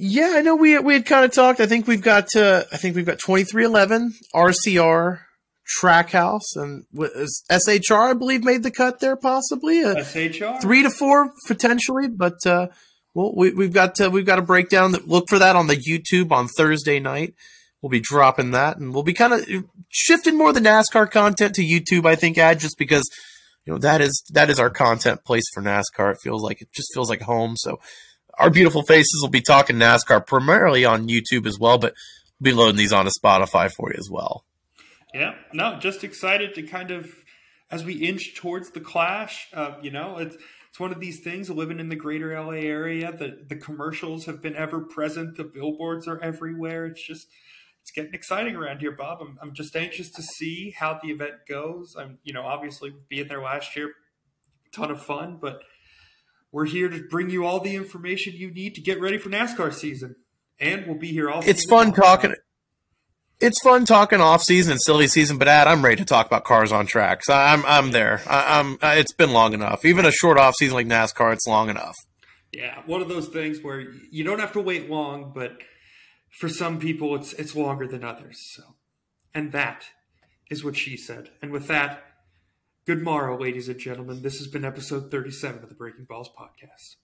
Yeah, 0.00 0.34
I 0.36 0.42
know 0.42 0.54
we 0.54 0.78
we 0.78 0.94
had 0.94 1.06
kind 1.06 1.24
of 1.24 1.32
talked. 1.32 1.60
I 1.60 1.66
think 1.66 1.86
we've 1.86 2.02
got 2.02 2.28
uh, 2.36 2.64
I 2.72 2.76
think 2.76 2.94
we've 2.94 3.06
got 3.06 3.18
twenty 3.18 3.44
three 3.44 3.64
eleven 3.64 4.14
RCR 4.34 5.20
Trackhouse 5.80 6.56
and 6.56 6.84
SHR, 7.50 8.10
I 8.10 8.14
believe, 8.14 8.44
made 8.44 8.62
the 8.62 8.70
cut 8.70 9.00
there, 9.00 9.16
possibly 9.16 9.82
uh, 9.82 9.96
SHR 9.96 10.60
three 10.62 10.82
to 10.82 10.90
four 10.90 11.32
potentially. 11.46 12.08
But 12.08 12.46
uh, 12.46 12.68
well, 13.14 13.34
we, 13.34 13.64
have 13.64 13.72
got 13.72 13.96
to, 13.96 14.08
we've 14.08 14.24
got 14.24 14.38
a 14.38 14.42
breakdown. 14.42 14.92
That, 14.92 15.08
look 15.08 15.28
for 15.28 15.38
that 15.38 15.56
on 15.56 15.66
the 15.66 15.76
YouTube 15.76 16.30
on 16.30 16.46
Thursday 16.46 17.00
night. 17.00 17.34
We'll 17.82 17.90
be 17.90 18.00
dropping 18.00 18.52
that, 18.52 18.78
and 18.78 18.94
we'll 18.94 19.02
be 19.02 19.14
kind 19.14 19.32
of 19.32 19.46
shifting 19.88 20.38
more 20.38 20.50
of 20.50 20.54
the 20.54 20.60
NASCAR 20.60 21.10
content 21.10 21.54
to 21.56 21.62
YouTube. 21.62 22.06
I 22.06 22.14
think, 22.14 22.38
Ad, 22.38 22.60
just 22.60 22.78
because 22.78 23.08
you 23.64 23.72
know 23.72 23.78
that 23.80 24.00
is 24.00 24.22
that 24.32 24.50
is 24.50 24.58
our 24.58 24.70
content 24.70 25.24
place 25.24 25.44
for 25.52 25.62
NASCAR. 25.62 26.12
It 26.12 26.18
feels 26.22 26.42
like 26.42 26.62
it 26.62 26.68
just 26.72 26.88
feels 26.94 27.10
like 27.10 27.22
home. 27.22 27.56
So 27.56 27.78
our 28.38 28.50
beautiful 28.50 28.82
faces 28.82 29.20
will 29.20 29.30
be 29.30 29.40
talking 29.40 29.76
NASCAR 29.76 30.26
primarily 30.26 30.84
on 30.84 31.08
YouTube 31.08 31.46
as 31.46 31.58
well, 31.58 31.78
but 31.78 31.94
we'll 32.38 32.52
be 32.52 32.56
loading 32.56 32.76
these 32.76 32.92
onto 32.92 33.10
Spotify 33.10 33.70
for 33.70 33.90
you 33.90 33.96
as 33.98 34.08
well. 34.10 34.44
Yeah, 35.14 35.34
no, 35.52 35.78
just 35.78 36.04
excited 36.04 36.54
to 36.54 36.62
kind 36.62 36.90
of 36.90 37.12
as 37.70 37.84
we 37.84 37.94
inch 37.94 38.34
towards 38.36 38.70
the 38.70 38.80
clash. 38.80 39.48
Uh, 39.52 39.76
you 39.82 39.90
know, 39.90 40.18
it's 40.18 40.36
it's 40.68 40.78
one 40.78 40.92
of 40.92 41.00
these 41.00 41.20
things. 41.20 41.50
Living 41.50 41.80
in 41.80 41.88
the 41.88 41.96
greater 41.96 42.38
LA 42.38 42.52
area, 42.52 43.10
the 43.12 43.44
the 43.48 43.56
commercials 43.56 44.26
have 44.26 44.42
been 44.42 44.54
ever 44.54 44.80
present. 44.80 45.36
The 45.36 45.44
billboards 45.44 46.06
are 46.06 46.20
everywhere. 46.20 46.86
It's 46.86 47.04
just 47.04 47.28
it's 47.88 47.90
getting 47.90 48.12
exciting 48.12 48.54
around 48.54 48.80
here, 48.80 48.92
Bob. 48.92 49.20
I'm, 49.22 49.38
I'm 49.40 49.54
just 49.54 49.74
anxious 49.74 50.10
to 50.10 50.22
see 50.22 50.74
how 50.78 51.00
the 51.02 51.08
event 51.08 51.46
goes. 51.48 51.96
I'm, 51.98 52.18
you 52.22 52.34
know, 52.34 52.42
obviously 52.42 52.92
being 53.08 53.28
there 53.28 53.42
last 53.42 53.74
year, 53.76 53.92
ton 54.74 54.90
of 54.90 55.02
fun, 55.02 55.38
but 55.40 55.62
we're 56.52 56.66
here 56.66 56.88
to 56.88 57.06
bring 57.08 57.30
you 57.30 57.44
all 57.44 57.60
the 57.60 57.76
information 57.76 58.34
you 58.36 58.50
need 58.50 58.74
to 58.76 58.80
get 58.80 59.00
ready 59.00 59.18
for 59.18 59.28
NASCAR 59.28 59.72
season, 59.72 60.16
and 60.58 60.86
we'll 60.86 60.98
be 60.98 61.08
here 61.08 61.30
all. 61.30 61.42
It's 61.44 61.64
fun 61.68 61.92
talking. 61.92 62.34
It's 63.40 63.60
fun 63.62 63.84
talking 63.86 64.20
off 64.20 64.42
season 64.42 64.72
and 64.72 64.80
silly 64.82 65.06
season, 65.06 65.38
but 65.38 65.46
Ad, 65.46 65.68
I'm 65.68 65.84
ready 65.84 65.96
to 65.96 66.04
talk 66.04 66.26
about 66.26 66.42
cars 66.44 66.72
on 66.72 66.86
tracks. 66.86 67.28
I'm 67.30 67.64
I'm 67.66 67.92
there. 67.92 68.20
I, 68.26 68.58
I'm. 68.58 68.74
uh, 68.82 68.94
It's 68.96 69.12
been 69.12 69.32
long 69.32 69.52
enough. 69.54 69.84
Even 69.84 70.04
a 70.04 70.10
short 70.10 70.38
off 70.38 70.54
season 70.58 70.74
like 70.74 70.86
NASCAR, 70.88 71.32
it's 71.34 71.46
long 71.46 71.68
enough. 71.70 71.94
Yeah, 72.52 72.82
one 72.86 73.00
of 73.00 73.08
those 73.08 73.28
things 73.28 73.60
where 73.62 73.80
you 74.10 74.24
don't 74.24 74.40
have 74.40 74.52
to 74.54 74.60
wait 74.60 74.90
long, 74.90 75.32
but 75.34 75.58
for 76.40 76.48
some 76.48 76.80
people, 76.80 77.14
it's 77.14 77.32
it's 77.34 77.54
longer 77.54 77.86
than 77.86 78.02
others. 78.02 78.38
So, 78.56 78.62
and 79.34 79.52
that 79.52 79.84
is 80.50 80.64
what 80.64 80.76
she 80.76 80.96
said. 80.96 81.30
And 81.40 81.52
with 81.52 81.68
that, 81.68 82.02
good 82.88 83.02
morrow, 83.02 83.38
ladies 83.38 83.68
and 83.68 83.78
gentlemen. 83.78 84.22
This 84.22 84.38
has 84.38 84.46
been 84.46 84.64
episode 84.64 85.10
thirty-seven 85.10 85.62
of 85.62 85.68
the 85.68 85.74
Braking 85.74 86.06
Balls 86.06 86.30
podcast. 86.30 86.96